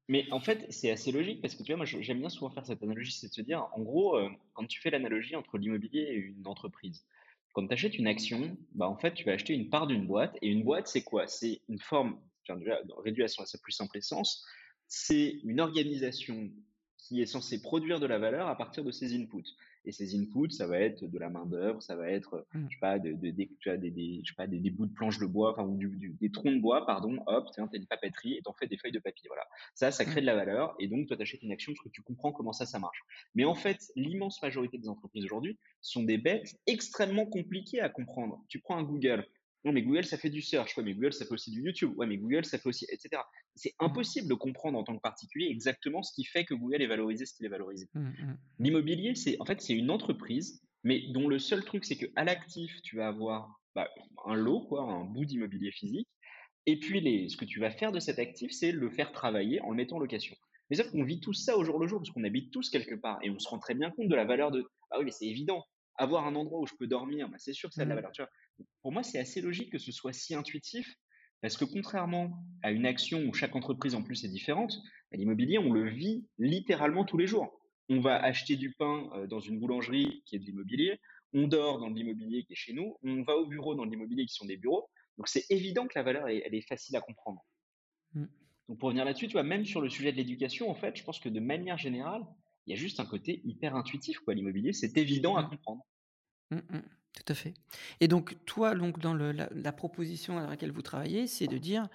Mais 0.07 0.25
en 0.31 0.39
fait, 0.39 0.65
c'est 0.69 0.89
assez 0.91 1.11
logique 1.11 1.41
parce 1.41 1.55
que 1.55 1.63
tu 1.63 1.71
vois, 1.71 1.77
moi, 1.77 1.85
j'aime 1.85 2.19
bien 2.19 2.29
souvent 2.29 2.49
faire 2.49 2.65
cette 2.65 2.81
analogie, 2.81 3.11
c'est 3.11 3.27
de 3.27 3.33
se 3.33 3.41
dire, 3.41 3.67
en 3.73 3.81
gros, 3.81 4.17
euh, 4.17 4.29
quand 4.53 4.65
tu 4.65 4.81
fais 4.81 4.89
l'analogie 4.89 5.35
entre 5.35 5.57
l'immobilier 5.57 6.01
et 6.01 6.15
une 6.15 6.47
entreprise, 6.47 7.05
quand 7.53 7.67
tu 7.67 7.73
achètes 7.73 7.97
une 7.97 8.07
action, 8.07 8.57
bah, 8.73 8.87
en 8.87 8.97
fait, 8.97 9.13
tu 9.13 9.23
vas 9.25 9.33
acheter 9.33 9.53
une 9.53 9.69
part 9.69 9.87
d'une 9.87 10.07
boîte. 10.07 10.35
Et 10.41 10.49
une 10.49 10.63
boîte, 10.63 10.87
c'est 10.87 11.03
quoi? 11.03 11.27
C'est 11.27 11.61
une 11.67 11.79
forme, 11.79 12.19
enfin, 12.47 12.59
réduit 13.03 13.23
à 13.23 13.27
sa 13.27 13.57
plus 13.59 13.71
simple 13.71 13.97
essence, 13.97 14.45
c'est 14.87 15.39
une 15.43 15.59
organisation 15.59 16.51
qui 17.09 17.21
est 17.21 17.25
censée 17.25 17.59
produire 17.61 17.99
de 17.99 18.05
la 18.05 18.19
valeur 18.19 18.47
à 18.47 18.55
partir 18.55 18.83
de 18.83 18.91
ses 18.91 19.15
inputs. 19.19 19.43
Et 19.85 19.91
ces 19.91 20.13
inputs, 20.15 20.51
ça 20.51 20.67
va 20.67 20.77
être 20.79 21.07
de 21.07 21.17
la 21.17 21.29
main-d'œuvre, 21.29 21.81
ça 21.81 21.95
va 21.95 22.11
être, 22.11 22.45
Mmh. 22.53 22.67
je 22.69 22.75
sais 22.75 22.79
pas, 22.79 22.99
de, 22.99 23.11
tu 23.11 23.69
vois, 23.69 23.77
des, 23.77 23.89
des- 23.89 24.21
je 24.23 24.29
sais 24.29 24.35
pas, 24.35 24.45
des, 24.45 24.59
des 24.59 24.69
bouts 24.69 24.85
de 24.85 24.93
planches 24.93 25.17
de 25.17 25.25
bois, 25.25 25.53
enfin, 25.53 25.63
ou 25.63 25.75
du- 25.75 25.87
du- 25.97 26.15
des 26.21 26.29
troncs 26.31 26.53
de 26.53 26.59
bois, 26.61 26.85
pardon, 26.85 27.17
hop, 27.25 27.47
tiens, 27.53 27.67
t'as 27.67 27.77
une 27.79 27.87
papeterie 27.87 28.35
et 28.37 28.41
t'en 28.43 28.53
fais 28.53 28.67
des 28.67 28.77
feuilles 28.77 28.91
de 28.91 28.99
papier, 28.99 29.27
voilà. 29.27 29.43
Ça, 29.73 29.89
ça 29.89 30.05
crée 30.05 30.17
Mmh. 30.17 30.21
de 30.21 30.25
la 30.27 30.35
valeur 30.35 30.75
et 30.79 30.87
donc 30.87 31.07
toi, 31.07 31.17
t'achètes 31.17 31.41
une 31.41 31.51
action 31.51 31.73
parce 31.73 31.83
que 31.83 31.89
tu 31.89 32.03
comprends 32.03 32.31
comment 32.31 32.53
ça, 32.53 32.67
ça 32.67 32.77
marche. 32.77 32.99
Mais 33.33 33.45
en 33.45 33.55
fait, 33.55 33.79
l'immense 33.95 34.39
majorité 34.43 34.77
des 34.77 34.89
entreprises 34.89 35.25
aujourd'hui 35.25 35.57
sont 35.81 36.03
des 36.03 36.19
bêtes 36.19 36.55
extrêmement 36.67 37.25
compliquées 37.25 37.81
à 37.81 37.89
comprendre. 37.89 38.43
Tu 38.49 38.59
prends 38.59 38.77
un 38.77 38.83
Google. 38.83 39.25
Non, 39.65 39.73
mais 39.73 39.81
Google, 39.81 40.05
ça 40.05 40.17
fait 40.17 40.29
du 40.29 40.41
search. 40.41 40.77
Ouais, 40.77 40.83
mais 40.85 40.93
Google, 40.93 41.11
ça 41.11 41.25
fait 41.25 41.33
aussi 41.33 41.51
du 41.51 41.61
YouTube. 41.61 41.91
Ouais, 41.97 42.07
mais 42.07 42.15
Google, 42.17 42.45
ça 42.45 42.57
fait 42.57 42.69
aussi, 42.69 42.85
etc. 42.89 43.21
C'est 43.55 43.73
Mmh. 43.81 43.85
impossible 43.85 44.27
de 44.29 44.33
comprendre 44.33 44.77
en 44.77 44.83
tant 44.83 44.95
que 44.95 45.01
particulier 45.01 45.47
exactement 45.49 46.01
ce 46.03 46.13
qui 46.13 46.23
fait 46.23 46.45
que 46.45 46.53
Google 46.53 46.81
est 46.81 46.87
valorisé, 46.87 47.25
ce 47.25 47.33
qu'il 47.33 47.45
est 47.45 47.49
valorisé. 47.49 47.87
Mmh, 47.93 48.09
mmh. 48.09 48.37
L'immobilier, 48.59 49.15
c'est 49.15 49.35
en 49.39 49.45
fait 49.45 49.61
c'est 49.61 49.73
une 49.73 49.91
entreprise, 49.91 50.61
mais 50.83 51.01
dont 51.11 51.27
le 51.27 51.39
seul 51.39 51.63
truc 51.65 51.85
c'est 51.85 51.97
que 51.97 52.05
à 52.15 52.23
l'actif 52.23 52.81
tu 52.83 52.95
vas 52.97 53.07
avoir 53.07 53.59
bah, 53.75 53.89
un 54.25 54.35
lot, 54.35 54.61
quoi, 54.61 54.83
un 54.83 55.05
bout 55.05 55.25
d'immobilier 55.25 55.71
physique, 55.71 56.07
et 56.65 56.79
puis 56.79 57.01
les, 57.01 57.29
ce 57.29 57.37
que 57.37 57.45
tu 57.45 57.59
vas 57.59 57.71
faire 57.71 57.91
de 57.91 57.99
cet 57.99 58.19
actif, 58.19 58.51
c'est 58.51 58.71
le 58.71 58.89
faire 58.91 59.11
travailler 59.11 59.61
en 59.61 59.71
le 59.71 59.75
mettant 59.75 59.97
en 59.97 59.99
location. 59.99 60.35
Mais 60.69 60.75
sauf 60.75 60.91
qu'on 60.91 61.03
vit 61.03 61.19
tout 61.19 61.33
ça 61.33 61.57
au 61.57 61.63
jour 61.63 61.79
le 61.79 61.87
jour 61.87 61.99
parce 61.99 62.11
qu'on 62.11 62.23
habite 62.23 62.51
tous 62.51 62.69
quelque 62.69 62.95
part 62.95 63.19
et 63.23 63.29
on 63.29 63.39
se 63.39 63.49
rend 63.49 63.59
très 63.59 63.73
bien 63.73 63.91
compte 63.91 64.07
de 64.07 64.15
la 64.15 64.25
valeur 64.25 64.51
de. 64.51 64.63
Ah 64.91 64.99
oui, 64.99 65.05
mais 65.05 65.11
c'est 65.11 65.25
évident. 65.25 65.63
Avoir 65.95 66.27
un 66.27 66.35
endroit 66.35 66.59
où 66.59 66.67
je 66.67 66.75
peux 66.77 66.87
dormir, 66.87 67.27
bah, 67.29 67.37
c'est 67.39 67.53
sûr 67.53 67.69
que 67.69 67.75
ça 67.75 67.81
a 67.81 67.85
de 67.85 67.89
la 67.89 67.95
valeur. 67.95 68.11
Tu 68.11 68.21
vois. 68.21 68.29
Pour 68.81 68.91
moi, 68.91 69.03
c'est 69.03 69.19
assez 69.19 69.41
logique 69.41 69.71
que 69.71 69.79
ce 69.79 69.91
soit 69.91 70.13
si 70.13 70.35
intuitif 70.35 70.95
parce 71.41 71.57
que 71.57 71.65
contrairement 71.65 72.43
à 72.63 72.71
une 72.71 72.85
action 72.85 73.23
où 73.23 73.33
chaque 73.33 73.55
entreprise 73.55 73.95
en 73.95 74.03
plus 74.03 74.23
est 74.23 74.29
différente, 74.29 74.77
à 75.11 75.17
l'immobilier, 75.17 75.57
on 75.57 75.71
le 75.71 75.89
vit 75.89 76.25
littéralement 76.37 77.05
tous 77.05 77.17
les 77.17 77.27
jours 77.27 77.59
on 77.89 77.99
va 77.99 78.15
acheter 78.23 78.55
du 78.55 78.71
pain 78.71 79.09
euh, 79.13 79.27
dans 79.27 79.39
une 79.39 79.59
boulangerie 79.59 80.23
qui 80.25 80.35
est 80.35 80.39
de 80.39 80.45
l'immobilier, 80.45 80.99
on 81.33 81.47
dort 81.47 81.79
dans 81.79 81.89
de 81.89 81.95
l'immobilier 81.95 82.43
qui 82.43 82.53
est 82.53 82.55
chez 82.55 82.73
nous, 82.73 82.97
on 83.03 83.23
va 83.23 83.35
au 83.35 83.47
bureau 83.47 83.75
dans 83.75 83.85
de 83.85 83.91
l'immobilier 83.91 84.25
qui 84.25 84.35
sont 84.35 84.45
des 84.45 84.57
bureaux. 84.57 84.89
Donc 85.17 85.27
c'est 85.27 85.45
évident 85.49 85.87
que 85.87 85.93
la 85.95 86.03
valeur, 86.03 86.27
elle, 86.27 86.55
est 86.55 86.67
facile 86.67 86.95
à 86.95 87.01
comprendre. 87.01 87.43
Mmh. 88.13 88.25
Donc 88.69 88.79
pour 88.79 88.87
revenir 88.87 89.05
là-dessus, 89.05 89.27
tu 89.27 89.33
vois, 89.33 89.43
même 89.43 89.65
sur 89.65 89.81
le 89.81 89.89
sujet 89.89 90.11
de 90.11 90.17
l'éducation, 90.17 90.69
en 90.69 90.75
fait, 90.75 90.95
je 90.95 91.03
pense 91.03 91.19
que 91.19 91.29
de 91.29 91.39
manière 91.39 91.77
générale, 91.77 92.21
il 92.67 92.71
y 92.71 92.73
a 92.73 92.79
juste 92.79 92.99
un 92.99 93.05
côté 93.05 93.41
hyper 93.43 93.75
intuitif, 93.75 94.19
quoi. 94.19 94.35
L'immobilier, 94.35 94.73
c'est 94.73 94.95
évident 94.97 95.35
à 95.35 95.43
Mmh. 95.43 95.49
comprendre. 95.49 95.85
Mmh 96.51 96.57
mh. 96.57 96.81
Tout 97.15 97.31
à 97.31 97.35
fait. 97.35 97.53
Et 98.01 98.07
donc 98.07 98.35
toi, 98.45 98.75
donc 98.75 98.99
dans 98.99 99.13
la 99.15 99.71
proposition 99.73 100.37
à 100.37 100.47
laquelle 100.47 100.71
vous 100.71 100.81
travaillez, 100.81 101.27
c'est 101.27 101.47
de 101.47 101.57
dire: 101.57 101.87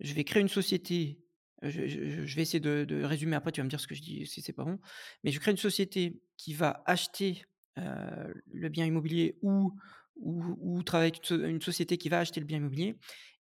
«Je 0.00 0.14
vais 0.14 0.24
créer 0.24 0.42
une 0.42 0.48
société», 0.48 1.24
je 1.62 2.34
vais 2.36 2.42
essayer 2.42 2.60
de 2.60 3.04
résumer, 3.04 3.36
après 3.36 3.52
tu 3.52 3.60
vas 3.60 3.64
me 3.64 3.70
dire 3.70 3.80
ce 3.80 3.86
que 3.86 3.94
je 3.94 4.02
dis 4.02 4.26
si 4.26 4.42
c'est 4.42 4.52
pas 4.52 4.64
bon. 4.64 4.80
Mais 5.24 5.30
je 5.32 5.40
crée 5.40 5.52
une 5.52 5.56
société 5.58 6.22
qui 6.36 6.54
va 6.54 6.82
acheter, 6.86 7.44
heu, 7.78 8.34
le 8.52 8.68
bien 8.68 8.86
immobilier 8.86 9.38
ou 9.42 9.72
ou 10.16 10.82
travailler 10.82 11.10
avec 11.12 11.18
une 11.18 11.24
so 11.38 11.44
une 11.46 11.62
société 11.62 11.96
qui 11.98 12.08
va 12.10 12.20
acheter 12.20 12.38
le 12.40 12.46
bien 12.46 12.58
immobilier 12.58 12.96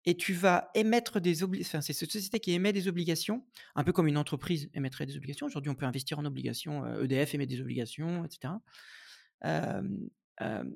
et 0.06 0.16
tu 0.16 0.34
vas 0.34 0.70
émettre 0.76 1.20
des 1.22 1.44
obli 1.44 1.62
enfin, 1.62 1.82
c'est 1.82 1.94
cette 1.94 2.12
société 2.12 2.40
qui 2.40 2.54
émet 2.54 2.74
des 2.74 2.88
obligations, 2.88 3.46
un 3.76 3.84
peu 3.84 3.92
comme 3.94 4.08
une 4.08 4.18
entreprise 4.18 4.70
émettrait 4.74 5.06
des 5.06 5.18
obligations. 5.18 5.48
Aujourd'hui, 5.48 5.70
on 5.72 5.76
peut 5.76 5.86
investir 5.86 6.18
en 6.20 6.26
obligations, 6.26 6.86
EDF 7.04 7.36
émet 7.36 7.48
des 7.48 7.62
obligations 7.62 8.26
et 8.26 8.30
cetera. 8.32 8.62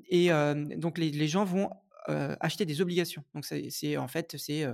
Et 0.10 0.30
donc 0.78 0.98
les 0.98 1.12
les 1.12 1.28
gens 1.28 1.44
vont, 1.46 1.70
acheter 2.40 2.66
des 2.66 2.82
obligations. 2.82 3.24
Donc 3.34 3.46
c'est 3.46 3.98
en 3.98 4.08
fait, 4.08 4.36
c'est, 4.38 4.66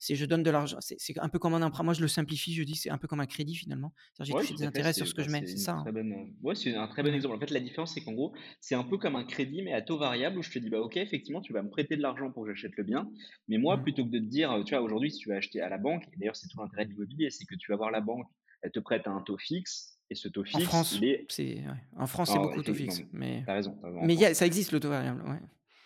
je 0.00 0.24
donne 0.26 0.42
de 0.42 0.50
l'argent 0.50 0.78
c'est 0.80 1.18
un 1.20 1.28
peu 1.28 1.38
comme 1.38 1.54
un 1.54 1.62
emprunt. 1.62 1.84
Moi, 1.84 1.94
je 1.94 2.00
le 2.02 2.08
simplifie, 2.08 2.54
je 2.54 2.62
dis: 2.64 2.74
«C'est 2.76 2.90
un 2.90 2.98
peu 2.98 3.06
comme 3.08 3.20
un 3.20 3.26
crédit 3.26 3.54
finalement». 3.56 3.92
J'ai 4.20 4.34
Ouais, 4.34 4.34
touché 4.34 4.54
tout 4.54 4.58
des 4.58 4.64
intérêts 4.66 4.92
sur 4.92 5.06
ce 5.06 5.14
que 5.14 5.22
bah, 5.22 5.24
je 5.24 5.30
mets, 5.30 5.44
c'est 5.46 5.58
ça, 5.58 5.72
hein? 5.74 5.90
bonne, 5.92 6.34
ouais, 6.42 6.54
c'est 6.54 6.74
un 6.76 6.86
très 6.86 7.02
bon 7.02 7.12
exemple. 7.14 7.34
En 7.36 7.40
fait, 7.40 7.50
la 7.50 7.60
différence, 7.60 7.94
c'est 7.94 8.00
qu'en 8.02 8.12
gros, 8.12 8.34
c'est 8.60 8.74
un 8.76 8.84
peu 8.84 8.96
comme 8.98 9.16
un 9.16 9.24
crédit, 9.24 9.62
mais 9.62 9.72
à 9.72 9.82
taux 9.82 9.98
variable 9.98 10.38
où 10.38 10.42
je 10.42 10.50
te 10.50 10.58
dis: 10.58 10.70
«Bah, 10.70 10.80
OK, 10.80 10.96
effectivement, 10.96 11.40
tu 11.40 11.52
vas 11.52 11.62
me 11.62 11.70
prêter 11.70 11.96
de 11.96 12.02
l'argent 12.02 12.30
pour 12.30 12.44
que 12.44 12.50
j'achète 12.54 12.76
le 12.76 12.84
bien». 12.84 13.10
Mais 13.48 13.58
moi, 13.58 13.78
Mmh. 13.78 13.82
plutôt 13.82 14.04
que 14.04 14.10
de 14.10 14.18
te 14.18 14.24
dire, 14.24 14.62
tu 14.66 14.74
vois, 14.74 14.82
aujourd'hui, 14.84 15.10
si 15.10 15.18
tu 15.18 15.28
vas 15.30 15.36
acheter 15.36 15.60
à 15.60 15.68
la 15.68 15.78
banque 15.78 16.04
et 16.12 16.16
d'ailleurs, 16.18 16.36
c'est 16.36 16.48
tout 16.48 16.58
l'intérêt 16.60 16.84
de 16.86 16.90
l'immobilier, 16.90 17.30
c'est 17.30 17.44
que 17.46 17.54
tu 17.56 17.70
vas 17.72 17.76
voir 17.76 17.90
la 17.90 18.00
banque, 18.00 18.26
elle 18.62 18.70
te 18.72 18.78
prête 18.80 19.06
à 19.06 19.10
un 19.10 19.22
taux 19.22 19.38
fixe 19.38 19.99
et 20.10 20.14
ce 20.14 20.28
taux 20.28 20.42
En 20.42 20.44
fixe, 20.44 20.58
il 20.60 20.64
France, 20.66 20.98
est 21.02 21.24
c'est 21.28 21.54
ouais, 21.56 21.64
en 21.96 22.06
France, 22.06 22.28
c'est 22.28 22.34
alors 22.34 22.48
beaucoup 22.48 22.62
taux 22.62 22.74
fixe, 22.74 23.02
mais 23.12 23.44
raison, 23.46 23.78
raison, 23.82 23.98
en 24.00 24.08
y 24.08 24.24
a 24.24 24.34
ça 24.34 24.46
existe 24.46 24.72
le 24.72 24.80
taux 24.80 24.88
variable, 24.90 25.22
ouais. 25.28 25.38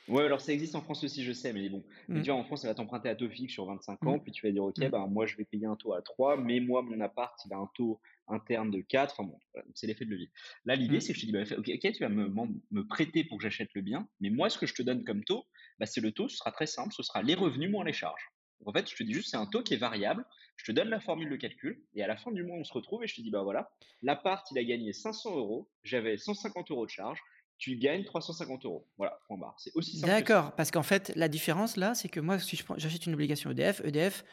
Ouais, 0.07 0.25
alors 0.25 0.43
ça 0.43 0.53
existe 0.53 0.75
en 0.75 0.83
France 0.83 1.03
aussi, 1.03 1.25
je 1.25 1.33
sais, 1.33 1.55
mais 1.55 1.67
bon. 1.71 1.83
Mais 2.09 2.21
Mmh. 2.21 2.23
tu 2.25 2.31
vois, 2.31 2.39
en 2.39 2.45
France, 2.45 2.63
elle 2.65 2.69
va 2.69 2.75
t'emprunter 2.75 3.09
à 3.09 3.15
taux 3.15 3.29
fixe 3.31 3.55
sur 3.55 3.65
25 3.65 4.03
Mmh. 4.03 4.09
ans, 4.09 4.19
puis 4.19 4.33
tu 4.33 4.47
vas 4.47 4.53
dire, 4.53 4.63
OK, 4.63 4.77
Mmh. 4.77 4.89
ben, 4.89 5.07
moi, 5.07 5.25
je 5.25 5.35
vais 5.37 5.47
payer 5.47 5.65
un 5.65 5.77
taux 5.77 5.95
à 5.95 6.03
3, 6.03 6.37
mais 6.37 6.61
moi, 6.61 6.83
mon 6.83 7.01
appart, 7.01 7.35
il 7.47 7.53
a 7.55 7.57
un 7.57 7.71
taux 7.75 8.01
interne 8.29 8.71
de 8.71 8.83
4. 8.83 9.13
Enfin 9.19 9.27
bon, 9.31 9.39
voilà, 9.55 9.67
c'est 9.75 9.87
l'effet 9.87 10.05
de 10.05 10.11
levier. 10.11 10.31
Là, 10.67 10.75
l'idée, 10.77 11.01
c'est 11.01 11.15
que 11.15 11.19
je 11.19 11.23
te 11.23 11.27
dis, 11.27 11.33
bah, 11.33 11.45
OK, 11.57 11.71
OK, 11.75 11.93
tu 11.93 12.01
vas 12.03 12.11
me, 12.11 12.29
me 12.71 12.87
prêter 12.87 13.25
pour 13.25 13.39
que 13.39 13.45
j'achète 13.45 13.71
le 13.75 13.81
bien, 13.81 14.07
mais 14.21 14.29
moi, 14.29 14.51
ce 14.51 14.59
que 14.59 14.67
je 14.67 14.75
te 14.75 14.83
donne 14.83 15.05
comme 15.05 15.25
taux, 15.25 15.45
bah, 15.79 15.87
c'est 15.87 16.03
le 16.03 16.13
taux, 16.13 16.29
ce 16.29 16.37
sera 16.37 16.53
très 16.53 16.67
simple, 16.67 16.93
ce 16.93 17.03
sera 17.03 17.23
les 17.23 17.35
revenus 17.35 17.71
moins 17.71 17.85
les 17.85 17.95
charges. 17.95 18.31
En 18.67 18.73
fait, 18.73 18.91
je 18.91 18.97
te 18.97 19.03
dis 19.03 19.13
juste, 19.13 19.31
c'est 19.31 19.37
un 19.37 19.47
taux 19.47 19.63
qui 19.63 19.75
est 19.75 19.79
variable, 19.79 20.25
je 20.57 20.65
te 20.65 20.73
donne 20.73 20.89
la 20.89 21.01
formule 21.01 21.31
de 21.31 21.37
calcul, 21.37 21.83
et 21.95 22.03
à 22.03 22.07
la 22.07 22.17
fin 22.17 22.33
du 22.33 22.43
mois, 22.43 22.57
on 22.57 22.65
se 22.65 22.73
retrouve 22.73 23.05
et 23.05 23.07
je 23.07 23.15
te 23.15 23.21
dis, 23.21 23.31
bah 23.31 23.43
voilà, 23.43 23.71
l'appart, 24.03 24.47
il 24.51 24.59
a 24.59 24.65
gagné 24.65 24.93
500 24.93 25.37
euros, 25.37 25.69
j'avais 25.83 26.17
150 26.17 26.71
euros 26.71 26.87
de 26.87 26.91
charge, 26.91 27.21
tu 27.59 27.77
gagnes 27.77 28.05
350 28.05 28.65
euros. 28.65 28.87
Voilà, 28.97 29.19
point 29.27 29.39
barre. 29.39 29.55
C'est 29.59 29.71
aussi 29.75 29.97
simple. 29.97 30.13
D'accord, 30.13 30.55
parce 30.57 30.71
qu'en 30.71 30.83
fait, 30.83 31.13
la 31.17 31.29
différence 31.29 31.77
là, 31.77 31.95
c'est 31.95 32.09
que 32.09 32.21
moi, 32.21 32.39
si 32.39 32.61
j'achète 32.77 33.07
une 33.07 33.15
obligation 33.15 33.51
EDF, 33.51 33.81
EDF, 33.85 34.25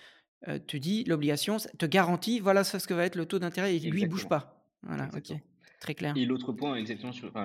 heu, 0.47 0.59
te 0.59 0.77
dit 0.77 1.03
l'obligation 1.03 1.57
te 1.57 1.85
garantit, 1.85 2.39
voilà 2.39 2.63
ce 2.63 2.77
que 2.85 2.93
va 2.93 3.05
être 3.05 3.15
le 3.15 3.25
taux 3.25 3.39
d'intérêt 3.39 3.75
et 3.75 3.79
lui, 3.79 4.01
il 4.01 4.07
bouge 4.07 4.27
pas. 4.27 4.65
Voilà, 4.83 5.07
OK. 5.15 5.33
Très 5.81 5.95
clair. 5.95 6.13
Et 6.15 6.25
l'autre 6.25 6.53
point 6.53 6.77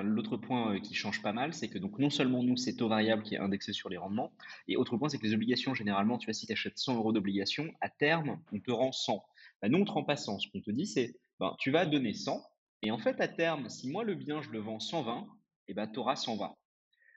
l'autre 0.02 0.36
point, 0.36 0.74
heu, 0.74 0.78
qui 0.78 0.94
change 0.94 1.22
pas 1.22 1.32
mal, 1.32 1.52
c'est 1.52 1.68
que 1.68 1.78
donc 1.78 1.98
non 1.98 2.10
seulement 2.10 2.42
nous, 2.44 2.56
c'est 2.56 2.76
taux 2.76 2.88
variable 2.88 3.24
qui 3.24 3.34
est 3.34 3.38
indexé 3.38 3.72
sur 3.72 3.88
les 3.88 3.96
rendements 3.96 4.32
et 4.68 4.76
autre 4.76 4.96
point, 4.96 5.08
c'est 5.08 5.18
que 5.18 5.26
les 5.26 5.34
obligations 5.34 5.74
généralement, 5.74 6.18
tu 6.18 6.26
vois, 6.26 6.34
si 6.34 6.46
tu 6.46 6.52
achètes 6.52 6.78
100 6.78 6.96
€ 7.02 7.12
d'obligations, 7.12 7.72
à 7.80 7.88
terme, 7.88 8.38
on 8.52 8.60
te 8.60 8.70
rend 8.70 8.92
100. 8.92 9.24
Bah, 9.60 9.68
nous, 9.68 9.78
on 9.78 9.84
te 9.84 9.90
rend 9.90 10.04
pas 10.04 10.16
100. 10.16 10.38
Ce 10.38 10.48
qu'on 10.50 10.60
te 10.60 10.70
dit, 10.70 10.86
c'est, 10.86 11.16
ben, 11.40 11.56
tu 11.58 11.70
vas 11.70 11.86
donner 11.86 12.12
100 12.12 12.42
et 12.82 12.90
en 12.90 12.98
fait, 12.98 13.20
à 13.20 13.28
terme, 13.28 13.68
si 13.68 13.90
moi, 13.90 14.04
le 14.04 14.14
bien, 14.14 14.42
je 14.42 14.50
le 14.50 14.60
vends 14.60 14.78
120 14.78 15.26
et 15.68 15.74
ben, 15.74 15.88
tu 15.88 15.98
auras 15.98 16.16
120. 16.16 16.54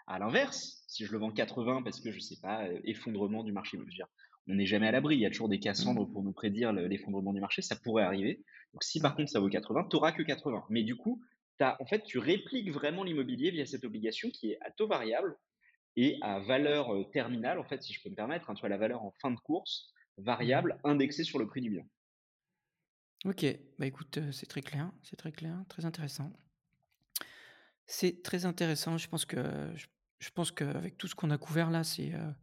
À 0.07 0.17
l'inverse, 0.17 0.83
si 0.87 1.05
je 1.05 1.11
le 1.11 1.19
vends 1.19 1.31
80 1.31 1.83
parce 1.83 1.99
que 1.99 2.11
je 2.11 2.19
sais 2.19 2.39
pas, 2.41 2.67
heu, 2.67 2.81
effondrement 2.85 3.43
du 3.43 3.51
marché, 3.51 3.77
dire, 3.89 4.07
on 4.49 4.55
n'est 4.55 4.65
jamais 4.65 4.87
à 4.87 4.91
l'abri, 4.91 5.15
il 5.15 5.21
y 5.21 5.25
a 5.25 5.29
toujours 5.29 5.49
des. 5.49 5.59
Cassandres 5.59 6.09
pour 6.11 6.23
nous 6.23 6.33
prédire 6.33 6.73
le 6.73 6.87
l'effondrement 6.87 7.33
du 7.33 7.41
marché, 7.41 7.61
ça 7.61 7.75
pourrait 7.75 8.03
arriver. 8.03 8.43
Donc 8.73 8.83
si 8.83 8.99
par 9.01 9.15
contre 9.15 9.29
ça 9.29 9.39
vaut 9.39 9.49
80, 9.49 9.87
tu 9.89 9.95
auras 9.97 10.11
que 10.13 10.23
80. 10.23 10.65
Mais 10.69 10.83
du 10.83 10.95
coup, 10.95 11.21
tu 11.59 11.65
en 11.65 11.85
fait, 11.85 12.03
tu 12.03 12.17
répliques 12.19 12.71
vraiment 12.71 13.03
l'immobilier 13.03 13.51
via 13.51 13.65
cette 13.65 13.83
obligation 13.85 14.29
qui 14.29 14.51
est 14.51 14.57
à 14.61 14.71
taux 14.71 14.87
variable 14.87 15.37
et 15.97 16.17
à 16.21 16.39
valeur, 16.39 16.93
heu, 16.95 17.05
terminale, 17.11 17.59
en 17.59 17.65
fait, 17.65 17.83
si 17.83 17.93
je 17.93 18.01
peux 18.03 18.09
me 18.09 18.15
permettre, 18.15 18.49
hein, 18.49 18.55
tu 18.55 18.61
vois, 18.61 18.69
la 18.69 18.77
valeur 18.77 19.03
en 19.03 19.13
fin 19.21 19.31
de 19.31 19.39
course, 19.39 19.93
variable, 20.17 20.79
indexée 20.83 21.23
sur 21.23 21.39
le 21.39 21.47
prix 21.47 21.61
du 21.61 21.69
bien. 21.71 21.83
OK, 23.25 23.45
bah, 23.77 23.85
écoute, 23.85 24.17
heu, 24.17 24.31
c'est 24.31 24.45
très 24.45 24.61
clair, 24.61 24.91
c'est 25.03 25.15
très 25.17 25.31
clair, 25.31 25.63
très 25.69 25.85
intéressant. 25.85 26.31
C'est 27.87 28.21
très 28.23 28.45
intéressant, 28.45 28.97
je 28.97 29.07
pense 29.07 29.25
que 29.25 29.71
je 29.75 29.87
je 30.19 30.31
pense 30.31 30.51
qu'avec 30.51 30.97
tout 30.97 31.07
ce 31.07 31.15
qu'on 31.15 31.29
a 31.31 31.37
couvert 31.37 31.71
là, 31.71 31.85
c'est, 31.85 32.13
heu, 32.13 32.35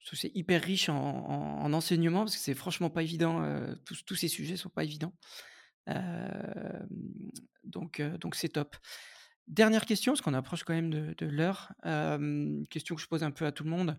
je 0.00 0.16
c'est 0.16 0.32
hyper 0.34 0.62
riche 0.62 0.88
en 0.88 0.96
en 0.96 1.62
en 1.64 1.72
enseignements 1.72 2.20
parce 2.20 2.36
que 2.36 2.42
c'est 2.42 2.54
franchement 2.54 2.90
pas 2.90 3.02
évident, 3.02 3.42
heu, 3.44 3.76
tous 4.06 4.14
ces 4.16 4.28
sujets 4.28 4.56
sont 4.56 4.70
pas 4.70 4.84
évidents. 4.84 5.14
Donc 7.64 8.00
heu, 8.00 8.18
donc 8.18 8.34
c'est 8.34 8.48
top. 8.50 8.76
Dernière 9.48 9.84
question, 9.86 10.12
parce 10.12 10.20
qu'on 10.22 10.34
approche 10.34 10.64
quand 10.64 10.74
même 10.74 10.90
de 10.90 11.26
l'heure. 11.26 11.72
Question 12.70 12.94
que 12.94 13.02
je 13.02 13.08
pose 13.08 13.24
un 13.24 13.30
peu 13.32 13.46
à 13.46 13.52
tout 13.52 13.64
le 13.64 13.70
monde. 13.70 13.98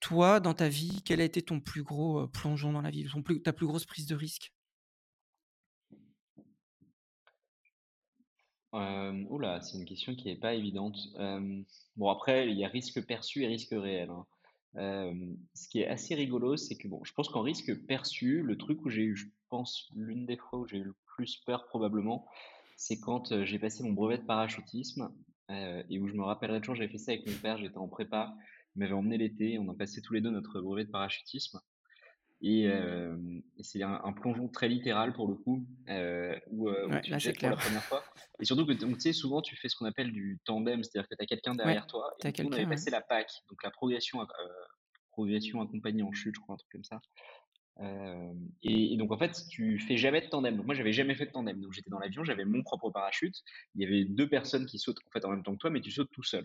Toi, 0.00 0.40
dans 0.40 0.54
ta 0.54 0.68
vie, 0.68 1.02
quel 1.04 1.20
a 1.20 1.24
été 1.24 1.42
ton 1.42 1.60
plus 1.60 1.82
gros, 1.82 2.22
heu, 2.22 2.28
plongeon 2.28 2.72
dans 2.72 2.82
la 2.82 2.90
vie? 2.90 3.06
Ta 3.44 3.52
plus 3.52 3.66
grosse 3.66 3.86
prise 3.86 4.06
de 4.06 4.14
risque? 4.14 4.52
Là, 8.72 9.60
c'est 9.60 9.76
une 9.78 9.84
question 9.84 10.14
qui 10.14 10.28
est 10.30 10.36
pas 10.40 10.54
évidente. 10.54 10.96
Bon 11.96 12.08
après, 12.10 12.50
il 12.50 12.56
y 12.58 12.64
a 12.64 12.68
risque 12.68 13.04
perçu 13.06 13.42
et 13.42 13.46
risque 13.46 13.70
réel, 13.72 14.10
hein. 14.10 14.26
Ce 14.74 15.68
qui 15.68 15.80
est 15.80 15.86
assez 15.86 16.14
rigolo, 16.14 16.56
c'est 16.56 16.76
que 16.76 16.88
bon, 16.88 17.04
je 17.04 17.12
pense 17.12 17.28
qu'en 17.28 17.42
risque 17.42 17.74
perçu, 17.86 18.42
le 18.42 18.56
truc 18.56 18.84
où 18.84 18.88
j'ai 18.88 19.02
eu, 19.02 19.16
je 19.16 19.26
pense, 19.48 19.90
l'une 19.94 20.26
des 20.26 20.36
fois 20.36 20.60
où 20.60 20.66
j'ai 20.66 20.78
eu 20.78 20.84
le 20.84 20.94
plus 21.14 21.36
peur 21.44 21.66
probablement, 21.66 22.26
c'est 22.76 22.98
quand, 22.98 23.44
j'ai 23.44 23.58
passé 23.58 23.82
mon 23.82 23.92
brevet 23.92 24.18
de 24.18 24.24
parachutisme, 24.24 25.12
et 25.50 25.98
où 25.98 26.08
je 26.08 26.14
me 26.14 26.22
rappellerai 26.22 26.60
toujours, 26.60 26.74
j'avais 26.74 26.88
fait 26.88 26.98
ça 26.98 27.12
avec 27.12 27.26
mon 27.26 27.34
père, 27.34 27.58
j'étais 27.58 27.76
en 27.76 27.88
prépa, 27.88 28.34
il 28.74 28.78
m'avait 28.78 28.94
emmené 28.94 29.18
l'été, 29.18 29.58
on 29.58 29.68
a 29.68 29.74
passé 29.74 30.00
tous 30.00 30.14
les 30.14 30.22
2 30.22 30.30
notre 30.30 30.60
brevet 30.60 30.86
de 30.86 30.90
parachutisme 30.90 31.60
et 32.42 32.64
hem 32.64 33.42
et 33.58 33.62
c'est 33.62 33.82
un 33.82 34.00
un 34.04 34.12
plongeon 34.12 34.48
très 34.48 34.68
littéral 34.68 35.12
pour 35.12 35.28
le 35.28 35.34
coup, 35.36 35.66
heu, 35.88 36.40
où, 36.50 36.68
Ouais, 36.90 37.00
tu 37.02 37.10
là, 37.10 37.18
te 37.18 37.22
jettes 37.22 37.38
pour 37.38 37.50
la 37.50 37.56
première 37.56 37.86
fois 37.86 38.04
et 38.40 38.44
surtout 38.44 38.66
que 38.66 38.72
donc 38.72 38.96
tu 38.96 39.00
sais, 39.02 39.12
souvent 39.12 39.42
tu 39.42 39.56
fais 39.56 39.68
ce 39.68 39.76
qu'on 39.76 39.86
appelle 39.86 40.12
du 40.12 40.40
tandem, 40.44 40.82
c'est-à-dire 40.84 41.08
que 41.08 41.14
tu 41.14 41.22
as 41.22 41.26
quelqu'un 41.26 41.54
Ouais, 41.54 41.56
derrière 41.56 41.86
toi 41.86 42.12
et 42.18 42.22
tu 42.32 42.42
as 42.42 42.44
on 42.44 42.52
avait 42.52 42.66
ouais. 42.66 42.66
passé 42.66 42.90
la 42.90 43.00
PAC, 43.00 43.30
donc 43.50 43.62
la 43.62 43.70
progression 43.70 44.20
progression 45.12 45.60
accompagnée 45.60 46.02
en 46.02 46.12
chute, 46.12 46.34
je 46.36 46.40
crois, 46.40 46.54
un 46.54 46.58
truc 46.58 46.70
comme 46.72 46.84
ça. 46.84 47.00
Et 47.80 48.92
et 48.92 48.96
donc 48.96 49.12
en 49.12 49.18
fait, 49.18 49.44
tu 49.50 49.78
fais 49.78 49.96
jamais 49.96 50.20
de 50.20 50.26
tandem. 50.28 50.56
Donc 50.56 50.66
moi, 50.66 50.74
j'avais 50.74 50.92
jamais 50.92 51.14
fait 51.14 51.26
de 51.26 51.32
tandem. 51.32 51.60
Donc 51.60 51.72
j'étais 51.72 51.90
dans 51.90 51.98
l'avion, 51.98 52.24
j'avais 52.24 52.44
mon 52.44 52.62
propre 52.62 52.90
parachute. 52.90 53.34
Il 53.74 53.82
y 53.82 53.86
avait 53.86 54.04
2 54.04 54.28
personnes 54.28 54.66
qui 54.66 54.78
sautent 54.78 54.98
en 55.06 55.10
fait 55.10 55.24
en 55.24 55.30
même 55.30 55.42
temps 55.42 55.52
que 55.52 55.58
toi, 55.58 55.70
mais 55.70 55.80
tu 55.80 55.90
sautes 55.90 56.10
tout 56.12 56.22
seul. 56.22 56.44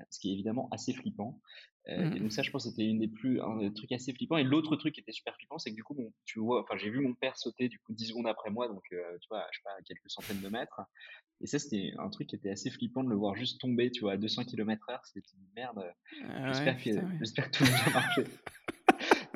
Heu, 0.00 0.04
ce 0.10 0.20
qui 0.20 0.30
est 0.30 0.32
évidemment 0.34 0.68
assez 0.72 0.92
flippant. 0.92 1.40
Et 1.88 2.02
Mmh 2.02 2.18
donc 2.18 2.32
ça, 2.32 2.42
je 2.42 2.50
pense, 2.50 2.64
c'était 2.68 2.84
une 2.84 2.98
des 2.98 3.06
plus 3.08 3.40
un 3.40 3.58
des 3.58 3.72
trucs 3.72 3.92
assez 3.92 4.12
flippants 4.12 4.36
et 4.38 4.42
l'autre 4.44 4.74
truc 4.76 4.94
qui 4.94 5.00
était 5.00 5.12
super 5.12 5.34
flippant, 5.36 5.58
c'est 5.58 5.70
que 5.70 5.76
du 5.76 5.84
coup, 5.84 5.94
bon, 5.94 6.12
tu 6.24 6.40
vois 6.40 6.62
enfin, 6.62 6.76
j'ai 6.76 6.90
vu 6.90 7.00
mon 7.00 7.14
père 7.14 7.36
sauter 7.36 7.68
du 7.68 7.78
coup 7.78 7.92
10 7.94 8.06
secondes 8.08 8.26
après 8.26 8.50
moi, 8.50 8.66
donc 8.68 8.82
tu 8.88 8.96
vois, 9.30 9.46
je 9.52 9.58
sais 9.58 9.62
pas, 9.64 9.70
à 9.70 9.82
quelques 9.82 10.10
centaines 10.10 10.40
de 10.40 10.48
mètres 10.48 10.80
et 11.40 11.46
ça, 11.46 11.58
c'était 11.58 11.92
un 11.98 12.08
truc 12.10 12.28
qui 12.28 12.36
était 12.36 12.50
assez 12.50 12.70
flippant 12.70 13.04
de 13.04 13.10
le 13.10 13.16
voir 13.16 13.36
juste 13.36 13.60
tomber, 13.60 13.90
tu 13.90 14.00
vois, 14.00 14.12
à 14.12 14.16
200 14.16 14.44
kilomètres 14.44 14.88
heure. 14.90 15.04
C'était 15.04 15.26
une 15.36 15.46
«Merde, 15.54 15.84
Ah 16.22 16.52
ouais, 16.52 16.52
j'espère 16.52 16.76
que 16.78 16.90
ouais. 16.90 17.18
j'espère 17.20 17.50
que 17.50 17.58
tout 17.58 17.64
va 17.64 17.70
bien 17.84 17.92
marcher». 17.92 18.24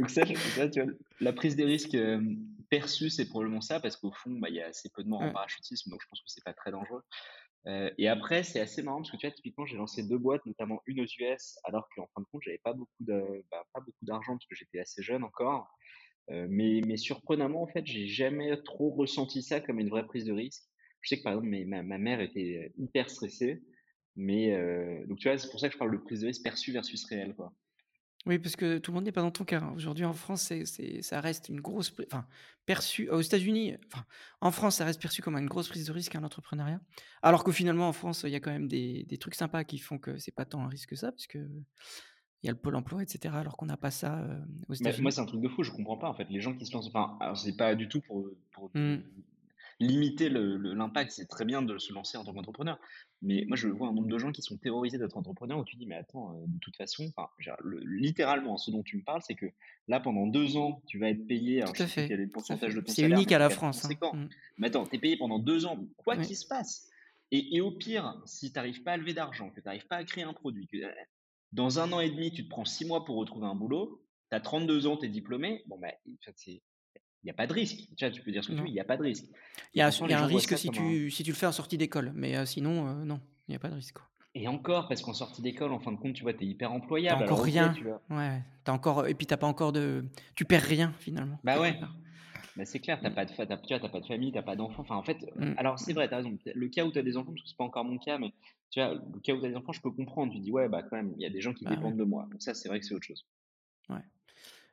Donc 0.00 0.08
ça, 0.10 0.22
ça, 0.24 0.68
tu 0.70 0.82
vois, 0.82 0.92
la 1.20 1.32
prise 1.34 1.56
des 1.56 1.64
risques, 1.64 1.94
hem, 1.94 2.38
perçue, 2.70 3.10
c'est 3.10 3.28
probablement 3.28 3.60
ça 3.60 3.80
parce 3.80 3.96
qu'au 3.96 4.12
fond, 4.12 4.30
bah, 4.32 4.48
il 4.48 4.54
y 4.56 4.60
a 4.62 4.68
assez 4.68 4.88
peu 4.94 5.04
de 5.04 5.08
morts 5.08 5.20
en 5.22 5.28
parachutisme, 5.28 5.90
donc 5.90 6.00
je 6.02 6.06
pense 6.08 6.20
que 6.20 6.28
c'est 6.28 6.44
pas 6.44 6.54
très 6.54 6.70
dangereux. 6.70 7.02
Heu 7.66 7.92
et 7.98 8.08
après, 8.08 8.42
c'est 8.44 8.60
assez 8.60 8.82
marrant 8.82 8.98
parce 8.98 9.10
que 9.10 9.18
tu 9.18 9.26
vois, 9.26 9.34
typiquement, 9.34 9.66
j'ai 9.66 9.76
lancé 9.76 10.02
2 10.08 10.18
boîtes, 10.18 10.46
notamment 10.46 10.80
une 10.86 11.00
aux 11.02 11.06
US, 11.06 11.58
alors 11.64 11.88
qu'en 11.94 12.08
fin 12.14 12.22
de 12.22 12.26
compte, 12.32 12.42
j'avais 12.44 12.60
pas 12.64 12.72
beaucoup 12.72 12.90
de 13.00 13.44
bah, 13.50 13.64
pas 13.74 13.80
beaucoup 13.80 14.04
d'argent 14.04 14.34
parce 14.34 14.46
que 14.46 14.54
j'étais 14.56 14.80
assez 14.80 15.02
jeune 15.02 15.24
encore. 15.24 15.68
Heu, 16.30 16.46
mais 16.50 16.82
mais 16.86 16.96
surprenamment, 16.96 17.62
en 17.62 17.68
fait, 17.68 17.86
j'ai 17.86 18.08
jamais 18.08 18.56
trop 18.64 18.90
ressenti 18.90 19.42
ça 19.42 19.60
comme 19.60 19.80
une 19.80 19.90
vraie 19.90 20.06
prise 20.06 20.24
de 20.26 20.32
risque. 20.32 20.64
Je 21.02 21.10
sais 21.10 21.18
que, 21.18 21.24
par 21.24 21.32
exemple, 21.34 21.48
mes 21.50 21.64
ma 21.66 21.82
ma 21.82 21.98
mère 21.98 22.20
était, 22.20 22.72
hyper 22.78 23.10
stressée, 23.10 23.62
mais 24.16 24.56
donc 25.06 25.18
tu 25.18 25.28
vois, 25.28 25.38
c'est 25.38 25.50
pour 25.50 25.60
ça 25.60 25.68
que 25.68 25.74
je 25.74 25.78
parle 25.78 25.92
de 25.92 25.98
prise 25.98 26.20
de 26.22 26.26
risque 26.28 26.42
perçue 26.44 26.72
versus 26.72 27.04
réelle, 27.06 27.34
quoi. 27.36 27.52
Oui, 28.26 28.38
parce 28.38 28.54
que 28.54 28.76
tout 28.78 28.90
le 28.90 28.96
monde 28.96 29.04
n'est 29.04 29.12
pas 29.12 29.22
dans 29.22 29.30
ton 29.30 29.44
cas, 29.44 29.60
hein. 29.62 29.72
Aujourd'hui, 29.74 30.04
en 30.04 30.12
France, 30.12 30.42
c'est 30.42 30.66
c'est 30.66 31.00
ça 31.00 31.20
reste 31.22 31.48
une 31.48 31.60
grosse 31.62 31.90
enfin, 32.06 32.26
perçu 32.66 33.08
aux 33.08 33.20
États-Unis, 33.22 33.76
enfin, 33.86 34.04
en 34.42 34.50
France, 34.50 34.76
ça 34.76 34.84
reste 34.84 35.00
perçu 35.00 35.22
comme 35.22 35.36
une 35.38 35.46
grosse 35.46 35.68
prise 35.68 35.86
de 35.86 35.92
risque, 35.92 36.14
un 36.16 36.22
entrepreneuriat. 36.24 36.80
Alors 37.22 37.44
que 37.44 37.52
finalement, 37.52 37.88
en 37.88 37.94
France, 37.94 38.24
il 38.24 38.30
y 38.30 38.34
a 38.36 38.40
quand 38.40 38.50
même 38.50 38.68
des 38.68 39.04
des 39.04 39.16
trucs 39.16 39.34
sympas 39.34 39.64
qui 39.64 39.78
font 39.78 39.98
que 39.98 40.18
c'est 40.18 40.32
pas 40.34 40.44
tant 40.44 40.62
un 40.62 40.68
risque 40.68 40.90
que 40.90 40.96
ça, 40.96 41.12
parce 41.12 41.26
qu'il 41.26 41.64
y 42.42 42.48
a 42.48 42.52
le 42.52 42.58
pôle 42.58 42.76
emploi 42.76 43.02
et 43.02 43.06
cetera, 43.08 43.40
alors 43.40 43.56
qu'on 43.56 43.66
n'a 43.66 43.78
pas 43.78 43.90
ça, 43.90 44.20
heu, 44.22 44.42
aux 44.68 44.74
Mais 44.80 44.98
moi, 44.98 45.10
États-Unis. 45.10 45.10
c'est 45.10 45.20
un 45.20 45.26
truc 45.26 45.42
de 45.42 45.48
fou, 45.48 45.62
je 45.62 45.70
comprends 45.70 45.98
pas, 45.98 46.08
en 46.08 46.14
fait, 46.14 46.28
les 46.30 46.40
gens 46.40 46.54
qui 46.56 46.64
se 46.64 46.72
lancent 46.72 46.88
enfin, 46.88 47.16
alors 47.20 47.36
c'est 47.36 47.56
pas 47.56 47.74
du 47.74 47.88
tout 47.88 48.00
pour, 48.00 48.26
Mmh. 48.74 49.02
Limiter 49.80 50.28
l'impact, 50.30 51.10
c'est 51.12 51.26
très 51.26 51.44
bien 51.44 51.62
de 51.62 51.78
se 51.78 51.92
lancer 51.92 52.18
en 52.18 52.24
tant 52.24 52.34
qu'entrepreneur. 52.34 52.78
Mais 53.22 53.44
moi, 53.48 53.56
je 53.56 53.68
vois 53.68 53.88
un 53.88 53.92
nombre 53.94 54.08
de 54.08 54.18
gens 54.18 54.32
qui 54.32 54.42
sont 54.42 54.56
terrorisés 54.58 54.98
d'être 54.98 55.16
entrepreneurs 55.16 55.58
où 55.58 55.64
tu 55.64 55.76
dis: 55.76 55.86
«Mais 55.86 55.96
attends, 55.96 56.34
heu, 56.36 56.44
de 56.46 56.58
toute 56.60 56.76
façon», 56.76 57.10
enfin, 57.16 57.30
littéralement, 57.84 58.56
ce 58.58 58.70
dont 58.70 58.82
tu 58.82 58.96
me 58.98 59.02
parles, 59.04 59.22
c'est 59.26 59.34
que 59.34 59.46
là, 59.88 60.00
pendant 60.00 60.26
2 60.26 60.56
ans, 60.56 60.82
tu 60.86 60.98
vas 60.98 61.10
être 61.10 61.26
payé, 61.26 61.62
alors 61.62 61.74
Tout 61.74 61.82
à 61.82 61.86
fait, 61.86 62.08
quel 62.08 62.20
est 62.20 62.24
le 62.26 62.30
tout 62.34 62.52
à 62.52 62.56
pourcentage 62.56 62.74
fait. 62.74 62.76
de 62.76 62.80
ton 62.80 62.94
C'est 62.94 63.02
unique 63.02 63.32
à 63.32 63.38
la 63.38 63.50
France, 63.50 63.84
hein. 63.84 63.98
Mmh. 64.12 64.26
Mais 64.58 64.68
attends, 64.68 64.86
tu 64.86 64.96
es 64.96 64.98
payé 64.98 65.16
pendant 65.16 65.38
2 65.38 65.66
ans, 65.66 65.86
quoi 65.96 66.16
Oui. 66.16 66.18
qu'il 66.18 66.36
se 66.36 66.46
passe 66.46 66.88
et 67.32 67.56
et 67.56 67.60
au 67.60 67.70
pire, 67.72 68.20
si 68.26 68.52
tu 68.52 68.58
arrives 68.58 68.82
pas 68.82 68.92
à 68.92 68.96
lever 68.96 69.14
d'argent, 69.14 69.50
que 69.50 69.60
tu 69.60 69.68
arrives 69.68 69.86
pas 69.86 69.96
à 69.96 70.04
créer 70.04 70.24
un 70.24 70.32
produit, 70.34 70.66
que, 70.66 70.76
heu, 70.78 70.92
dans 71.52 71.78
1 71.78 71.92
an 71.92 72.00
et 72.00 72.10
demi, 72.10 72.32
tu 72.32 72.44
te 72.44 72.48
prends 72.50 72.64
6 72.64 72.84
mois 72.86 73.04
pour 73.04 73.16
retrouver 73.16 73.46
un 73.46 73.54
boulot, 73.54 74.04
tu 74.30 74.36
as 74.36 74.40
32 74.40 74.86
ans, 74.88 74.96
tu 74.96 75.06
es 75.06 75.08
diplômé, 75.08 75.62
bon, 75.66 75.78
bah, 75.78 75.92
c'est 76.36 76.62
il 77.24 77.28
y 77.28 77.30
a 77.30 77.34
pas 77.34 77.46
de 77.46 77.52
risque. 77.52 77.88
Tu 77.96 78.22
peux 78.22 78.32
dire 78.32 78.44
ce 78.44 78.48
que 78.48 78.54
tu 78.54 78.64
veux, 78.64 78.68
il 78.70 78.74
y 78.74 78.80
a 78.80 78.84
pas 78.84 78.96
de 78.96 79.02
risque 79.02 79.26
Il 79.74 79.78
y 79.78 79.82
a 79.82 79.86
y 80.06 80.14
un 80.14 80.26
risque 80.26 80.56
si 80.56 80.70
un 80.70 80.70
tu 80.70 81.10
si 81.10 81.22
tu 81.24 81.30
le 81.30 81.36
fais 81.36 81.46
en 81.46 81.52
sortie 81.52 81.76
d'école, 81.78 82.12
mais 82.14 82.36
heu, 82.36 82.46
sinon, 82.46 82.86
heu, 82.88 83.04
non, 83.04 83.20
il 83.48 83.52
y 83.52 83.56
a 83.56 83.58
pas 83.58 83.68
de 83.68 83.74
risque, 83.74 83.94
quoi. 83.94 84.08
et 84.34 84.48
encore, 84.48 84.88
parce 84.88 85.02
qu'en 85.02 85.12
sortie 85.12 85.40
d'école, 85.40 85.72
en 85.72 85.78
fin 85.78 85.92
de 85.92 85.96
compte, 85.96 86.14
tu 86.14 86.24
vois, 86.24 86.34
tu 86.34 86.42
es 86.42 86.48
hyper 86.48 86.72
employable. 86.72 87.24
Encore 87.24 87.42
rien. 87.42 87.78
tu 87.78 87.84
vois 87.84 88.02
Ouais, 88.08 88.42
as 88.66 88.72
encore 88.72 89.06
et 89.06 89.14
puis 89.14 89.26
tu 89.26 89.34
as 89.34 89.36
pas 89.36 89.46
encore 89.46 89.72
de 89.72 90.04
tu 90.34 90.44
perds 90.44 90.62
rien 90.62 90.92
finalement, 90.98 91.40
bah, 91.42 91.60
ouais, 91.60 91.78
bah, 92.56 92.64
c'est 92.66 92.80
clair, 92.80 93.00
tu 93.00 93.06
as 93.06 93.10
Mmh. 93.10 93.14
pas 93.14 93.26
de 93.26 93.32
fa 93.32 93.46
tu 93.46 93.54
tu 93.68 93.74
vois, 93.78 93.86
as 93.86 93.90
pas 93.90 94.00
de 94.00 94.06
famille, 94.06 94.32
tu 94.32 94.38
as 94.38 94.42
pas 94.42 94.56
d'enfants. 94.56 94.82
Enfin, 94.82 94.96
en 94.96 95.04
fait, 95.04 95.18
Mmh. 95.38 95.54
alors 95.56 95.78
c'est 95.80 95.92
vrai, 95.94 96.08
tu 96.08 96.14
as 96.14 96.18
raison. 96.18 96.38
Le 96.54 96.68
cas 96.68 96.84
où 96.86 96.92
tu 96.92 96.98
as 96.98 97.02
des 97.02 97.16
enfants, 97.16 97.32
parce 97.32 97.42
que 97.44 97.48
c'est 97.50 97.56
pas 97.58 97.64
encore 97.64 97.84
mon 97.84 97.98
cas, 97.98 98.18
mais 98.18 98.32
tu 98.70 98.80
vois, 98.80 98.94
le 98.94 99.20
cas 99.20 99.34
où 99.34 99.40
tu 99.40 99.46
as 99.46 99.50
des 99.50 99.56
enfants, 99.56 99.72
je 99.72 99.82
peux 99.82 99.92
comprendre. 99.92 100.32
Tu 100.32 100.40
dis: 100.40 100.52
«Ouais, 100.52 100.68
bah, 100.68 100.82
quand 100.82 100.96
même, 100.96 101.14
il 101.18 101.22
y 101.22 101.26
a 101.26 101.30
des 101.30 101.40
gens 101.42 101.54
qui 101.54 101.64
Bah, 101.64 101.80
ouais, 101.80 101.92
dépendent 101.92 101.98
de 101.98 102.04
moi». 102.04 102.28
Donc 102.32 102.42
ça, 102.42 102.54
c'est 102.54 102.68
vrai 102.68 102.80
que 102.80 102.86
c'est 102.86 102.94
autre 102.94 103.06
chose. 103.06 103.26
ouais. 103.88 104.04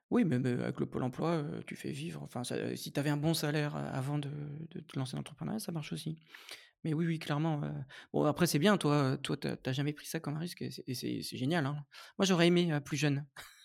Oui, 0.10 0.24
mais 0.24 0.39
mais 0.39 0.51
avec 0.51 0.80
le 0.80 0.86
pôle 0.86 1.03
emploi, 1.03 1.36
heu, 1.39 1.64
tu 1.68 1.76
fais 1.76 1.91
vivre 1.91 2.24
enfin 2.24 2.45
ça 2.45 2.76
si 2.78 2.93
tu 2.93 2.99
avais 2.99 3.10
un 3.10 3.18
bon 3.18 3.34
salaire, 3.34 3.76
heu, 3.76 3.80
avant 3.91 4.18
de 4.18 4.30
de 4.72 4.80
te 4.80 4.97
lancer 4.97 5.14
dans 5.14 5.18
l'entrepreneuriat, 5.20 5.60
ça 5.60 5.74
marche 5.74 5.91
aussi. 5.91 6.18
Mais 6.84 6.93
oui, 6.93 7.08
oui, 7.08 7.20
clairement, 7.20 7.62
bon 8.14 8.26
après 8.26 8.47
c'est 8.47 8.60
bien 8.60 8.78
toi, 8.78 9.18
toi 9.18 9.38
tu 9.38 9.47
as 9.47 9.74
jamais 9.74 9.93
pris 9.93 10.08
ça 10.08 10.20
comme 10.20 10.36
un 10.38 10.39
risque 10.39 10.62
et 10.64 10.95
c'est 10.95 11.22
génial, 11.38 11.66
hein. 11.68 11.86
Moi 12.20 12.26
j'aurais 12.28 12.47
aimé, 12.47 12.70
plus 12.86 12.97
jeune. 12.97 13.26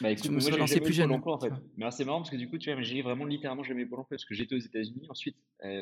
Bah, 0.00 0.10
Je 0.24 0.30
écoute, 0.30 0.32
me 0.32 0.40
moi, 0.40 0.40
serais 0.40 0.58
j'ai 0.58 0.60
lancé 0.60 0.80
plus 0.80 0.92
jeune, 0.94 1.12
emploi, 1.12 1.34
en 1.36 1.40
tu 1.40 1.48
fait. 1.48 1.54
vois? 1.54 1.62
Mais 1.76 1.90
c'est 1.90 2.04
marrant 2.04 2.18
parce 2.18 2.28
que 2.30 2.36
du 2.36 2.50
coup, 2.50 2.58
tu 2.58 2.70
vois, 2.70 2.82
j'ai 2.82 3.00
vraiment 3.00 3.24
littéralement 3.24 3.62
jamais 3.62 3.86
pôle 3.86 4.00
emploi 4.00 4.16
parce 4.16 4.26
que 4.26 4.34
j'étais 4.34 4.54
aux 4.54 4.58
États-Unis. 4.58 5.06
Ensuite, 5.08 5.38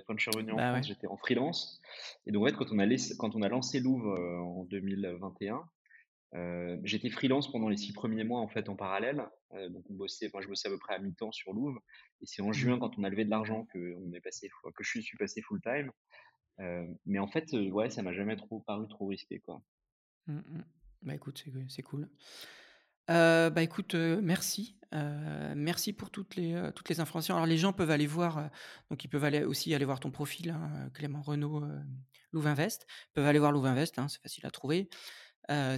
quand 0.07 0.17
je 0.17 0.23
suis 0.23 0.31
revenu 0.31 0.53
en 0.53 0.61
Bah, 0.61 0.73
France, 0.73 0.87
ouais. 0.87 0.87
j'étais 0.87 1.09
en 1.09 1.17
freelance 1.17 1.81
et 2.27 2.31
donc 2.33 2.45
en 2.45 2.47
fait, 2.47 2.55
quand 2.57 2.71
on 2.73 2.79
a 2.79 2.87
laissé 2.87 3.17
quand 3.19 3.35
on 3.35 3.43
a 3.43 3.49
lancé 3.49 3.81
Louvre, 3.81 4.17
en 4.41 4.65
2021 4.67 5.65
Heu, 6.35 6.81
j'étais 6.85 7.11
freelance 7.11 7.51
pendant 7.51 7.69
les 7.69 7.77
6 7.77 7.93
premiers 7.93 8.25
mois, 8.25 8.41
en 8.41 8.49
fait, 8.49 8.69
en 8.69 8.77
parallèle, 8.77 9.25
heu, 9.55 9.71
donc 9.71 9.85
on 9.91 9.95
bossait 9.95 10.27
enfin, 10.29 10.41
je 10.43 10.49
bossais 10.49 10.69
à 10.69 10.71
peu 10.71 10.79
près 10.79 10.95
à 10.95 10.99
mi-temps 10.99 11.33
sur 11.33 11.53
Louvre 11.53 11.81
et 12.21 12.27
c'est 12.27 12.43
en 12.43 12.53
Mmh. 12.55 12.55
juin 12.55 12.79
quand 12.79 12.99
on 12.99 13.05
a 13.05 13.11
levé 13.11 13.25
de 13.25 13.31
l'argent 13.31 13.67
est 14.15 14.21
passé 14.21 14.49
que 14.75 14.85
je 14.85 15.01
suis 15.01 15.17
passé 15.19 15.43
full 15.43 15.61
time, 15.63 15.91
heu, 16.61 16.89
mais 17.07 17.19
en 17.21 17.29
fait, 17.29 17.55
heu, 17.55 17.71
ouais, 17.73 17.91
ça 17.91 18.03
m'a 18.03 18.13
jamais 18.15 18.37
trop 18.37 18.61
paru 18.61 18.89
trop 18.89 19.07
risqué, 19.09 19.41
quoi. 19.41 19.63
Mmh 20.27 20.37
mh. 20.39 20.65
Bah, 21.03 21.15
écoute, 21.15 21.45
c'est 21.69 21.83
cool. 21.83 22.09
Bah, 23.09 23.63
écoute, 23.63 23.95
merci, 23.95 24.79
merci 24.93 25.93
pour 25.93 26.11
toutes 26.11 26.37
les, 26.37 26.71
toutes 26.75 26.89
les 26.89 27.01
informations. 27.01 27.35
Alors 27.35 27.47
les 27.47 27.59
gens 27.59 27.73
peuvent 27.73 27.91
aller 27.91 28.07
voir, 28.07 28.51
donc 28.91 29.05
ils 29.05 29.09
peuvent 29.09 29.25
aller 29.25 29.45
aussi 29.45 29.75
aller 29.75 29.85
voir 29.85 30.01
ton 30.01 30.11
profil, 30.11 30.51
hein, 30.51 30.91
Clément 30.95 31.23
Renaud, 31.23 31.63
heu, 31.65 31.81
Louvainvest. 32.33 32.87
Ils 33.11 33.13
peuvent 33.15 33.27
aller 33.27 33.39
voir 33.39 33.53
Louvainvest, 33.53 33.99
hein, 33.99 34.09
c'est 34.09 34.23
facile 34.23 34.47
à 34.47 34.51
trouver, 34.51 34.89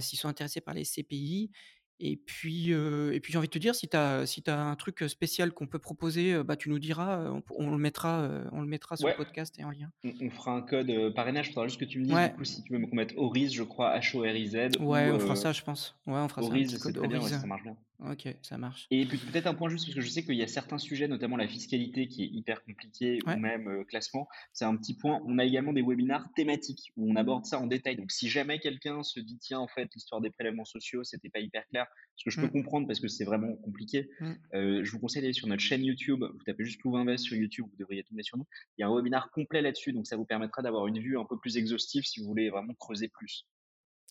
s'ils 0.01 0.19
sont 0.19 0.27
intéressés 0.27 0.61
par 0.61 0.73
les 0.73 0.83
CPI 0.83 1.51
et 1.99 2.15
puis, 2.15 2.69
et 2.71 3.19
puis 3.19 3.31
j'ai 3.33 3.37
envie 3.39 3.47
de 3.47 3.51
te 3.53 3.57
dire 3.57 3.73
si 3.73 3.89
tu 3.89 3.97
as 3.97 4.27
si 4.27 4.43
as 4.45 4.59
un 4.61 4.75
truc, 4.75 5.03
spécial 5.07 5.51
qu'on 5.51 5.65
peut 5.65 5.79
proposer, 5.79 6.43
bah, 6.43 6.55
tu 6.55 6.69
nous 6.69 6.77
diras, 6.77 7.33
on 7.57 7.71
le 7.71 7.77
mettra, 7.79 8.29
on 8.51 8.61
le 8.61 8.67
mettra 8.67 8.97
sur 8.97 9.07
le 9.07 9.15
podcast 9.15 9.57
et 9.57 9.63
en 9.63 9.71
lien. 9.71 9.91
on 10.03 10.11
on 10.21 10.29
fera 10.29 10.51
un 10.51 10.61
code, 10.61 10.91
parrainage, 11.15 11.47
faudra 11.49 11.67
juste 11.67 11.79
que 11.79 11.85
tu 11.85 11.97
me 11.99 12.03
dises, 12.03 12.13
du 12.13 12.19
Ouais, 12.19 12.33
coup, 12.35 12.43
si 12.45 12.63
tu 12.63 12.73
veux 12.73 12.79
me 12.79 12.85
qu'on 12.87 12.95
mette 12.95 13.13
Oriz, 13.17 13.51
je 13.51 13.63
crois, 13.63 13.97
H-O-R-I-Z 13.97 14.77
ouais, 14.79 15.09
ou 15.11 15.15
on 15.15 15.19
fera 15.19 15.35
ça 15.35 15.51
je 15.53 15.63
pense. 15.63 15.95
Ouais, 16.05 16.13
on 16.19 16.27
fera 16.27 16.43
ça, 16.43 16.47
un 16.47 16.51
petit 16.51 16.69
c'est 16.69 16.79
code 16.79 16.95
très 16.97 17.07
bien, 17.07 17.19
ouais, 17.19 17.29
ça 17.29 17.47
marche 17.47 17.63
bien. 17.63 17.75
OK, 17.99 18.27
ça 18.41 18.57
marche. 18.57 18.89
Et 18.89 19.05
puis 19.05 19.17
peut-être 19.17 19.47
un 19.47 19.53
point 19.53 19.67
juste, 19.69 19.85
parce 19.85 19.95
que 19.95 20.01
je 20.01 20.07
sais 20.09 20.23
qu'il 20.23 20.35
y 20.35 20.43
a 20.43 20.47
certains 20.47 20.77
sujets, 20.77 21.09
notamment 21.09 21.35
la 21.35 21.47
fiscalité 21.47 22.07
qui 22.07 22.23
est 22.23 22.27
hyper 22.27 22.63
compliquée 22.63 23.21
ou 23.25 23.35
même, 23.37 23.67
heu, 23.67 23.83
classement. 23.83 24.29
C'est 24.53 24.63
un 24.63 24.77
petit 24.77 24.95
point. 24.95 25.21
On 25.25 25.37
a 25.39 25.43
également 25.45 25.73
des 25.73 25.81
webinars 25.81 26.31
thématiques 26.35 26.93
où 26.95 27.11
on 27.11 27.17
aborde 27.17 27.45
ça 27.45 27.59
en 27.59 27.67
détail. 27.67 27.97
Donc 27.97 28.11
si 28.11 28.29
jamais 28.29 28.59
quelqu'un 28.59 29.03
se 29.03 29.19
dit: 29.19 29.37
«Tiens, 29.39 29.59
en 29.59 29.67
fait, 29.67 29.89
l'histoire 29.93 30.21
des 30.21 30.29
prélèvements 30.29 30.63
sociaux, 30.63 31.03
c'était 31.03 31.29
pas 31.29 31.41
hyper 31.41 31.67
clair», 31.67 31.85
ce 32.15 32.23
que 32.23 32.31
je 32.31 32.39
peux 32.39 32.47
Mmh, 32.47 32.49
comprendre 32.49 32.87
parce 32.87 33.01
que 33.01 33.09
c'est 33.09 33.25
vraiment 33.25 33.53
compliqué, 33.57 34.07
mmh. 34.19 34.37
heu, 34.55 34.85
je 34.85 34.91
vous 34.91 34.99
conseille 34.99 35.21
d'aller 35.21 35.33
sur 35.33 35.47
notre 35.47 35.61
chaîne 35.63 35.83
YouTube. 35.83 36.23
Vous 36.23 36.43
tapez 36.45 36.63
juste 36.63 36.81
Louvainvest 36.85 37.25
sur 37.25 37.35
YouTube, 37.35 37.65
vous 37.69 37.75
devriez 37.77 38.03
tomber 38.05 38.23
sur 38.23 38.37
nous. 38.37 38.45
Il 38.77 38.81
y 38.81 38.85
a 38.85 38.87
un 38.87 38.95
webinar 38.95 39.31
complet 39.31 39.61
là-dessus, 39.61 39.91
donc 39.91 40.07
ça 40.07 40.15
vous 40.15 40.25
permettra 40.25 40.61
d'avoir 40.61 40.87
une 40.87 40.99
vue 40.99 41.17
un 41.19 41.25
peu 41.25 41.37
plus 41.37 41.57
exhaustive 41.57 42.03
si 42.05 42.21
vous 42.21 42.27
voulez 42.27 42.49
vraiment 42.49 42.73
creuser 42.79 43.09
plus. 43.09 43.45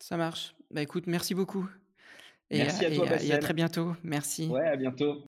Ça 0.00 0.16
marche. 0.16 0.54
Bah, 0.70 0.80
écoute, 0.80 1.06
merci 1.06 1.34
beaucoup 1.34 1.68
et 2.50 2.58
Merci 2.58 2.84
à 2.84 2.90
toi, 2.90 3.06
et 3.06 3.12
à 3.12 3.22
et 3.22 3.32
à 3.32 3.38
très 3.38 3.54
bientôt. 3.54 3.94
Merci. 4.02 4.46
Ouais, 4.48 4.66
à 4.66 4.76
bientôt. 4.76 5.22